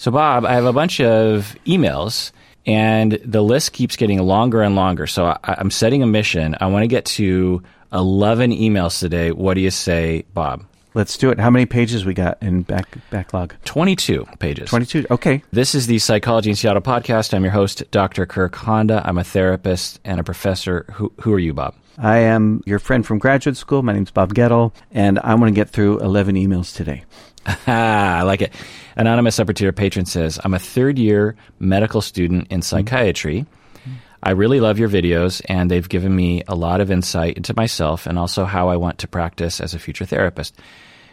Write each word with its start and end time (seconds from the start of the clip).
So, 0.00 0.10
Bob, 0.10 0.46
I 0.46 0.54
have 0.54 0.64
a 0.64 0.72
bunch 0.72 0.98
of 1.02 1.54
emails, 1.66 2.32
and 2.64 3.20
the 3.22 3.42
list 3.42 3.74
keeps 3.74 3.96
getting 3.96 4.18
longer 4.22 4.62
and 4.62 4.74
longer. 4.74 5.06
So, 5.06 5.26
I, 5.26 5.38
I'm 5.44 5.70
setting 5.70 6.02
a 6.02 6.06
mission. 6.06 6.56
I 6.58 6.68
want 6.68 6.84
to 6.84 6.86
get 6.86 7.04
to 7.04 7.62
11 7.92 8.50
emails 8.52 8.98
today. 8.98 9.30
What 9.30 9.54
do 9.54 9.60
you 9.60 9.70
say, 9.70 10.24
Bob? 10.32 10.64
Let's 10.94 11.18
do 11.18 11.28
it. 11.28 11.38
How 11.38 11.50
many 11.50 11.66
pages 11.66 12.06
we 12.06 12.14
got 12.14 12.42
in 12.42 12.62
back 12.62 12.96
backlog? 13.10 13.54
22 13.66 14.26
pages. 14.38 14.70
22. 14.70 15.06
Okay. 15.10 15.42
This 15.52 15.74
is 15.74 15.86
the 15.86 15.98
Psychology 15.98 16.48
in 16.48 16.56
Seattle 16.56 16.80
podcast. 16.80 17.34
I'm 17.34 17.42
your 17.42 17.52
host, 17.52 17.82
Dr. 17.90 18.24
Kirk 18.24 18.56
Honda. 18.56 19.02
I'm 19.04 19.18
a 19.18 19.24
therapist 19.24 20.00
and 20.02 20.18
a 20.18 20.24
professor. 20.24 20.86
Who, 20.94 21.12
who 21.20 21.34
are 21.34 21.38
you, 21.38 21.52
Bob? 21.52 21.74
I 21.98 22.20
am 22.20 22.62
your 22.64 22.78
friend 22.78 23.04
from 23.04 23.18
graduate 23.18 23.58
school. 23.58 23.82
My 23.82 23.92
name's 23.92 24.10
Bob 24.10 24.32
Gettle, 24.32 24.72
and 24.90 25.18
I 25.18 25.34
want 25.34 25.48
to 25.48 25.54
get 25.54 25.68
through 25.68 26.00
11 26.00 26.36
emails 26.36 26.74
today. 26.74 27.04
I 27.66 28.22
like 28.22 28.42
it. 28.42 28.54
Anonymous 28.96 29.38
upper 29.38 29.52
tier 29.52 29.72
patron 29.72 30.06
says, 30.06 30.38
I'm 30.42 30.54
a 30.54 30.58
third 30.58 30.98
year 30.98 31.36
medical 31.58 32.00
student 32.00 32.48
in 32.50 32.60
mm-hmm. 32.60 32.62
psychiatry. 32.62 33.46
Mm-hmm. 33.74 33.92
I 34.22 34.30
really 34.32 34.60
love 34.60 34.78
your 34.78 34.88
videos, 34.88 35.40
and 35.48 35.70
they've 35.70 35.88
given 35.88 36.14
me 36.14 36.42
a 36.46 36.54
lot 36.54 36.80
of 36.80 36.90
insight 36.90 37.36
into 37.36 37.54
myself 37.56 38.06
and 38.06 38.18
also 38.18 38.44
how 38.44 38.68
I 38.68 38.76
want 38.76 38.98
to 38.98 39.08
practice 39.08 39.60
as 39.60 39.72
a 39.72 39.78
future 39.78 40.04
therapist. 40.04 40.54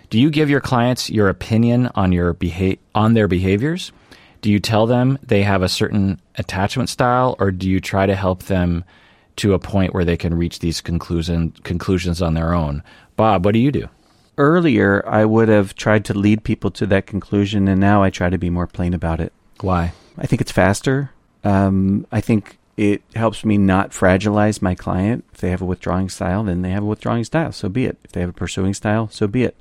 Do 0.09 0.19
you 0.19 0.29
give 0.29 0.49
your 0.49 0.61
clients 0.61 1.09
your 1.09 1.29
opinion 1.29 1.89
on 1.95 2.11
your 2.11 2.33
beha- 2.33 2.77
on 2.95 3.13
their 3.13 3.27
behaviors? 3.27 3.91
Do 4.41 4.51
you 4.51 4.59
tell 4.59 4.85
them 4.85 5.17
they 5.23 5.43
have 5.43 5.63
a 5.63 5.69
certain 5.69 6.21
attachment 6.35 6.89
style, 6.89 7.35
or 7.39 7.51
do 7.51 7.69
you 7.69 7.79
try 7.79 8.05
to 8.05 8.15
help 8.15 8.43
them 8.43 8.83
to 9.37 9.53
a 9.53 9.59
point 9.59 9.93
where 9.93 10.05
they 10.05 10.17
can 10.17 10.33
reach 10.33 10.59
these 10.59 10.81
conclusion 10.81 11.51
conclusions 11.63 12.21
on 12.21 12.33
their 12.33 12.53
own? 12.53 12.83
Bob, 13.15 13.45
what 13.45 13.53
do 13.53 13.59
you 13.59 13.71
do? 13.71 13.89
Earlier, 14.37 15.03
I 15.07 15.25
would 15.25 15.49
have 15.49 15.75
tried 15.75 16.05
to 16.05 16.13
lead 16.13 16.43
people 16.43 16.69
to 16.71 16.85
that 16.87 17.07
conclusion, 17.07 17.67
and 17.67 17.79
now 17.81 18.03
I 18.03 18.09
try 18.09 18.29
to 18.29 18.37
be 18.37 18.49
more 18.49 18.67
plain 18.67 18.93
about 18.93 19.19
it. 19.19 19.33
Why? 19.61 19.93
I 20.17 20.27
think 20.27 20.41
it's 20.41 20.51
faster. 20.51 21.11
Um, 21.43 22.05
I 22.11 22.21
think 22.21 22.57
it 22.77 23.01
helps 23.15 23.43
me 23.43 23.57
not 23.57 23.91
fragilize 23.91 24.61
my 24.61 24.75
client. 24.75 25.25
If 25.33 25.41
they 25.41 25.49
have 25.49 25.61
a 25.61 25.65
withdrawing 25.65 26.09
style, 26.09 26.43
then 26.43 26.61
they 26.61 26.69
have 26.69 26.83
a 26.83 26.87
withdrawing 26.87 27.23
style. 27.23 27.51
So 27.51 27.67
be 27.67 27.85
it. 27.85 27.97
If 28.03 28.11
they 28.11 28.21
have 28.21 28.29
a 28.29 28.33
pursuing 28.33 28.75
style, 28.75 29.09
so 29.09 29.27
be 29.27 29.43
it. 29.43 29.57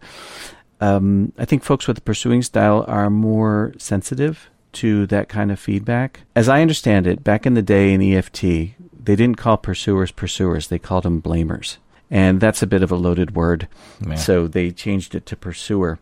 Um, 0.80 1.32
I 1.38 1.46
think 1.46 1.64
folks 1.64 1.88
with 1.88 1.96
a 1.96 2.02
pursuing 2.02 2.42
style 2.42 2.84
are 2.86 3.08
more 3.08 3.72
sensitive 3.78 4.50
to 4.72 5.06
that 5.06 5.30
kind 5.30 5.50
of 5.50 5.58
feedback. 5.58 6.20
As 6.34 6.50
I 6.50 6.60
understand 6.60 7.06
it, 7.06 7.24
back 7.24 7.46
in 7.46 7.54
the 7.54 7.62
day 7.62 7.94
in 7.94 8.02
EFT, 8.02 8.42
they 8.42 9.16
didn't 9.16 9.38
call 9.38 9.56
pursuers 9.56 10.10
pursuers, 10.10 10.68
they 10.68 10.78
called 10.78 11.04
them 11.04 11.22
blamers. 11.22 11.78
And 12.10 12.40
that's 12.40 12.62
a 12.62 12.66
bit 12.66 12.82
of 12.82 12.92
a 12.92 12.96
loaded 12.96 13.34
word. 13.34 13.68
Yeah. 14.06 14.14
So 14.14 14.46
they 14.46 14.70
changed 14.70 15.14
it 15.14 15.26
to 15.26 15.36
pursuer. 15.36 15.98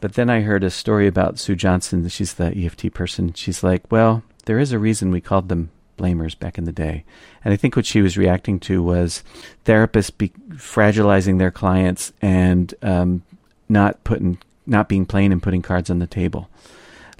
But 0.00 0.14
then 0.14 0.30
I 0.30 0.42
heard 0.42 0.62
a 0.62 0.70
story 0.70 1.06
about 1.06 1.38
Sue 1.38 1.56
Johnson. 1.56 2.08
She's 2.08 2.34
the 2.34 2.56
EFT 2.56 2.94
person. 2.94 3.32
She's 3.32 3.64
like, 3.64 3.90
well, 3.90 4.22
there 4.44 4.58
is 4.58 4.72
a 4.72 4.78
reason 4.78 5.10
we 5.10 5.20
called 5.20 5.48
them 5.48 5.70
blamers 5.96 6.38
back 6.38 6.56
in 6.56 6.64
the 6.64 6.72
day. 6.72 7.04
And 7.44 7.52
I 7.52 7.56
think 7.56 7.74
what 7.74 7.86
she 7.86 8.00
was 8.00 8.16
reacting 8.16 8.60
to 8.60 8.82
was 8.82 9.24
therapists 9.64 10.16
be 10.16 10.28
fragilizing 10.50 11.38
their 11.38 11.50
clients 11.50 12.12
and 12.22 12.72
um, 12.82 13.24
not 13.68 14.04
putting, 14.04 14.38
not 14.66 14.88
being 14.88 15.04
plain 15.04 15.32
and 15.32 15.42
putting 15.42 15.62
cards 15.62 15.90
on 15.90 15.98
the 15.98 16.06
table. 16.06 16.48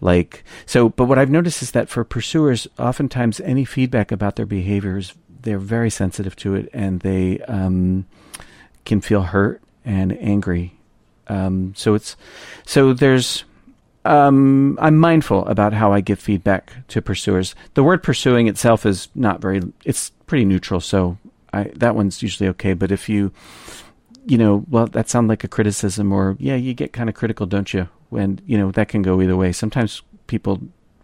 Like 0.01 0.45
so, 0.65 0.89
but 0.89 1.07
what 1.07 1.19
I've 1.19 1.31
noticed 1.31 1.61
is 1.61 1.73
that 1.73 1.89
for 1.89 2.05
pursuers, 2.05 2.69
oftentimes 2.79 3.41
any 3.41 3.65
feedback 3.65 4.13
about 4.13 4.37
their 4.37 4.47
behaviors, 4.47 5.15
they're 5.41 5.59
very 5.59 5.91
sensitive 5.91 6.37
to 6.37 6.55
it, 6.55 6.69
and 6.73 7.01
they 7.01 7.41
um, 7.41 8.07
can 8.89 9.01
feel 9.01 9.23
hurt 9.23 9.63
and 9.85 10.13
angry. 10.21 10.75
Um, 11.29 11.75
so 11.77 11.95
it's 11.95 12.17
so 12.65 12.93
there's 12.93 13.45
um, 14.09 14.79
I'm 14.81 14.97
mindful 14.97 15.47
about 15.47 15.75
how 15.75 15.93
I 15.93 16.01
give 16.01 16.19
feedback 16.19 16.73
to 16.89 17.03
pursuers. 17.03 17.55
The 17.75 17.85
word 17.85 18.03
pursuing 18.03 18.47
itself 18.49 18.87
is 18.87 19.09
not 19.15 19.43
very, 19.43 19.61
it's 19.85 20.11
pretty 20.27 20.47
neutral. 20.47 20.81
So 20.81 21.19
I, 21.53 21.65
that 21.77 21.95
one's 21.95 22.23
usually 22.23 22.49
okay. 22.51 22.73
But 22.73 22.91
if 22.91 23.09
you, 23.11 23.33
you 24.25 24.39
know, 24.39 24.65
well, 24.71 24.87
that 24.87 25.11
sounds 25.11 25.29
like 25.29 25.45
a 25.45 25.49
criticism 25.49 26.11
or, 26.11 26.37
yeah, 26.39 26.55
you 26.55 26.73
get 26.73 26.95
kind 26.95 27.11
of 27.11 27.15
critical, 27.15 27.45
don't 27.45 27.75
you? 27.75 27.89
When, 28.09 28.41
you 28.47 28.57
know, 28.57 28.71
that 28.73 28.89
can 28.89 29.03
go 29.03 29.21
either 29.21 29.37
way. 29.37 29.53
Sometimes 29.53 30.01
people 30.27 30.61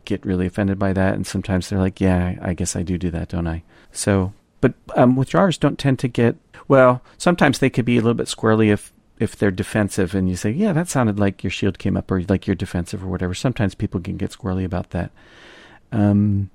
get 0.06 0.24
really 0.24 0.46
offended 0.46 0.78
by 0.78 0.94
that. 0.94 1.12
And 1.14 1.26
sometimes 1.26 1.68
they're 1.68 1.78
like, 1.78 2.00
yeah, 2.00 2.36
I 2.40 2.54
guess 2.54 2.74
I 2.74 2.82
do 2.82 2.96
do 2.96 3.10
that, 3.10 3.28
don't 3.28 3.46
I? 3.46 3.64
So, 3.92 4.32
but 4.64 4.72
um, 4.96 5.14
withdrawers 5.14 5.58
don't 5.58 5.78
tend 5.78 5.98
to 5.98 6.08
get, 6.08 6.36
well, 6.68 7.02
sometimes 7.18 7.58
they 7.58 7.68
could 7.68 7.84
be 7.84 7.98
a 7.98 8.00
little 8.00 8.14
bit 8.14 8.28
squirrely 8.28 8.72
if 8.72 8.94
if 9.18 9.36
they're 9.36 9.50
defensive 9.50 10.14
and 10.14 10.26
you 10.26 10.36
say, 10.36 10.50
yeah, 10.50 10.72
that 10.72 10.88
sounded 10.88 11.18
like 11.18 11.44
your 11.44 11.50
shield 11.50 11.78
came 11.78 11.98
up 11.98 12.10
or 12.10 12.22
like 12.22 12.46
you're 12.46 12.56
defensive 12.56 13.04
or 13.04 13.08
whatever. 13.08 13.34
Sometimes 13.34 13.74
people 13.74 14.00
can 14.00 14.16
get 14.16 14.30
squirrely 14.30 14.64
about 14.64 14.88
that. 14.90 15.10
Um, 15.92 16.48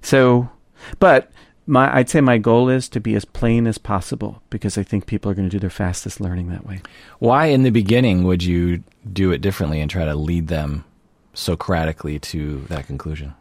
so, 0.00 0.50
but 0.98 1.30
my, 1.64 1.96
I'd 1.96 2.10
say 2.10 2.20
my 2.20 2.36
goal 2.36 2.68
is 2.68 2.88
to 2.88 3.00
be 3.00 3.14
as 3.14 3.24
plain 3.24 3.68
as 3.68 3.78
possible 3.78 4.42
because 4.50 4.76
I 4.76 4.82
think 4.82 5.06
people 5.06 5.30
are 5.30 5.34
going 5.34 5.48
to 5.48 5.56
do 5.56 5.60
their 5.60 5.70
fastest 5.70 6.20
learning 6.20 6.48
that 6.48 6.66
way. 6.66 6.82
Why, 7.20 7.46
in 7.46 7.62
the 7.62 7.70
beginning, 7.70 8.24
would 8.24 8.42
you 8.42 8.82
do 9.12 9.30
it 9.30 9.40
differently 9.40 9.80
and 9.80 9.88
try 9.88 10.04
to 10.04 10.16
lead 10.16 10.48
them 10.48 10.84
Socratically 11.32 12.18
to 12.22 12.62
that 12.70 12.88
conclusion? 12.88 13.34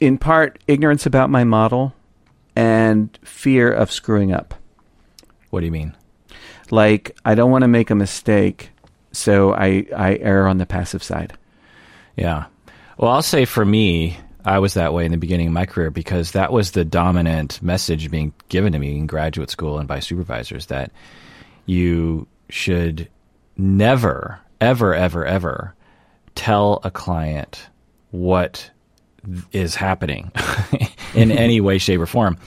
In 0.00 0.18
part, 0.18 0.58
ignorance 0.68 1.06
about 1.06 1.30
my 1.30 1.44
model 1.44 1.94
and 2.58 3.16
fear 3.22 3.70
of 3.70 3.92
screwing 3.92 4.32
up. 4.32 4.52
What 5.50 5.60
do 5.60 5.66
you 5.66 5.70
mean? 5.72 5.96
Like, 6.72 7.16
I 7.24 7.36
don't 7.36 7.52
want 7.52 7.62
to 7.62 7.68
make 7.68 7.90
a 7.90 7.94
mistake, 7.94 8.70
so 9.12 9.54
I, 9.54 9.86
I 9.96 10.16
err 10.16 10.48
on 10.48 10.58
the 10.58 10.66
passive 10.66 11.04
side. 11.04 11.38
Yeah. 12.16 12.46
Well, 12.96 13.12
I'll 13.12 13.22
say 13.22 13.44
for 13.44 13.64
me, 13.64 14.18
I 14.44 14.58
was 14.58 14.74
that 14.74 14.92
way 14.92 15.04
in 15.04 15.12
the 15.12 15.18
beginning 15.18 15.46
of 15.46 15.52
my 15.52 15.66
career 15.66 15.92
because 15.92 16.32
that 16.32 16.52
was 16.52 16.72
the 16.72 16.84
dominant 16.84 17.62
message 17.62 18.10
being 18.10 18.32
given 18.48 18.72
to 18.72 18.78
me 18.80 18.98
in 18.98 19.06
graduate 19.06 19.50
school 19.50 19.78
and 19.78 19.86
by 19.86 20.00
supervisors 20.00 20.66
that 20.66 20.90
you 21.64 22.26
should 22.48 23.08
never, 23.56 24.40
ever, 24.60 24.96
ever, 24.96 25.24
ever 25.24 25.74
tell 26.34 26.80
a 26.82 26.90
client 26.90 27.68
what 28.10 28.72
is 29.52 29.74
happening 29.74 30.30
in 31.14 31.30
any 31.30 31.60
way, 31.60 31.78
shape, 31.78 32.00
or 32.00 32.06
form. 32.06 32.38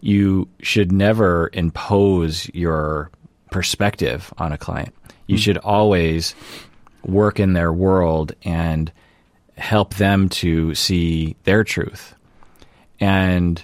You 0.00 0.48
should 0.62 0.92
never 0.92 1.50
impose 1.52 2.48
your 2.54 3.10
perspective 3.50 4.32
on 4.38 4.52
a 4.52 4.58
client. 4.58 4.94
You 5.26 5.36
mm-hmm. 5.36 5.40
should 5.40 5.58
always 5.58 6.34
work 7.04 7.40
in 7.40 7.52
their 7.52 7.72
world 7.72 8.32
and 8.42 8.92
help 9.56 9.94
them 9.94 10.28
to 10.28 10.74
see 10.74 11.36
their 11.44 11.64
truth. 11.64 12.14
And 12.98 13.62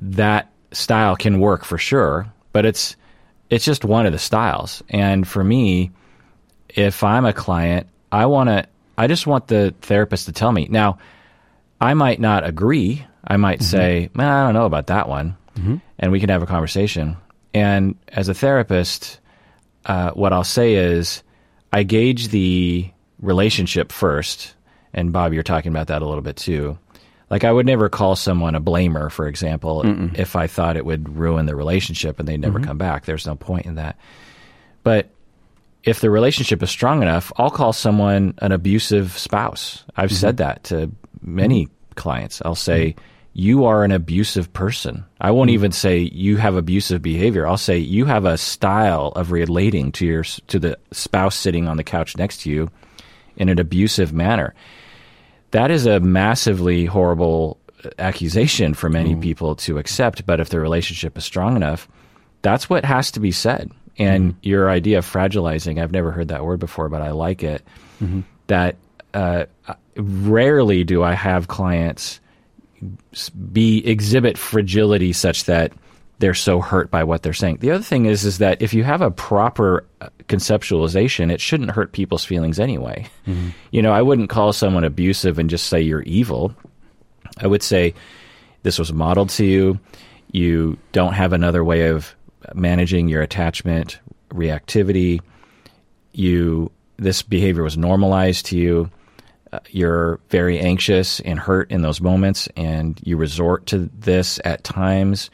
that 0.00 0.50
style 0.72 1.16
can 1.16 1.40
work 1.40 1.64
for 1.64 1.78
sure, 1.78 2.32
but 2.52 2.64
it's 2.64 2.96
it's 3.48 3.64
just 3.64 3.84
one 3.84 4.06
of 4.06 4.12
the 4.12 4.18
styles. 4.18 4.82
And 4.88 5.26
for 5.26 5.42
me, 5.42 5.90
if 6.68 7.02
I'm 7.02 7.24
a 7.24 7.32
client, 7.32 7.88
I 8.12 8.26
want 8.26 8.48
to 8.48 8.66
I 8.96 9.06
just 9.06 9.26
want 9.26 9.48
the 9.48 9.74
therapist 9.80 10.26
to 10.26 10.32
tell 10.32 10.52
me. 10.52 10.68
Now, 10.70 10.98
I 11.80 11.94
might 11.94 12.20
not 12.20 12.46
agree. 12.46 13.04
I 13.26 13.36
might 13.36 13.60
mm-hmm. 13.60 13.70
say, 13.70 14.10
"Man, 14.14 14.28
I 14.28 14.44
don't 14.44 14.54
know 14.54 14.66
about 14.66 14.88
that 14.88 15.08
one." 15.08 15.36
Mm-hmm. 15.56 15.76
And 15.98 16.12
we 16.12 16.20
can 16.20 16.28
have 16.28 16.42
a 16.42 16.46
conversation. 16.46 17.16
And 17.52 17.96
as 18.08 18.28
a 18.28 18.34
therapist, 18.34 19.20
uh, 19.86 20.10
what 20.12 20.32
I'll 20.32 20.44
say 20.44 20.74
is 20.74 21.22
I 21.72 21.82
gauge 21.82 22.28
the 22.28 22.90
relationship 23.20 23.92
first. 23.92 24.54
And 24.92 25.12
Bob, 25.12 25.32
you're 25.32 25.42
talking 25.42 25.70
about 25.70 25.88
that 25.88 26.02
a 26.02 26.06
little 26.06 26.22
bit 26.22 26.36
too. 26.36 26.78
Like 27.28 27.44
I 27.44 27.52
would 27.52 27.66
never 27.66 27.88
call 27.88 28.16
someone 28.16 28.54
a 28.54 28.60
blamer, 28.60 29.10
for 29.10 29.28
example, 29.28 29.82
Mm-mm. 29.84 30.18
if 30.18 30.34
I 30.34 30.48
thought 30.48 30.76
it 30.76 30.84
would 30.84 31.16
ruin 31.16 31.46
the 31.46 31.54
relationship 31.54 32.18
and 32.18 32.26
they'd 32.26 32.40
never 32.40 32.58
mm-hmm. 32.58 32.68
come 32.68 32.78
back. 32.78 33.04
There's 33.04 33.26
no 33.26 33.36
point 33.36 33.66
in 33.66 33.76
that. 33.76 33.96
But 34.82 35.10
if 35.84 36.00
the 36.00 36.10
relationship 36.10 36.62
is 36.62 36.70
strong 36.70 37.02
enough, 37.02 37.32
I'll 37.36 37.50
call 37.50 37.72
someone 37.72 38.34
an 38.38 38.50
abusive 38.52 39.16
spouse. 39.16 39.84
I've 39.96 40.10
mm-hmm. 40.10 40.16
said 40.16 40.36
that 40.38 40.64
to 40.64 40.90
many 41.22 41.68
clients. 41.94 42.42
I'll 42.44 42.54
say, 42.54 42.96
you 43.32 43.64
are 43.64 43.84
an 43.84 43.92
abusive 43.92 44.52
person. 44.52 45.04
I 45.20 45.30
won't 45.30 45.50
mm. 45.50 45.54
even 45.54 45.72
say 45.72 45.98
you 45.98 46.36
have 46.38 46.56
abusive 46.56 47.02
behavior. 47.02 47.46
I'll 47.46 47.56
say 47.56 47.78
you 47.78 48.04
have 48.06 48.24
a 48.24 48.38
style 48.38 49.12
of 49.14 49.30
relating 49.30 49.92
to 49.92 50.06
your 50.06 50.24
to 50.24 50.58
the 50.58 50.78
spouse 50.92 51.36
sitting 51.36 51.68
on 51.68 51.76
the 51.76 51.84
couch 51.84 52.16
next 52.16 52.42
to 52.42 52.50
you 52.50 52.70
in 53.36 53.48
an 53.48 53.58
abusive 53.58 54.12
manner. 54.12 54.54
That 55.52 55.70
is 55.70 55.86
a 55.86 56.00
massively 56.00 56.86
horrible 56.86 57.58
accusation 57.98 58.74
for 58.74 58.88
many 58.88 59.14
mm. 59.14 59.22
people 59.22 59.56
to 59.56 59.78
accept, 59.78 60.26
but 60.26 60.40
if 60.40 60.48
the 60.50 60.60
relationship 60.60 61.16
is 61.16 61.24
strong 61.24 61.56
enough, 61.56 61.88
that's 62.42 62.68
what 62.68 62.84
has 62.84 63.10
to 63.12 63.20
be 63.20 63.32
said. 63.32 63.70
And 63.98 64.32
mm. 64.32 64.36
your 64.42 64.70
idea 64.70 64.98
of 64.98 65.06
fragilizing, 65.06 65.80
I've 65.80 65.92
never 65.92 66.10
heard 66.10 66.28
that 66.28 66.44
word 66.44 66.60
before, 66.60 66.88
but 66.88 67.02
I 67.02 67.10
like 67.10 67.42
it. 67.42 67.62
Mm-hmm. 68.02 68.20
That 68.48 68.76
uh, 69.14 69.46
rarely 69.96 70.84
do 70.84 71.02
I 71.02 71.14
have 71.14 71.48
clients 71.48 72.20
be 73.52 73.86
exhibit 73.86 74.38
fragility 74.38 75.12
such 75.12 75.44
that 75.44 75.72
they're 76.18 76.34
so 76.34 76.60
hurt 76.60 76.90
by 76.90 77.02
what 77.02 77.22
they're 77.22 77.32
saying. 77.32 77.58
The 77.60 77.70
other 77.70 77.82
thing 77.82 78.04
is 78.04 78.24
is 78.24 78.38
that 78.38 78.60
if 78.60 78.74
you 78.74 78.84
have 78.84 79.00
a 79.00 79.10
proper 79.10 79.86
uh, 80.00 80.08
conceptualization, 80.28 81.32
it 81.32 81.40
shouldn't 81.40 81.70
hurt 81.70 81.92
people's 81.92 82.24
feelings 82.24 82.60
anyway. 82.60 83.06
Mm-hmm. 83.26 83.48
You 83.70 83.82
know, 83.82 83.92
I 83.92 84.02
wouldn't 84.02 84.28
call 84.28 84.52
someone 84.52 84.84
abusive 84.84 85.38
and 85.38 85.48
just 85.48 85.66
say 85.66 85.80
you're 85.80 86.02
evil. 86.02 86.54
I 87.38 87.46
would 87.46 87.62
say 87.62 87.94
this 88.62 88.78
was 88.78 88.92
modeled 88.92 89.30
to 89.30 89.44
you. 89.46 89.78
You 90.30 90.78
don't 90.92 91.14
have 91.14 91.32
another 91.32 91.64
way 91.64 91.88
of 91.88 92.14
managing 92.54 93.08
your 93.08 93.22
attachment 93.22 93.98
reactivity. 94.28 95.20
You 96.12 96.70
this 96.98 97.22
behavior 97.22 97.62
was 97.62 97.78
normalized 97.78 98.46
to 98.46 98.58
you. 98.58 98.90
Uh, 99.52 99.58
you're 99.70 100.20
very 100.28 100.60
anxious 100.60 101.18
and 101.20 101.38
hurt 101.38 101.70
in 101.70 101.82
those 101.82 102.00
moments, 102.00 102.48
and 102.56 103.00
you 103.02 103.16
resort 103.16 103.66
to 103.66 103.90
this 103.98 104.38
at 104.44 104.62
times. 104.62 105.30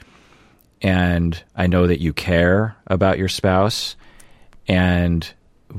And 0.80 1.42
I 1.54 1.66
know 1.66 1.86
that 1.86 2.00
you 2.00 2.12
care 2.12 2.76
about 2.86 3.18
your 3.18 3.28
spouse, 3.28 3.94
and 4.68 5.28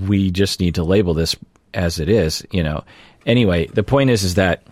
we 0.07 0.29
just 0.29 0.59
need 0.59 0.75
to 0.75 0.83
label 0.83 1.13
this 1.13 1.35
as 1.73 1.99
it 1.99 2.09
is. 2.09 2.45
You 2.51 2.63
know. 2.63 2.83
Anyway, 3.25 3.67
the 3.67 3.83
point 3.83 4.09
is, 4.09 4.23
is 4.23 4.35
that 4.35 4.63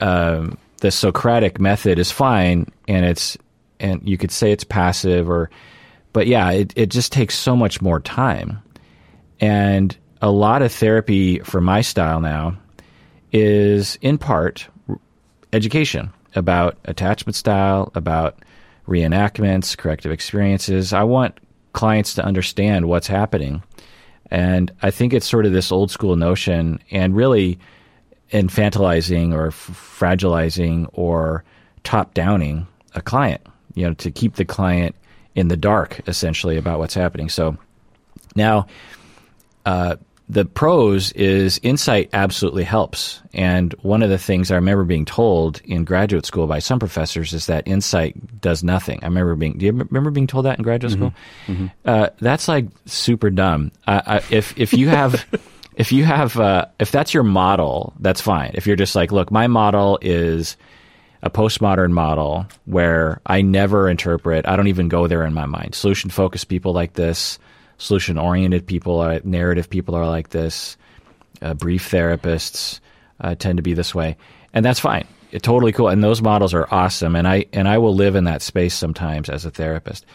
um, 0.00 0.58
the 0.80 0.90
Socratic 0.90 1.58
method 1.58 1.98
is 1.98 2.10
fine, 2.10 2.66
and 2.88 3.06
it's 3.06 3.38
and 3.80 4.06
you 4.06 4.18
could 4.18 4.30
say 4.30 4.52
it's 4.52 4.64
passive, 4.64 5.30
or 5.30 5.48
but 6.12 6.26
yeah, 6.26 6.50
it 6.50 6.74
it 6.76 6.90
just 6.90 7.10
takes 7.10 7.34
so 7.34 7.56
much 7.56 7.80
more 7.80 8.00
time, 8.00 8.58
and 9.40 9.96
a 10.20 10.30
lot 10.30 10.60
of 10.60 10.72
therapy 10.72 11.38
for 11.38 11.60
my 11.60 11.80
style 11.80 12.20
now 12.20 12.58
is 13.34 13.98
in 14.00 14.16
part 14.16 14.68
education 15.52 16.10
about 16.36 16.78
attachment 16.84 17.34
style, 17.34 17.90
about 17.96 18.38
reenactments, 18.86 19.76
corrective 19.76 20.12
experiences. 20.12 20.92
I 20.92 21.02
want 21.02 21.38
clients 21.72 22.14
to 22.14 22.24
understand 22.24 22.86
what's 22.88 23.08
happening. 23.08 23.62
And 24.30 24.72
I 24.82 24.90
think 24.90 25.12
it's 25.12 25.26
sort 25.26 25.46
of 25.46 25.52
this 25.52 25.72
old 25.72 25.90
school 25.90 26.14
notion 26.14 26.78
and 26.92 27.14
really 27.14 27.58
infantilizing 28.32 29.34
or 29.34 29.48
f- 29.48 29.70
fragilizing 29.98 30.88
or 30.92 31.44
top 31.82 32.14
downing 32.14 32.66
a 32.94 33.02
client, 33.02 33.44
you 33.74 33.84
know, 33.84 33.94
to 33.94 34.12
keep 34.12 34.36
the 34.36 34.44
client 34.44 34.94
in 35.34 35.48
the 35.48 35.56
dark 35.56 36.00
essentially 36.06 36.56
about 36.56 36.78
what's 36.78 36.94
happening. 36.94 37.28
So 37.28 37.56
now, 38.36 38.66
uh, 39.66 39.96
the 40.28 40.44
pros 40.44 41.12
is 41.12 41.60
insight 41.62 42.08
absolutely 42.12 42.64
helps. 42.64 43.20
And 43.34 43.72
one 43.82 44.02
of 44.02 44.08
the 44.08 44.18
things 44.18 44.50
I 44.50 44.54
remember 44.54 44.84
being 44.84 45.04
told 45.04 45.60
in 45.64 45.84
graduate 45.84 46.24
school 46.24 46.46
by 46.46 46.60
some 46.60 46.78
professors 46.78 47.34
is 47.34 47.46
that 47.46 47.68
insight 47.68 48.40
does 48.40 48.64
nothing. 48.64 49.00
I 49.02 49.06
remember 49.06 49.34
being, 49.34 49.58
do 49.58 49.66
you 49.66 49.72
remember 49.72 50.10
being 50.10 50.26
told 50.26 50.46
that 50.46 50.58
in 50.58 50.62
graduate 50.62 50.94
mm-hmm. 50.94 51.08
school? 51.08 51.14
Mm-hmm. 51.46 51.66
Uh, 51.84 52.08
that's 52.20 52.48
like 52.48 52.66
super 52.86 53.28
dumb. 53.30 53.70
Uh, 53.86 54.20
if, 54.30 54.58
if 54.58 54.72
you 54.72 54.88
have, 54.88 55.26
if 55.74 55.92
you 55.92 56.04
have, 56.04 56.38
uh, 56.38 56.66
if 56.78 56.90
that's 56.90 57.12
your 57.12 57.24
model, 57.24 57.92
that's 58.00 58.22
fine. 58.22 58.52
If 58.54 58.66
you're 58.66 58.76
just 58.76 58.94
like, 58.94 59.12
look, 59.12 59.30
my 59.30 59.46
model 59.46 59.98
is 60.00 60.56
a 61.22 61.28
postmodern 61.28 61.90
model 61.90 62.46
where 62.64 63.20
I 63.26 63.42
never 63.42 63.90
interpret, 63.90 64.48
I 64.48 64.56
don't 64.56 64.68
even 64.68 64.88
go 64.88 65.06
there 65.06 65.24
in 65.24 65.34
my 65.34 65.46
mind. 65.46 65.74
Solution 65.74 66.08
focused 66.08 66.48
people 66.48 66.72
like 66.72 66.94
this 66.94 67.38
solution 67.84 68.16
oriented 68.16 68.66
people, 68.66 69.00
are, 69.00 69.20
narrative 69.24 69.68
people 69.68 69.94
are 69.94 70.06
like 70.06 70.30
this. 70.30 70.76
Uh, 71.42 71.52
brief 71.52 71.90
therapists 71.90 72.80
uh, 73.20 73.34
tend 73.34 73.58
to 73.58 73.62
be 73.62 73.74
this 73.74 73.94
way, 73.94 74.16
and 74.54 74.64
that's 74.64 74.80
fine. 74.80 75.06
It, 75.30 75.42
totally 75.42 75.72
cool, 75.72 75.88
and 75.88 76.02
those 76.02 76.22
models 76.22 76.54
are 76.54 76.68
awesome. 76.70 77.16
And 77.16 77.28
I 77.28 77.46
and 77.52 77.68
I 77.68 77.78
will 77.78 77.94
live 77.94 78.14
in 78.14 78.24
that 78.24 78.40
space 78.40 78.74
sometimes 78.74 79.28
as 79.28 79.44
a 79.44 79.50
therapist. 79.50 80.06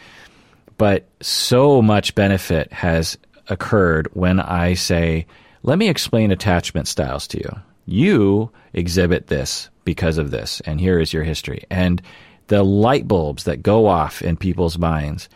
But 0.77 1.07
so 1.21 1.81
much 1.81 2.16
benefit 2.16 2.71
has 2.71 3.18
occurred 3.50 4.07
when 4.13 4.39
I 4.39 4.74
say, 4.74 5.27
"Let 5.62 5.77
me 5.77 5.89
explain 5.89 6.31
attachment 6.31 6.88
styles 6.88 7.27
to 7.27 7.38
you. 7.38 7.51
You 7.86 8.50
exhibit 8.74 9.27
this 9.27 9.69
because 9.83 10.18
of 10.18 10.31
this, 10.31 10.62
and 10.62 10.80
here 10.80 11.00
is 11.00 11.13
your 11.13 11.24
history." 11.24 11.66
And 11.69 12.01
the 12.48 12.63
light 12.63 13.07
bulbs 13.07 13.44
that 13.44 13.62
go 13.62 13.88
off 13.88 14.21
in 14.21 14.38
people's 14.38 14.77
minds 14.80 15.30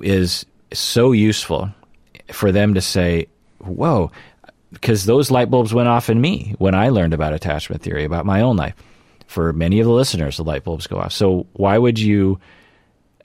is 0.00 0.44
so 0.72 1.12
useful 1.12 1.72
for 2.32 2.52
them 2.52 2.74
to 2.74 2.80
say, 2.80 3.26
whoa, 3.58 4.10
because 4.72 5.04
those 5.04 5.30
light 5.30 5.50
bulbs 5.50 5.72
went 5.72 5.88
off 5.88 6.10
in 6.10 6.20
me 6.20 6.54
when 6.58 6.74
I 6.74 6.88
learned 6.88 7.14
about 7.14 7.32
attachment 7.32 7.82
theory, 7.82 8.04
about 8.04 8.26
my 8.26 8.40
own 8.40 8.56
life. 8.56 8.74
For 9.26 9.52
many 9.52 9.80
of 9.80 9.86
the 9.86 9.92
listeners, 9.92 10.36
the 10.36 10.44
light 10.44 10.64
bulbs 10.64 10.86
go 10.86 10.98
off. 10.98 11.12
So 11.12 11.46
why 11.52 11.78
would 11.78 11.98
you 11.98 12.38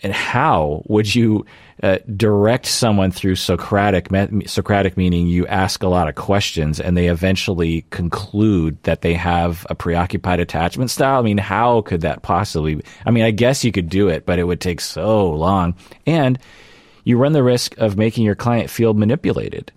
and 0.03 0.13
how 0.13 0.83
would 0.87 1.13
you 1.13 1.45
uh, 1.83 1.99
direct 2.15 2.65
someone 2.65 3.11
through 3.11 3.35
Socratic? 3.35 4.07
Socratic 4.47 4.97
meaning 4.97 5.27
you 5.27 5.45
ask 5.47 5.83
a 5.83 5.87
lot 5.87 6.07
of 6.07 6.15
questions 6.15 6.79
and 6.79 6.97
they 6.97 7.07
eventually 7.07 7.85
conclude 7.91 8.81
that 8.83 9.01
they 9.01 9.13
have 9.13 9.65
a 9.69 9.75
preoccupied 9.75 10.39
attachment 10.39 10.89
style. 10.89 11.19
I 11.19 11.21
mean, 11.21 11.37
how 11.37 11.81
could 11.81 12.01
that 12.01 12.23
possibly? 12.23 12.81
I 13.05 13.11
mean, 13.11 13.23
I 13.23 13.31
guess 13.31 13.63
you 13.63 13.71
could 13.71 13.89
do 13.89 14.07
it, 14.07 14.25
but 14.25 14.39
it 14.39 14.45
would 14.45 14.61
take 14.61 14.81
so 14.81 15.29
long. 15.29 15.75
And 16.07 16.39
you 17.03 17.17
run 17.17 17.33
the 17.33 17.43
risk 17.43 17.77
of 17.77 17.97
making 17.97 18.25
your 18.25 18.35
client 18.35 18.69
feel 18.69 18.93
manipulated. 18.93 19.71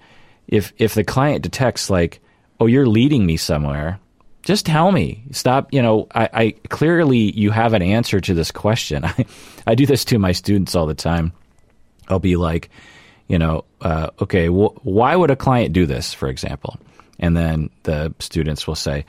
If 0.46 0.72
if 0.78 0.94
the 0.94 1.04
client 1.04 1.42
detects 1.42 1.90
like, 1.90 2.20
oh, 2.60 2.66
you're 2.66 2.86
leading 2.86 3.24
me 3.26 3.36
somewhere, 3.36 3.98
just 4.42 4.66
tell 4.66 4.92
me. 4.92 5.24
Stop. 5.30 5.72
You 5.72 5.82
know, 5.82 6.06
I, 6.14 6.28
I 6.32 6.50
clearly 6.68 7.32
you 7.32 7.50
have 7.50 7.72
an 7.72 7.82
answer 7.82 8.20
to 8.20 8.34
this 8.34 8.50
question. 8.50 9.04
I, 9.04 9.24
I 9.66 9.74
do 9.74 9.86
this 9.86 10.04
to 10.06 10.18
my 10.18 10.32
students 10.32 10.74
all 10.74 10.86
the 10.86 10.94
time. 10.94 11.32
I'll 12.08 12.18
be 12.18 12.36
like, 12.36 12.70
you 13.26 13.38
know, 13.38 13.64
uh, 13.80 14.10
okay, 14.20 14.48
wh- 14.48 14.84
why 14.84 15.16
would 15.16 15.30
a 15.30 15.36
client 15.36 15.72
do 15.72 15.86
this, 15.86 16.12
for 16.12 16.28
example? 16.28 16.78
And 17.18 17.36
then 17.36 17.70
the 17.84 18.14
students 18.18 18.66
will 18.66 18.74
say, 18.74 19.06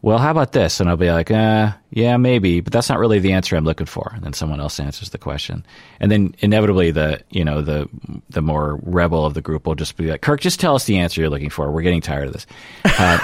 well, 0.00 0.18
how 0.18 0.30
about 0.30 0.52
this? 0.52 0.78
And 0.78 0.88
I'll 0.88 0.96
be 0.96 1.10
like, 1.10 1.30
uh, 1.30 1.72
yeah, 1.90 2.16
maybe, 2.16 2.60
but 2.60 2.72
that's 2.72 2.88
not 2.88 3.00
really 3.00 3.18
the 3.18 3.32
answer 3.32 3.56
I'm 3.56 3.64
looking 3.64 3.86
for. 3.86 4.12
And 4.14 4.22
then 4.22 4.32
someone 4.32 4.60
else 4.60 4.78
answers 4.78 5.10
the 5.10 5.18
question. 5.18 5.66
And 5.98 6.10
then 6.10 6.36
inevitably 6.38 6.92
the, 6.92 7.20
you 7.30 7.44
know, 7.44 7.62
the, 7.62 7.88
the 8.30 8.40
more 8.40 8.78
rebel 8.84 9.26
of 9.26 9.34
the 9.34 9.40
group 9.40 9.66
will 9.66 9.74
just 9.74 9.96
be 9.96 10.06
like, 10.08 10.22
Kirk, 10.22 10.40
just 10.40 10.60
tell 10.60 10.76
us 10.76 10.84
the 10.84 10.98
answer 10.98 11.20
you're 11.20 11.30
looking 11.30 11.50
for. 11.50 11.70
We're 11.72 11.82
getting 11.82 12.00
tired 12.00 12.28
of 12.28 12.32
this. 12.32 12.46
Uh, 12.84 13.18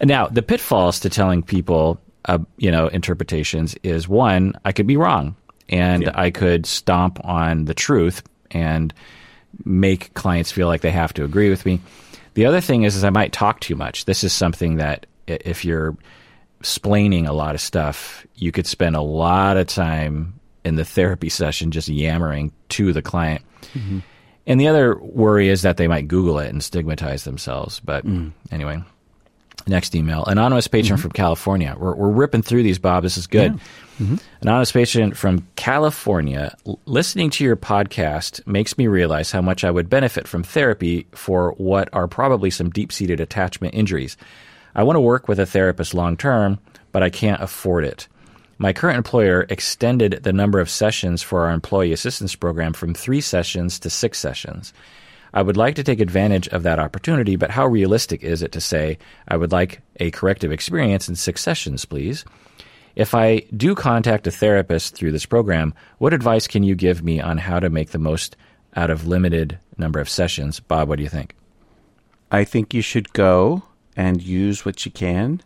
now, 0.02 0.28
the 0.28 0.42
pitfalls 0.42 1.00
to 1.00 1.10
telling 1.10 1.42
people, 1.42 2.00
uh, 2.24 2.38
you 2.56 2.70
know, 2.70 2.86
interpretations 2.86 3.74
is 3.82 4.08
one, 4.08 4.54
I 4.64 4.72
could 4.72 4.86
be 4.86 4.96
wrong 4.96 5.36
and 5.68 6.04
yeah. 6.04 6.12
I 6.14 6.30
could 6.30 6.64
stomp 6.64 7.22
on 7.22 7.66
the 7.66 7.74
truth 7.74 8.22
and 8.50 8.94
make 9.64 10.14
clients 10.14 10.50
feel 10.50 10.68
like 10.68 10.80
they 10.80 10.90
have 10.90 11.12
to 11.14 11.24
agree 11.24 11.50
with 11.50 11.66
me. 11.66 11.80
The 12.34 12.46
other 12.46 12.60
thing 12.60 12.84
is, 12.84 12.96
is 12.96 13.04
I 13.04 13.10
might 13.10 13.32
talk 13.32 13.60
too 13.60 13.74
much. 13.74 14.04
This 14.04 14.24
is 14.24 14.32
something 14.32 14.76
that 14.76 15.06
if 15.26 15.64
you're 15.64 15.96
splaining 16.62 17.26
a 17.26 17.32
lot 17.32 17.54
of 17.54 17.60
stuff, 17.60 18.26
you 18.36 18.52
could 18.52 18.66
spend 18.66 18.96
a 18.96 19.00
lot 19.00 19.56
of 19.56 19.66
time 19.66 20.38
in 20.64 20.76
the 20.76 20.84
therapy 20.84 21.28
session 21.28 21.70
just 21.70 21.88
yammering 21.88 22.52
to 22.70 22.92
the 22.92 23.02
client. 23.02 23.42
Mm-hmm. 23.74 24.00
And 24.46 24.60
the 24.60 24.68
other 24.68 24.98
worry 24.98 25.48
is 25.48 25.62
that 25.62 25.76
they 25.76 25.88
might 25.88 26.08
Google 26.08 26.38
it 26.38 26.48
and 26.48 26.62
stigmatize 26.62 27.24
themselves. 27.24 27.80
But 27.80 28.06
mm. 28.06 28.32
anyway, 28.50 28.82
next 29.66 29.94
email. 29.94 30.24
Anonymous 30.24 30.68
patron 30.68 30.96
mm-hmm. 30.96 31.02
from 31.02 31.12
California. 31.12 31.76
We're, 31.78 31.94
we're 31.94 32.10
ripping 32.10 32.42
through 32.42 32.62
these, 32.62 32.78
Bob. 32.78 33.02
This 33.02 33.18
is 33.18 33.26
good. 33.26 33.52
Yeah. 33.52 33.60
Mm-hmm. 33.98 34.16
Anonymous 34.42 34.72
patient 34.72 35.16
from 35.16 35.46
California. 35.56 36.56
Listening 36.86 37.30
to 37.30 37.44
your 37.44 37.56
podcast 37.56 38.46
makes 38.46 38.78
me 38.78 38.86
realize 38.86 39.32
how 39.32 39.42
much 39.42 39.64
I 39.64 39.70
would 39.70 39.90
benefit 39.90 40.28
from 40.28 40.44
therapy 40.44 41.06
for 41.12 41.52
what 41.52 41.88
are 41.92 42.06
probably 42.06 42.50
some 42.50 42.70
deep 42.70 42.92
seated 42.92 43.20
attachment 43.20 43.74
injuries. 43.74 44.16
I 44.74 44.84
want 44.84 44.96
to 44.96 45.00
work 45.00 45.26
with 45.26 45.40
a 45.40 45.46
therapist 45.46 45.94
long 45.94 46.16
term, 46.16 46.60
but 46.92 47.02
I 47.02 47.10
can't 47.10 47.42
afford 47.42 47.84
it. 47.84 48.06
My 48.58 48.72
current 48.72 48.96
employer 48.96 49.46
extended 49.48 50.20
the 50.22 50.32
number 50.32 50.58
of 50.60 50.70
sessions 50.70 51.22
for 51.22 51.46
our 51.46 51.52
employee 51.52 51.92
assistance 51.92 52.34
program 52.34 52.72
from 52.72 52.94
three 52.94 53.20
sessions 53.20 53.78
to 53.80 53.90
six 53.90 54.18
sessions. 54.18 54.72
I 55.32 55.42
would 55.42 55.56
like 55.56 55.74
to 55.76 55.84
take 55.84 56.00
advantage 56.00 56.48
of 56.48 56.62
that 56.62 56.78
opportunity, 56.78 57.36
but 57.36 57.50
how 57.50 57.66
realistic 57.66 58.22
is 58.22 58.42
it 58.42 58.52
to 58.52 58.60
say 58.60 58.98
I 59.26 59.36
would 59.36 59.52
like 59.52 59.80
a 60.00 60.10
corrective 60.10 60.52
experience 60.52 61.08
in 61.08 61.16
six 61.16 61.40
sessions, 61.42 61.84
please? 61.84 62.24
If 62.98 63.14
I 63.14 63.42
do 63.56 63.76
contact 63.76 64.26
a 64.26 64.32
therapist 64.32 64.96
through 64.96 65.12
this 65.12 65.24
program, 65.24 65.72
what 65.98 66.12
advice 66.12 66.48
can 66.48 66.64
you 66.64 66.74
give 66.74 67.00
me 67.00 67.20
on 67.20 67.38
how 67.38 67.60
to 67.60 67.70
make 67.70 67.90
the 67.90 67.98
most 67.98 68.36
out 68.74 68.90
of 68.90 69.06
limited 69.06 69.56
number 69.76 70.00
of 70.00 70.08
sessions? 70.08 70.58
Bob, 70.58 70.88
what 70.88 70.96
do 70.96 71.04
you 71.04 71.08
think? 71.08 71.36
I 72.32 72.42
think 72.42 72.74
you 72.74 72.82
should 72.82 73.12
go 73.12 73.62
and 73.96 74.20
use 74.20 74.64
what 74.64 74.84
you 74.84 74.90
can 74.90 75.40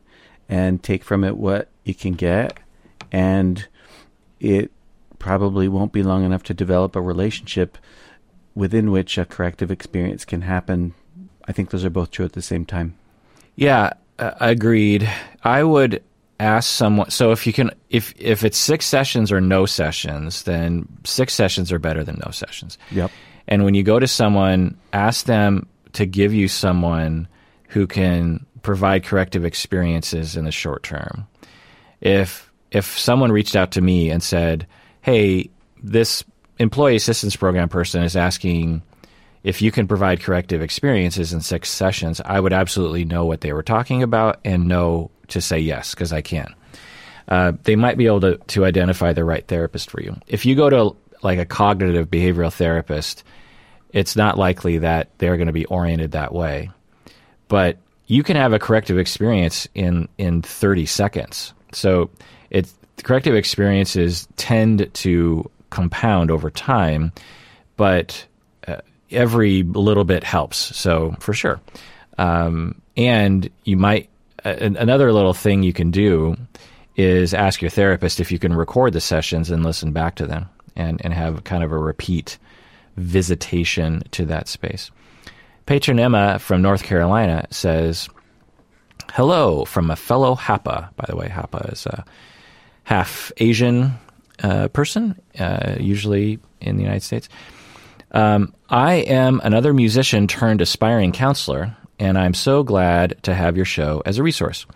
and 0.48 0.82
take 0.82 1.04
from 1.04 1.24
it 1.24 1.36
what 1.36 1.68
you 1.84 1.94
can 1.94 2.14
get. 2.14 2.58
And 3.12 3.68
it 4.40 4.72
probably 5.18 5.68
won't 5.68 5.92
be 5.92 6.02
long 6.02 6.24
enough 6.24 6.44
to 6.44 6.54
develop 6.54 6.96
a 6.96 7.02
relationship 7.02 7.76
within 8.54 8.90
which 8.90 9.18
a 9.18 9.26
corrective 9.26 9.70
experience 9.70 10.24
can 10.24 10.40
happen. 10.40 10.94
I 11.44 11.52
think 11.52 11.68
those 11.68 11.84
are 11.84 11.90
both 11.90 12.12
true 12.12 12.24
at 12.24 12.32
the 12.32 12.40
same 12.40 12.64
time. 12.64 12.96
Yeah, 13.56 13.92
uh, 14.18 14.32
agreed. 14.40 15.06
I 15.44 15.64
would 15.64 16.02
ask 16.42 16.68
someone. 16.68 17.10
So 17.10 17.32
if 17.32 17.46
you 17.46 17.52
can, 17.52 17.70
if 17.90 18.14
if 18.18 18.44
it's 18.44 18.58
six 18.58 18.86
sessions 18.86 19.30
or 19.30 19.40
no 19.40 19.66
sessions, 19.66 20.42
then 20.44 20.86
six 21.04 21.34
sessions 21.34 21.72
are 21.72 21.78
better 21.78 22.04
than 22.04 22.20
no 22.24 22.30
sessions. 22.30 22.78
Yep. 22.90 23.10
And 23.48 23.64
when 23.64 23.74
you 23.74 23.82
go 23.82 23.98
to 23.98 24.08
someone, 24.08 24.78
ask 24.92 25.26
them 25.26 25.66
to 25.94 26.06
give 26.06 26.32
you 26.32 26.48
someone 26.48 27.28
who 27.68 27.86
can 27.86 28.44
provide 28.62 29.04
corrective 29.04 29.44
experiences 29.44 30.36
in 30.36 30.44
the 30.44 30.52
short 30.52 30.82
term. 30.82 31.26
If 32.00 32.50
if 32.70 32.98
someone 32.98 33.32
reached 33.32 33.56
out 33.56 33.72
to 33.72 33.80
me 33.80 34.10
and 34.10 34.22
said, 34.22 34.66
"Hey, 35.00 35.50
this 35.82 36.24
employee 36.58 36.96
assistance 36.96 37.36
program 37.36 37.68
person 37.68 38.02
is 38.02 38.16
asking 38.16 38.82
if 39.42 39.60
you 39.60 39.72
can 39.72 39.88
provide 39.88 40.20
corrective 40.20 40.62
experiences 40.62 41.32
in 41.32 41.40
six 41.40 41.68
sessions, 41.68 42.20
I 42.24 42.38
would 42.38 42.52
absolutely 42.52 43.04
know 43.04 43.24
what 43.24 43.40
they 43.40 43.52
were 43.52 43.62
talking 43.62 44.02
about 44.02 44.38
and 44.44 44.68
know 44.68 45.10
to 45.32 45.40
say 45.40 45.58
yes 45.58 45.94
because 45.94 46.12
I 46.12 46.20
can. 46.22 46.54
Uh, 47.28 47.52
they 47.62 47.76
might 47.76 47.96
be 47.96 48.06
able 48.06 48.20
to, 48.20 48.36
to 48.48 48.64
identify 48.64 49.12
the 49.12 49.24
right 49.24 49.46
therapist 49.46 49.90
for 49.90 50.02
you. 50.02 50.16
If 50.26 50.44
you 50.44 50.54
go 50.54 50.70
to 50.70 50.96
like 51.22 51.38
a 51.38 51.46
cognitive 51.46 52.10
behavioral 52.10 52.52
therapist, 52.52 53.24
it's 53.92 54.16
not 54.16 54.38
likely 54.38 54.78
that 54.78 55.10
they're 55.18 55.36
going 55.36 55.46
to 55.46 55.52
be 55.52 55.66
oriented 55.66 56.12
that 56.12 56.32
way. 56.32 56.70
But 57.48 57.78
you 58.06 58.22
can 58.22 58.36
have 58.36 58.52
a 58.52 58.58
corrective 58.58 58.98
experience 58.98 59.68
in 59.74 60.08
in 60.18 60.42
30 60.42 60.86
seconds. 60.86 61.54
So 61.72 62.10
it 62.50 62.72
corrective 63.02 63.34
experiences 63.34 64.28
tend 64.36 64.92
to 64.94 65.50
compound 65.70 66.30
over 66.30 66.50
time, 66.50 67.12
but 67.76 68.26
uh, 68.66 68.78
every 69.10 69.62
little 69.62 70.04
bit 70.04 70.24
helps. 70.24 70.58
So 70.76 71.14
for 71.20 71.32
sure. 71.32 71.60
Um, 72.18 72.80
and 72.96 73.48
you 73.64 73.76
might 73.76 74.10
another 74.44 75.12
little 75.12 75.34
thing 75.34 75.62
you 75.62 75.72
can 75.72 75.90
do 75.90 76.36
is 76.96 77.32
ask 77.34 77.62
your 77.62 77.70
therapist 77.70 78.20
if 78.20 78.30
you 78.30 78.38
can 78.38 78.52
record 78.52 78.92
the 78.92 79.00
sessions 79.00 79.50
and 79.50 79.64
listen 79.64 79.92
back 79.92 80.14
to 80.16 80.26
them 80.26 80.48
and, 80.76 81.00
and 81.04 81.14
have 81.14 81.44
kind 81.44 81.64
of 81.64 81.72
a 81.72 81.78
repeat 81.78 82.38
visitation 82.96 84.02
to 84.10 84.26
that 84.26 84.48
space. 84.48 84.90
Patron 85.66 85.98
Emma 85.98 86.38
from 86.38 86.60
North 86.60 86.82
Carolina 86.82 87.46
says, 87.50 88.08
Hello 89.12 89.64
from 89.64 89.90
a 89.90 89.96
fellow 89.96 90.34
Hapa. 90.34 90.94
By 90.96 91.04
the 91.08 91.16
way, 91.16 91.28
Hapa 91.28 91.72
is 91.72 91.86
a 91.86 92.04
half 92.84 93.30
Asian 93.36 93.92
uh, 94.42 94.68
person, 94.68 95.20
uh, 95.38 95.76
usually 95.78 96.38
in 96.60 96.76
the 96.76 96.82
United 96.82 97.02
States. 97.02 97.28
Um, 98.12 98.54
I 98.68 98.94
am 98.94 99.40
another 99.44 99.72
musician 99.72 100.26
turned 100.26 100.60
aspiring 100.60 101.12
counselor, 101.12 101.76
and 102.02 102.18
I'm 102.18 102.34
so 102.34 102.64
glad 102.64 103.22
to 103.22 103.32
have 103.32 103.54
your 103.54 103.64
show 103.64 104.02
as 104.04 104.18
a 104.18 104.24
resource. 104.24 104.66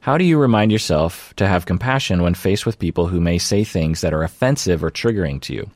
How 0.00 0.18
do 0.18 0.24
you 0.24 0.36
remind 0.36 0.72
yourself 0.72 1.32
to 1.36 1.46
have 1.46 1.64
compassion 1.64 2.22
when 2.22 2.34
faced 2.34 2.66
with 2.66 2.80
people 2.80 3.06
who 3.06 3.20
may 3.20 3.38
say 3.38 3.62
things 3.62 4.00
that 4.00 4.12
are 4.12 4.24
offensive 4.24 4.82
or 4.82 4.90
triggering 4.90 5.40
to 5.42 5.54
you? 5.54 5.70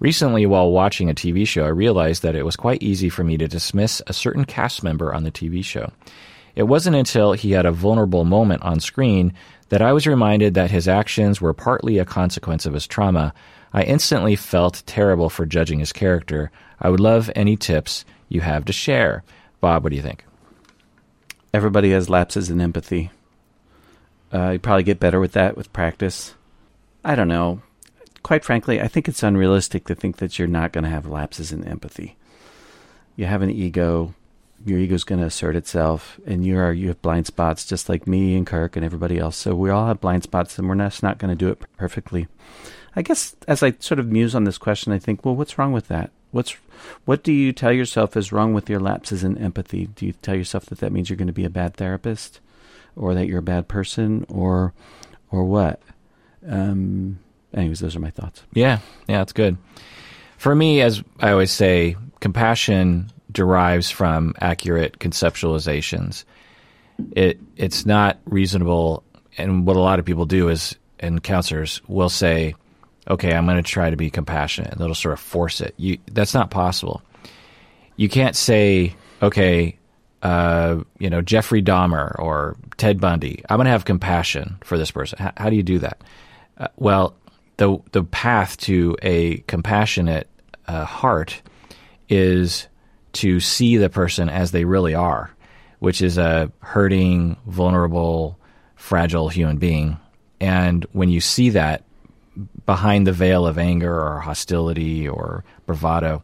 Recently, 0.00 0.46
while 0.46 0.72
watching 0.72 1.08
a 1.08 1.14
TV 1.14 1.46
show, 1.46 1.64
I 1.64 1.68
realized 1.68 2.24
that 2.24 2.34
it 2.34 2.44
was 2.44 2.56
quite 2.56 2.82
easy 2.82 3.08
for 3.08 3.22
me 3.22 3.36
to 3.36 3.46
dismiss 3.46 4.02
a 4.08 4.12
certain 4.12 4.44
cast 4.44 4.82
member 4.82 5.14
on 5.14 5.22
the 5.22 5.30
TV 5.30 5.64
show. 5.64 5.92
It 6.56 6.64
wasn't 6.64 6.96
until 6.96 7.32
he 7.32 7.52
had 7.52 7.64
a 7.64 7.70
vulnerable 7.70 8.24
moment 8.24 8.62
on 8.62 8.80
screen 8.80 9.32
that 9.68 9.82
I 9.82 9.92
was 9.92 10.08
reminded 10.08 10.54
that 10.54 10.72
his 10.72 10.88
actions 10.88 11.40
were 11.40 11.54
partly 11.54 11.98
a 11.98 12.04
consequence 12.04 12.66
of 12.66 12.74
his 12.74 12.88
trauma. 12.88 13.32
I 13.72 13.84
instantly 13.84 14.34
felt 14.34 14.82
terrible 14.84 15.30
for 15.30 15.46
judging 15.46 15.78
his 15.78 15.92
character. 15.92 16.50
I 16.80 16.88
would 16.88 16.98
love 16.98 17.30
any 17.36 17.56
tips 17.56 18.04
you 18.28 18.40
have 18.40 18.64
to 18.64 18.72
share. 18.72 19.22
Bob, 19.60 19.84
what 19.84 19.90
do 19.90 19.96
you 19.96 20.02
think? 20.02 20.24
Everybody 21.52 21.90
has 21.90 22.08
lapses 22.08 22.50
in 22.50 22.60
empathy. 22.60 23.10
Uh, 24.32 24.50
you 24.50 24.58
probably 24.58 24.84
get 24.84 25.00
better 25.00 25.18
with 25.18 25.32
that 25.32 25.56
with 25.56 25.72
practice. 25.72 26.34
I 27.04 27.14
don't 27.14 27.28
know. 27.28 27.62
Quite 28.22 28.44
frankly, 28.44 28.80
I 28.80 28.88
think 28.88 29.08
it's 29.08 29.22
unrealistic 29.22 29.86
to 29.86 29.94
think 29.94 30.18
that 30.18 30.38
you're 30.38 30.46
not 30.46 30.72
going 30.72 30.84
to 30.84 30.90
have 30.90 31.06
lapses 31.06 31.52
in 31.52 31.64
empathy. 31.64 32.16
You 33.16 33.26
have 33.26 33.42
an 33.42 33.50
ego 33.50 34.14
your 34.64 34.78
ego's 34.78 35.04
going 35.04 35.20
to 35.20 35.26
assert 35.26 35.56
itself, 35.56 36.20
and 36.26 36.44
you 36.44 36.58
are 36.58 36.72
you 36.72 36.88
have 36.88 37.02
blind 37.02 37.26
spots 37.26 37.64
just 37.64 37.88
like 37.88 38.06
me 38.06 38.36
and 38.36 38.46
Kirk 38.46 38.76
and 38.76 38.84
everybody 38.84 39.18
else. 39.18 39.36
So 39.36 39.54
we 39.54 39.70
all 39.70 39.86
have 39.86 40.00
blind 40.00 40.22
spots, 40.22 40.58
and 40.58 40.68
we're 40.68 40.76
just 40.76 41.02
not 41.02 41.18
going 41.18 41.30
to 41.30 41.36
do 41.36 41.50
it 41.50 41.62
perfectly. 41.76 42.28
I 42.94 43.02
guess 43.02 43.36
as 43.48 43.62
I 43.62 43.74
sort 43.78 43.98
of 43.98 44.08
muse 44.08 44.34
on 44.34 44.44
this 44.44 44.58
question, 44.58 44.92
I 44.92 44.98
think, 44.98 45.24
well, 45.24 45.36
what's 45.36 45.58
wrong 45.58 45.72
with 45.72 45.88
that? 45.88 46.10
What's 46.30 46.56
what 47.04 47.22
do 47.22 47.32
you 47.32 47.52
tell 47.52 47.72
yourself 47.72 48.16
is 48.16 48.32
wrong 48.32 48.54
with 48.54 48.70
your 48.70 48.80
lapses 48.80 49.24
in 49.24 49.38
empathy? 49.38 49.86
Do 49.86 50.06
you 50.06 50.12
tell 50.12 50.34
yourself 50.34 50.66
that 50.66 50.78
that 50.78 50.92
means 50.92 51.10
you're 51.10 51.16
going 51.16 51.26
to 51.26 51.32
be 51.32 51.44
a 51.44 51.50
bad 51.50 51.74
therapist, 51.74 52.40
or 52.96 53.14
that 53.14 53.26
you're 53.26 53.40
a 53.40 53.42
bad 53.42 53.68
person, 53.68 54.24
or 54.28 54.72
or 55.30 55.44
what? 55.44 55.80
Um, 56.48 57.18
anyways, 57.54 57.80
those 57.80 57.96
are 57.96 58.00
my 58.00 58.10
thoughts. 58.10 58.42
Yeah, 58.52 58.78
yeah, 59.08 59.18
that's 59.18 59.32
good. 59.32 59.58
For 60.38 60.54
me, 60.54 60.80
as 60.80 61.02
I 61.18 61.32
always 61.32 61.50
say, 61.50 61.96
compassion 62.20 63.10
derives 63.30 63.90
from 63.90 64.34
accurate 64.40 64.98
conceptualizations. 64.98 66.24
It 67.12 67.40
it's 67.56 67.84
not 67.86 68.18
reasonable, 68.24 69.02
and 69.36 69.66
what 69.66 69.76
a 69.76 69.80
lot 69.80 69.98
of 69.98 70.04
people 70.04 70.26
do 70.26 70.48
is, 70.48 70.76
and 70.98 71.22
counselors 71.22 71.80
will 71.88 72.08
say, 72.08 72.54
"Okay, 73.10 73.34
I'm 73.34 73.44
going 73.44 73.56
to 73.56 73.62
try 73.62 73.90
to 73.90 73.96
be 73.96 74.10
compassionate," 74.10 74.72
and 74.72 74.80
they'll 74.80 74.94
sort 74.94 75.12
of 75.12 75.20
force 75.20 75.60
it. 75.60 75.74
You 75.76 75.98
that's 76.10 76.34
not 76.34 76.50
possible. 76.50 77.02
You 77.96 78.08
can't 78.08 78.36
say, 78.36 78.94
"Okay, 79.20 79.76
uh, 80.22 80.78
you 80.98 81.10
know, 81.10 81.20
Jeffrey 81.20 81.62
Dahmer 81.62 82.18
or 82.18 82.56
Ted 82.76 83.00
Bundy. 83.00 83.42
I'm 83.48 83.58
going 83.58 83.66
to 83.66 83.72
have 83.72 83.84
compassion 83.84 84.56
for 84.64 84.78
this 84.78 84.90
person." 84.90 85.18
How, 85.18 85.32
how 85.36 85.50
do 85.50 85.56
you 85.56 85.62
do 85.62 85.80
that? 85.80 86.00
Uh, 86.56 86.68
well, 86.76 87.14
the 87.56 87.78
the 87.92 88.04
path 88.04 88.56
to 88.58 88.96
a 89.02 89.38
compassionate 89.48 90.28
uh, 90.66 90.84
heart 90.84 91.42
is 92.08 92.68
to 93.12 93.40
see 93.40 93.76
the 93.76 93.90
person 93.90 94.28
as 94.28 94.50
they 94.50 94.64
really 94.64 94.94
are, 94.94 95.30
which 95.78 96.00
is 96.00 96.16
a 96.16 96.50
hurting, 96.60 97.36
vulnerable, 97.46 98.38
fragile 98.76 99.28
human 99.28 99.58
being. 99.58 99.98
And 100.40 100.86
when 100.92 101.10
you 101.10 101.20
see 101.20 101.50
that 101.50 101.84
behind 102.66 103.06
the 103.06 103.12
veil 103.12 103.46
of 103.46 103.58
anger 103.58 103.92
or 103.92 104.20
hostility 104.20 105.08
or 105.08 105.44
bravado, 105.66 106.22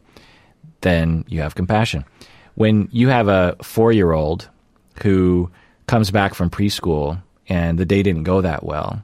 then 0.81 1.25
you 1.27 1.41
have 1.41 1.55
compassion. 1.55 2.05
When 2.55 2.89
you 2.91 3.09
have 3.09 3.27
a 3.27 3.55
four 3.61 3.91
year 3.91 4.11
old 4.11 4.49
who 5.03 5.51
comes 5.85 6.11
back 6.11 6.33
from 6.33 6.49
preschool 6.49 7.21
and 7.47 7.77
the 7.77 7.85
day 7.85 8.03
didn't 8.03 8.23
go 8.23 8.41
that 8.41 8.63
well, 8.63 9.03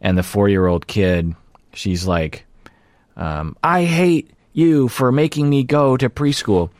and 0.00 0.16
the 0.16 0.22
four 0.22 0.48
year 0.48 0.66
old 0.66 0.86
kid, 0.86 1.34
she's 1.72 2.06
like, 2.06 2.44
um, 3.16 3.56
I 3.62 3.84
hate 3.84 4.30
you 4.52 4.88
for 4.88 5.10
making 5.10 5.48
me 5.50 5.64
go 5.64 5.96
to 5.96 6.08
preschool 6.08 6.70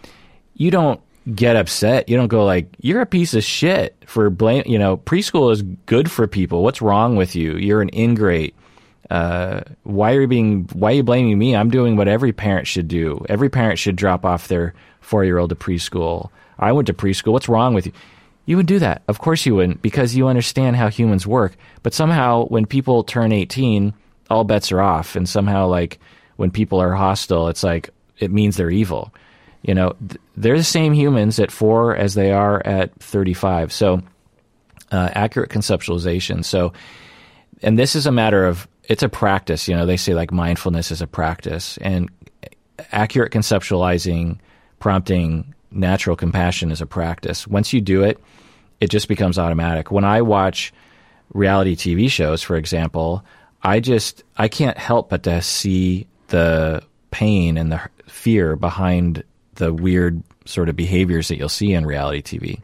you 0.55 0.71
don't 0.71 1.01
get 1.35 1.57
upset. 1.57 2.09
You 2.09 2.17
don't 2.17 2.29
go 2.29 2.45
like, 2.45 2.69
"You're 2.81 3.01
a 3.01 3.07
piece 3.07 3.35
of 3.35 3.45
shit 3.45 3.97
for 4.07 4.31
blame." 4.31 4.63
You 4.67 4.79
know, 4.79 4.97
preschool 4.97 5.53
is 5.53 5.63
good 5.63 6.11
for 6.11 6.27
people. 6.27 6.63
What's 6.63 6.81
wrong 6.81 7.17
with 7.17 7.37
you? 7.37 7.57
You're 7.57 7.83
an 7.83 7.91
ingrate. 7.93 8.55
Uh, 9.11 9.61
why 9.83 10.15
are 10.15 10.23
you 10.23 10.27
being? 10.27 10.69
Why 10.73 10.93
are 10.93 10.97
you 10.97 11.03
blaming 11.03 11.39
me? 11.39 11.55
I'm 11.55 11.71
doing 11.71 11.97
what 11.97 12.09
every 12.09 12.33
parent 12.33 12.67
should 12.67 12.89
do. 12.89 13.25
Every 13.29 13.51
parent 13.51 13.79
should 13.79 13.97
drop 13.97 14.25
off 14.25 14.49
their 14.49 14.75
four 15.01 15.25
year 15.25 15.39
old 15.39 15.51
to 15.51 15.57
preschool. 15.57 16.31
I 16.59 16.73
went 16.73 16.87
to 16.87 16.95
preschool. 16.95 17.33
What's 17.33 17.49
wrong 17.49 17.75
with 17.75 17.87
you? 17.87 17.93
You 18.47 18.57
would 18.57 18.67
do 18.67 18.79
that. 18.79 19.03
Of 19.09 19.19
course 19.19 19.47
you 19.47 19.55
wouldn't, 19.55 19.83
because 19.83 20.15
you 20.15 20.29
understand 20.29 20.77
how 20.77 20.89
humans 20.89 21.27
work. 21.27 21.57
But 21.83 21.95
somehow, 21.95 22.47
when 22.47 22.67
people 22.67 23.03
turn 23.03 23.33
18, 23.33 23.95
all 24.31 24.45
bets 24.45 24.71
are 24.71 24.83
off. 24.83 25.17
And 25.17 25.29
somehow, 25.29 25.67
like 25.67 25.99
when 26.37 26.51
people 26.51 26.81
are 26.81 26.93
hostile, 26.93 27.49
it's 27.49 27.63
like 27.63 27.91
it 28.19 28.31
means 28.31 28.57
they're 28.57 28.71
evil 28.71 29.13
you 29.65 29.75
know, 29.75 29.97
th- 30.07 30.21
they're 30.37 30.59
the 30.59 30.63
same 30.63 30.93
humans 30.93 31.41
at 31.41 31.51
four 31.51 31.97
as 31.97 32.15
they 32.15 32.33
are 32.33 32.65
at 32.67 32.95
35. 33.01 33.73
So, 33.73 34.03
uh, 34.93 35.09
accurate 35.13 35.51
conceptualization. 35.51 36.45
So, 36.45 36.75
and 37.63 37.79
this 37.79 37.97
is 37.97 38.07
a 38.07 38.13
matter 38.13 38.45
of, 38.45 38.69
it's 38.89 39.03
a 39.03 39.09
practice. 39.09 39.69
You 39.69 39.77
know, 39.77 39.87
they 39.87 39.97
say 39.97 40.15
like 40.15 40.33
mindfulness 40.33 40.91
is 40.91 41.03
a 41.03 41.07
practice, 41.07 41.79
and 41.79 42.11
accurate 42.93 43.33
conceptualizing, 43.33 44.39
prompting 44.79 45.55
natural 45.71 46.17
compassion 46.17 46.71
is 46.71 46.81
a 46.81 46.87
practice. 46.87 47.47
Once 47.47 47.73
you 47.73 47.81
do 47.81 48.03
it, 48.03 48.19
it 48.81 48.91
just 48.91 49.09
becomes 49.09 49.39
automatic. 49.39 49.91
When 49.91 50.05
I 50.05 50.23
watch 50.23 50.73
reality 51.33 51.75
TV 51.75 52.11
shows, 52.11 52.43
for 52.43 52.57
example, 52.57 53.25
I 53.63 53.81
just 53.81 54.23
I 54.37 54.49
can't 54.49 54.79
help 54.79 55.09
but 55.09 55.23
to 55.25 55.41
see 55.43 56.07
the 56.29 56.83
pain 57.11 57.57
and 57.57 57.73
the 57.73 57.81
fear 58.07 58.57
behind 58.57 59.25
the 59.55 59.73
weird 59.73 60.23
sort 60.47 60.69
of 60.69 60.77
behaviors 60.77 61.29
that 61.29 61.37
you'll 61.39 61.49
see 61.49 61.73
in 61.73 61.87
reality 61.87 62.23
TV. 62.23 62.61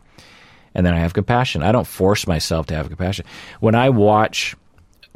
And 0.75 0.85
then 0.85 0.95
I 0.95 0.99
have 0.99 1.15
compassion. 1.15 1.63
I 1.63 1.73
don't 1.73 1.87
force 1.87 2.27
myself 2.27 2.67
to 2.67 2.75
have 2.75 2.89
compassion. 2.89 3.25
When 3.61 3.75
I 3.75 3.91
watch 3.91 4.55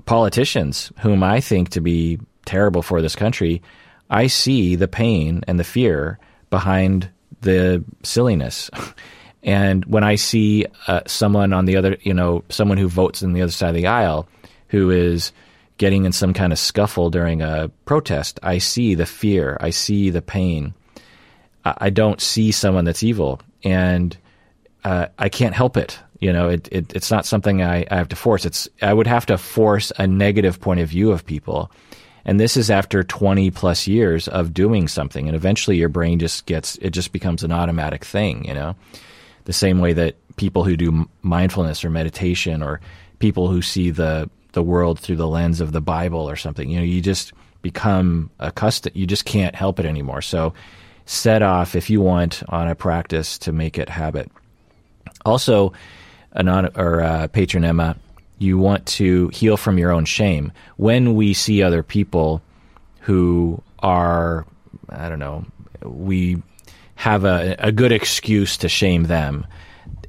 politicians 0.06 0.92
whom 1.00 1.22
I 1.22 1.40
think 1.40 1.70
to 1.70 1.80
be 1.80 2.18
terrible 2.44 2.82
for 2.82 3.00
this 3.00 3.16
country, 3.16 3.62
I 4.10 4.26
see 4.26 4.76
the 4.76 4.88
pain 4.88 5.42
and 5.46 5.58
the 5.58 5.64
fear 5.64 6.18
behind 6.50 7.08
the 7.40 7.84
silliness. 8.02 8.70
And 9.44 9.84
when 9.84 10.02
I 10.02 10.14
see 10.14 10.66
uh, 10.86 11.02
someone 11.06 11.52
on 11.52 11.66
the 11.66 11.76
other, 11.76 11.98
you 12.00 12.14
know, 12.14 12.42
someone 12.48 12.78
who 12.78 12.88
votes 12.88 13.22
on 13.22 13.34
the 13.34 13.42
other 13.42 13.52
side 13.52 13.68
of 13.68 13.74
the 13.74 13.86
aisle 13.86 14.26
who 14.68 14.90
is 14.90 15.32
getting 15.76 16.06
in 16.06 16.12
some 16.12 16.32
kind 16.32 16.52
of 16.52 16.58
scuffle 16.58 17.10
during 17.10 17.42
a 17.42 17.70
protest, 17.84 18.40
I 18.42 18.58
see 18.58 18.94
the 18.94 19.04
fear, 19.04 19.58
I 19.60 19.68
see 19.70 20.08
the 20.08 20.22
pain. 20.22 20.72
I, 21.64 21.74
I 21.76 21.90
don't 21.90 22.22
see 22.22 22.52
someone 22.52 22.86
that's 22.86 23.02
evil, 23.02 23.40
and 23.62 24.16
uh, 24.82 25.06
I 25.18 25.28
can't 25.28 25.54
help 25.54 25.76
it. 25.76 25.98
You 26.20 26.32
know, 26.32 26.48
it, 26.48 26.68
it 26.70 26.94
it's 26.94 27.10
not 27.10 27.26
something 27.26 27.62
I, 27.62 27.86
I 27.90 27.96
have 27.96 28.08
to 28.08 28.16
force. 28.16 28.44
It's 28.44 28.68
I 28.80 28.92
would 28.94 29.06
have 29.06 29.26
to 29.26 29.38
force 29.38 29.92
a 29.98 30.06
negative 30.06 30.60
point 30.60 30.80
of 30.80 30.88
view 30.88 31.12
of 31.12 31.26
people. 31.26 31.70
And 32.26 32.40
this 32.40 32.56
is 32.56 32.70
after 32.70 33.02
20 33.02 33.50
plus 33.50 33.86
years 33.86 34.28
of 34.28 34.54
doing 34.54 34.88
something. 34.88 35.28
And 35.28 35.36
eventually 35.36 35.76
your 35.76 35.90
brain 35.90 36.18
just 36.18 36.46
gets, 36.46 36.76
it 36.76 36.90
just 36.90 37.12
becomes 37.12 37.42
an 37.42 37.52
automatic 37.52 38.02
thing, 38.02 38.46
you 38.46 38.54
know? 38.54 38.74
the 39.44 39.52
same 39.52 39.78
way 39.78 39.92
that 39.92 40.16
people 40.36 40.64
who 40.64 40.76
do 40.76 41.08
mindfulness 41.22 41.84
or 41.84 41.90
meditation 41.90 42.62
or 42.62 42.80
people 43.18 43.48
who 43.48 43.62
see 43.62 43.90
the 43.90 44.28
the 44.52 44.62
world 44.62 45.00
through 45.00 45.16
the 45.16 45.26
lens 45.26 45.60
of 45.60 45.72
the 45.72 45.80
Bible 45.80 46.28
or 46.30 46.36
something. 46.36 46.70
You 46.70 46.78
know, 46.78 46.84
you 46.84 47.00
just 47.00 47.32
become 47.60 48.30
accustomed. 48.38 48.94
You 48.94 49.04
just 49.04 49.24
can't 49.24 49.54
help 49.54 49.80
it 49.80 49.86
anymore. 49.86 50.22
So, 50.22 50.54
set 51.06 51.42
off 51.42 51.74
if 51.74 51.90
you 51.90 52.00
want 52.00 52.42
on 52.48 52.68
a 52.68 52.74
practice 52.74 53.36
to 53.38 53.52
make 53.52 53.78
it 53.78 53.88
habit. 53.88 54.30
Also, 55.24 55.72
anon 56.34 56.70
or 56.76 57.00
uh, 57.00 57.28
patron 57.28 57.64
Emma, 57.64 57.96
you 58.38 58.58
want 58.58 58.84
to 58.86 59.28
heal 59.28 59.56
from 59.56 59.78
your 59.78 59.90
own 59.90 60.04
shame 60.04 60.52
when 60.76 61.14
we 61.14 61.32
see 61.34 61.62
other 61.62 61.82
people 61.82 62.42
who 63.00 63.62
are, 63.80 64.46
I 64.88 65.08
don't 65.08 65.18
know, 65.18 65.44
we 65.84 66.42
have 66.96 67.24
a, 67.24 67.56
a 67.58 67.72
good 67.72 67.92
excuse 67.92 68.56
to 68.58 68.68
shame 68.68 69.04
them 69.04 69.46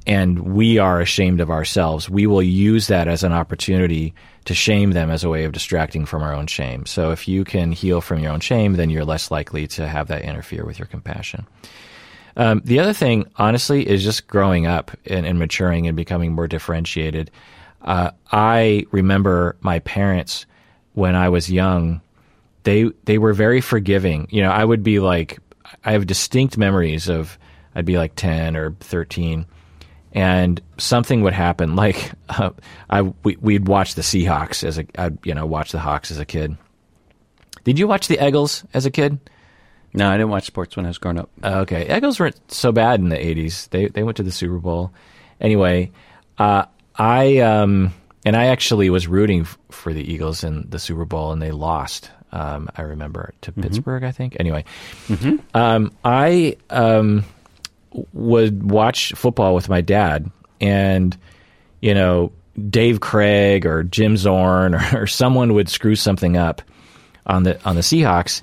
and 0.06 0.54
we 0.54 0.78
are 0.78 1.00
ashamed 1.00 1.40
of 1.40 1.50
ourselves, 1.50 2.08
we 2.08 2.26
will 2.26 2.42
use 2.42 2.86
that 2.86 3.08
as 3.08 3.24
an 3.24 3.32
opportunity 3.32 4.14
to 4.44 4.54
shame 4.54 4.92
them 4.92 5.10
as 5.10 5.24
a 5.24 5.28
way 5.28 5.44
of 5.44 5.52
distracting 5.52 6.06
from 6.06 6.22
our 6.22 6.32
own 6.32 6.46
shame. 6.46 6.86
So 6.86 7.10
if 7.10 7.26
you 7.26 7.44
can 7.44 7.72
heal 7.72 8.00
from 8.00 8.20
your 8.20 8.32
own 8.32 8.38
shame, 8.38 8.74
then 8.74 8.88
you're 8.88 9.04
less 9.04 9.30
likely 9.32 9.66
to 9.68 9.88
have 9.88 10.06
that 10.08 10.22
interfere 10.22 10.64
with 10.64 10.78
your 10.78 10.86
compassion. 10.86 11.44
Um, 12.36 12.60
the 12.64 12.80
other 12.80 12.92
thing, 12.92 13.26
honestly, 13.36 13.88
is 13.88 14.04
just 14.04 14.26
growing 14.26 14.66
up 14.66 14.90
and, 15.06 15.26
and 15.26 15.38
maturing 15.38 15.86
and 15.86 15.96
becoming 15.96 16.32
more 16.32 16.46
differentiated. 16.46 17.30
Uh, 17.82 18.10
I 18.30 18.86
remember 18.90 19.56
my 19.60 19.78
parents 19.80 20.44
when 20.92 21.14
I 21.14 21.28
was 21.28 21.50
young. 21.50 22.00
They 22.64 22.90
they 23.04 23.18
were 23.18 23.32
very 23.32 23.60
forgiving. 23.60 24.26
You 24.30 24.42
know, 24.42 24.50
I 24.50 24.64
would 24.64 24.82
be 24.82 24.98
like 24.98 25.38
I 25.84 25.92
have 25.92 26.06
distinct 26.06 26.58
memories 26.58 27.08
of 27.08 27.38
I'd 27.74 27.84
be 27.84 27.96
like 27.96 28.14
10 28.16 28.56
or 28.56 28.72
13 28.80 29.46
and 30.12 30.60
something 30.78 31.22
would 31.22 31.34
happen 31.34 31.76
like 31.76 32.12
uh, 32.28 32.50
I 32.90 33.02
we, 33.22 33.36
would 33.36 33.68
watch 33.68 33.94
the 33.94 34.02
Seahawks 34.02 34.64
as 34.64 34.78
a 34.78 34.86
I'd, 34.98 35.24
you 35.24 35.34
know 35.34 35.46
watch 35.46 35.72
the 35.72 35.78
Hawks 35.78 36.10
as 36.10 36.18
a 36.18 36.24
kid. 36.24 36.56
Did 37.64 37.78
you 37.78 37.86
watch 37.86 38.08
the 38.08 38.24
Eagles 38.24 38.64
as 38.74 38.86
a 38.86 38.90
kid? 38.90 39.18
No, 39.96 40.10
I 40.10 40.16
didn't 40.18 40.30
watch 40.30 40.44
sports 40.44 40.76
when 40.76 40.84
I 40.84 40.90
was 40.90 40.98
growing 40.98 41.18
up. 41.18 41.30
Uh, 41.42 41.60
okay, 41.60 41.96
Eagles 41.96 42.20
weren't 42.20 42.38
so 42.52 42.70
bad 42.70 43.00
in 43.00 43.08
the 43.08 43.16
80s. 43.16 43.70
They 43.70 43.86
they 43.86 44.02
went 44.02 44.18
to 44.18 44.22
the 44.22 44.30
Super 44.30 44.58
Bowl. 44.58 44.92
Anyway, 45.40 45.90
uh, 46.38 46.66
I 46.94 47.38
um, 47.38 47.92
and 48.24 48.36
I 48.36 48.46
actually 48.46 48.90
was 48.90 49.08
rooting 49.08 49.42
f- 49.42 49.58
for 49.70 49.92
the 49.92 50.12
Eagles 50.12 50.44
in 50.44 50.68
the 50.68 50.78
Super 50.78 51.04
Bowl 51.04 51.32
and 51.32 51.40
they 51.40 51.50
lost. 51.50 52.10
Um, 52.32 52.68
I 52.76 52.82
remember 52.82 53.32
to 53.42 53.52
mm-hmm. 53.52 53.62
Pittsburgh, 53.62 54.04
I 54.04 54.12
think. 54.12 54.36
Anyway, 54.38 54.64
mm-hmm. 55.08 55.36
um, 55.56 55.92
I 56.04 56.56
um, 56.68 57.24
would 58.12 58.70
watch 58.70 59.12
football 59.14 59.54
with 59.54 59.68
my 59.68 59.80
dad, 59.80 60.30
and 60.60 61.16
you 61.80 61.94
know, 61.94 62.32
Dave 62.68 63.00
Krieg 63.00 63.64
or 63.64 63.82
Jim 63.82 64.16
Zorn 64.16 64.74
or, 64.94 65.02
or 65.02 65.06
someone 65.06 65.54
would 65.54 65.68
screw 65.68 65.96
something 65.96 66.36
up 66.36 66.60
on 67.26 67.44
the 67.44 67.62
on 67.64 67.76
the 67.76 67.82
Seahawks, 67.82 68.42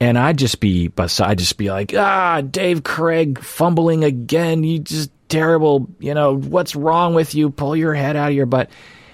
and 0.00 0.18
I'd 0.18 0.38
just 0.38 0.60
be, 0.60 0.90
I'd 0.96 1.38
just 1.38 1.58
be 1.58 1.70
like, 1.70 1.94
ah, 1.94 2.40
Dave 2.40 2.82
Krieg 2.82 3.38
fumbling 3.38 4.02
again. 4.02 4.64
You 4.64 4.78
just 4.78 5.10
terrible. 5.28 5.88
You 5.98 6.14
know 6.14 6.36
what's 6.36 6.74
wrong 6.74 7.14
with 7.14 7.34
you? 7.34 7.50
Pull 7.50 7.76
your 7.76 7.94
head 7.94 8.16
out 8.16 8.30
of 8.30 8.34
your 8.34 8.46
butt. 8.46 8.70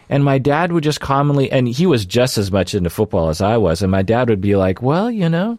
And 0.08 0.24
my 0.24 0.38
dad 0.38 0.70
would 0.70 0.84
just 0.84 1.00
commonly, 1.00 1.50
and 1.50 1.66
he 1.66 1.84
was 1.86 2.06
just 2.06 2.38
as 2.38 2.52
much 2.52 2.74
into 2.74 2.90
football 2.90 3.28
as 3.28 3.40
I 3.40 3.56
was. 3.56 3.82
And 3.82 3.90
my 3.90 4.02
dad 4.02 4.28
would 4.28 4.40
be 4.40 4.54
like, 4.54 4.80
well, 4.80 5.10
you 5.10 5.28
know, 5.28 5.58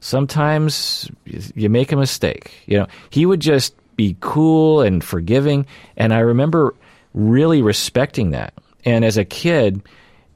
sometimes 0.00 1.10
you 1.24 1.70
make 1.70 1.90
a 1.90 1.96
mistake. 1.96 2.52
You 2.66 2.80
know, 2.80 2.86
he 3.08 3.24
would 3.24 3.40
just 3.40 3.74
be 3.96 4.14
cool 4.20 4.82
and 4.82 5.02
forgiving. 5.02 5.66
And 5.96 6.12
I 6.12 6.18
remember 6.18 6.74
really 7.14 7.62
respecting 7.62 8.30
that. 8.30 8.52
And 8.84 9.06
as 9.06 9.16
a 9.16 9.24
kid, 9.24 9.82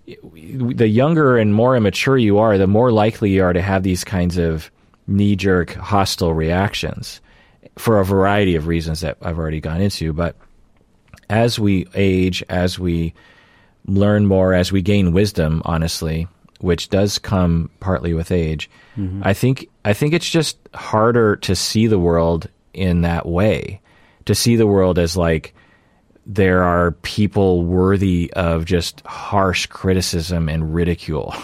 the 0.07 0.89
younger 0.89 1.37
and 1.37 1.55
more 1.55 1.77
immature 1.77 2.19
you 2.19 2.39
are, 2.39 2.59
the 2.59 2.67
more 2.67 2.91
likely 2.91 3.31
you 3.31 3.43
are 3.43 3.53
to 3.53 3.63
have 3.63 3.83
these 3.83 4.05
kinds 4.05 4.37
of 4.37 4.71
knee 5.07 5.37
jerk 5.37 5.73
hostile 5.75 6.35
reactions 6.35 7.21
for 7.77 8.01
a 8.01 8.05
variety 8.05 8.57
of 8.57 8.67
reasons 8.67 9.01
that 9.01 9.17
I've 9.23 9.39
already 9.39 9.61
gone 9.61 9.81
into. 9.81 10.13
But 10.13 10.37
as 11.31 11.59
we 11.59 11.87
age, 11.95 12.43
as 12.49 12.79
we 12.79 13.15
learn 13.87 14.27
more 14.27 14.55
as 14.55 14.71
we 14.73 14.83
gain 14.83 15.13
wisdom, 15.13 15.63
honestly, 15.65 16.29
which 16.61 16.89
does 16.89 17.19
come 17.19 17.71
partly 17.81 18.15
with 18.15 18.31
age. 18.31 18.71
Mm-hmm. 18.97 19.23
I 19.25 19.35
think 19.35 19.69
I 19.85 19.93
think 19.93 20.15
it's 20.15 20.31
just 20.31 20.59
harder 20.75 21.37
to 21.37 21.57
see 21.57 21.87
the 21.87 21.99
world 21.99 22.49
in 22.73 23.03
that 23.03 23.27
way. 23.27 23.81
To 24.27 24.35
see 24.35 24.55
the 24.55 24.69
world 24.69 24.99
as 24.99 25.17
like 25.17 25.55
there 26.27 26.63
are 26.63 26.93
people 27.03 27.65
worthy 27.65 28.33
of 28.35 28.65
just 28.65 29.01
harsh 29.07 29.67
criticism 29.67 30.49
and 30.49 30.75
ridicule. 30.75 31.35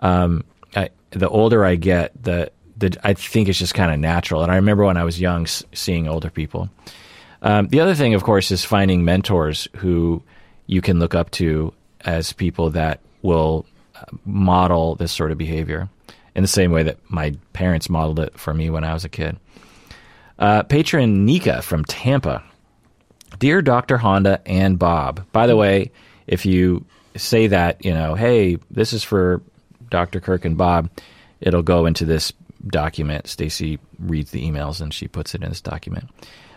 Um, 0.00 0.44
I, 0.74 0.90
the 1.10 1.28
older 1.28 1.64
I 1.64 1.76
get, 1.76 2.10
the 2.20 2.50
the 2.76 2.98
I 3.04 3.14
think 3.14 3.48
it's 3.48 3.58
just 3.58 3.74
kind 3.74 3.92
of 3.92 4.00
natural. 4.00 4.42
And 4.42 4.50
I 4.50 4.56
remember 4.56 4.84
when 4.84 4.96
I 4.96 5.04
was 5.04 5.20
young, 5.20 5.46
seeing 5.46 6.08
older 6.08 6.30
people. 6.30 6.68
Um, 7.42 7.68
the 7.68 7.80
other 7.80 7.94
thing, 7.94 8.14
of 8.14 8.22
course, 8.22 8.50
is 8.50 8.64
finding 8.64 9.04
mentors 9.04 9.68
who 9.76 10.22
you 10.66 10.80
can 10.80 10.98
look 10.98 11.14
up 11.14 11.30
to 11.32 11.72
as 12.04 12.32
people 12.32 12.70
that 12.70 13.00
will 13.22 13.66
uh, 13.94 14.04
model 14.24 14.94
this 14.94 15.12
sort 15.12 15.32
of 15.32 15.38
behavior 15.38 15.88
in 16.34 16.42
the 16.42 16.48
same 16.48 16.72
way 16.72 16.82
that 16.82 16.98
my 17.08 17.34
parents 17.52 17.90
modeled 17.90 18.18
it 18.18 18.38
for 18.38 18.54
me 18.54 18.70
when 18.70 18.84
I 18.84 18.94
was 18.94 19.04
a 19.04 19.08
kid. 19.08 19.36
Uh, 20.38 20.62
patron 20.62 21.24
Nika 21.24 21.62
from 21.62 21.84
Tampa. 21.84 22.42
Dear 23.42 23.60
Dr. 23.60 23.98
Honda 23.98 24.40
and 24.46 24.78
Bob, 24.78 25.26
by 25.32 25.48
the 25.48 25.56
way, 25.56 25.90
if 26.28 26.46
you 26.46 26.84
say 27.16 27.48
that, 27.48 27.84
you 27.84 27.92
know, 27.92 28.14
hey, 28.14 28.56
this 28.70 28.92
is 28.92 29.02
for 29.02 29.42
Dr. 29.90 30.20
Kirk 30.20 30.44
and 30.44 30.56
Bob, 30.56 30.88
it'll 31.40 31.64
go 31.64 31.86
into 31.86 32.04
this 32.04 32.32
document. 32.68 33.26
Stacy 33.26 33.80
reads 33.98 34.30
the 34.30 34.48
emails 34.48 34.80
and 34.80 34.94
she 34.94 35.08
puts 35.08 35.34
it 35.34 35.42
in 35.42 35.48
this 35.48 35.60
document. 35.60 36.08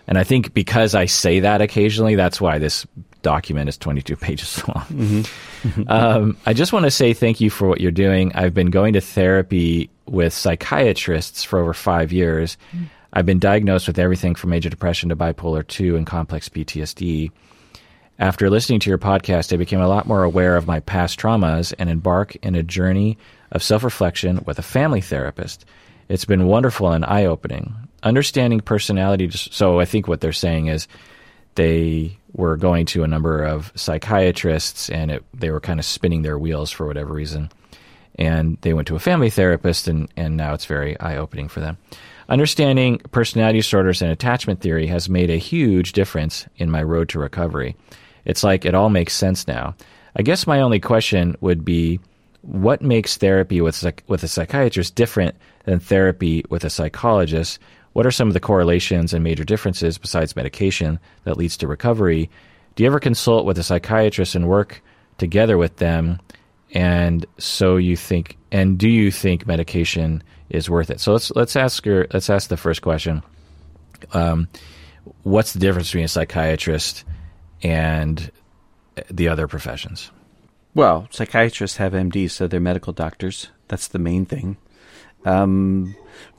And 0.08 0.20
I 0.20 0.24
think 0.24 0.54
because 0.54 0.94
I 0.94 1.06
say 1.06 1.40
that 1.40 1.60
occasionally, 1.60 2.14
that's 2.14 2.40
why 2.40 2.60
this 2.60 2.86
document 3.24 3.68
is 3.68 3.80
22 3.80 4.16
pages 4.18 4.68
long. 4.68 4.86
Mm-hmm. 4.86 5.90
um, 5.90 6.38
I 6.46 6.54
just 6.54 6.72
want 6.72 6.86
to 6.86 6.92
say 6.92 7.16
thank 7.16 7.42
you 7.42 7.50
for 7.50 7.68
what 7.68 7.82
you're 7.82 7.90
doing. 7.90 8.32
I've 8.36 8.54
been 8.54 8.70
going 8.70 8.94
to 8.94 9.02
therapy 9.02 9.90
with 10.06 10.34
psychiatrists 10.34 11.44
for 11.44 11.58
over 11.58 11.74
five 11.74 12.14
years. 12.14 12.58
Mm. 12.78 12.90
I've 13.16 13.26
been 13.26 13.40
diagnosed 13.40 13.88
with 13.88 13.98
everything 13.98 14.36
from 14.36 14.50
major 14.50 14.70
depression 14.70 15.08
to 15.08 15.16
bipolar 15.16 15.66
2 15.66 15.96
and 15.96 16.06
complex 16.06 16.50
PTSD. 16.50 17.32
After 18.20 18.50
listening 18.50 18.82
to 18.82 18.90
your 18.90 18.98
podcast, 18.98 19.54
I 19.54 19.58
became 19.58 19.80
a 19.80 19.88
lot 19.88 20.06
more 20.06 20.24
aware 20.24 20.58
of 20.58 20.68
my 20.68 20.82
past 20.82 21.18
traumas 21.18 21.74
and 21.80 21.90
embark 21.90 22.36
in 22.38 22.56
a 22.56 22.64
journey 22.64 23.18
of 23.54 23.64
self 23.64 23.86
reflection 23.86 24.44
with 24.46 24.60
a 24.60 24.64
family 24.64 25.00
therapist. 25.00 25.64
It's 26.10 26.26
been 26.26 26.48
wonderful 26.48 26.92
and 26.92 27.06
eye 27.06 27.24
opening. 27.24 27.74
Understanding 28.04 28.60
personality. 28.60 29.32
So 29.32 29.80
I 29.80 29.86
think 29.86 30.10
what 30.10 30.20
they're 30.20 30.34
saying 30.34 30.68
is 30.68 30.90
they 31.56 32.18
were 32.34 32.58
going 32.58 32.86
to 32.88 33.04
a 33.04 33.08
number 33.08 33.46
of 33.46 33.72
psychiatrists 33.76 34.90
and 34.90 35.10
it, 35.10 35.24
they 35.34 35.52
were 35.52 35.62
kind 35.62 35.80
of 35.80 35.86
spinning 35.86 36.22
their 36.22 36.38
wheels 36.38 36.70
for 36.70 36.86
whatever 36.86 37.14
reason. 37.14 37.50
And 38.20 38.58
they 38.62 38.74
went 38.74 38.90
to 38.90 38.96
a 38.96 39.00
family 39.00 39.30
therapist, 39.30 39.90
and, 39.90 40.10
and 40.16 40.38
now 40.38 40.54
it's 40.54 40.66
very 40.66 40.98
eye 41.00 41.18
opening 41.18 41.50
for 41.50 41.60
them. 41.60 41.78
Understanding 42.28 43.00
personality 43.12 43.60
disorders 43.60 44.02
and 44.02 44.12
attachment 44.12 44.62
theory 44.62 44.88
has 44.88 45.10
made 45.10 45.30
a 45.30 45.38
huge 45.38 45.92
difference 45.92 46.48
in 46.58 46.72
my 46.72 46.82
road 46.82 47.10
to 47.10 47.20
recovery. 47.20 47.76
It's 48.26 48.44
like 48.44 48.66
it 48.66 48.74
all 48.74 48.90
makes 48.90 49.14
sense 49.14 49.48
now. 49.48 49.76
I 50.16 50.24
guess 50.24 50.48
my 50.48 50.62
only 50.62 50.80
question 50.80 51.36
would 51.42 51.64
be 51.64 52.00
what 52.42 52.82
makes 52.82 53.18
therapy 53.18 53.62
with, 53.62 53.84
with 54.08 54.24
a 54.24 54.28
psychiatrist 54.28 54.96
different 54.96 55.36
than 55.66 55.80
therapy 55.80 56.44
with 56.50 56.64
a 56.64 56.70
psychologist? 56.70 57.60
What 57.94 58.06
are 58.06 58.12
some 58.12 58.28
of 58.28 58.34
the 58.34 58.40
correlations 58.40 59.14
and 59.14 59.24
major 59.24 59.44
differences 59.44 59.98
besides 59.98 60.36
medication 60.36 61.00
that 61.24 61.38
leads 61.38 61.58
to 61.58 61.68
recovery? 61.68 62.30
Do 62.76 62.84
you 62.84 62.88
ever 62.88 63.00
consult 63.00 63.46
with 63.46 63.58
a 63.58 63.64
psychiatrist 63.64 64.36
and 64.36 64.48
work 64.48 64.82
together 65.18 65.58
with 65.58 65.78
them? 65.78 66.20
And 66.74 67.26
so 67.38 67.78
you 67.78 67.96
think, 67.96 68.38
and 68.56 68.78
do 68.78 68.88
you 68.88 69.12
think 69.12 69.46
medication 69.46 70.24
is 70.50 70.70
worth 70.70 70.90
it? 70.90 71.02
So 71.02 71.12
let's 71.12 71.30
let's 71.32 71.58
ask 71.58 71.86
your 71.86 72.08
let's 72.14 72.30
ask 72.30 72.48
the 72.48 72.56
first 72.56 72.82
question. 72.82 73.22
Um, 74.14 74.48
what's 75.24 75.52
the 75.52 75.60
difference 75.60 75.90
between 75.90 76.06
a 76.06 76.08
psychiatrist 76.08 77.04
and 77.62 78.32
the 79.12 79.28
other 79.28 79.50
professions? 79.50 80.10
Well, 80.74 81.10
psychiatrists 81.12 81.78
have 81.78 81.92
MDs, 81.92 82.32
so 82.32 82.48
they're 82.48 82.62
medical 82.62 82.94
doctors. 82.94 83.50
That's 83.68 83.90
the 83.90 84.00
main 84.00 84.26
thing. 84.26 84.56
Um, 85.26 85.94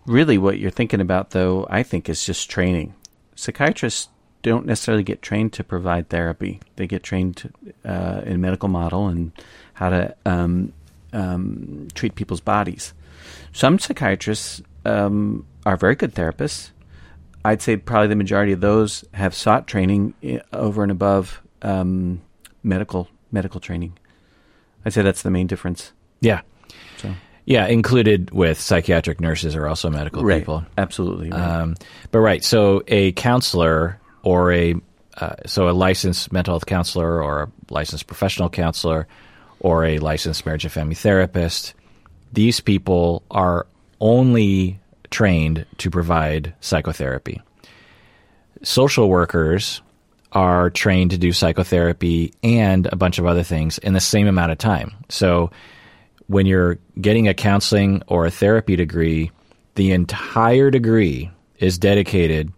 really, 0.06 0.38
what 0.38 0.58
you're 0.58 0.70
thinking 0.70 1.02
about, 1.02 1.32
though, 1.32 1.66
I 1.68 1.82
think, 1.82 2.08
is 2.08 2.24
just 2.24 2.48
training. 2.48 2.94
Psychiatrists 3.34 4.08
don't 4.40 4.64
necessarily 4.64 5.02
get 5.02 5.20
trained 5.20 5.52
to 5.54 5.64
provide 5.64 6.08
therapy. 6.08 6.60
They 6.76 6.86
get 6.86 7.02
trained 7.02 7.52
uh, 7.84 8.22
in 8.24 8.40
medical 8.40 8.70
model 8.70 9.06
and 9.08 9.32
how 9.74 9.90
to 9.90 10.16
um, 10.24 10.72
um, 11.16 11.88
treat 11.94 12.14
people's 12.14 12.40
bodies. 12.40 12.92
Some 13.52 13.78
psychiatrists 13.78 14.60
um, 14.84 15.46
are 15.64 15.76
very 15.76 15.96
good 15.96 16.14
therapists. 16.14 16.70
I'd 17.44 17.62
say 17.62 17.76
probably 17.76 18.08
the 18.08 18.16
majority 18.16 18.52
of 18.52 18.60
those 18.60 19.04
have 19.14 19.34
sought 19.34 19.66
training 19.66 20.14
over 20.52 20.82
and 20.82 20.92
above 20.92 21.40
um, 21.62 22.20
medical 22.62 23.08
medical 23.32 23.60
training. 23.60 23.96
I'd 24.84 24.92
say 24.92 25.02
that's 25.02 25.22
the 25.22 25.30
main 25.30 25.46
difference. 25.46 25.92
Yeah. 26.20 26.42
So. 26.98 27.14
Yeah, 27.44 27.66
included 27.66 28.30
with 28.32 28.60
psychiatric 28.60 29.20
nurses 29.20 29.54
are 29.54 29.66
also 29.66 29.88
medical 29.88 30.22
right. 30.22 30.40
people. 30.40 30.66
Absolutely. 30.76 31.30
Right. 31.30 31.40
Um, 31.40 31.76
but 32.10 32.18
right, 32.18 32.42
so 32.42 32.82
a 32.88 33.12
counselor 33.12 34.00
or 34.22 34.52
a 34.52 34.74
uh, 35.16 35.36
so 35.46 35.68
a 35.68 35.70
licensed 35.70 36.32
mental 36.32 36.52
health 36.52 36.66
counselor 36.66 37.22
or 37.22 37.44
a 37.44 37.52
licensed 37.70 38.06
professional 38.06 38.50
counselor 38.50 39.06
or 39.60 39.84
a 39.84 39.98
licensed 39.98 40.44
marriage 40.46 40.64
and 40.64 40.72
family 40.72 40.94
therapist, 40.94 41.74
these 42.32 42.60
people 42.60 43.22
are 43.30 43.66
only 44.00 44.78
trained 45.10 45.66
to 45.78 45.90
provide 45.90 46.54
psychotherapy. 46.60 47.40
Social 48.62 49.08
workers 49.08 49.82
are 50.32 50.70
trained 50.70 51.12
to 51.12 51.18
do 51.18 51.32
psychotherapy 51.32 52.32
and 52.42 52.86
a 52.86 52.96
bunch 52.96 53.18
of 53.18 53.26
other 53.26 53.42
things 53.42 53.78
in 53.78 53.92
the 53.92 54.00
same 54.00 54.26
amount 54.26 54.52
of 54.52 54.58
time. 54.58 54.92
So 55.08 55.50
when 56.26 56.46
you're 56.46 56.78
getting 57.00 57.28
a 57.28 57.34
counseling 57.34 58.02
or 58.06 58.26
a 58.26 58.30
therapy 58.30 58.76
degree, 58.76 59.30
the 59.76 59.92
entire 59.92 60.70
degree 60.70 61.30
is 61.58 61.78
dedicated 61.78 62.52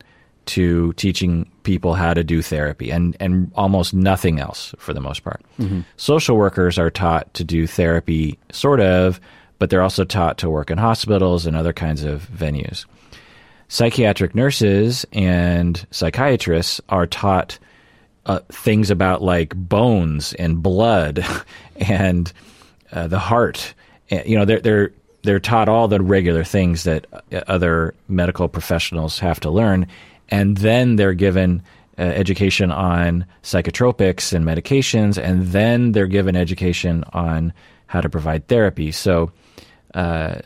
to 0.49 0.93
teaching 0.95 1.51
people 1.63 1.95
how 1.95 2.15
to 2.15 2.25
do 2.25 2.43
therapy 2.43 2.91
and, 2.91 3.17
and 3.21 3.53
almost 3.55 3.93
nothing 3.93 4.41
else 4.41 4.75
for 4.79 4.93
the 4.93 5.01
most 5.01 5.23
part. 5.23 5.43
Mm-hmm. 5.59 5.81
Social 5.97 6.37
workers 6.37 6.79
are 6.79 6.91
taught 6.91 7.33
to 7.35 7.45
do 7.45 7.67
therapy, 7.67 8.39
sort 8.51 8.81
of, 8.81 9.21
but 9.59 9.71
they're 9.71 9.83
also 9.83 10.05
taught 10.05 10.39
to 10.39 10.51
work 10.51 10.71
in 10.71 10.79
hospitals 10.79 11.47
and 11.47 11.57
other 11.57 11.73
kinds 11.73 12.03
of 12.03 12.29
venues. 12.29 12.87
Psychiatric 13.69 14.35
nurses 14.35 15.05
and 15.13 15.87
psychiatrists 15.91 16.81
are 16.89 17.07
taught 17.07 17.59
uh, 18.25 18.41
things 18.51 18.91
about 18.91 19.23
like 19.23 19.55
bones 19.55 20.33
and 20.35 20.63
blood 20.63 21.25
and 21.77 22.33
uh, 22.93 23.07
the 23.07 23.19
heart. 23.19 23.75
You 24.11 24.39
know, 24.39 24.47
they're 24.47 24.61
they're 24.61 24.93
they're 25.23 25.41
taught 25.41 25.69
all 25.69 25.89
the 25.89 26.01
regular 26.01 26.45
things 26.45 26.85
that 26.85 27.07
uh, 27.13 27.41
other 27.49 27.95
medical 28.09 28.49
professionals 28.49 29.19
have 29.19 29.41
to 29.41 29.51
learn, 29.51 29.87
and 30.29 30.57
then 30.59 30.97
they're 30.97 31.15
given 31.15 31.63
uh, 31.99 32.03
education 32.03 32.71
on 32.71 33.27
psychotropics 33.43 34.33
and 34.33 34.45
medications, 34.45 35.23
and 35.23 35.49
then 35.49 35.93
they're 35.93 36.07
given 36.07 36.37
education 36.37 37.05
on 37.13 37.53
how 37.87 38.01
to 38.01 38.09
provide 38.09 38.47
therapy. 38.49 38.93
So, 38.93 39.33
uh, 39.95 40.41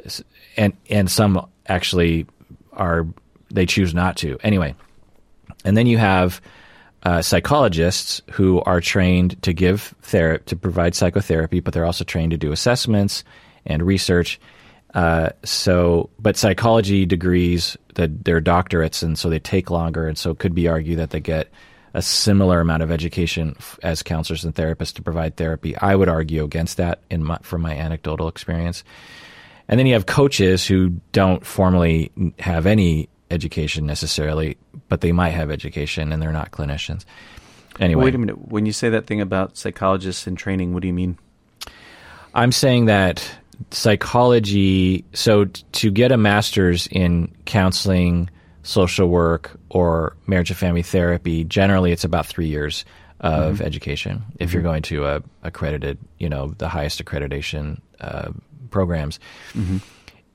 and 0.57 0.73
and 0.89 1.11
some 1.11 1.47
actually 1.67 2.27
are 2.73 3.07
they 3.51 3.67
choose 3.67 3.95
not 3.95 4.17
to 4.19 4.39
anyway. 4.43 4.75
And 5.65 5.77
then 5.77 5.87
you 5.87 5.99
have 5.99 6.41
uh, 7.05 7.21
psychologists 7.21 8.23
who 8.31 8.61
are 8.63 8.81
trained 8.81 9.41
to 9.43 9.53
give 9.53 9.95
therapy 10.03 10.45
to 10.47 10.57
provide 10.57 10.95
psychotherapy, 10.95 11.61
but 11.61 11.75
they're 11.75 11.85
also 11.85 12.05
trained 12.05 12.31
to 12.31 12.37
do 12.37 12.53
assessments 12.53 13.25
and 13.67 13.83
research. 13.83 14.41
Uh, 14.95 15.31
so, 15.43 16.11
but 16.19 16.37
psychology 16.37 17.07
degrees 17.07 17.77
that 17.95 18.25
they're 18.25 18.43
doctorates, 18.43 19.03
and 19.03 19.19
so 19.19 19.31
they 19.31 19.39
take 19.39 19.71
longer, 19.71 20.07
and 20.07 20.19
so 20.19 20.31
it 20.31 20.39
could 20.39 20.55
be 20.55 20.69
argued 20.69 20.99
that 20.99 21.11
they 21.11 21.21
get 21.21 21.49
a 21.95 22.03
similar 22.03 22.61
amount 22.61 22.83
of 22.83 22.91
education 22.91 23.55
f- 23.59 23.79
as 23.83 24.03
counselors 24.03 24.45
and 24.45 24.55
therapists 24.55 24.95
to 24.95 25.03
provide 25.03 25.37
therapy. 25.37 25.77
I 25.77 25.95
would 25.95 26.09
argue 26.09 26.45
against 26.45 26.79
that 26.79 27.01
in 27.11 27.25
my, 27.25 27.39
from 27.43 27.63
my 27.63 27.75
anecdotal 27.75 28.29
experience. 28.29 28.83
And 29.69 29.79
then 29.79 29.87
you 29.87 29.95
have 29.95 30.07
coaches 30.07 30.67
who 30.67 31.01
don't 31.13 31.45
formally 31.45 32.11
have 32.39 32.67
any 32.67 33.09
education 33.31 33.87
necessarily, 33.87 34.57
but 34.89 35.01
they 35.01 35.13
might 35.13 35.31
have 35.31 35.51
education 35.51 36.13
and 36.13 36.23
they're 36.23 36.33
not 36.33 36.51
clinicians. 36.51 37.05
Anyway, 37.81 38.05
wait 38.05 38.15
a 38.15 38.19
minute. 38.19 38.49
When 38.49 38.67
you 38.67 38.73
say 38.73 38.91
that 38.91 39.07
thing 39.07 39.21
about 39.21 39.57
psychologists 39.57 40.27
in 40.27 40.37
training, 40.37 40.75
what 40.75 40.83
do 40.83 40.89
you 40.89 40.95
mean? 40.95 41.19
I'm 42.35 42.53
saying 42.53 42.87
that 42.87 43.31
psychology. 43.71 45.05
So 45.13 45.47
t- 45.47 45.65
to 45.73 45.91
get 45.91 46.13
a 46.13 46.17
master's 46.17 46.87
in 46.89 47.35
counseling, 47.45 48.31
social 48.63 49.09
work, 49.09 49.59
or 49.71 50.17
marriage 50.27 50.51
and 50.51 50.59
family 50.59 50.83
therapy, 50.83 51.45
generally 51.45 51.93
it's 51.93 52.05
about 52.05 52.27
three 52.27 52.49
years 52.49 52.85
of 53.21 53.57
mm-hmm. 53.57 53.65
education. 53.65 54.25
If 54.39 54.49
mm-hmm. 54.49 54.55
you're 54.55 54.63
going 54.63 54.83
to 54.83 55.07
a 55.07 55.23
accredited, 55.43 55.99
you 56.19 56.29
know, 56.29 56.55
the 56.59 56.69
highest 56.69 57.03
accreditation 57.05 57.81
uh, 58.01 58.33
programs. 58.71 59.21
Mm-hmm. 59.55 59.79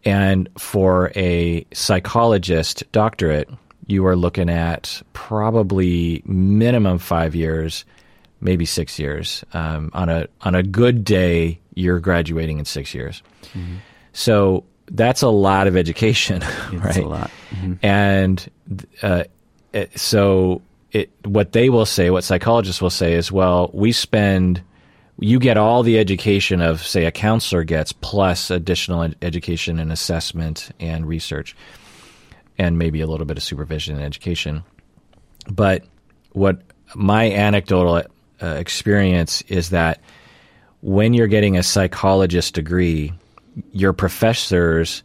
And 0.06 0.50
for 0.58 1.12
a 1.16 1.66
psychologist 1.74 2.84
doctorate, 2.92 3.50
you 3.88 4.06
are 4.06 4.16
looking 4.16 4.50
at 4.50 5.02
probably 5.14 6.22
minimum 6.26 6.98
five 6.98 7.36
years, 7.36 7.84
maybe 8.42 8.66
six 8.66 9.00
years. 9.00 9.44
Um, 9.54 9.92
on 9.94 10.10
a 10.10 10.28
on 10.42 10.56
a 10.56 10.64
good 10.64 11.04
day, 11.04 11.60
you're 11.74 12.00
graduating 12.00 12.60
in 12.60 12.66
six 12.66 12.94
years. 12.94 13.22
Mm-hmm. 13.54 13.78
So 14.14 14.64
that's 14.90 15.22
a 15.22 15.30
lot 15.30 15.68
of 15.68 15.76
education, 15.78 16.44
right? 16.74 16.98
a 16.98 17.08
lot. 17.08 17.32
Mm-hmm. 17.52 17.74
And 17.86 18.52
uh, 19.02 19.24
it, 19.74 19.98
so 20.00 20.62
it, 20.92 21.12
what 21.26 21.52
they 21.52 21.70
will 21.70 21.86
say, 21.86 22.10
what 22.10 22.24
psychologists 22.24 22.82
will 22.82 22.90
say 22.90 23.14
is, 23.14 23.32
well, 23.32 23.70
we 23.74 23.92
spend 23.92 24.62
you 25.20 25.40
get 25.40 25.58
all 25.58 25.84
the 25.84 25.98
education 25.98 26.62
of, 26.62 26.86
say, 26.86 27.06
a 27.06 27.12
counselor 27.12 27.64
gets, 27.64 27.92
plus 27.92 28.52
additional 28.52 29.04
ed- 29.04 29.16
education 29.22 29.80
and 29.80 29.92
assessment 29.92 30.70
and 30.80 31.08
research, 31.08 31.56
and 32.58 32.78
maybe 32.78 33.02
a 33.02 33.08
little 33.08 33.26
bit 33.26 33.38
of 33.38 33.44
supervision 33.44 33.96
and 33.96 34.06
education. 34.06 34.64
But 35.50 35.86
what 36.34 36.62
my 36.96 37.32
anecdotal 37.32 38.04
uh, 38.42 38.48
experience 38.48 39.42
is 39.44 39.70
that 39.70 40.00
when 40.82 41.14
you're 41.14 41.28
getting 41.28 41.58
a 41.58 41.64
psychologist 41.64 42.54
degree, 42.54 43.14
your 43.72 43.94
professors, 43.94 45.04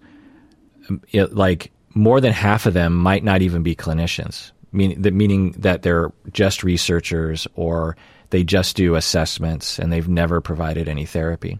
it, 1.12 1.34
like 1.34 1.70
more 1.94 2.20
than 2.20 2.32
half 2.32 2.66
of 2.66 2.74
them, 2.74 2.94
might 2.94 3.24
not 3.24 3.42
even 3.42 3.62
be 3.62 3.74
clinicians. 3.74 4.52
Meaning 4.72 5.02
that, 5.02 5.12
meaning 5.12 5.52
that 5.58 5.82
they're 5.82 6.10
just 6.32 6.64
researchers 6.64 7.46
or 7.54 7.96
they 8.30 8.42
just 8.42 8.76
do 8.76 8.94
assessments 8.94 9.78
and 9.78 9.92
they've 9.92 10.08
never 10.08 10.40
provided 10.40 10.88
any 10.88 11.04
therapy. 11.04 11.58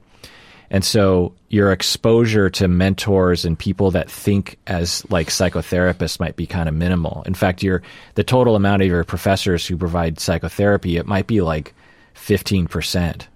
And 0.73 0.83
so 0.83 1.35
your 1.51 1.71
exposure 1.71 2.49
to 2.49 2.67
mentors 2.67 3.45
and 3.45 3.59
people 3.59 3.91
that 3.91 4.11
think 4.11 4.59
as 4.67 5.09
like 5.11 5.29
psychotherapists 5.29 6.19
might 6.19 6.35
be 6.35 6.47
kind 6.47 6.67
of 6.67 6.75
minimal. 6.75 7.23
In 7.27 7.35
fact, 7.35 7.63
your 7.63 7.83
the 8.15 8.25
total 8.25 8.57
amount 8.57 8.81
of 8.81 8.89
your 8.89 9.05
professors 9.05 9.67
who 9.67 9.77
provide 9.77 10.19
psychotherapy 10.19 10.97
it 10.97 11.07
might 11.07 11.27
be 11.27 11.43
like 11.43 11.75
15%. 12.15 13.27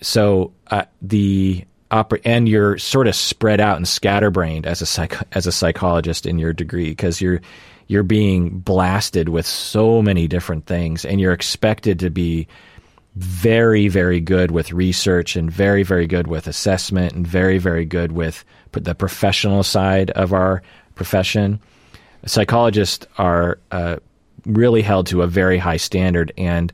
So 0.00 0.52
uh, 0.68 0.86
the 1.02 1.66
and 2.24 2.48
you're 2.48 2.78
sort 2.78 3.06
of 3.06 3.14
spread 3.14 3.60
out 3.60 3.76
and 3.76 3.86
scatterbrained 3.86 4.64
as 4.64 4.80
a 4.80 4.86
psych- 4.86 5.28
as 5.32 5.46
a 5.46 5.52
psychologist 5.52 6.24
in 6.24 6.38
your 6.38 6.54
degree 6.54 6.88
because 6.88 7.20
you're 7.20 7.42
you're 7.88 8.02
being 8.02 8.58
blasted 8.60 9.28
with 9.28 9.44
so 9.44 10.00
many 10.00 10.26
different 10.26 10.64
things 10.64 11.04
and 11.04 11.20
you're 11.20 11.34
expected 11.34 11.98
to 11.98 12.08
be 12.08 12.48
very 13.16 13.88
very 13.88 14.20
good 14.20 14.50
with 14.50 14.72
research 14.72 15.36
and 15.36 15.50
very 15.50 15.82
very 15.82 16.06
good 16.06 16.26
with 16.26 16.46
assessment 16.46 17.12
and 17.12 17.26
very 17.26 17.58
very 17.58 17.84
good 17.84 18.12
with 18.12 18.44
the 18.72 18.94
professional 18.94 19.62
side 19.62 20.10
of 20.12 20.32
our 20.32 20.62
profession 20.94 21.60
psychologists 22.24 23.06
are 23.18 23.58
uh, 23.70 23.96
really 24.46 24.82
held 24.82 25.06
to 25.06 25.22
a 25.22 25.26
very 25.26 25.58
high 25.58 25.76
standard 25.76 26.32
and 26.38 26.72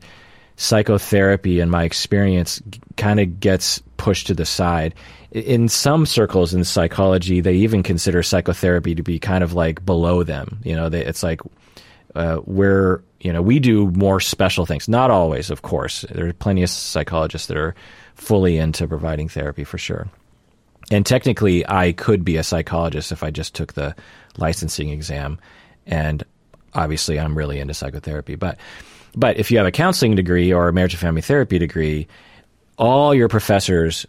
psychotherapy 0.55 1.59
in 1.59 1.69
my 1.69 1.83
experience 1.83 2.61
kind 2.95 3.19
of 3.19 3.39
gets 3.39 3.81
pushed 3.97 4.27
to 4.27 4.33
the 4.33 4.45
side 4.45 4.93
in 5.31 5.69
some 5.69 6.05
circles 6.05 6.53
in 6.53 6.63
psychology, 6.63 7.39
they 7.41 7.53
even 7.53 7.83
consider 7.83 8.23
psychotherapy 8.23 8.95
to 8.95 9.03
be 9.03 9.19
kind 9.19 9.43
of 9.43 9.53
like 9.53 9.85
below 9.85 10.23
them. 10.23 10.59
You 10.63 10.75
know, 10.75 10.89
they, 10.89 11.05
it's 11.05 11.21
like 11.21 11.41
uh, 12.15 12.41
we're 12.45 13.01
you 13.21 13.33
know 13.33 13.41
we 13.41 13.59
do 13.59 13.91
more 13.91 14.19
special 14.19 14.65
things. 14.65 14.87
Not 14.87 15.11
always, 15.11 15.49
of 15.49 15.61
course. 15.61 16.05
There 16.09 16.27
are 16.27 16.33
plenty 16.33 16.63
of 16.63 16.69
psychologists 16.69 17.47
that 17.47 17.57
are 17.57 17.75
fully 18.15 18.57
into 18.57 18.87
providing 18.87 19.29
therapy 19.29 19.63
for 19.63 19.77
sure. 19.77 20.07
And 20.91 21.05
technically, 21.05 21.67
I 21.67 21.91
could 21.91 22.25
be 22.25 22.37
a 22.37 22.43
psychologist 22.43 23.11
if 23.11 23.23
I 23.23 23.31
just 23.31 23.53
took 23.53 23.73
the 23.73 23.95
licensing 24.37 24.89
exam, 24.89 25.39
and 25.85 26.23
obviously 26.73 27.19
I'm 27.19 27.37
really 27.37 27.59
into 27.59 27.73
psychotherapy. 27.73 28.35
But 28.35 28.57
but 29.15 29.37
if 29.37 29.51
you 29.51 29.57
have 29.57 29.67
a 29.67 29.71
counseling 29.71 30.15
degree 30.15 30.53
or 30.53 30.67
a 30.67 30.73
marriage 30.73 30.93
and 30.93 31.01
family 31.01 31.21
therapy 31.21 31.59
degree, 31.59 32.07
all 32.77 33.13
your 33.13 33.27
professors 33.27 34.05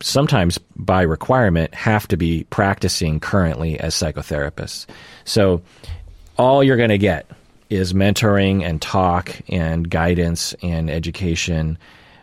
sometimes 0.00 0.58
by 0.76 1.02
requirement 1.02 1.74
have 1.74 2.08
to 2.08 2.16
be 2.16 2.44
practicing 2.50 3.20
currently 3.20 3.78
as 3.78 3.94
psychotherapists. 3.94 4.86
So 5.24 5.62
all 6.36 6.64
you're 6.64 6.76
going 6.76 6.90
to 6.90 6.98
get 6.98 7.30
is 7.70 7.92
mentoring 7.92 8.62
and 8.62 8.82
talk 8.82 9.40
and 9.48 9.88
guidance 9.88 10.54
and 10.62 10.90
education 10.90 11.78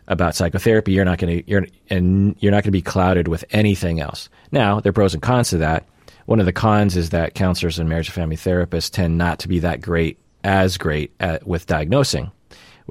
about 0.08 0.36
psychotherapy. 0.36 0.92
You're 0.92 1.06
not 1.06 1.18
going 1.18 1.40
to 1.40 1.50
you're 1.50 1.66
and 1.90 2.36
you're 2.40 2.52
not 2.52 2.58
going 2.58 2.64
to 2.66 2.72
be 2.72 2.82
clouded 2.82 3.28
with 3.28 3.44
anything 3.52 4.00
else. 4.00 4.30
Now, 4.52 4.80
there 4.80 4.90
are 4.92 4.94
pros 4.94 5.14
and 5.14 5.24
cons 5.24 5.50
to 5.50 5.58
that. 5.58 5.86
One 6.26 6.40
of 6.40 6.46
the 6.46 6.54
cons 6.54 6.98
is 6.98 7.10
that 7.12 7.36
counselors 7.36 7.80
and 7.80 7.88
marriage 7.88 8.10
and 8.10 8.16
family 8.16 8.36
therapists 8.36 8.92
tend 8.92 9.18
not 9.18 9.40
to 9.40 9.48
be 9.48 9.60
that 9.60 9.82
great 9.82 10.18
as 10.44 10.78
great 10.78 11.12
at, 11.20 11.48
with 11.48 11.66
diagnosing 11.66 12.32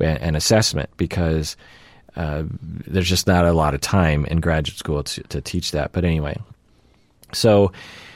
and 0.01 0.37
assessment 0.37 0.91
because 0.97 1.57
uh, 2.17 2.45
there's 2.51 3.09
just 3.09 3.27
not 3.27 3.45
a 3.45 3.53
lot 3.53 3.75
of 3.75 3.81
time 3.81 4.25
in 4.27 4.41
graduate 4.41 4.79
school 4.79 5.03
to, 5.03 5.23
to 5.25 5.41
teach 5.41 5.71
that. 5.73 5.93
But 5.93 6.05
anyway, 6.05 6.39
so 7.33 7.73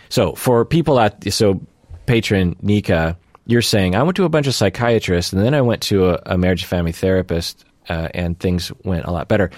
so 0.08 0.32
for 0.34 0.64
people 0.64 0.98
at 1.00 1.32
so 1.32 1.60
patron 2.06 2.56
Nika, 2.62 3.16
you're 3.50 3.62
saying 3.62 3.96
I 3.96 4.02
went 4.02 4.16
to 4.16 4.24
a 4.24 4.28
bunch 4.28 4.46
of 4.46 4.54
psychiatrists 4.54 5.32
and 5.32 5.42
then 5.42 5.54
I 5.54 5.60
went 5.60 5.82
to 5.82 6.10
a, 6.10 6.22
a 6.26 6.38
marriage 6.38 6.62
and 6.62 6.68
family 6.68 6.92
therapist 6.92 7.64
uh, 7.88 8.08
and 8.14 8.38
things 8.38 8.70
went 8.84 9.06
a 9.06 9.10
lot 9.10 9.28
better. 9.28 9.50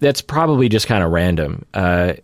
That's 0.00 0.22
probably 0.22 0.68
just 0.68 0.86
kind 0.86 1.04
of 1.04 1.10
random. 1.10 1.64
Uh, 1.74 2.14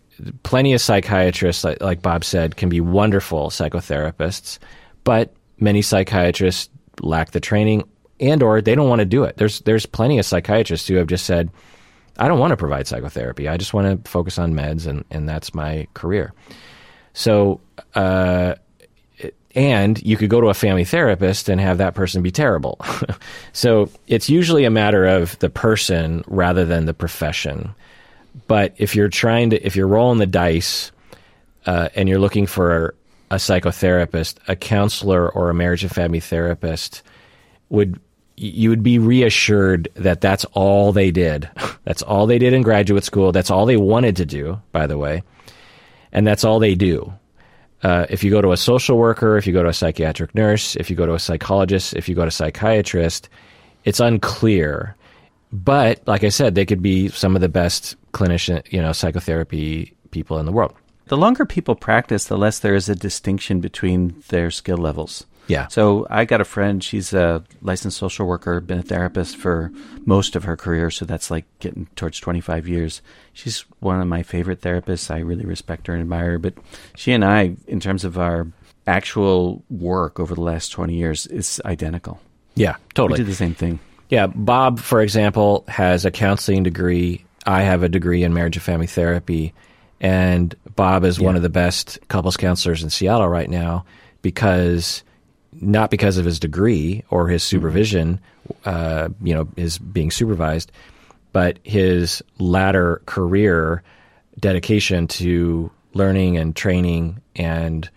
plenty 0.43 0.73
of 0.73 0.81
psychiatrists, 0.81 1.63
like, 1.63 1.81
like 1.81 2.01
Bob 2.01 2.23
said, 2.23 2.55
can 2.55 2.69
be 2.69 2.81
wonderful 2.81 3.49
psychotherapists, 3.49 4.59
but 5.03 5.33
many 5.59 5.81
psychiatrists 5.81 6.69
lack 7.01 7.31
the 7.31 7.39
training 7.39 7.83
and 8.19 8.43
or 8.43 8.61
they 8.61 8.75
don't 8.75 8.89
want 8.89 8.99
to 8.99 9.05
do 9.05 9.23
it. 9.23 9.37
There's 9.37 9.61
there's 9.61 9.85
plenty 9.85 10.19
of 10.19 10.25
psychiatrists 10.25 10.87
who 10.87 10.95
have 10.95 11.07
just 11.07 11.25
said, 11.25 11.49
I 12.17 12.27
don't 12.27 12.39
want 12.39 12.51
to 12.51 12.57
provide 12.57 12.87
psychotherapy. 12.87 13.47
I 13.47 13.57
just 13.57 13.73
want 13.73 14.03
to 14.03 14.09
focus 14.09 14.37
on 14.37 14.53
meds 14.53 14.85
and, 14.87 15.03
and 15.09 15.27
that's 15.27 15.53
my 15.53 15.87
career. 15.93 16.33
So 17.13 17.59
uh, 17.95 18.55
and 19.55 20.01
you 20.03 20.17
could 20.17 20.29
go 20.29 20.41
to 20.41 20.47
a 20.47 20.53
family 20.53 20.83
therapist 20.83 21.49
and 21.49 21.61
have 21.61 21.77
that 21.77 21.93
person 21.93 22.21
be 22.21 22.31
terrible. 22.31 22.79
so 23.53 23.89
it's 24.07 24.29
usually 24.29 24.65
a 24.65 24.69
matter 24.69 25.05
of 25.05 25.37
the 25.39 25.49
person 25.49 26.23
rather 26.27 26.65
than 26.65 26.85
the 26.85 26.93
profession. 26.93 27.73
But 28.47 28.73
if 28.77 28.95
you're 28.95 29.09
trying 29.09 29.51
to, 29.51 29.65
if 29.65 29.75
you're 29.75 29.87
rolling 29.87 30.17
the 30.17 30.25
dice 30.25 30.91
uh, 31.65 31.89
and 31.95 32.09
you're 32.09 32.19
looking 32.19 32.47
for 32.47 32.95
a 33.29 33.35
psychotherapist, 33.35 34.37
a 34.47 34.55
counselor, 34.55 35.29
or 35.29 35.49
a 35.49 35.53
marriage 35.53 35.83
and 35.83 35.93
family 35.93 36.19
therapist, 36.19 37.03
would 37.69 37.99
you 38.35 38.69
would 38.69 38.83
be 38.83 38.97
reassured 38.97 39.89
that 39.93 40.21
that's 40.21 40.45
all 40.53 40.91
they 40.91 41.11
did. 41.11 41.49
that's 41.83 42.01
all 42.01 42.25
they 42.25 42.39
did 42.39 42.53
in 42.53 42.63
graduate 42.63 43.03
school. 43.03 43.31
That's 43.31 43.51
all 43.51 43.65
they 43.65 43.77
wanted 43.77 44.15
to 44.17 44.25
do, 44.25 44.59
by 44.71 44.87
the 44.87 44.97
way, 44.97 45.23
and 46.11 46.25
that's 46.25 46.43
all 46.43 46.59
they 46.59 46.75
do. 46.75 47.13
Uh, 47.83 48.05
if 48.09 48.23
you 48.23 48.31
go 48.31 48.41
to 48.41 48.53
a 48.53 48.57
social 48.57 48.97
worker, 48.97 49.37
if 49.37 49.45
you 49.45 49.53
go 49.53 49.61
to 49.61 49.69
a 49.69 49.73
psychiatric 49.73 50.33
nurse, 50.33 50.75
if 50.77 50.89
you 50.89 50.95
go 50.95 51.05
to 51.05 51.13
a 51.13 51.19
psychologist, 51.19 51.93
if 51.95 52.07
you 52.07 52.15
go 52.15 52.21
to 52.21 52.29
a 52.29 52.31
psychiatrist, 52.31 53.29
it's 53.83 53.99
unclear. 53.99 54.95
But 55.51 56.01
like 56.07 56.23
I 56.23 56.29
said, 56.29 56.55
they 56.55 56.65
could 56.65 56.81
be 56.81 57.09
some 57.09 57.35
of 57.35 57.41
the 57.41 57.49
best 57.49 57.95
clinician, 58.13 58.63
you 58.71 58.81
know, 58.81 58.93
psychotherapy 58.93 59.93
people 60.11 60.39
in 60.39 60.45
the 60.45 60.51
world. 60.51 60.73
The 61.07 61.17
longer 61.17 61.45
people 61.45 61.75
practice, 61.75 62.25
the 62.25 62.37
less 62.37 62.59
there 62.59 62.75
is 62.75 62.87
a 62.87 62.95
distinction 62.95 63.59
between 63.59 64.23
their 64.29 64.49
skill 64.49 64.77
levels. 64.77 65.25
Yeah. 65.47 65.67
So 65.67 66.07
I 66.09 66.25
got 66.25 66.41
a 66.41 66.45
friend. 66.45 66.83
She's 66.83 67.13
a 67.13 67.43
licensed 67.61 67.97
social 67.97 68.25
worker, 68.25 68.59
been 68.61 68.79
a 68.79 68.83
therapist 68.83 69.37
for 69.37 69.71
most 70.05 70.35
of 70.35 70.43
her 70.43 70.55
career. 70.55 70.89
So 70.89 71.05
that's 71.05 71.29
like 71.29 71.45
getting 71.59 71.87
towards 71.95 72.19
25 72.19 72.67
years. 72.67 73.01
She's 73.33 73.61
one 73.79 73.99
of 73.99 74.07
my 74.07 74.23
favorite 74.23 74.61
therapists. 74.61 75.11
I 75.11 75.19
really 75.19 75.45
respect 75.45 75.87
her 75.87 75.93
and 75.93 76.01
admire 76.01 76.31
her. 76.31 76.39
But 76.39 76.55
she 76.95 77.11
and 77.11 77.25
I, 77.25 77.55
in 77.67 77.79
terms 77.79 78.05
of 78.05 78.17
our 78.17 78.47
actual 78.87 79.63
work 79.69 80.19
over 80.19 80.35
the 80.35 80.41
last 80.41 80.69
20 80.69 80.93
years, 80.93 81.27
is 81.27 81.61
identical. 81.65 82.19
Yeah, 82.55 82.75
totally. 82.93 83.19
We 83.19 83.25
did 83.25 83.31
the 83.31 83.35
same 83.35 83.55
thing. 83.55 83.79
Yeah. 84.09 84.27
Bob, 84.27 84.79
for 84.79 85.01
example, 85.01 85.65
has 85.67 86.05
a 86.05 86.11
counseling 86.11 86.63
degree. 86.63 87.25
I 87.45 87.63
have 87.63 87.83
a 87.83 87.89
degree 87.89 88.23
in 88.23 88.33
marriage 88.33 88.55
and 88.55 88.63
family 88.63 88.87
therapy. 88.87 89.53
And 89.99 90.53
Bob 90.75 91.03
is 91.05 91.17
yeah. 91.17 91.25
one 91.25 91.35
of 91.35 91.41
the 91.41 91.49
best 91.49 91.97
couples 92.09 92.37
counselors 92.37 92.83
in 92.83 92.89
Seattle 92.89 93.27
right 93.27 93.49
now 93.49 93.85
because 94.21 95.03
not 95.61 95.91
because 95.91 96.17
of 96.17 96.25
his 96.25 96.39
degree 96.39 97.03
or 97.09 97.27
his 97.27 97.43
mm-hmm. 97.43 97.57
supervision, 97.57 98.19
uh, 98.65 99.09
you 99.21 99.33
know, 99.33 99.47
his 99.55 99.77
being 99.77 100.11
supervised, 100.11 100.71
but 101.31 101.59
his 101.63 102.23
latter 102.39 103.01
career 103.05 103.83
dedication 104.39 105.07
to 105.07 105.71
learning 105.93 106.37
and 106.37 106.55
training 106.55 107.21
and 107.35 107.89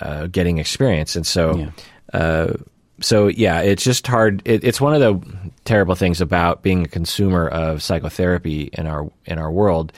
uh, 0.00 0.26
getting 0.26 0.58
experience. 0.58 1.16
And 1.16 1.26
so, 1.26 1.56
yeah. 1.56 1.70
Uh, 2.12 2.52
so 3.00 3.28
yeah, 3.28 3.60
it's 3.60 3.84
just 3.84 4.06
hard. 4.06 4.42
It, 4.44 4.64
it's 4.64 4.80
one 4.80 4.94
of 4.94 5.00
the 5.00 5.50
terrible 5.64 5.94
things 5.94 6.20
about 6.20 6.62
being 6.62 6.84
a 6.84 6.88
consumer 6.88 7.46
of 7.48 7.82
psychotherapy 7.82 8.70
in 8.72 8.86
our 8.86 9.10
in 9.26 9.38
our 9.38 9.50
world. 9.50 9.92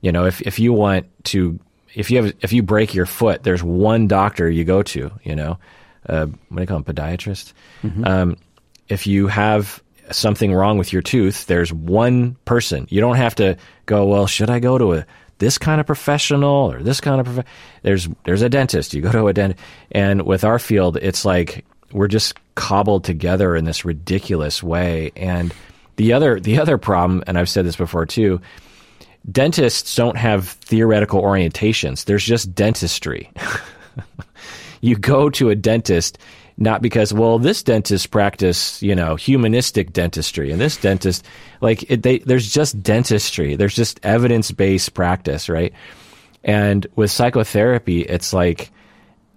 You 0.00 0.12
know, 0.12 0.24
if 0.24 0.40
if 0.42 0.58
you 0.58 0.72
want 0.72 1.06
to, 1.24 1.58
if 1.94 2.10
you 2.10 2.22
have, 2.22 2.34
if 2.40 2.52
you 2.52 2.62
break 2.62 2.94
your 2.94 3.06
foot, 3.06 3.44
there's 3.44 3.62
one 3.62 4.08
doctor 4.08 4.50
you 4.50 4.64
go 4.64 4.82
to. 4.82 5.10
You 5.22 5.36
know, 5.36 5.58
uh, 6.08 6.26
what 6.26 6.56
do 6.56 6.62
you 6.62 6.66
call 6.66 6.80
them, 6.80 6.94
podiatrist. 6.94 7.52
Mm-hmm. 7.82 8.04
Um, 8.04 8.36
if 8.88 9.06
you 9.06 9.26
have 9.28 9.82
something 10.10 10.52
wrong 10.52 10.78
with 10.78 10.92
your 10.92 11.02
tooth, 11.02 11.46
there's 11.46 11.72
one 11.72 12.36
person. 12.44 12.86
You 12.90 13.00
don't 13.00 13.16
have 13.16 13.34
to 13.36 13.56
go. 13.86 14.06
Well, 14.06 14.26
should 14.26 14.50
I 14.50 14.58
go 14.58 14.78
to 14.78 14.94
a 14.94 15.06
this 15.38 15.58
kind 15.58 15.80
of 15.80 15.86
professional 15.86 16.70
or 16.72 16.82
this 16.82 17.00
kind 17.00 17.20
of 17.20 17.26
prof-? 17.26 17.46
there's 17.82 18.08
there's 18.24 18.42
a 18.42 18.48
dentist. 18.48 18.94
You 18.94 19.02
go 19.02 19.12
to 19.12 19.28
a 19.28 19.32
dentist, 19.32 19.64
and 19.92 20.22
with 20.22 20.44
our 20.44 20.58
field, 20.58 20.96
it's 20.96 21.24
like 21.24 21.64
we're 21.92 22.08
just 22.08 22.34
cobbled 22.54 23.04
together 23.04 23.56
in 23.56 23.64
this 23.64 23.84
ridiculous 23.84 24.62
way. 24.62 25.12
And 25.16 25.54
the 25.96 26.12
other 26.12 26.40
the 26.40 26.58
other 26.58 26.78
problem, 26.78 27.22
and 27.26 27.38
I've 27.38 27.48
said 27.48 27.64
this 27.64 27.76
before 27.76 28.06
too. 28.06 28.40
Dentists 29.30 29.96
don't 29.96 30.18
have 30.18 30.48
theoretical 30.48 31.22
orientations. 31.22 32.04
There's 32.04 32.24
just 32.24 32.54
dentistry. 32.54 33.30
you 34.84 34.96
go 34.96 35.30
to 35.30 35.48
a 35.48 35.54
dentist 35.54 36.18
not 36.58 36.82
because 36.82 37.12
well 37.12 37.38
this 37.38 37.62
dentist 37.62 38.10
practice 38.10 38.82
you 38.82 38.94
know 38.94 39.16
humanistic 39.16 39.92
dentistry 39.92 40.50
and 40.50 40.60
this 40.60 40.76
dentist 40.76 41.24
like 41.62 41.90
it, 41.90 42.02
they, 42.02 42.18
there's 42.18 42.52
just 42.52 42.82
dentistry. 42.82 43.56
There's 43.56 43.74
just 43.74 43.98
evidence-based 44.02 44.92
practice 44.92 45.48
right? 45.48 45.72
And 46.44 46.86
with 46.96 47.10
psychotherapy 47.10 48.02
it's 48.02 48.32
like 48.32 48.70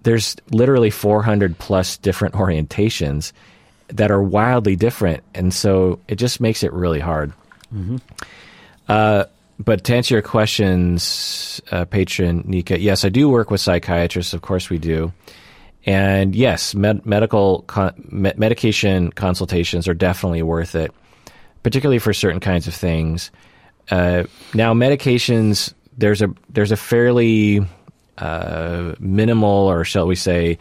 there's 0.02 0.36
literally 0.50 0.90
400 0.90 1.58
plus 1.58 1.96
different 1.96 2.34
orientations 2.34 3.32
that 3.88 4.10
are 4.10 4.22
wildly 4.22 4.76
different 4.76 5.24
and 5.34 5.52
so 5.52 5.98
it 6.08 6.16
just 6.16 6.40
makes 6.40 6.62
it 6.62 6.72
really 6.74 7.00
hard. 7.00 7.32
Mm-hmm. 7.74 7.96
uh, 8.88 9.24
but 9.58 9.84
to 9.84 9.94
answer 9.94 10.14
your 10.14 10.22
questions, 10.22 11.60
uh, 11.70 11.84
patron 11.84 12.44
Nika, 12.46 12.80
yes, 12.80 13.04
I 13.04 13.08
do 13.08 13.28
work 13.28 13.50
with 13.50 13.60
psychiatrists. 13.60 14.32
Of 14.32 14.42
course, 14.42 14.70
we 14.70 14.78
do. 14.78 15.12
And 15.84 16.34
yes, 16.34 16.74
med- 16.74 17.04
medical 17.06 17.62
con- 17.62 17.94
me- 18.10 18.34
medication 18.36 19.10
consultations 19.12 19.88
are 19.88 19.94
definitely 19.94 20.42
worth 20.42 20.74
it, 20.74 20.92
particularly 21.62 21.98
for 21.98 22.12
certain 22.12 22.40
kinds 22.40 22.66
of 22.66 22.74
things. 22.74 23.30
Uh, 23.90 24.24
now, 24.54 24.74
medications 24.74 25.72
there's 25.96 26.22
a 26.22 26.32
there's 26.48 26.72
a 26.72 26.76
fairly 26.76 27.60
uh, 28.18 28.94
minimal, 29.00 29.48
or 29.48 29.84
shall 29.84 30.06
we 30.06 30.14
say, 30.14 30.58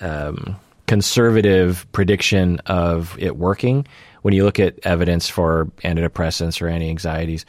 um, 0.00 0.56
conservative 0.86 1.86
prediction 1.92 2.58
of 2.66 3.16
it 3.18 3.36
working 3.36 3.86
when 4.22 4.34
you 4.34 4.44
look 4.44 4.58
at 4.58 4.78
evidence 4.84 5.28
for 5.28 5.66
antidepressants 5.84 6.60
or 6.60 6.68
anti-anxieties 6.68 7.44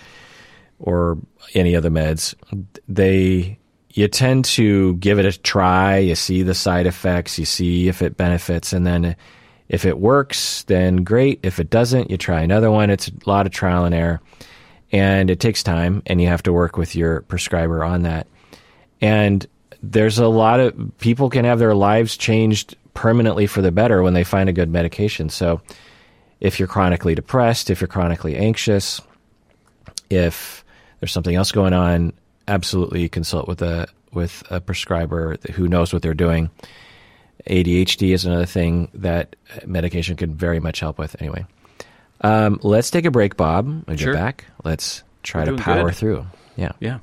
or 0.81 1.17
any 1.53 1.75
other 1.75 1.89
meds, 1.89 2.35
they 2.87 3.57
you 3.93 4.07
tend 4.07 4.45
to 4.45 4.95
give 4.95 5.19
it 5.19 5.25
a 5.25 5.37
try. 5.37 5.97
You 5.97 6.15
see 6.15 6.43
the 6.43 6.53
side 6.53 6.87
effects, 6.87 7.37
you 7.37 7.45
see 7.45 7.87
if 7.87 8.01
it 8.01 8.17
benefits, 8.17 8.73
and 8.73 8.85
then 8.85 9.15
if 9.67 9.85
it 9.85 9.99
works, 9.99 10.63
then 10.63 10.97
great. 10.97 11.39
If 11.43 11.59
it 11.59 11.69
doesn't, 11.69 12.11
you 12.11 12.17
try 12.17 12.41
another 12.41 12.71
one. 12.71 12.89
It's 12.89 13.09
a 13.09 13.29
lot 13.29 13.45
of 13.45 13.51
trial 13.51 13.85
and 13.85 13.95
error, 13.95 14.21
and 14.91 15.29
it 15.29 15.39
takes 15.39 15.63
time, 15.63 16.03
and 16.05 16.21
you 16.21 16.27
have 16.27 16.43
to 16.43 16.53
work 16.53 16.77
with 16.77 16.95
your 16.95 17.21
prescriber 17.21 17.83
on 17.83 18.03
that. 18.03 18.27
And 19.01 19.45
there's 19.81 20.19
a 20.19 20.27
lot 20.27 20.59
of 20.59 20.75
people 20.99 21.29
can 21.29 21.45
have 21.45 21.59
their 21.59 21.75
lives 21.75 22.15
changed 22.15 22.75
permanently 22.93 23.47
for 23.47 23.61
the 23.61 23.71
better 23.71 24.03
when 24.03 24.13
they 24.13 24.23
find 24.23 24.49
a 24.49 24.53
good 24.53 24.69
medication. 24.69 25.29
So, 25.29 25.61
if 26.39 26.59
you're 26.59 26.67
chronically 26.67 27.13
depressed, 27.13 27.69
if 27.69 27.81
you're 27.81 27.87
chronically 27.87 28.35
anxious, 28.35 28.99
if 30.09 30.65
there's 31.01 31.11
something 31.11 31.35
else 31.35 31.51
going 31.51 31.73
on, 31.73 32.13
absolutely 32.47 33.09
consult 33.09 33.47
with 33.49 33.61
a 33.61 33.87
with 34.13 34.43
a 34.49 34.61
prescriber 34.61 35.37
who 35.53 35.67
knows 35.67 35.91
what 35.91 36.01
they're 36.01 36.13
doing. 36.13 36.49
ADHD 37.49 38.13
is 38.13 38.23
another 38.25 38.45
thing 38.45 38.89
that 38.93 39.35
medication 39.65 40.15
can 40.15 40.33
very 40.33 40.59
much 40.59 40.79
help 40.79 40.97
with. 40.99 41.15
Anyway, 41.19 41.45
um, 42.21 42.59
let's 42.61 42.89
take 42.91 43.05
a 43.05 43.11
break, 43.11 43.35
Bob. 43.35 43.65
When 43.67 43.83
we 43.87 43.97
Sure. 43.97 44.13
get 44.13 44.19
back, 44.19 44.45
let's 44.63 45.03
try 45.23 45.43
We're 45.45 45.57
to 45.57 45.63
power 45.63 45.85
good. 45.89 45.95
through. 45.95 46.25
Yeah. 46.55 46.71
Yeah. 46.79 46.99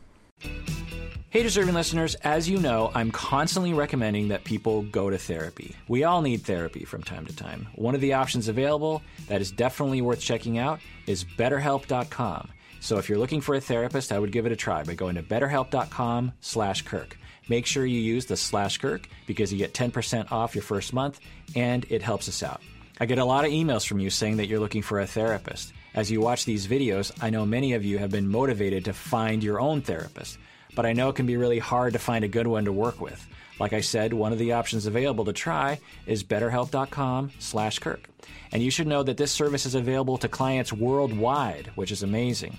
Hey, 1.31 1.43
deserving 1.43 1.75
listeners, 1.75 2.15
as 2.17 2.49
you 2.49 2.59
know, 2.59 2.91
I'm 2.95 3.11
constantly 3.11 3.75
recommending 3.75 4.29
that 4.29 4.45
people 4.45 4.83
go 4.83 5.11
to 5.11 5.19
therapy. 5.19 5.77
We 5.87 6.05
all 6.05 6.23
need 6.23 6.43
therapy 6.43 6.85
from 6.85 7.03
time 7.03 7.27
to 7.27 7.37
time. 7.37 7.69
One 7.75 7.95
of 7.95 8.01
the 8.01 8.15
options 8.15 8.49
available 8.49 9.03
that 9.29 9.41
is 9.43 9.51
definitely 9.51 10.01
worth 10.01 10.21
checking 10.21 10.57
out 10.57 10.81
is 11.07 11.25
betterhelp.com. 11.25 12.49
So 12.81 12.99
if 12.99 13.09
you're 13.09 13.19
looking 13.19 13.41
for 13.41 13.55
a 13.55 13.61
therapist, 13.61 14.13
I 14.13 14.19
would 14.19 14.33
give 14.33 14.47
it 14.47 14.53
a 14.53 14.57
try 14.57 14.83
by 14.83 14.95
going 14.95 15.17
to 15.17 15.23
betterhelp.com 15.23 16.33
slash 16.41 16.83
Kirk. 16.83 17.17
Make 17.49 17.67
sure 17.67 17.87
you 17.87 18.01
use 18.01 18.27
the 18.27 18.37
slash 18.37 18.79
Kirk 18.79 19.09
because 19.27 19.53
you 19.53 19.59
get 19.59 19.75
10% 19.75 20.31
off 20.31 20.55
your 20.55 20.63
first 20.63 20.93
month 20.93 21.21
and 21.57 21.87
it 21.89 22.03
helps 22.03 22.29
us 22.29 22.43
out. 22.43 22.61
I 23.01 23.07
get 23.07 23.19
a 23.19 23.25
lot 23.25 23.45
of 23.45 23.53
emails 23.53 23.87
from 23.87 24.01
you 24.01 24.11
saying 24.11 24.39
that 24.39 24.47
you're 24.47 24.61
looking 24.61 24.83
for 24.83 25.01
a 25.01 25.07
therapist. 25.07 25.73
As 25.95 26.11
you 26.11 26.21
watch 26.21 26.45
these 26.45 26.67
videos, 26.67 27.13
I 27.23 27.31
know 27.31 27.47
many 27.47 27.73
of 27.73 27.85
you 27.85 27.99
have 27.99 28.11
been 28.11 28.29
motivated 28.29 28.85
to 28.85 28.93
find 28.93 29.43
your 29.43 29.61
own 29.61 29.81
therapist, 29.81 30.39
but 30.75 30.85
I 30.85 30.93
know 30.93 31.09
it 31.09 31.17
can 31.17 31.27
be 31.27 31.37
really 31.37 31.59
hard 31.59 31.95
to 31.95 31.99
find 31.99 32.25
a 32.25 32.29
good 32.29 32.47
one 32.47 32.67
to 32.67 32.73
work 32.73 33.01
with. 33.01 33.27
Like 33.59 33.73
I 33.73 33.81
said, 33.81 34.13
one 34.13 34.33
of 34.33 34.39
the 34.39 34.53
options 34.53 34.87
available 34.87 35.25
to 35.25 35.33
try 35.33 35.81
is 36.07 36.23
betterhelp.com/kirk. 36.25 38.09
And 38.53 38.63
you 38.63 38.71
should 38.71 38.87
know 38.87 39.03
that 39.03 39.17
this 39.17 39.33
service 39.33 39.67
is 39.67 39.75
available 39.75 40.17
to 40.19 40.29
clients 40.29 40.73
worldwide, 40.73 41.73
which 41.75 41.91
is 41.91 42.03
amazing. 42.03 42.57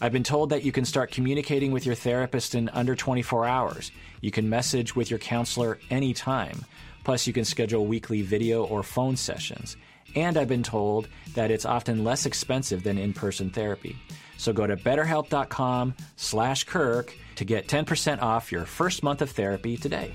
I've 0.00 0.12
been 0.12 0.24
told 0.24 0.50
that 0.50 0.62
you 0.62 0.72
can 0.72 0.84
start 0.84 1.10
communicating 1.10 1.72
with 1.72 1.86
your 1.86 1.94
therapist 1.94 2.54
in 2.54 2.68
under 2.70 2.94
24 2.94 3.46
hours. 3.46 3.92
You 4.20 4.30
can 4.30 4.50
message 4.50 4.94
with 4.94 5.08
your 5.08 5.18
counselor 5.18 5.78
anytime. 5.88 6.66
Plus, 7.02 7.26
you 7.26 7.32
can 7.32 7.46
schedule 7.46 7.86
weekly 7.86 8.20
video 8.20 8.64
or 8.64 8.82
phone 8.82 9.16
sessions. 9.16 9.76
And 10.14 10.36
I've 10.36 10.48
been 10.48 10.62
told 10.62 11.08
that 11.34 11.50
it's 11.50 11.64
often 11.64 12.04
less 12.04 12.26
expensive 12.26 12.82
than 12.82 12.98
in-person 12.98 13.50
therapy. 13.50 13.96
So 14.36 14.52
go 14.52 14.66
to 14.66 14.76
betterhelp.com 14.76 15.94
slash 16.16 16.64
Kirk 16.64 17.14
to 17.36 17.44
get 17.44 17.68
10% 17.68 18.22
off 18.22 18.52
your 18.52 18.64
first 18.64 19.02
month 19.02 19.22
of 19.22 19.30
therapy 19.30 19.76
today. 19.76 20.14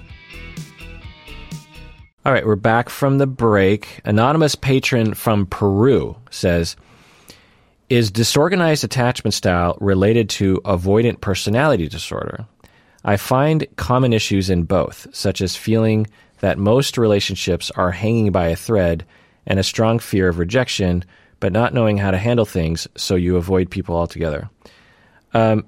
All 2.24 2.32
right, 2.32 2.46
we're 2.46 2.56
back 2.56 2.90
from 2.90 3.18
the 3.18 3.26
break. 3.26 4.00
Anonymous 4.06 4.54
patron 4.54 5.16
from 5.16 5.48
Peru 5.48 6.16
says, 6.30 6.76
is 7.90 8.10
disorganized 8.10 8.84
attachment 8.84 9.34
style 9.34 9.78
related 9.82 10.30
to 10.30 10.62
avoidant 10.64 11.20
personality 11.20 11.90
disorder? 11.90 12.46
I 13.04 13.18
find 13.18 13.68
common 13.76 14.14
issues 14.14 14.50
in 14.50 14.64
both, 14.64 15.08
such 15.12 15.42
as 15.42 15.56
feeling 15.56 16.08
that 16.40 16.58
most 16.58 16.98
relationships 16.98 17.72
are 17.72 17.92
hanging 17.92 18.32
by 18.32 18.48
a 18.48 18.56
thread 18.56 19.06
and 19.46 19.60
a 19.60 19.64
strong 19.64 20.00
fear 20.00 20.30
of 20.30 20.40
rejection, 20.40 21.04
but 21.42 21.52
not 21.52 21.74
knowing 21.74 21.98
how 21.98 22.12
to 22.12 22.18
handle 22.18 22.46
things, 22.46 22.88
so 22.96 23.16
you 23.16 23.36
avoid 23.36 23.70
people 23.70 23.98
altogether. 23.98 24.50
Um, 25.34 25.66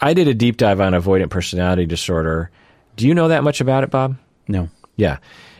I 0.00 0.14
did 0.14 0.28
a 0.28 0.34
deep 0.34 0.56
dive 0.56 0.80
on 0.80 0.94
avoidant 0.94 1.28
personality 1.28 1.84
disorder. 1.84 2.50
Do 2.96 3.06
you 3.06 3.14
know 3.14 3.28
that 3.28 3.44
much 3.44 3.60
about 3.60 3.84
it, 3.84 3.90
Bob? 3.90 4.16
No. 4.46 4.70
Yeah. 4.96 5.18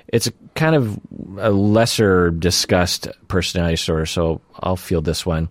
It's 0.08 0.28
a 0.28 0.32
kind 0.54 0.74
of 0.74 0.98
a 1.38 1.50
lesser 1.50 2.30
discussed 2.30 3.08
personality 3.28 3.74
disorder, 3.74 4.06
so 4.06 4.40
I'll 4.60 4.76
field 4.76 5.04
this 5.04 5.26
one. 5.26 5.50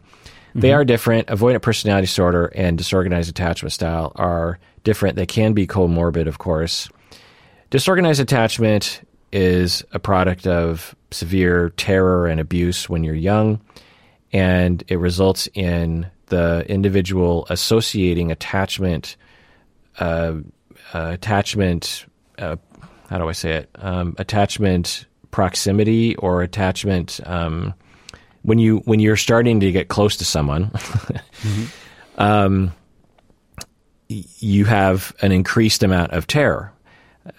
They 0.56 0.74
are 0.74 0.84
different. 0.84 1.28
Avoidant 1.28 1.62
personality 1.62 2.08
disorder 2.08 2.48
and 2.56 2.80
disorganized 2.80 3.30
attachment 3.30 3.74
style 3.74 4.12
are 4.16 4.58
different. 4.84 5.16
They 5.16 5.28
can 5.28 5.54
be 5.54 5.68
comorbid, 5.68 6.26
of 6.26 6.40
course. 6.40 6.90
Disorganized 7.70 8.20
attachment 8.20 9.02
is 9.32 9.84
a 9.92 10.00
product 10.00 10.48
of 10.48 10.96
severe 11.12 11.70
terror 11.72 12.26
and 12.26 12.40
abuse 12.40 12.90
when 12.90 13.04
you're 13.04 13.14
young, 13.14 13.62
and 14.38 14.84
it 14.88 14.98
results 14.98 15.50
in 15.56 16.06
the 16.28 16.64
individual 16.70 17.48
associating 17.50 18.32
attachment, 18.32 19.18
uh, 20.00 20.36
uh, 20.94 21.10
attachment, 21.14 22.06
uh, 22.38 22.58
how 23.10 23.18
do 23.18 23.28
I 23.28 23.32
say 23.32 23.54
it? 23.54 23.70
Um, 23.76 24.16
attachment 24.20 25.06
proximity 25.32 26.16
or 26.18 26.44
attachment. 26.44 27.20
Um, 27.26 27.74
when 28.44 28.60
you 28.60 28.78
when 28.86 29.00
you're 29.00 29.18
starting 29.18 29.60
to 29.62 29.72
get 29.72 29.88
close 29.88 30.16
to 30.18 30.26
someone, 30.26 30.72
um, 32.20 32.72
you 34.08 34.66
have 34.66 35.16
an 35.22 35.32
increased 35.32 35.82
amount 35.82 36.12
of 36.12 36.28
terror 36.28 36.72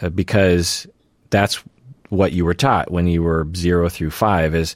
uh, 0.02 0.08
because 0.08 0.87
that's 1.30 1.62
what 2.08 2.32
you 2.32 2.44
were 2.44 2.54
taught 2.54 2.90
when 2.90 3.06
you 3.06 3.22
were 3.22 3.46
zero 3.54 3.88
through 3.88 4.11
five 4.11 4.54
is 4.54 4.74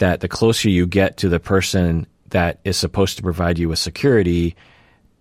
that 0.00 0.20
the 0.20 0.28
closer 0.28 0.68
you 0.68 0.86
get 0.86 1.18
to 1.18 1.28
the 1.28 1.38
person 1.38 2.06
that 2.30 2.58
is 2.64 2.76
supposed 2.76 3.16
to 3.18 3.22
provide 3.22 3.58
you 3.58 3.68
with 3.68 3.78
security, 3.78 4.56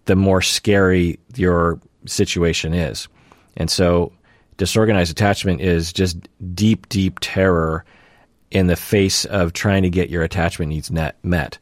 the 0.06 0.16
more 0.16 0.42
scary 0.42 1.20
your 1.36 1.80
situation 2.06 2.74
is. 2.74 3.08
And 3.58 3.70
so 3.70 4.14
disorganized 4.58 5.12
attachment 5.12 5.60
is 5.60 5.92
just 5.92 6.18
deep, 6.54 6.88
deep 6.88 7.20
terror 7.20 7.84
in 8.52 8.68
the 8.68 8.78
face 8.78 9.26
of 9.26 9.52
trying 9.52 9.84
to 9.84 9.90
get 9.90 10.10
your 10.10 10.24
attachment 10.24 10.70
needs 10.70 10.90
net, 10.90 11.18
met. 11.24 11.58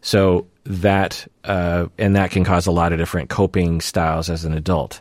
So 0.00 0.48
that, 0.64 1.26
uh, 1.44 1.86
and 1.98 2.16
that 2.16 2.32
can 2.32 2.42
cause 2.42 2.66
a 2.66 2.72
lot 2.72 2.92
of 2.92 2.98
different 2.98 3.30
coping 3.30 3.80
styles 3.80 4.28
as 4.28 4.44
an 4.44 4.54
adult. 4.54 5.00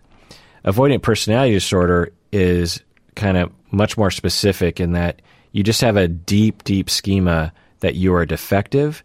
Avoidant 0.66 1.02
personality 1.02 1.54
disorder 1.54 2.14
is 2.32 2.84
kind 3.16 3.38
of 3.38 3.52
much 3.72 3.98
more 3.98 4.12
specific 4.12 4.80
in 4.80 4.92
that 4.92 5.22
you 5.52 5.64
just 5.64 5.82
have 5.82 5.98
a 5.98 6.08
deep, 6.08 6.64
deep 6.64 6.90
schema 6.90 7.52
that 7.80 7.96
you 7.96 8.14
are 8.14 8.26
defective 8.26 9.04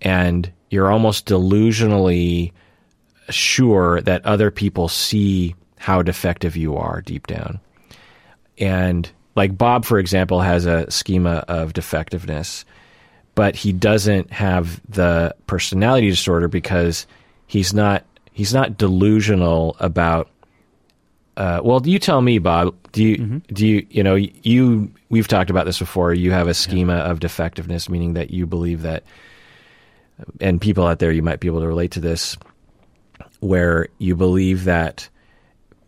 and 0.00 0.50
you're 0.70 0.90
almost 0.90 1.26
delusionally 1.26 2.52
sure 3.30 4.00
that 4.02 4.24
other 4.24 4.50
people 4.50 4.88
see 4.88 5.54
how 5.76 6.02
defective 6.02 6.56
you 6.56 6.76
are 6.76 7.00
deep 7.02 7.26
down. 7.26 7.60
And 8.58 9.10
like 9.36 9.56
Bob, 9.56 9.84
for 9.84 9.98
example, 9.98 10.40
has 10.40 10.66
a 10.66 10.90
schema 10.90 11.44
of 11.48 11.72
defectiveness, 11.72 12.64
but 13.34 13.54
he 13.54 13.72
doesn't 13.72 14.32
have 14.32 14.80
the 14.88 15.34
personality 15.46 16.10
disorder 16.10 16.48
because 16.48 17.06
he's 17.46 17.72
not 17.72 18.04
he's 18.32 18.52
not 18.52 18.76
delusional 18.76 19.76
about 19.78 20.28
uh, 21.38 21.60
well, 21.62 21.80
you 21.86 22.00
tell 22.00 22.20
me, 22.20 22.40
Bob. 22.40 22.74
Do 22.90 23.04
you 23.04 23.16
mm-hmm. 23.16 23.38
do 23.54 23.64
you 23.64 23.86
you 23.90 24.02
know 24.02 24.16
you 24.16 24.92
we've 25.08 25.28
talked 25.28 25.50
about 25.50 25.66
this 25.66 25.78
before. 25.78 26.12
You 26.12 26.32
have 26.32 26.48
a 26.48 26.54
schema 26.54 26.94
of 26.94 27.20
defectiveness, 27.20 27.88
meaning 27.88 28.14
that 28.14 28.30
you 28.30 28.44
believe 28.44 28.82
that, 28.82 29.04
and 30.40 30.60
people 30.60 30.84
out 30.84 30.98
there 30.98 31.12
you 31.12 31.22
might 31.22 31.38
be 31.38 31.46
able 31.46 31.60
to 31.60 31.68
relate 31.68 31.92
to 31.92 32.00
this, 32.00 32.36
where 33.38 33.86
you 33.98 34.16
believe 34.16 34.64
that 34.64 35.08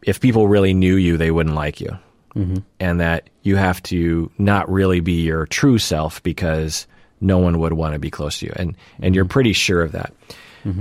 if 0.02 0.20
people 0.20 0.46
really 0.46 0.72
knew 0.72 0.94
you, 0.94 1.16
they 1.16 1.32
wouldn't 1.32 1.56
like 1.56 1.80
you, 1.80 1.98
mm-hmm. 2.36 2.58
and 2.78 3.00
that 3.00 3.28
you 3.42 3.56
have 3.56 3.82
to 3.82 4.30
not 4.38 4.70
really 4.70 5.00
be 5.00 5.22
your 5.22 5.46
true 5.46 5.78
self 5.78 6.22
because 6.22 6.86
no 7.20 7.38
one 7.38 7.58
would 7.58 7.72
want 7.72 7.94
to 7.94 7.98
be 7.98 8.08
close 8.08 8.38
to 8.38 8.46
you, 8.46 8.52
and 8.54 8.76
and 9.02 9.16
you're 9.16 9.24
mm-hmm. 9.24 9.32
pretty 9.32 9.52
sure 9.52 9.82
of 9.82 9.90
that. 9.92 10.12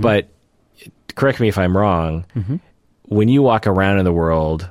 But 0.00 0.28
correct 1.16 1.40
me 1.40 1.48
if 1.48 1.58
I'm 1.58 1.76
wrong 1.76 2.24
when 3.10 3.28
you 3.28 3.42
walk 3.42 3.66
around 3.66 3.98
in 3.98 4.04
the 4.04 4.12
world, 4.12 4.68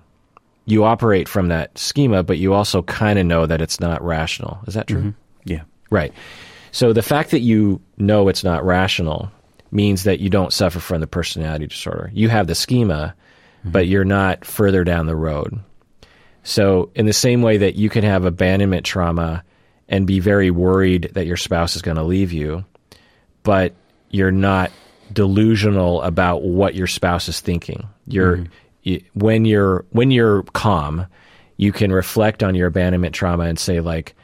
you 0.66 0.86
operate 0.86 1.28
from 1.28 1.50
that 1.50 1.78
schema, 1.78 2.24
but 2.24 2.38
you 2.38 2.54
also 2.54 2.82
kind 2.82 3.20
of 3.20 3.26
know 3.26 3.46
that 3.46 3.62
it's 3.62 3.80
not 3.80 4.02
rational. 4.02 4.60
Is 4.66 4.74
that 4.76 4.88
true? 4.88 5.00
Mm-hmm. 5.00 5.10
Yeah. 5.44 5.64
Right. 5.90 6.14
So 6.72 6.94
the 6.94 7.02
fact 7.02 7.32
that 7.32 7.42
you 7.42 7.82
know 7.98 8.30
it's 8.30 8.44
not 8.44 8.66
rational 8.66 9.30
means 9.72 10.04
that 10.04 10.20
you 10.20 10.30
don't 10.30 10.54
suffer 10.54 10.80
from 10.80 11.02
the 11.02 11.08
personality 11.08 11.68
disorder. 11.68 12.10
You 12.14 12.30
have 12.30 12.48
the 12.48 12.56
schema, 12.56 13.14
mm-hmm. 13.60 13.72
but 13.72 13.88
you're 13.88 14.06
not 14.06 14.46
further 14.46 14.84
down 14.84 15.06
the 15.06 15.16
road. 15.16 15.60
So, 16.44 16.90
in 16.96 17.06
the 17.06 17.14
same 17.14 17.42
way 17.42 17.58
that 17.58 17.76
you 17.76 17.90
can 17.90 18.04
have 18.04 18.24
abandonment 18.24 18.86
trauma 18.86 19.44
and 19.90 20.08
be 20.08 20.20
very 20.20 20.50
worried 20.50 21.12
that 21.14 21.28
your 21.28 21.38
spouse 21.38 21.76
is 21.76 21.82
going 21.82 21.98
to 21.98 22.04
leave 22.04 22.32
you, 22.32 22.64
but 23.44 23.74
you're 24.10 24.32
not 24.32 24.72
delusional 25.12 26.02
about 26.02 26.44
what 26.44 26.76
your 26.76 26.88
spouse 26.88 27.28
is 27.28 27.40
thinking. 27.40 27.88
You're 28.08 28.38
mm-hmm. 28.38 28.54
you, 28.84 29.04
when 29.14 29.46
you're 29.46 29.86
when 29.92 30.12
you're 30.12 30.44
calm, 30.54 31.08
you 31.58 31.72
can 31.72 31.92
reflect 31.92 32.44
on 32.44 32.56
your 32.56 32.68
abandonment 32.68 33.16
trauma 33.16 33.46
and 33.46 33.60
say 33.60 33.80
like, 33.80 34.16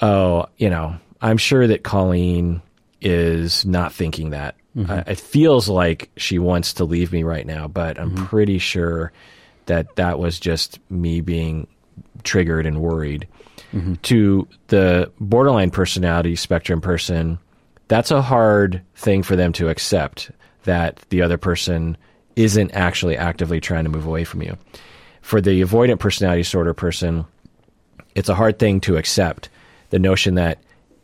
"Oh, 0.00 0.46
you 0.56 0.70
know, 0.70 0.96
I'm 1.20 1.38
sure 1.38 1.66
that 1.66 1.84
Colleen 1.84 2.62
is 3.00 3.64
not 3.64 3.92
thinking 3.92 4.30
that. 4.30 4.56
Uh, 4.88 5.04
it 5.06 5.20
feels 5.20 5.68
like 5.68 6.10
she 6.16 6.38
wants 6.38 6.72
to 6.74 6.84
leave 6.84 7.12
me 7.12 7.22
right 7.22 7.46
now, 7.46 7.68
but 7.68 7.98
I'm 7.98 8.10
mm-hmm. 8.10 8.24
pretty 8.26 8.58
sure 8.58 9.12
that 9.66 9.96
that 9.96 10.18
was 10.18 10.40
just 10.40 10.80
me 10.90 11.20
being 11.20 11.66
triggered 12.22 12.66
and 12.66 12.80
worried." 12.80 13.26
To 14.02 14.46
the 14.68 15.10
borderline 15.18 15.72
personality 15.72 16.36
spectrum 16.36 16.80
person, 16.80 17.40
that's 17.94 18.10
a 18.10 18.20
hard 18.20 18.82
thing 18.96 19.22
for 19.22 19.36
them 19.36 19.52
to 19.52 19.68
accept 19.68 20.32
that 20.64 20.96
the 21.10 21.22
other 21.22 21.38
person 21.38 21.96
isn't 22.34 22.72
actually 22.72 23.16
actively 23.16 23.60
trying 23.60 23.84
to 23.84 23.90
move 23.90 24.04
away 24.04 24.24
from 24.24 24.42
you. 24.42 24.58
For 25.22 25.40
the 25.40 25.62
avoidant 25.62 26.00
personality 26.00 26.42
disorder 26.42 26.74
person, 26.74 27.24
it's 28.16 28.28
a 28.28 28.34
hard 28.34 28.58
thing 28.58 28.80
to 28.80 28.96
accept 28.96 29.48
the 29.90 30.00
notion 30.00 30.34
that 30.34 30.58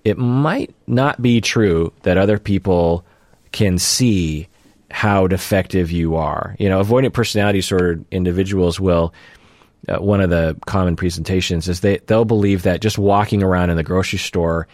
it 0.05 0.18
might 0.18 0.74
not 0.88 1.22
be 1.22 1.41
true 1.41 1.93
that 2.03 2.18
other 2.18 2.41
people 2.41 3.05
can 3.53 3.78
see 3.78 4.49
how 4.91 5.28
defective 5.28 5.93
you 5.93 6.16
are. 6.16 6.57
You 6.59 6.68
know, 6.68 6.82
avoidant 6.82 7.12
personality 7.12 7.61
disorder 7.61 8.01
individuals 8.11 8.80
will. 8.80 9.14
Uh, 9.88 9.99
one 9.99 10.20
of 10.20 10.30
the 10.30 10.59
common 10.66 10.97
presentations 10.97 11.68
is 11.68 11.80
they 11.80 11.99
they'll 11.99 12.24
believe 12.24 12.64
that 12.64 12.80
just 12.80 12.99
walking 12.99 13.45
around 13.45 13.70
in 13.70 13.76
the 13.76 13.84
grocery 13.84 14.18
store, 14.18 14.66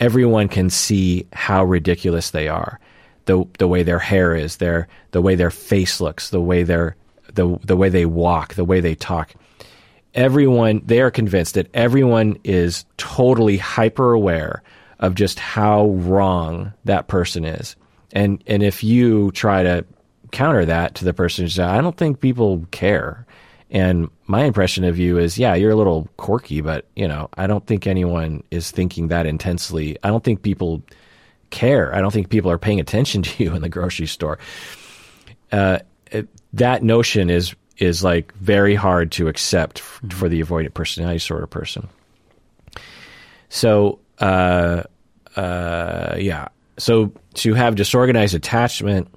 everyone 0.00 0.48
can 0.48 0.70
see 0.70 1.26
how 1.32 1.64
ridiculous 1.64 2.30
they 2.30 2.48
are. 2.48 2.80
The 3.26 3.44
the 3.58 3.68
way 3.68 3.82
their 3.82 3.98
hair 3.98 4.34
is, 4.34 4.56
their 4.58 4.88
the 5.12 5.22
way 5.22 5.34
their 5.34 5.50
face 5.50 6.00
looks, 6.00 6.30
the 6.30 6.40
way 6.40 6.62
their 6.62 6.96
the 7.32 7.58
the 7.64 7.76
way 7.76 7.88
they 7.88 8.06
walk, 8.06 8.54
the 8.54 8.64
way 8.64 8.80
they 8.80 8.94
talk. 8.94 9.34
Everyone 10.14 10.82
they 10.84 11.00
are 11.00 11.10
convinced 11.10 11.54
that 11.54 11.70
everyone 11.74 12.38
is 12.44 12.84
totally 12.96 13.56
hyper 13.56 14.12
aware 14.12 14.62
of 14.98 15.14
just 15.14 15.38
how 15.38 15.86
wrong 15.86 16.72
that 16.84 17.08
person 17.08 17.44
is. 17.44 17.76
And 18.12 18.42
and 18.46 18.62
if 18.62 18.84
you 18.84 19.30
try 19.32 19.62
to 19.62 19.84
counter 20.30 20.64
that 20.66 20.94
to 20.96 21.04
the 21.04 21.14
person, 21.14 21.48
say, 21.48 21.62
I 21.62 21.80
don't 21.80 21.96
think 21.96 22.20
people 22.20 22.66
care. 22.70 23.26
And 23.70 24.08
my 24.26 24.44
impression 24.44 24.84
of 24.84 24.98
you 24.98 25.18
is, 25.18 25.38
yeah, 25.38 25.54
you're 25.54 25.72
a 25.72 25.76
little 25.76 26.08
quirky, 26.16 26.60
but 26.60 26.86
you 26.94 27.08
know, 27.08 27.28
I 27.34 27.46
don't 27.46 27.66
think 27.66 27.86
anyone 27.86 28.42
is 28.50 28.70
thinking 28.70 29.08
that 29.08 29.26
intensely. 29.26 29.98
I 30.02 30.08
don't 30.08 30.22
think 30.22 30.42
people 30.42 30.82
care. 31.50 31.94
I 31.94 32.00
don't 32.00 32.12
think 32.12 32.28
people 32.28 32.50
are 32.50 32.58
paying 32.58 32.80
attention 32.80 33.22
to 33.24 33.44
you 33.44 33.54
in 33.54 33.62
the 33.62 33.68
grocery 33.68 34.06
store. 34.06 34.38
Uh, 35.50 35.78
it, 36.10 36.28
that 36.52 36.82
notion 36.82 37.30
is 37.30 37.54
is 37.78 38.04
like 38.04 38.32
very 38.34 38.74
hard 38.74 39.10
to 39.10 39.26
accept 39.26 39.78
f- 39.78 40.00
for 40.10 40.28
the 40.28 40.40
avoidant 40.40 40.74
personality 40.74 41.18
sort 41.18 41.42
of 41.42 41.50
person. 41.50 41.88
So, 43.48 43.98
uh, 44.20 44.84
uh, 45.34 46.16
yeah. 46.18 46.48
So 46.78 47.12
to 47.34 47.54
have 47.54 47.74
disorganized 47.74 48.34
attachment 48.34 49.08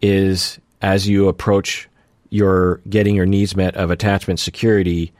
is 0.00 0.60
as 0.82 1.08
you 1.08 1.28
approach 1.28 1.88
your 2.36 2.82
getting 2.88 3.14
your 3.14 3.26
needs 3.26 3.56
met 3.56 3.74
of 3.76 3.90
attachment 3.90 4.38
security, 4.38 5.12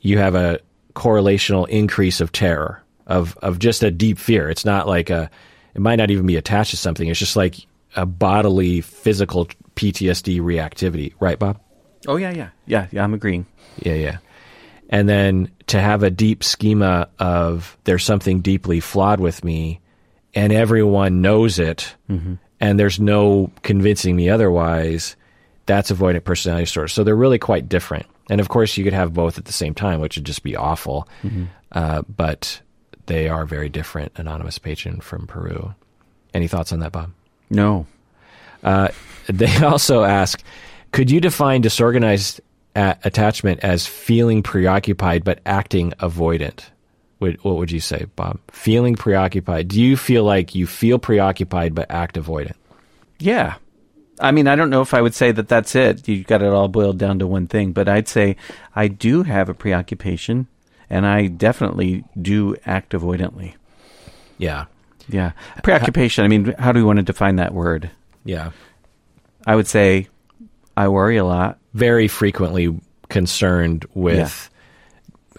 you 0.00 0.18
have 0.18 0.34
a 0.34 0.60
correlational 0.94 1.66
increase 1.68 2.20
of 2.20 2.30
terror 2.32 2.82
of 3.06 3.36
of 3.38 3.58
just 3.58 3.82
a 3.82 3.90
deep 3.90 4.18
fear. 4.18 4.50
It's 4.50 4.64
not 4.64 4.86
like 4.86 5.10
a 5.10 5.30
it 5.74 5.80
might 5.80 5.96
not 5.96 6.10
even 6.10 6.26
be 6.26 6.36
attached 6.36 6.70
to 6.72 6.76
something. 6.76 7.08
It's 7.08 7.18
just 7.18 7.36
like 7.36 7.56
a 7.96 8.04
bodily 8.04 8.80
physical 8.82 9.46
PTSD 9.76 10.40
reactivity, 10.40 11.14
right, 11.18 11.38
Bob? 11.38 11.58
Oh 12.06 12.16
yeah, 12.16 12.30
yeah, 12.30 12.50
yeah, 12.66 12.86
yeah. 12.90 13.02
I'm 13.02 13.14
agreeing. 13.14 13.46
Yeah, 13.78 13.94
yeah. 13.94 14.18
And 14.90 15.08
then 15.08 15.50
to 15.68 15.80
have 15.80 16.02
a 16.02 16.10
deep 16.10 16.44
schema 16.44 17.08
of 17.18 17.78
there's 17.84 18.04
something 18.04 18.40
deeply 18.40 18.80
flawed 18.80 19.20
with 19.20 19.42
me, 19.42 19.80
and 20.34 20.52
everyone 20.52 21.22
knows 21.22 21.58
it, 21.58 21.94
mm-hmm. 22.10 22.34
and 22.60 22.78
there's 22.78 23.00
no 23.00 23.50
convincing 23.62 24.16
me 24.16 24.28
otherwise. 24.28 25.16
That's 25.66 25.90
avoidant 25.92 26.24
personality 26.24 26.64
disorder. 26.64 26.88
So 26.88 27.04
they're 27.04 27.16
really 27.16 27.38
quite 27.38 27.68
different. 27.68 28.06
And 28.30 28.40
of 28.40 28.48
course, 28.48 28.76
you 28.76 28.84
could 28.84 28.92
have 28.92 29.12
both 29.12 29.38
at 29.38 29.44
the 29.44 29.52
same 29.52 29.74
time, 29.74 30.00
which 30.00 30.16
would 30.16 30.24
just 30.24 30.42
be 30.42 30.56
awful. 30.56 31.08
Mm-hmm. 31.22 31.44
Uh, 31.72 32.02
but 32.02 32.60
they 33.06 33.28
are 33.28 33.44
very 33.46 33.68
different. 33.68 34.12
Anonymous 34.16 34.58
patron 34.58 35.00
from 35.00 35.26
Peru. 35.26 35.74
Any 36.34 36.48
thoughts 36.48 36.72
on 36.72 36.80
that, 36.80 36.92
Bob? 36.92 37.12
No. 37.50 37.86
Uh, 38.62 38.88
they 39.26 39.54
also 39.58 40.04
ask, 40.04 40.42
could 40.92 41.10
you 41.10 41.20
define 41.20 41.60
disorganized 41.60 42.40
a- 42.74 42.96
attachment 43.04 43.60
as 43.60 43.86
feeling 43.86 44.42
preoccupied 44.42 45.24
but 45.24 45.40
acting 45.46 45.92
avoidant? 45.98 46.64
What, 47.18 47.44
what 47.44 47.56
would 47.56 47.70
you 47.70 47.80
say, 47.80 48.06
Bob? 48.16 48.40
Feeling 48.50 48.96
preoccupied. 48.96 49.68
Do 49.68 49.80
you 49.80 49.96
feel 49.96 50.24
like 50.24 50.54
you 50.54 50.66
feel 50.66 50.98
preoccupied 50.98 51.74
but 51.74 51.90
act 51.90 52.16
avoidant? 52.16 52.56
Yeah. 53.18 53.54
I 54.20 54.30
mean, 54.30 54.46
I 54.46 54.56
don't 54.56 54.70
know 54.70 54.82
if 54.82 54.94
I 54.94 55.00
would 55.00 55.14
say 55.14 55.32
that 55.32 55.48
that's 55.48 55.74
it. 55.74 56.06
You 56.06 56.22
got 56.24 56.42
it 56.42 56.52
all 56.52 56.68
boiled 56.68 56.98
down 56.98 57.18
to 57.20 57.26
one 57.26 57.46
thing, 57.46 57.72
but 57.72 57.88
I'd 57.88 58.08
say 58.08 58.36
I 58.76 58.88
do 58.88 59.22
have 59.22 59.48
a 59.48 59.54
preoccupation 59.54 60.46
and 60.90 61.06
I 61.06 61.26
definitely 61.26 62.04
do 62.20 62.56
act 62.66 62.92
avoidantly. 62.92 63.54
Yeah. 64.38 64.66
Yeah. 65.08 65.32
Preoccupation, 65.62 66.24
I 66.24 66.28
mean, 66.28 66.54
how 66.58 66.72
do 66.72 66.80
we 66.80 66.84
want 66.84 66.98
to 66.98 67.02
define 67.02 67.36
that 67.36 67.54
word? 67.54 67.90
Yeah. 68.24 68.50
I 69.46 69.56
would 69.56 69.66
say 69.66 70.08
I 70.76 70.88
worry 70.88 71.16
a 71.16 71.24
lot. 71.24 71.58
Very 71.74 72.06
frequently 72.08 72.78
concerned 73.08 73.86
with 73.94 74.50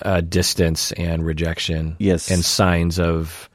uh, 0.02 0.22
distance 0.22 0.92
and 0.94 1.26
rejection. 1.26 1.96
Yes. 2.00 2.32
And 2.32 2.44
signs 2.44 3.00
of 3.00 3.50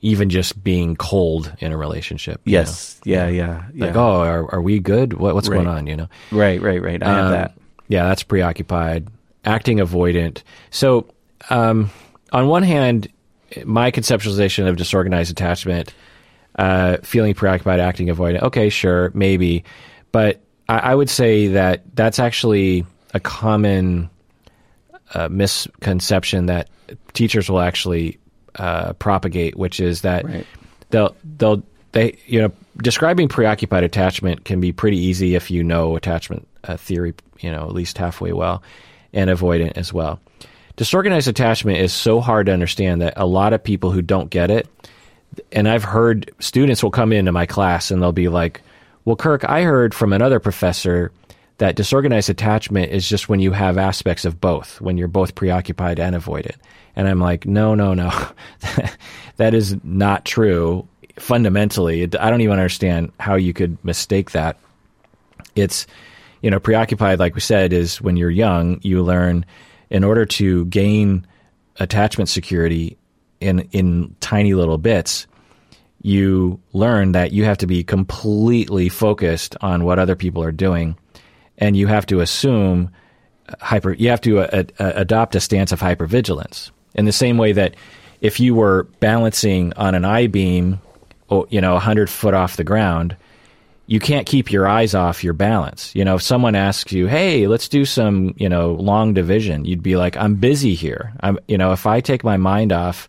even 0.00 0.30
just 0.30 0.62
being 0.62 0.96
cold 0.96 1.52
in 1.58 1.72
a 1.72 1.76
relationship. 1.76 2.40
Yes. 2.44 3.00
Yeah, 3.04 3.28
yeah. 3.28 3.46
know? 3.46 3.62
yeah. 3.74 3.86
Like, 3.86 3.96
oh, 3.96 4.20
are, 4.20 4.54
are 4.54 4.62
we 4.62 4.78
good? 4.78 5.14
What, 5.14 5.34
what's 5.34 5.48
going 5.48 5.66
on? 5.66 5.86
You 5.86 5.96
know? 5.96 6.08
Right, 6.30 6.60
right, 6.60 6.80
right. 6.80 7.02
I 7.02 7.08
have 7.08 7.24
Um, 7.26 7.32
that. 7.32 7.54
Yeah, 7.88 8.04
that's 8.08 8.22
preoccupied. 8.22 9.08
Acting 9.44 9.78
avoidant. 9.78 10.42
So, 10.70 11.08
um, 11.50 11.90
on 12.32 12.48
one 12.48 12.62
hand, 12.62 13.08
my 13.64 13.90
conceptualization 13.90 14.68
of 14.68 14.76
disorganized 14.76 15.30
attachment, 15.30 15.94
uh, 16.56 16.98
feeling 17.02 17.34
preoccupied, 17.34 17.80
acting 17.80 18.08
avoidant. 18.08 18.42
Okay, 18.42 18.68
sure, 18.68 19.10
maybe, 19.14 19.64
but 20.12 20.40
I, 20.68 20.78
I 20.78 20.94
would 20.94 21.08
say 21.08 21.48
that 21.48 21.82
that's 21.94 22.18
actually 22.18 22.84
a 23.14 23.20
common 23.20 24.10
uh, 25.14 25.28
misconception 25.30 26.46
that 26.46 26.68
teachers 27.14 27.48
will 27.48 27.60
actually 27.60 28.18
uh, 28.58 28.92
propagate, 28.94 29.56
which 29.56 29.80
is 29.80 30.02
that 30.02 30.24
Right. 30.24 30.46
they'll 30.90 31.14
they'll 31.38 31.62
they 31.92 32.18
you 32.26 32.40
know 32.42 32.52
describing 32.82 33.28
preoccupied 33.28 33.84
attachment 33.84 34.44
can 34.44 34.60
be 34.60 34.72
pretty 34.72 34.98
easy 34.98 35.34
if 35.34 35.50
you 35.50 35.64
know 35.64 35.96
attachment 35.96 36.46
uh, 36.64 36.76
theory 36.76 37.14
you 37.40 37.50
know 37.50 37.62
at 37.64 37.72
least 37.74 37.96
halfway 37.98 38.32
well 38.32 38.62
and 39.12 39.30
avoidant 39.30 39.72
as 39.76 39.92
well 39.92 40.20
disorganized 40.76 41.26
attachment 41.28 41.78
is 41.78 41.92
so 41.92 42.20
hard 42.20 42.46
to 42.46 42.52
understand 42.52 43.00
that 43.00 43.14
a 43.16 43.26
lot 43.26 43.52
of 43.52 43.64
people 43.64 43.90
who 43.90 44.02
don't 44.02 44.30
get 44.30 44.50
it 44.50 44.68
and 45.50 45.68
i've 45.68 45.82
heard 45.82 46.30
students 46.40 46.82
will 46.82 46.90
come 46.90 47.12
into 47.12 47.32
my 47.32 47.46
class 47.46 47.90
and 47.90 48.00
they'll 48.02 48.12
be 48.12 48.28
like 48.28 48.60
well 49.06 49.16
kirk 49.16 49.44
i 49.48 49.62
heard 49.62 49.94
from 49.94 50.12
another 50.12 50.38
professor 50.38 51.10
that 51.58 51.76
disorganized 51.76 52.30
attachment 52.30 52.92
is 52.92 53.08
just 53.08 53.28
when 53.28 53.40
you 53.40 53.52
have 53.52 53.78
aspects 53.78 54.24
of 54.24 54.40
both 54.40 54.80
when 54.80 54.96
you're 54.96 55.08
both 55.08 55.34
preoccupied 55.34 55.98
and 55.98 56.14
avoidant 56.16 56.56
and 56.96 57.08
i'm 57.08 57.20
like 57.20 57.46
no 57.46 57.74
no 57.74 57.94
no. 57.94 58.10
That 59.38 59.54
is 59.54 59.76
not 59.84 60.24
true 60.24 60.86
fundamentally. 61.16 62.02
I 62.02 62.30
don't 62.30 62.40
even 62.40 62.58
understand 62.58 63.12
how 63.18 63.36
you 63.36 63.52
could 63.52 63.82
mistake 63.84 64.32
that. 64.32 64.58
It's 65.54 65.86
you 66.42 66.50
know 66.50 66.60
preoccupied 66.60 67.18
like 67.18 67.34
we 67.34 67.40
said 67.40 67.72
is 67.72 68.00
when 68.00 68.16
you're 68.16 68.30
young 68.30 68.78
you 68.82 69.02
learn 69.02 69.44
in 69.90 70.04
order 70.04 70.24
to 70.24 70.66
gain 70.66 71.26
attachment 71.80 72.28
security 72.28 72.96
in 73.40 73.60
in 73.72 74.14
tiny 74.20 74.54
little 74.54 74.78
bits 74.78 75.26
you 76.02 76.60
learn 76.74 77.10
that 77.10 77.32
you 77.32 77.44
have 77.44 77.58
to 77.58 77.66
be 77.66 77.82
completely 77.82 78.88
focused 78.88 79.56
on 79.62 79.82
what 79.82 79.98
other 79.98 80.14
people 80.14 80.40
are 80.40 80.52
doing 80.52 80.96
and 81.58 81.76
you 81.76 81.86
have 81.86 82.06
to 82.06 82.20
assume 82.20 82.90
hyper 83.60 83.92
you 83.92 84.08
have 84.08 84.20
to 84.20 84.40
uh, 84.40 84.64
uh, 84.78 84.92
adopt 84.94 85.34
a 85.34 85.40
stance 85.40 85.72
of 85.72 85.80
hypervigilance 85.80 86.70
in 86.94 87.04
the 87.04 87.12
same 87.12 87.38
way 87.38 87.52
that 87.52 87.74
if 88.20 88.40
you 88.40 88.54
were 88.54 88.84
balancing 89.00 89.72
on 89.74 89.94
an 89.94 90.04
i-beam 90.04 90.80
oh, 91.30 91.46
you 91.50 91.60
know 91.60 91.74
100 91.74 92.10
foot 92.10 92.34
off 92.34 92.56
the 92.56 92.64
ground 92.64 93.16
you 93.88 94.00
can't 94.00 94.26
keep 94.26 94.52
your 94.52 94.68
eyes 94.68 94.94
off 94.94 95.24
your 95.24 95.32
balance. 95.32 95.94
You 95.94 96.04
know, 96.04 96.16
if 96.16 96.22
someone 96.22 96.54
asks 96.54 96.92
you, 96.92 97.06
"Hey, 97.06 97.46
let's 97.46 97.68
do 97.68 97.86
some, 97.86 98.34
you 98.36 98.46
know, 98.46 98.74
long 98.74 99.14
division," 99.14 99.64
you'd 99.64 99.82
be 99.82 99.96
like, 99.96 100.14
"I'm 100.18 100.34
busy 100.34 100.74
here." 100.74 101.14
I'm, 101.20 101.38
you 101.48 101.56
know, 101.56 101.72
if 101.72 101.86
I 101.86 102.00
take 102.00 102.22
my 102.22 102.36
mind 102.36 102.70
off 102.70 103.08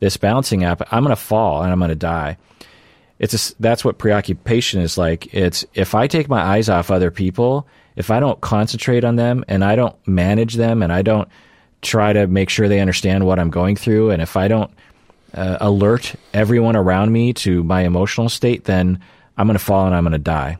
this 0.00 0.18
balancing 0.18 0.64
app, 0.64 0.82
I'm 0.92 1.02
going 1.02 1.16
to 1.16 1.20
fall 1.20 1.62
and 1.62 1.72
I'm 1.72 1.78
going 1.78 1.88
to 1.88 1.94
die. 1.94 2.36
It's 3.18 3.52
a 3.52 3.54
that's 3.58 3.84
what 3.84 3.96
preoccupation 3.96 4.82
is 4.82 4.98
like. 4.98 5.32
It's 5.34 5.64
if 5.72 5.94
I 5.94 6.06
take 6.06 6.28
my 6.28 6.42
eyes 6.42 6.68
off 6.68 6.90
other 6.90 7.10
people, 7.10 7.66
if 7.98 8.12
I 8.12 8.20
don't 8.20 8.40
concentrate 8.40 9.04
on 9.04 9.16
them 9.16 9.44
and 9.48 9.64
I 9.64 9.74
don't 9.74 9.94
manage 10.06 10.54
them 10.54 10.82
and 10.84 10.92
I 10.92 11.02
don't 11.02 11.28
try 11.82 12.12
to 12.12 12.28
make 12.28 12.48
sure 12.48 12.68
they 12.68 12.80
understand 12.80 13.26
what 13.26 13.40
I'm 13.40 13.50
going 13.50 13.74
through, 13.74 14.10
and 14.10 14.22
if 14.22 14.36
I 14.36 14.46
don't 14.46 14.70
uh, 15.34 15.58
alert 15.60 16.14
everyone 16.32 16.76
around 16.76 17.12
me 17.12 17.32
to 17.34 17.62
my 17.64 17.82
emotional 17.82 18.28
state, 18.28 18.64
then 18.64 19.00
I'm 19.36 19.48
going 19.48 19.58
to 19.58 19.64
fall 19.64 19.86
and 19.86 19.94
I'm 19.94 20.04
going 20.04 20.12
to 20.12 20.18
die, 20.18 20.58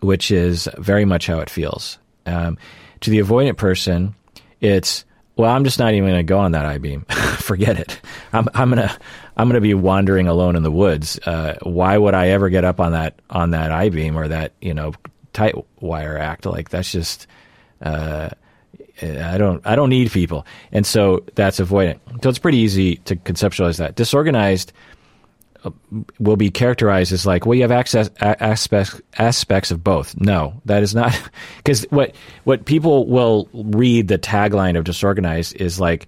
which 0.00 0.32
is 0.32 0.68
very 0.76 1.04
much 1.04 1.28
how 1.28 1.38
it 1.38 1.48
feels. 1.48 1.98
Um, 2.26 2.58
to 3.00 3.10
the 3.10 3.20
avoidant 3.20 3.56
person, 3.56 4.14
it's 4.60 5.04
well, 5.36 5.50
I'm 5.50 5.64
just 5.64 5.78
not 5.78 5.94
even 5.94 6.08
going 6.10 6.18
to 6.18 6.24
go 6.24 6.38
on 6.40 6.52
that 6.52 6.66
I 6.66 6.78
beam. 6.78 7.02
Forget 7.38 7.78
it. 7.78 8.00
I'm 8.32 8.48
I'm 8.54 8.68
gonna 8.68 8.94
I'm 9.36 9.48
gonna 9.48 9.60
be 9.60 9.74
wandering 9.74 10.26
alone 10.26 10.54
in 10.56 10.62
the 10.62 10.70
woods. 10.70 11.18
Uh, 11.24 11.56
why 11.62 11.96
would 11.96 12.12
I 12.12 12.28
ever 12.28 12.50
get 12.50 12.64
up 12.64 12.78
on 12.80 12.92
that 12.92 13.14
on 13.30 13.52
that 13.52 13.72
I 13.72 13.88
beam 13.88 14.18
or 14.18 14.28
that 14.28 14.52
you 14.60 14.74
know 14.74 14.92
tight 15.32 15.54
wire 15.80 16.18
act? 16.18 16.46
Like 16.46 16.70
that's 16.70 16.90
just 16.90 17.26
uh, 17.80 18.30
I 19.02 19.38
don't 19.38 19.66
I 19.66 19.76
don't 19.76 19.88
need 19.88 20.10
people, 20.10 20.46
and 20.72 20.86
so 20.86 21.24
that's 21.34 21.58
avoidant. 21.60 22.00
So 22.22 22.28
it's 22.28 22.38
pretty 22.38 22.58
easy 22.58 22.96
to 22.96 23.16
conceptualize 23.16 23.78
that. 23.78 23.96
Disorganized 23.96 24.72
uh, 25.64 25.70
will 26.18 26.36
be 26.36 26.50
characterized 26.50 27.12
as 27.12 27.26
like, 27.26 27.46
well, 27.46 27.54
you 27.54 27.62
have 27.62 27.72
access 27.72 28.10
aspects 28.20 29.00
aspects 29.18 29.70
of 29.70 29.82
both. 29.82 30.18
No, 30.20 30.60
that 30.66 30.82
is 30.82 30.94
not 30.94 31.18
because 31.56 31.84
what 31.90 32.14
what 32.44 32.64
people 32.66 33.06
will 33.06 33.48
read 33.52 34.08
the 34.08 34.18
tagline 34.18 34.76
of 34.76 34.84
disorganized 34.84 35.56
is 35.56 35.80
like 35.80 36.06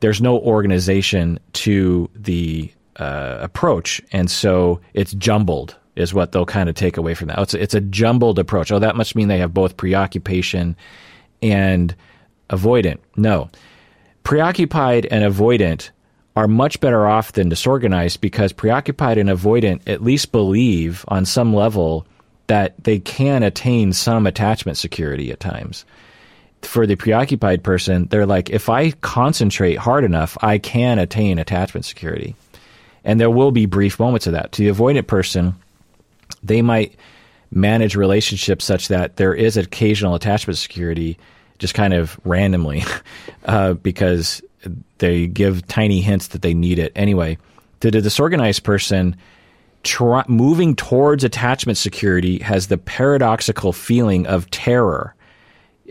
there's 0.00 0.20
no 0.20 0.38
organization 0.38 1.38
to 1.52 2.10
the 2.14 2.70
uh, 2.96 3.38
approach, 3.40 4.00
and 4.12 4.30
so 4.30 4.80
it's 4.92 5.12
jumbled 5.14 5.76
is 5.96 6.12
what 6.12 6.32
they'll 6.32 6.46
kind 6.46 6.68
of 6.68 6.74
take 6.74 6.96
away 6.96 7.14
from 7.14 7.28
that. 7.28 7.38
It's 7.38 7.54
a, 7.54 7.62
it's 7.62 7.74
a 7.74 7.80
jumbled 7.80 8.38
approach. 8.38 8.72
Oh, 8.72 8.78
that 8.78 8.96
must 8.96 9.14
mean 9.14 9.28
they 9.28 9.38
have 9.38 9.54
both 9.54 9.76
preoccupation 9.76 10.76
and 11.42 11.94
avoidant. 12.50 12.98
No. 13.16 13.50
Preoccupied 14.24 15.06
and 15.06 15.24
avoidant 15.24 15.90
are 16.36 16.48
much 16.48 16.80
better 16.80 17.06
off 17.06 17.32
than 17.32 17.48
disorganized 17.48 18.20
because 18.20 18.52
preoccupied 18.52 19.18
and 19.18 19.28
avoidant 19.28 19.82
at 19.86 20.02
least 20.02 20.32
believe 20.32 21.04
on 21.08 21.24
some 21.24 21.54
level 21.54 22.06
that 22.48 22.74
they 22.82 22.98
can 22.98 23.42
attain 23.42 23.92
some 23.92 24.26
attachment 24.26 24.76
security 24.76 25.30
at 25.30 25.40
times. 25.40 25.84
For 26.62 26.86
the 26.86 26.96
preoccupied 26.96 27.62
person, 27.62 28.06
they're 28.06 28.26
like, 28.26 28.50
if 28.50 28.68
I 28.68 28.90
concentrate 28.92 29.76
hard 29.76 30.02
enough, 30.02 30.36
I 30.40 30.58
can 30.58 30.98
attain 30.98 31.38
attachment 31.38 31.84
security. 31.84 32.34
And 33.04 33.20
there 33.20 33.30
will 33.30 33.50
be 33.50 33.66
brief 33.66 34.00
moments 34.00 34.26
of 34.26 34.32
that. 34.32 34.52
To 34.52 34.64
the 34.64 34.72
avoidant 34.72 35.06
person, 35.06 35.54
they 36.42 36.62
might 36.62 36.96
manage 37.50 37.94
relationships 37.94 38.64
such 38.64 38.88
that 38.88 39.16
there 39.16 39.34
is 39.34 39.56
occasional 39.56 40.14
attachment 40.14 40.58
security 40.58 41.18
just 41.58 41.74
kind 41.74 41.94
of 41.94 42.18
randomly 42.24 42.82
uh, 43.44 43.74
because 43.74 44.42
they 44.98 45.26
give 45.26 45.66
tiny 45.66 46.00
hints 46.00 46.28
that 46.28 46.42
they 46.42 46.54
need 46.54 46.78
it 46.78 46.92
anyway. 46.96 47.38
To 47.80 47.90
the 47.90 48.00
disorganized 48.00 48.64
person, 48.64 49.16
moving 50.28 50.74
towards 50.74 51.24
attachment 51.24 51.78
security 51.78 52.38
has 52.38 52.68
the 52.68 52.78
paradoxical 52.78 53.72
feeling 53.72 54.26
of 54.26 54.50
terror. 54.50 55.14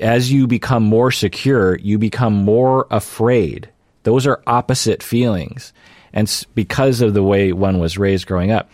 As 0.02 0.32
you 0.32 0.48
become 0.48 0.84
more 0.84 1.12
secure, 1.12 1.78
you 1.78 1.98
become 1.98 2.34
more 2.34 2.88
afraid. 2.90 3.70
Those 4.04 4.26
are 4.26 4.42
opposite 4.48 5.04
feelings. 5.04 5.72
And 6.14 6.46
because 6.56 7.02
of 7.02 7.14
the 7.14 7.24
way 7.24 7.54
one 7.54 7.80
was 7.80 7.98
raised 7.98 8.28
growing 8.28 8.52
up. 8.52 8.70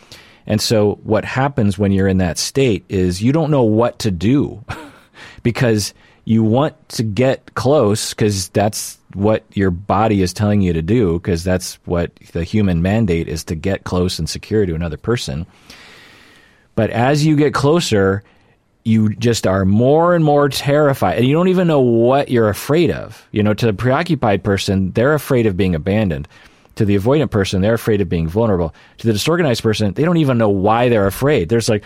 And 0.49 0.59
so 0.59 0.95
what 1.03 1.23
happens 1.23 1.77
when 1.77 1.91
you're 1.91 2.07
in 2.07 2.17
that 2.17 2.39
state 2.39 2.83
is 2.89 3.21
you 3.21 3.31
don't 3.31 3.51
know 3.51 3.63
what 3.63 3.99
to 3.99 4.11
do 4.11 4.65
because 5.43 5.93
you 6.25 6.43
want 6.43 6.89
to 6.89 7.03
get 7.03 7.53
close 7.53 8.13
because 8.13 8.49
that's 8.49 8.97
what 9.13 9.43
your 9.53 9.71
body 9.71 10.21
is 10.21 10.33
telling 10.33 10.61
you 10.61 10.73
to 10.73 10.81
do 10.81 11.13
because 11.19 11.43
that's 11.43 11.75
what 11.85 12.15
the 12.33 12.43
human 12.43 12.81
mandate 12.81 13.27
is 13.27 13.43
to 13.45 13.55
get 13.55 13.83
close 13.83 14.19
and 14.19 14.29
secure 14.29 14.65
to 14.65 14.75
another 14.75 14.97
person. 14.97 15.45
But 16.75 16.89
as 16.89 17.25
you 17.25 17.35
get 17.35 17.53
closer, 17.53 18.23
you 18.85 19.09
just 19.15 19.45
are 19.45 19.65
more 19.65 20.15
and 20.15 20.25
more 20.25 20.49
terrified 20.49 21.19
and 21.19 21.27
you 21.27 21.33
don't 21.33 21.47
even 21.47 21.67
know 21.67 21.81
what 21.81 22.29
you're 22.29 22.49
afraid 22.49 22.89
of. 22.89 23.27
You 23.31 23.43
know, 23.43 23.53
to 23.53 23.65
the 23.67 23.73
preoccupied 23.73 24.43
person, 24.43 24.91
they're 24.93 25.13
afraid 25.13 25.45
of 25.45 25.57
being 25.57 25.75
abandoned. 25.75 26.27
To 26.79 26.85
the 26.85 26.95
avoidant 26.95 27.29
person, 27.29 27.61
they're 27.61 27.73
afraid 27.73 27.99
of 27.99 28.07
being 28.07 28.29
vulnerable. 28.29 28.73
To 28.99 29.07
the 29.07 29.11
disorganized 29.11 29.61
person, 29.61 29.91
they 29.95 30.05
don't 30.05 30.15
even 30.15 30.37
know 30.37 30.47
why 30.47 30.87
they're 30.87 31.07
afraid. 31.07 31.49
There's 31.49 31.67
like, 31.67 31.83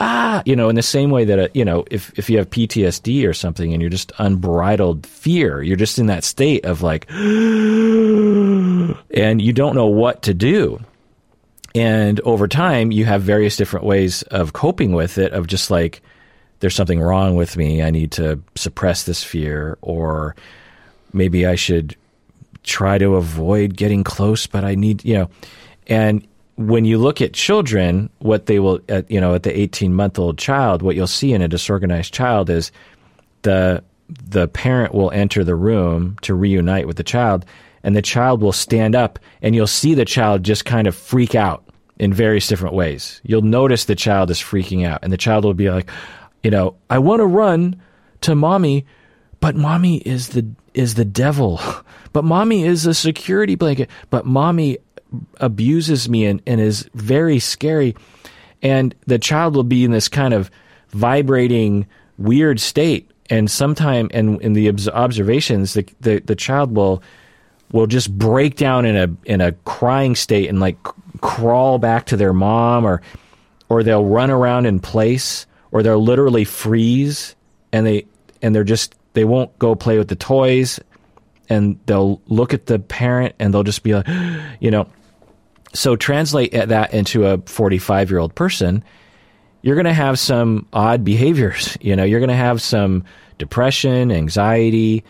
ah, 0.00 0.42
you 0.44 0.56
know, 0.56 0.68
in 0.68 0.74
the 0.74 0.82
same 0.82 1.10
way 1.10 1.24
that, 1.26 1.38
a, 1.38 1.44
uh, 1.44 1.48
you 1.54 1.64
know, 1.64 1.84
if, 1.92 2.10
if 2.18 2.28
you 2.28 2.38
have 2.38 2.50
PTSD 2.50 3.24
or 3.24 3.34
something 3.34 3.72
and 3.72 3.80
you're 3.80 3.88
just 3.88 4.10
unbridled 4.18 5.06
fear, 5.06 5.62
you're 5.62 5.76
just 5.76 6.00
in 6.00 6.06
that 6.06 6.24
state 6.24 6.64
of 6.64 6.82
like, 6.82 7.08
and 7.10 8.96
you 9.40 9.52
don't 9.52 9.76
know 9.76 9.86
what 9.86 10.22
to 10.22 10.34
do. 10.34 10.80
And 11.76 12.18
over 12.22 12.48
time, 12.48 12.90
you 12.90 13.04
have 13.04 13.22
various 13.22 13.56
different 13.56 13.86
ways 13.86 14.22
of 14.22 14.54
coping 14.54 14.90
with 14.90 15.18
it, 15.18 15.32
of 15.32 15.46
just 15.46 15.70
like, 15.70 16.02
there's 16.58 16.74
something 16.74 17.00
wrong 17.00 17.36
with 17.36 17.56
me. 17.56 17.80
I 17.80 17.92
need 17.92 18.10
to 18.12 18.42
suppress 18.56 19.04
this 19.04 19.22
fear, 19.22 19.78
or 19.82 20.34
maybe 21.12 21.46
I 21.46 21.54
should 21.54 21.94
try 22.62 22.98
to 22.98 23.16
avoid 23.16 23.76
getting 23.76 24.04
close, 24.04 24.46
but 24.46 24.64
I 24.64 24.74
need, 24.74 25.04
you 25.04 25.14
know, 25.14 25.30
and 25.86 26.26
when 26.56 26.84
you 26.84 26.98
look 26.98 27.20
at 27.20 27.32
children, 27.32 28.10
what 28.18 28.46
they 28.46 28.58
will, 28.58 28.80
at, 28.88 29.10
you 29.10 29.20
know, 29.20 29.34
at 29.34 29.42
the 29.42 29.58
18 29.58 29.94
month 29.94 30.18
old 30.18 30.38
child, 30.38 30.82
what 30.82 30.94
you'll 30.94 31.06
see 31.06 31.32
in 31.32 31.42
a 31.42 31.48
disorganized 31.48 32.12
child 32.12 32.50
is 32.50 32.70
the, 33.42 33.82
the 34.08 34.48
parent 34.48 34.94
will 34.94 35.10
enter 35.10 35.44
the 35.44 35.54
room 35.54 36.16
to 36.22 36.34
reunite 36.34 36.86
with 36.86 36.96
the 36.96 37.04
child 37.04 37.44
and 37.82 37.96
the 37.96 38.02
child 38.02 38.40
will 38.40 38.52
stand 38.52 38.94
up 38.94 39.18
and 39.40 39.54
you'll 39.54 39.66
see 39.66 39.94
the 39.94 40.04
child 40.04 40.42
just 40.42 40.64
kind 40.64 40.86
of 40.86 40.94
freak 40.94 41.34
out 41.34 41.64
in 41.98 42.12
various 42.12 42.46
different 42.46 42.74
ways. 42.74 43.20
You'll 43.24 43.42
notice 43.42 43.84
the 43.84 43.94
child 43.94 44.30
is 44.30 44.38
freaking 44.38 44.86
out 44.86 45.00
and 45.02 45.12
the 45.12 45.16
child 45.16 45.44
will 45.44 45.54
be 45.54 45.70
like, 45.70 45.90
you 46.42 46.50
know, 46.50 46.76
I 46.90 46.98
want 46.98 47.20
to 47.20 47.26
run 47.26 47.80
to 48.22 48.34
mommy, 48.34 48.86
but 49.40 49.56
mommy 49.56 49.98
is 49.98 50.28
the 50.30 50.46
is 50.74 50.94
the 50.94 51.04
devil. 51.04 51.60
But 52.12 52.24
mommy 52.24 52.64
is 52.64 52.84
a 52.84 52.92
security 52.92 53.54
blanket. 53.54 53.88
But 54.10 54.26
mommy 54.26 54.76
abuses 55.38 56.10
me 56.10 56.26
and, 56.26 56.42
and 56.46 56.60
is 56.60 56.86
very 56.92 57.38
scary. 57.38 57.96
And 58.60 58.94
the 59.06 59.18
child 59.18 59.56
will 59.56 59.64
be 59.64 59.82
in 59.82 59.92
this 59.92 60.08
kind 60.08 60.34
of 60.34 60.50
vibrating, 60.90 61.86
weird 62.18 62.60
state. 62.60 63.10
And 63.30 63.50
sometime, 63.50 64.10
and 64.12 64.42
in 64.42 64.52
the 64.52 64.68
observations, 64.92 65.72
the, 65.72 65.86
the, 66.02 66.20
the 66.20 66.36
child 66.36 66.76
will 66.76 67.02
will 67.72 67.86
just 67.86 68.16
break 68.16 68.56
down 68.56 68.84
in 68.84 68.96
a 68.96 69.08
in 69.24 69.40
a 69.40 69.52
crying 69.64 70.14
state 70.14 70.48
and 70.48 70.60
like 70.60 70.76
crawl 71.22 71.78
back 71.78 72.06
to 72.06 72.16
their 72.16 72.34
mom 72.34 72.84
or 72.84 73.00
or 73.68 73.82
they'll 73.82 74.04
run 74.04 74.30
around 74.30 74.66
in 74.66 74.78
place 74.78 75.46
or 75.70 75.82
they'll 75.82 76.02
literally 76.02 76.44
freeze 76.44 77.34
and 77.72 77.86
they 77.86 78.06
and 78.42 78.54
they're 78.54 78.62
just 78.62 78.94
they 79.14 79.24
won't 79.24 79.56
go 79.58 79.74
play 79.74 79.98
with 79.98 80.08
the 80.08 80.16
toys 80.16 80.80
and 81.48 81.78
they'll 81.86 82.20
look 82.26 82.54
at 82.54 82.66
the 82.66 82.78
parent 82.78 83.34
and 83.38 83.52
they'll 83.52 83.62
just 83.62 83.82
be 83.82 83.94
like, 83.94 84.06
you 84.60 84.70
know. 84.70 84.86
So 85.74 85.96
translate 85.96 86.52
that 86.52 86.92
into 86.92 87.26
a 87.26 87.38
45 87.38 88.10
year 88.10 88.18
old 88.18 88.34
person, 88.34 88.84
you're 89.62 89.74
going 89.74 89.86
to 89.86 89.92
have 89.94 90.18
some 90.18 90.66
odd 90.72 91.02
behaviors. 91.02 91.78
You 91.80 91.96
know, 91.96 92.04
you're 92.04 92.20
going 92.20 92.28
to 92.28 92.34
have 92.34 92.60
some 92.60 93.04
depression, 93.38 94.12
anxiety, 94.12 95.02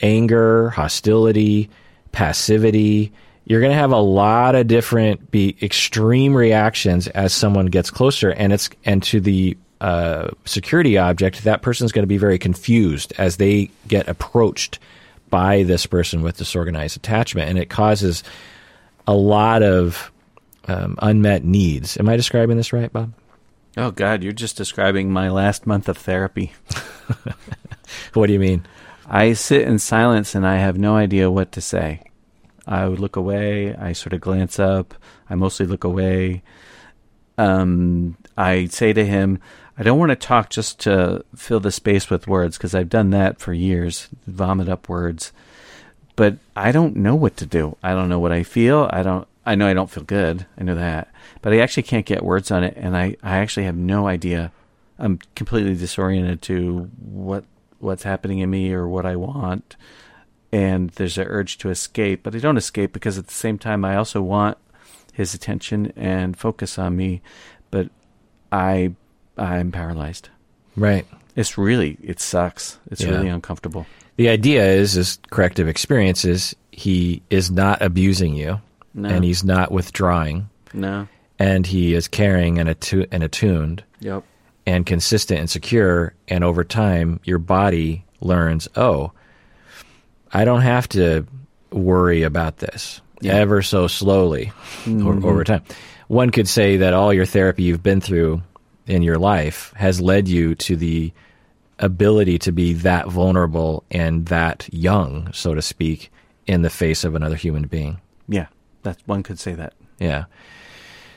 anger, 0.00 0.70
hostility, 0.70 1.68
passivity. 2.12 3.12
You're 3.44 3.60
going 3.60 3.72
to 3.72 3.78
have 3.78 3.92
a 3.92 4.00
lot 4.00 4.54
of 4.54 4.68
different 4.68 5.30
be 5.30 5.56
extreme 5.60 6.34
reactions 6.34 7.08
as 7.08 7.34
someone 7.34 7.66
gets 7.66 7.90
closer, 7.90 8.30
and 8.30 8.52
it's 8.52 8.70
and 8.84 9.02
to 9.04 9.20
the 9.20 9.56
uh, 9.80 10.28
security 10.44 10.98
object, 10.98 11.44
that 11.44 11.62
person's 11.62 11.92
going 11.92 12.02
to 12.02 12.08
be 12.08 12.16
very 12.16 12.38
confused 12.38 13.12
as 13.18 13.36
they 13.36 13.70
get 13.88 14.08
approached 14.08 14.78
by 15.30 15.62
this 15.64 15.86
person 15.86 16.22
with 16.22 16.36
disorganized 16.36 16.96
attachment, 16.96 17.48
and 17.48 17.58
it 17.58 17.68
causes 17.68 18.22
a 19.06 19.14
lot 19.14 19.62
of 19.62 20.12
um, 20.68 20.96
unmet 21.02 21.44
needs. 21.44 21.98
Am 21.98 22.08
I 22.08 22.16
describing 22.16 22.56
this 22.56 22.72
right, 22.72 22.92
Bob? 22.92 23.12
Oh 23.76 23.90
God, 23.90 24.22
you're 24.22 24.32
just 24.32 24.56
describing 24.56 25.10
my 25.10 25.28
last 25.30 25.66
month 25.66 25.88
of 25.88 25.98
therapy. 25.98 26.52
what 28.14 28.28
do 28.28 28.32
you 28.32 28.38
mean? 28.38 28.64
I 29.06 29.32
sit 29.32 29.62
in 29.62 29.78
silence 29.78 30.34
and 30.34 30.46
I 30.46 30.56
have 30.56 30.78
no 30.78 30.96
idea 30.96 31.30
what 31.30 31.52
to 31.52 31.60
say. 31.60 32.02
I 32.66 32.86
would 32.86 33.00
look 33.00 33.16
away. 33.16 33.74
I 33.74 33.92
sort 33.92 34.12
of 34.12 34.20
glance 34.20 34.58
up. 34.58 34.94
I 35.28 35.34
mostly 35.34 35.66
look 35.66 35.84
away. 35.84 36.42
Um, 37.36 38.16
I 38.36 38.66
say 38.66 38.92
to 38.92 39.04
him, 39.04 39.40
I 39.76 39.82
don't 39.82 39.98
want 39.98 40.10
to 40.10 40.16
talk 40.16 40.50
just 40.50 40.80
to 40.80 41.24
fill 41.34 41.60
the 41.60 41.72
space 41.72 42.08
with 42.08 42.28
words 42.28 42.56
because 42.56 42.74
I've 42.74 42.88
done 42.88 43.10
that 43.10 43.40
for 43.40 43.52
years, 43.52 44.08
vomit 44.26 44.68
up 44.68 44.88
words. 44.88 45.32
But 46.16 46.36
I 46.54 46.70
don't 46.70 46.96
know 46.96 47.16
what 47.16 47.36
to 47.38 47.46
do. 47.46 47.76
I 47.82 47.92
don't 47.92 48.08
know 48.08 48.20
what 48.20 48.32
I 48.32 48.44
feel. 48.44 48.88
I 48.92 49.02
don't. 49.02 49.26
I 49.46 49.56
know 49.56 49.66
I 49.66 49.74
don't 49.74 49.90
feel 49.90 50.04
good. 50.04 50.46
I 50.56 50.62
know 50.62 50.74
that, 50.74 51.12
but 51.42 51.52
I 51.52 51.58
actually 51.58 51.82
can't 51.82 52.06
get 52.06 52.24
words 52.24 52.50
on 52.50 52.64
it, 52.64 52.74
and 52.76 52.96
I, 52.96 53.16
I 53.22 53.38
actually 53.38 53.66
have 53.66 53.76
no 53.76 54.06
idea. 54.06 54.52
I'm 54.98 55.18
completely 55.34 55.74
disoriented 55.74 56.40
to 56.42 56.90
what 56.98 57.44
what's 57.78 58.04
happening 58.04 58.38
in 58.38 58.48
me 58.48 58.72
or 58.72 58.88
what 58.88 59.04
I 59.04 59.16
want, 59.16 59.76
and 60.52 60.90
there's 60.90 61.18
an 61.18 61.26
urge 61.26 61.58
to 61.58 61.68
escape, 61.68 62.22
but 62.22 62.34
I 62.34 62.38
don't 62.38 62.56
escape 62.56 62.92
because 62.92 63.18
at 63.18 63.26
the 63.26 63.34
same 63.34 63.58
time 63.58 63.84
I 63.84 63.96
also 63.96 64.22
want 64.22 64.56
his 65.12 65.34
attention 65.34 65.92
and 65.94 66.36
focus 66.36 66.78
on 66.78 66.96
me, 66.96 67.20
but 67.70 67.90
I 68.50 68.94
I'm 69.36 69.72
paralyzed. 69.72 70.28
Right. 70.76 71.06
It's 71.36 71.58
really 71.58 71.96
it 72.02 72.20
sucks. 72.20 72.78
It's 72.90 73.02
yeah. 73.02 73.10
really 73.10 73.28
uncomfortable. 73.28 73.86
The 74.16 74.28
idea 74.28 74.64
is 74.66 74.96
is 74.96 75.18
corrective 75.30 75.68
experiences. 75.68 76.54
He 76.70 77.22
is 77.30 77.50
not 77.50 77.82
abusing 77.82 78.34
you, 78.34 78.60
no. 78.94 79.08
and 79.08 79.24
he's 79.24 79.42
not 79.44 79.72
withdrawing. 79.72 80.48
No. 80.72 81.08
And 81.38 81.66
he 81.66 81.94
is 81.94 82.06
caring 82.06 82.58
and, 82.58 82.68
attu- 82.68 83.08
and 83.10 83.22
attuned. 83.24 83.82
Yep. 84.00 84.22
And 84.66 84.86
consistent 84.86 85.40
and 85.40 85.50
secure. 85.50 86.14
And 86.28 86.44
over 86.44 86.62
time, 86.64 87.18
your 87.24 87.38
body 87.38 88.04
learns, 88.20 88.68
oh, 88.76 89.12
I 90.32 90.44
don't 90.44 90.62
have 90.62 90.88
to 90.90 91.26
worry 91.70 92.22
about 92.22 92.58
this 92.58 93.00
Yeah. 93.20 93.34
ever 93.34 93.62
so 93.62 93.88
slowly 93.88 94.52
Mm-hmm. 94.84 95.06
or, 95.06 95.28
over 95.28 95.44
time. 95.44 95.62
One 96.08 96.30
could 96.30 96.48
say 96.48 96.78
that 96.78 96.92
all 96.94 97.12
your 97.12 97.26
therapy 97.26 97.64
you've 97.64 97.82
been 97.82 98.00
through 98.00 98.42
in 98.86 99.02
your 99.02 99.18
life 99.18 99.72
has 99.76 100.00
led 100.00 100.28
you 100.28 100.54
to 100.56 100.76
the 100.76 101.12
ability 101.78 102.38
to 102.38 102.52
be 102.52 102.72
that 102.72 103.08
vulnerable 103.08 103.84
and 103.90 104.26
that 104.26 104.68
young, 104.72 105.32
so 105.32 105.54
to 105.54 105.62
speak, 105.62 106.12
in 106.46 106.62
the 106.62 106.70
face 106.70 107.04
of 107.04 107.14
another 107.14 107.36
human 107.36 107.66
being. 107.66 108.00
Yeah, 108.28 108.46
that 108.82 108.98
one 109.06 109.22
could 109.22 109.38
say 109.38 109.54
that. 109.54 109.74
Yeah. 109.98 110.24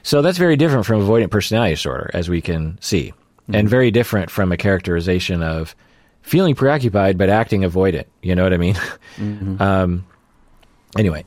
So 0.04 0.22
that's 0.22 0.38
very 0.38 0.56
different 0.56 0.86
from 0.86 1.02
avoidant 1.02 1.32
personality 1.32 1.74
disorder, 1.74 2.10
as 2.14 2.30
we 2.30 2.42
can 2.42 2.78
see, 2.82 3.14
and 3.52 3.70
very 3.70 3.92
different 3.92 4.30
from 4.32 4.52
a 4.52 4.58
characterization 4.58 5.44
of 5.44 5.76
feeling 6.22 6.56
preoccupied 6.56 7.18
but 7.18 7.30
acting 7.30 7.62
avoidant. 7.62 8.06
You 8.22 8.36
know 8.36 8.44
what 8.44 8.54
I 8.54 8.58
mean? 8.58 8.78
Um, 9.60 10.06
anyway, 10.96 11.26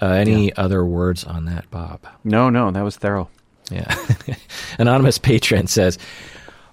uh, 0.00 0.06
any 0.06 0.54
other 0.56 0.84
words 0.86 1.22
on 1.22 1.44
that, 1.44 1.70
Bob? 1.70 2.00
No, 2.24 2.48
no, 2.48 2.70
that 2.70 2.80
was 2.82 2.96
thorough. 2.96 3.28
Yeah. 3.70 3.94
Anonymous 4.78 5.18
patron 5.18 5.66
says, 5.66 5.98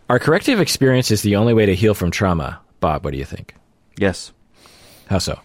"Are 0.10 0.20
corrective 0.20 0.60
experiences 0.60 1.22
the 1.22 1.36
only 1.36 1.54
way 1.54 1.66
to 1.66 1.76
heal 1.76 1.94
from 1.94 2.12
trauma?" 2.12 2.60
Bob, 2.80 3.04
what 3.04 3.12
do 3.12 3.18
you 3.18 3.26
think? 3.26 3.56
Yes. 3.98 4.32
How 5.08 5.20
so? 5.20 5.40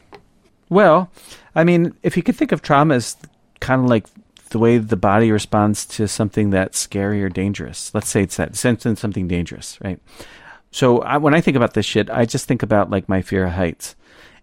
Well, 0.69 1.11
I 1.55 1.65
mean, 1.65 1.95
if 2.03 2.17
you 2.17 2.23
could 2.23 2.37
think 2.37 2.53
of 2.53 2.63
trauma 2.63 2.95
as 2.95 3.17
kind 3.61 3.83
of 3.83 3.89
like 3.89 4.07
the 4.51 4.59
way 4.59 4.79
the 4.79 4.97
body 4.97 5.31
responds 5.31 5.85
to 5.85 6.09
something 6.09 6.51
that's 6.51 6.79
scary 6.79 7.23
or 7.23 7.29
dangerous. 7.29 7.95
Let's 7.95 8.09
say 8.09 8.23
it's 8.23 8.37
that 8.37 8.57
sensing 8.57 8.97
something 8.97 9.29
dangerous, 9.29 9.79
right? 9.83 10.01
So 10.71 11.01
I, 11.01 11.17
when 11.19 11.35
I 11.35 11.41
think 11.41 11.57
about 11.57 11.75
this 11.75 11.87
shit, 11.87 12.11
I 12.11 12.25
just 12.25 12.47
think 12.47 12.63
about 12.63 12.91
like 12.91 13.09
my 13.09 13.23
fear 13.23 13.45
of 13.45 13.53
heights. 13.53 13.95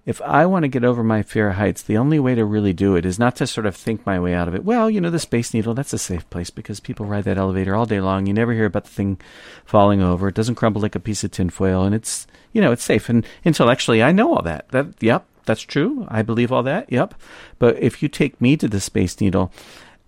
If 0.06 0.22
I 0.22 0.46
want 0.46 0.64
to 0.64 0.68
get 0.70 0.84
over 0.84 1.04
my 1.04 1.24
fear 1.24 1.50
of 1.50 1.56
heights, 1.56 1.82
the 1.82 1.98
only 1.98 2.20
way 2.20 2.36
to 2.36 2.46
really 2.46 2.74
do 2.74 2.96
it 2.96 3.06
is 3.06 3.18
not 3.18 3.36
to 3.38 3.48
sort 3.48 3.66
of 3.66 3.76
think 3.76 4.06
my 4.06 4.20
way 4.20 4.36
out 4.36 4.48
of 4.48 4.54
it. 4.54 4.64
Well, 4.64 4.88
you 4.88 5.02
know, 5.02 5.10
the 5.10 5.18
Space 5.18 5.52
Needle, 5.52 5.74
that's 5.74 5.94
a 5.94 5.98
safe 5.98 6.30
place 6.30 6.52
because 6.52 6.80
people 6.80 7.08
ride 7.08 7.24
that 7.24 7.40
elevator 7.40 7.76
all 7.76 7.88
day 7.88 8.00
long. 8.00 8.28
You 8.28 8.34
never 8.34 8.54
hear 8.54 8.66
about 8.66 8.84
the 8.84 8.92
thing 8.92 9.20
falling 9.66 10.04
over. 10.04 10.28
It 10.28 10.36
doesn't 10.36 10.56
crumble 10.56 10.82
like 10.82 10.94
a 10.94 11.00
piece 11.00 11.24
of 11.24 11.32
tinfoil, 11.32 11.84
and 11.84 11.96
it's, 11.96 12.28
you 12.54 12.62
know, 12.62 12.72
it's 12.72 12.84
safe. 12.84 13.10
And 13.10 13.26
intellectually, 13.44 14.04
I 14.04 14.12
know 14.12 14.36
all 14.36 14.44
that. 14.44 14.70
That, 14.70 14.94
yep, 15.00 15.26
that's 15.46 15.64
true. 15.64 16.06
I 16.08 16.22
believe 16.22 16.52
all 16.52 16.64
that. 16.64 16.92
Yep. 16.92 17.16
But 17.58 17.80
if 17.80 18.04
you 18.04 18.10
take 18.10 18.40
me 18.40 18.58
to 18.58 18.68
the 18.68 18.80
Space 18.80 19.20
Needle, 19.20 19.52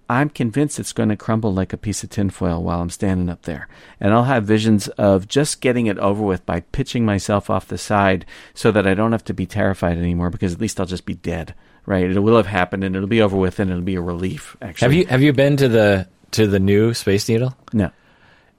I'm 0.09 0.29
convinced 0.29 0.79
it's 0.79 0.93
going 0.93 1.09
to 1.09 1.17
crumble 1.17 1.53
like 1.53 1.73
a 1.73 1.77
piece 1.77 2.03
of 2.03 2.09
tinfoil 2.09 2.63
while 2.63 2.81
I'm 2.81 2.89
standing 2.89 3.29
up 3.29 3.41
there. 3.43 3.67
And 3.99 4.13
I'll 4.13 4.23
have 4.23 4.45
visions 4.45 4.87
of 4.89 5.27
just 5.27 5.59
getting 5.61 5.87
it 5.87 5.97
over 5.99 6.23
with 6.23 6.45
by 6.45 6.61
pitching 6.61 7.05
myself 7.05 7.49
off 7.49 7.67
the 7.67 7.77
side 7.77 8.25
so 8.53 8.71
that 8.71 8.87
I 8.87 8.93
don't 8.93 9.11
have 9.11 9.25
to 9.25 9.33
be 9.33 9.45
terrified 9.45 9.97
anymore 9.97 10.29
because 10.29 10.53
at 10.53 10.61
least 10.61 10.79
I'll 10.79 10.85
just 10.85 11.05
be 11.05 11.15
dead. 11.15 11.53
Right? 11.85 12.09
It 12.09 12.19
will 12.19 12.37
have 12.37 12.47
happened 12.47 12.83
and 12.83 12.95
it'll 12.95 13.07
be 13.07 13.21
over 13.21 13.37
with 13.37 13.59
and 13.59 13.69
it'll 13.71 13.81
be 13.81 13.95
a 13.95 14.01
relief, 14.01 14.55
actually. 14.61 14.85
Have 14.85 14.93
you 14.93 15.05
have 15.07 15.21
you 15.21 15.33
been 15.33 15.55
to 15.57 15.67
the 15.69 16.07
to 16.31 16.47
the 16.47 16.59
new 16.59 16.93
Space 16.93 17.27
Needle? 17.29 17.55
No. 17.73 17.91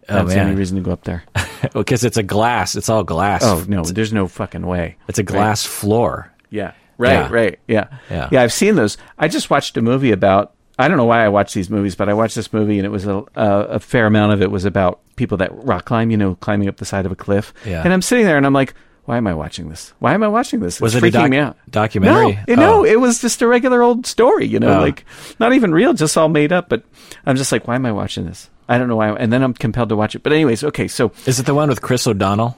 Oh, 0.08 0.14
I 0.14 0.18
don't 0.20 0.30
see 0.30 0.54
reason 0.54 0.76
to 0.78 0.82
go 0.82 0.92
up 0.92 1.04
there. 1.04 1.24
Because 1.72 2.04
it's 2.04 2.16
a 2.16 2.22
glass. 2.22 2.76
It's 2.76 2.88
all 2.88 3.02
glass. 3.02 3.42
Oh, 3.44 3.64
no, 3.66 3.82
there's 3.82 4.12
no 4.12 4.28
fucking 4.28 4.64
way. 4.64 4.96
It's 5.08 5.18
a 5.18 5.24
glass 5.24 5.64
floor. 5.64 6.32
Yeah. 6.50 6.72
Right, 6.98 7.12
Yeah. 7.12 7.28
right. 7.32 7.58
Yeah. 7.66 7.88
Yeah. 8.08 8.28
Yeah, 8.30 8.42
I've 8.42 8.52
seen 8.52 8.76
those. 8.76 8.96
I 9.18 9.26
just 9.26 9.50
watched 9.50 9.76
a 9.76 9.82
movie 9.82 10.12
about 10.12 10.54
I 10.78 10.86
don't 10.88 10.96
know 10.96 11.04
why 11.06 11.24
I 11.24 11.28
watch 11.28 11.54
these 11.54 11.68
movies, 11.70 11.96
but 11.96 12.08
I 12.08 12.14
watched 12.14 12.34
this 12.36 12.52
movie 12.52 12.78
and 12.78 12.86
it 12.86 12.90
was 12.90 13.04
a, 13.06 13.16
a, 13.34 13.50
a 13.76 13.80
fair 13.80 14.06
amount 14.06 14.32
of 14.32 14.42
it 14.42 14.50
was 14.50 14.64
about 14.64 15.00
people 15.16 15.36
that 15.38 15.50
rock 15.64 15.84
climb, 15.86 16.10
you 16.10 16.16
know, 16.16 16.36
climbing 16.36 16.68
up 16.68 16.76
the 16.76 16.84
side 16.84 17.04
of 17.06 17.10
a 17.12 17.16
cliff. 17.16 17.52
Yeah. 17.66 17.82
And 17.82 17.92
I'm 17.92 18.02
sitting 18.02 18.24
there 18.24 18.36
and 18.36 18.46
I'm 18.46 18.52
like, 18.52 18.74
why 19.04 19.16
am 19.16 19.26
I 19.26 19.34
watching 19.34 19.70
this? 19.70 19.92
Why 19.98 20.14
am 20.14 20.22
I 20.22 20.28
watching 20.28 20.60
this? 20.60 20.74
It's 20.76 20.80
Was 20.82 20.94
it 20.94 21.02
a 21.02 21.10
doc- 21.10 21.30
me 21.30 21.38
out. 21.38 21.56
documentary? 21.70 22.34
No, 22.34 22.38
it- 22.46 22.56
no, 22.56 22.74
Oh. 22.80 22.84
it 22.84 23.00
was 23.00 23.20
just 23.20 23.42
a 23.42 23.48
regular 23.48 23.82
old 23.82 24.06
story, 24.06 24.46
you 24.46 24.60
know, 24.60 24.78
Oh. 24.78 24.80
like 24.80 25.04
not 25.40 25.52
even 25.52 25.72
real, 25.72 25.94
just 25.94 26.16
all 26.16 26.28
made 26.28 26.52
up. 26.52 26.68
But 26.68 26.84
I'm 27.26 27.34
just 27.36 27.50
like, 27.50 27.66
why 27.66 27.74
am 27.74 27.86
I 27.86 27.92
watching 27.92 28.26
this? 28.26 28.48
I 28.68 28.76
don't 28.78 28.86
know 28.86 28.96
why. 28.96 29.08
And 29.16 29.32
then 29.32 29.42
I'm 29.42 29.54
compelled 29.54 29.88
to 29.88 29.96
watch 29.96 30.14
it. 30.14 30.22
But 30.22 30.32
anyways, 30.34 30.62
okay, 30.62 30.86
so 30.88 31.10
Is 31.26 31.40
it 31.40 31.46
the 31.46 31.54
one 31.54 31.70
with 31.70 31.80
Chris 31.82 32.06
O'Donnell? 32.06 32.56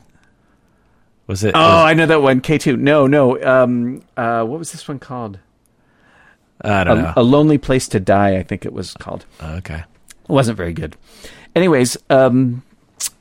Was 1.28 1.44
it? 1.44 1.54
oh, 1.54 1.60
was- 1.60 1.84
I 1.84 1.94
know 1.94 2.06
that 2.06 2.20
one. 2.20 2.40
K2. 2.40 2.76
No, 2.76 3.06
no. 3.06 3.40
Um, 3.42 4.02
uh, 4.16 4.42
what 4.44 4.58
was 4.58 4.72
this 4.72 4.86
one 4.88 4.98
called? 4.98 5.38
I 6.62 6.84
don't 6.84 6.98
know. 6.98 7.12
A, 7.16 7.20
a 7.20 7.22
Lonely 7.22 7.58
Place 7.58 7.88
to 7.88 8.00
Die, 8.00 8.36
I 8.36 8.42
think 8.42 8.64
it 8.64 8.72
was 8.72 8.94
called. 8.94 9.24
okay. 9.42 9.84
It 10.24 10.28
wasn't 10.32 10.56
very 10.56 10.72
good. 10.72 10.96
Anyways, 11.56 11.96
um, 12.08 12.62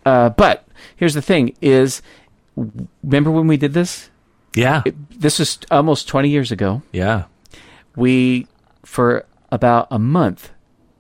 uh, 0.05 0.29
but 0.29 0.67
here's 0.95 1.13
the 1.13 1.21
thing: 1.21 1.55
is 1.61 2.01
remember 3.03 3.31
when 3.31 3.47
we 3.47 3.57
did 3.57 3.73
this? 3.73 4.09
Yeah. 4.55 4.83
It, 4.85 5.21
this 5.21 5.39
was 5.39 5.59
almost 5.71 6.07
20 6.07 6.29
years 6.29 6.51
ago. 6.51 6.81
yeah. 6.91 7.25
We, 7.95 8.47
for 8.85 9.25
about 9.51 9.87
a 9.91 9.99
month, 9.99 10.51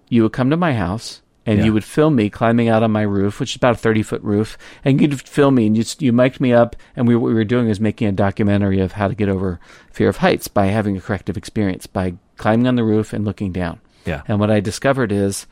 you 0.09 0.23
would 0.23 0.33
come 0.33 0.49
to 0.49 0.57
my 0.57 0.73
house 0.73 1.21
and 1.45 1.59
Yeah. 1.59 1.65
you 1.65 1.73
would 1.73 1.83
film 1.83 2.15
me 2.15 2.29
climbing 2.29 2.69
out 2.69 2.83
on 2.83 2.91
my 2.91 3.01
roof, 3.01 3.39
which 3.39 3.51
is 3.51 3.55
about 3.55 3.75
a 3.75 3.77
30 3.77 4.03
foot 4.03 4.21
roof, 4.21 4.57
and 4.83 4.99
you'd 5.01 5.19
film 5.21 5.55
me 5.55 5.67
and 5.67 5.77
you 5.77 5.83
you 5.99 6.11
mic'd 6.13 6.39
me 6.39 6.53
up, 6.53 6.75
and 6.95 7.07
we 7.07 7.15
what 7.15 7.27
we 7.29 7.33
were 7.33 7.43
doing 7.43 7.67
was 7.67 7.79
making 7.79 8.07
a 8.07 8.11
documentary 8.11 8.79
of 8.79 8.93
how 8.93 9.07
to 9.07 9.15
get 9.15 9.29
over 9.29 9.59
fear 9.91 10.09
of 10.09 10.17
heights 10.17 10.47
by 10.47 10.67
having 10.67 10.97
a 10.97 11.01
corrective 11.01 11.37
experience 11.37 11.87
by 11.87 12.13
climbing 12.37 12.67
on 12.67 12.75
the 12.75 12.83
roof 12.83 13.13
and 13.13 13.25
looking 13.25 13.51
down. 13.51 13.79
Yeah. 14.05 14.21
And 14.27 14.39
what 14.39 14.49
I 14.51 14.59
discovered 14.59 15.11
is 15.11 15.45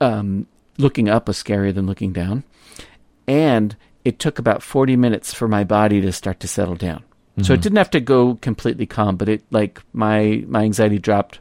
um, 0.00 0.46
looking 0.78 1.08
up 1.08 1.28
was 1.28 1.42
scarier 1.42 1.74
than 1.74 1.86
looking 1.86 2.12
down. 2.12 2.44
And 3.26 3.76
it 4.04 4.18
took 4.18 4.38
about 4.38 4.62
40 4.62 4.96
minutes 4.96 5.32
for 5.34 5.46
my 5.48 5.64
body 5.64 6.00
to 6.00 6.12
start 6.12 6.40
to 6.40 6.48
settle 6.48 6.74
down. 6.76 7.04
So 7.42 7.54
it 7.54 7.62
didn't 7.62 7.78
have 7.78 7.90
to 7.90 8.00
go 8.00 8.34
completely 8.34 8.84
calm, 8.84 9.16
but 9.16 9.26
it 9.28 9.42
like 9.50 9.80
my 9.94 10.44
my 10.46 10.62
anxiety 10.64 10.98
dropped 10.98 11.38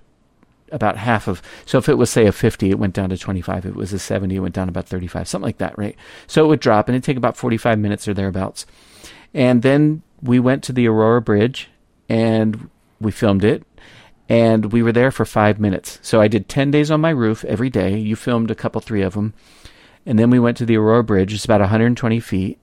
about 0.71 0.97
half 0.97 1.27
of 1.27 1.41
so 1.65 1.77
if 1.77 1.89
it 1.89 1.97
was 1.97 2.09
say 2.09 2.25
a 2.25 2.31
50 2.31 2.69
it 2.69 2.79
went 2.79 2.93
down 2.93 3.09
to 3.09 3.17
25 3.17 3.65
if 3.65 3.71
it 3.71 3.75
was 3.75 3.93
a 3.93 3.99
70 3.99 4.35
it 4.35 4.39
went 4.39 4.55
down 4.55 4.69
about 4.69 4.87
35 4.87 5.27
something 5.27 5.45
like 5.45 5.57
that 5.57 5.77
right? 5.77 5.95
So 6.27 6.45
it 6.45 6.47
would 6.47 6.59
drop 6.59 6.87
and 6.87 6.95
it'd 6.95 7.03
take 7.03 7.17
about 7.17 7.37
45 7.37 7.79
minutes 7.79 8.07
or 8.07 8.13
thereabouts. 8.13 8.65
And 9.33 9.61
then 9.61 10.01
we 10.21 10.39
went 10.39 10.63
to 10.65 10.73
the 10.73 10.87
aurora 10.87 11.21
bridge 11.21 11.69
and 12.07 12.69
we 12.99 13.11
filmed 13.11 13.43
it 13.43 13.63
and 14.27 14.71
we 14.71 14.83
were 14.83 14.91
there 14.91 15.11
for 15.11 15.25
five 15.25 15.59
minutes. 15.59 15.99
So 16.01 16.21
i 16.21 16.27
did 16.27 16.49
10 16.49 16.71
days 16.71 16.91
on 16.91 17.01
my 17.01 17.09
roof 17.09 17.43
every 17.45 17.69
day. 17.69 17.97
You 17.97 18.15
filmed 18.15 18.51
a 18.51 18.55
couple 18.55 18.81
three 18.81 19.01
of 19.01 19.13
them 19.13 19.33
and 20.05 20.17
then 20.17 20.29
we 20.29 20.39
went 20.39 20.57
to 20.57 20.65
the 20.65 20.77
aurora 20.77 21.03
bridge. 21.03 21.33
It's 21.33 21.45
about 21.45 21.61
120 21.61 22.19
feet 22.19 22.59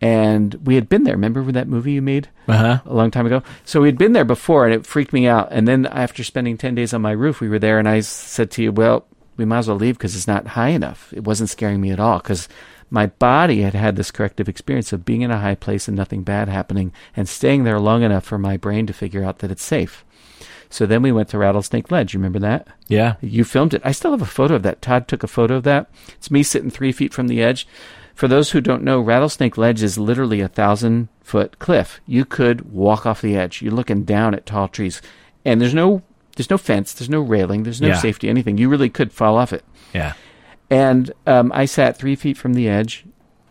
and 0.00 0.54
we 0.64 0.74
had 0.74 0.88
been 0.88 1.04
there 1.04 1.14
remember 1.14 1.42
that 1.52 1.68
movie 1.68 1.92
you 1.92 2.02
made 2.02 2.28
Uh 2.48 2.56
huh. 2.56 2.78
a 2.84 2.94
long 2.94 3.10
time 3.10 3.26
ago. 3.26 3.42
So 3.64 3.80
we'd 3.80 3.98
been 3.98 4.12
there 4.12 4.24
before, 4.24 4.64
and 4.66 4.74
it 4.74 4.86
freaked 4.86 5.12
me 5.12 5.26
out. 5.26 5.48
And 5.50 5.66
then 5.66 5.86
after 5.86 6.22
spending 6.24 6.58
ten 6.58 6.74
days 6.74 6.92
on 6.92 7.02
my 7.02 7.12
roof, 7.12 7.40
we 7.40 7.48
were 7.48 7.58
there, 7.58 7.78
and 7.78 7.88
I 7.88 8.00
said 8.00 8.50
to 8.52 8.62
you, 8.62 8.72
"Well, 8.72 9.06
we 9.36 9.44
might 9.44 9.58
as 9.58 9.68
well 9.68 9.76
leave 9.76 9.96
because 9.98 10.14
it's 10.14 10.26
not 10.28 10.48
high 10.48 10.68
enough. 10.70 11.12
It 11.14 11.24
wasn't 11.24 11.50
scaring 11.50 11.80
me 11.80 11.90
at 11.90 12.00
all 12.00 12.18
because 12.18 12.48
my 12.90 13.06
body 13.06 13.62
had 13.62 13.74
had 13.74 13.96
this 13.96 14.10
corrective 14.12 14.48
experience 14.48 14.92
of 14.92 15.04
being 15.04 15.22
in 15.22 15.30
a 15.30 15.40
high 15.40 15.56
place 15.56 15.88
and 15.88 15.96
nothing 15.96 16.22
bad 16.22 16.48
happening, 16.48 16.92
and 17.16 17.28
staying 17.28 17.64
there 17.64 17.80
long 17.80 18.02
enough 18.02 18.24
for 18.24 18.38
my 18.38 18.56
brain 18.56 18.86
to 18.86 18.92
figure 18.92 19.24
out 19.24 19.38
that 19.40 19.50
it's 19.50 19.64
safe." 19.64 20.04
So 20.68 20.84
then 20.84 21.00
we 21.00 21.12
went 21.12 21.28
to 21.28 21.38
Rattlesnake 21.38 21.92
Ledge. 21.92 22.12
You 22.12 22.18
remember 22.18 22.40
that? 22.40 22.66
Yeah. 22.88 23.14
You 23.20 23.44
filmed 23.44 23.72
it. 23.72 23.80
I 23.84 23.92
still 23.92 24.10
have 24.10 24.20
a 24.20 24.26
photo 24.26 24.56
of 24.56 24.62
that. 24.64 24.82
Todd 24.82 25.06
took 25.06 25.22
a 25.22 25.28
photo 25.28 25.54
of 25.54 25.62
that. 25.62 25.88
It's 26.14 26.28
me 26.30 26.42
sitting 26.42 26.70
three 26.70 26.90
feet 26.90 27.14
from 27.14 27.28
the 27.28 27.40
edge. 27.40 27.68
For 28.16 28.26
those 28.28 28.50
who 28.50 28.60
don't 28.60 28.82
know, 28.82 28.98
Rattlesnake 29.00 29.56
Ledge 29.56 29.82
is 29.82 29.98
literally 29.98 30.40
a 30.40 30.48
thousand 30.48 31.08
foot 31.22 31.58
cliff. 31.60 32.00
You 32.06 32.24
could 32.24 32.72
walk 32.72 33.06
off 33.06 33.20
the 33.20 33.36
edge. 33.36 33.60
You're 33.62 33.72
looking 33.74 34.02
down 34.04 34.34
at 34.34 34.46
tall 34.46 34.66
trees, 34.68 35.00
and 35.44 35.60
there's 35.60 35.74
no 35.74 36.02
there's 36.36 36.50
no 36.50 36.58
fence, 36.58 36.92
there's 36.92 37.08
no 37.10 37.20
railing, 37.20 37.62
there's 37.62 37.80
no 37.80 37.88
Yeah. 37.88 37.96
safety, 37.98 38.28
anything. 38.28 38.58
You 38.58 38.68
really 38.68 38.90
could 38.90 39.12
fall 39.12 39.36
off 39.38 39.52
it. 39.52 39.64
Yeah. 39.94 40.12
And 40.68 41.12
um, 41.26 41.50
I 41.54 41.64
sat 41.66 41.96
three 41.96 42.16
feet 42.16 42.36
from 42.36 42.52
the 42.54 42.68
edge 42.68 43.04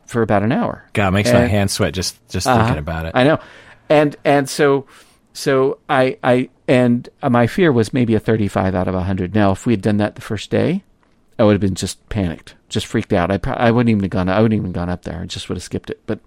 for 0.06 0.22
about 0.22 0.44
an 0.44 0.52
hour. 0.52 0.84
God, 0.94 1.08
it 1.08 1.12
makes 1.12 1.32
my 1.34 1.42
And- 1.42 1.52
hands 1.52 1.72
sweat 1.74 1.94
just 1.94 2.18
just 2.30 2.46
Uh-huh. 2.48 2.58
thinking 2.66 2.80
about 2.80 3.06
it. 3.06 3.12
I 3.16 3.24
know, 3.24 3.40
and 3.88 4.16
and 4.26 4.50
so 4.50 4.86
so 5.34 5.78
I 5.88 6.18
I 6.24 6.50
and 6.68 7.08
uh, 7.22 7.30
my 7.30 7.46
fear 7.46 7.72
was 7.72 7.94
maybe 7.94 8.16
a 8.16 8.20
35 8.20 8.74
out 8.74 8.88
of 8.88 8.96
100. 8.96 9.36
Now, 9.36 9.52
if 9.52 9.68
we 9.68 9.74
had 9.74 9.82
done 9.84 9.98
that 9.98 10.16
the 10.16 10.22
first 10.22 10.50
day, 10.50 10.84
I 11.38 11.44
would 11.44 11.52
have 11.54 11.62
been 11.62 11.76
just 11.76 12.08
panicked, 12.10 12.56
just 12.76 12.86
freaked 12.86 13.12
out. 13.14 13.32
I 13.32 13.40
I 13.54 13.72
wouldn't 13.72 13.90
even 13.90 14.04
have 14.04 14.12
gone. 14.12 14.30
I 14.30 14.40
wouldn't 14.42 14.60
even 14.60 14.72
gone 14.72 14.90
up 14.90 15.02
there. 15.04 15.20
I 15.22 15.26
just 15.26 15.50
would 15.50 15.56
have 15.58 15.64
skipped 15.64 15.90
it. 15.90 16.02
But 16.06 16.20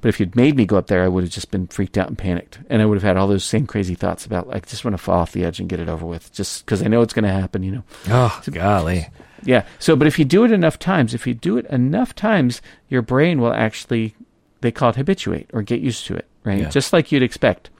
but 0.00 0.08
if 0.08 0.18
you'd 0.18 0.34
made 0.34 0.56
me 0.56 0.64
go 0.66 0.76
up 0.76 0.88
there, 0.88 1.04
I 1.04 1.08
would 1.08 1.22
have 1.22 1.32
just 1.32 1.52
been 1.52 1.68
freaked 1.68 1.96
out 1.96 2.08
and 2.08 2.18
panicked, 2.18 2.58
and 2.68 2.82
I 2.82 2.86
would 2.86 2.96
have 2.96 3.02
had 3.04 3.16
all 3.16 3.28
those 3.28 3.44
same 3.44 3.66
crazy 3.66 3.94
thoughts 3.94 4.26
about 4.26 4.48
like 4.48 4.66
just 4.66 4.84
want 4.84 4.94
to 4.94 4.98
fall 4.98 5.20
off 5.20 5.30
the 5.32 5.44
edge 5.44 5.60
and 5.60 5.68
get 5.68 5.78
it 5.78 5.88
over 5.88 6.04
with, 6.06 6.32
just 6.32 6.64
because 6.64 6.82
I 6.82 6.88
know 6.88 7.02
it's 7.02 7.12
going 7.14 7.24
to 7.24 7.30
happen. 7.32 7.62
You 7.62 7.72
know. 7.72 7.84
oh, 8.08 8.42
golly. 8.50 9.06
Yeah. 9.44 9.64
So, 9.78 9.94
but 9.96 10.06
if 10.08 10.18
you 10.18 10.24
do 10.24 10.44
it 10.44 10.50
enough 10.52 10.78
times, 10.78 11.14
if 11.14 11.26
you 11.26 11.34
do 11.34 11.56
it 11.56 11.66
enough 11.66 12.14
times, 12.14 12.60
your 12.88 13.02
brain 13.02 13.40
will 13.40 13.52
actually, 13.54 14.14
they 14.60 14.70
call 14.72 14.90
it 14.90 14.96
habituate 14.96 15.48
or 15.54 15.62
get 15.62 15.80
used 15.80 16.06
to 16.06 16.14
it, 16.16 16.26
right? 16.44 16.58
Yeah. 16.60 16.68
Just 16.68 16.92
like 16.92 17.10
you'd 17.12 17.22
expect. 17.22 17.70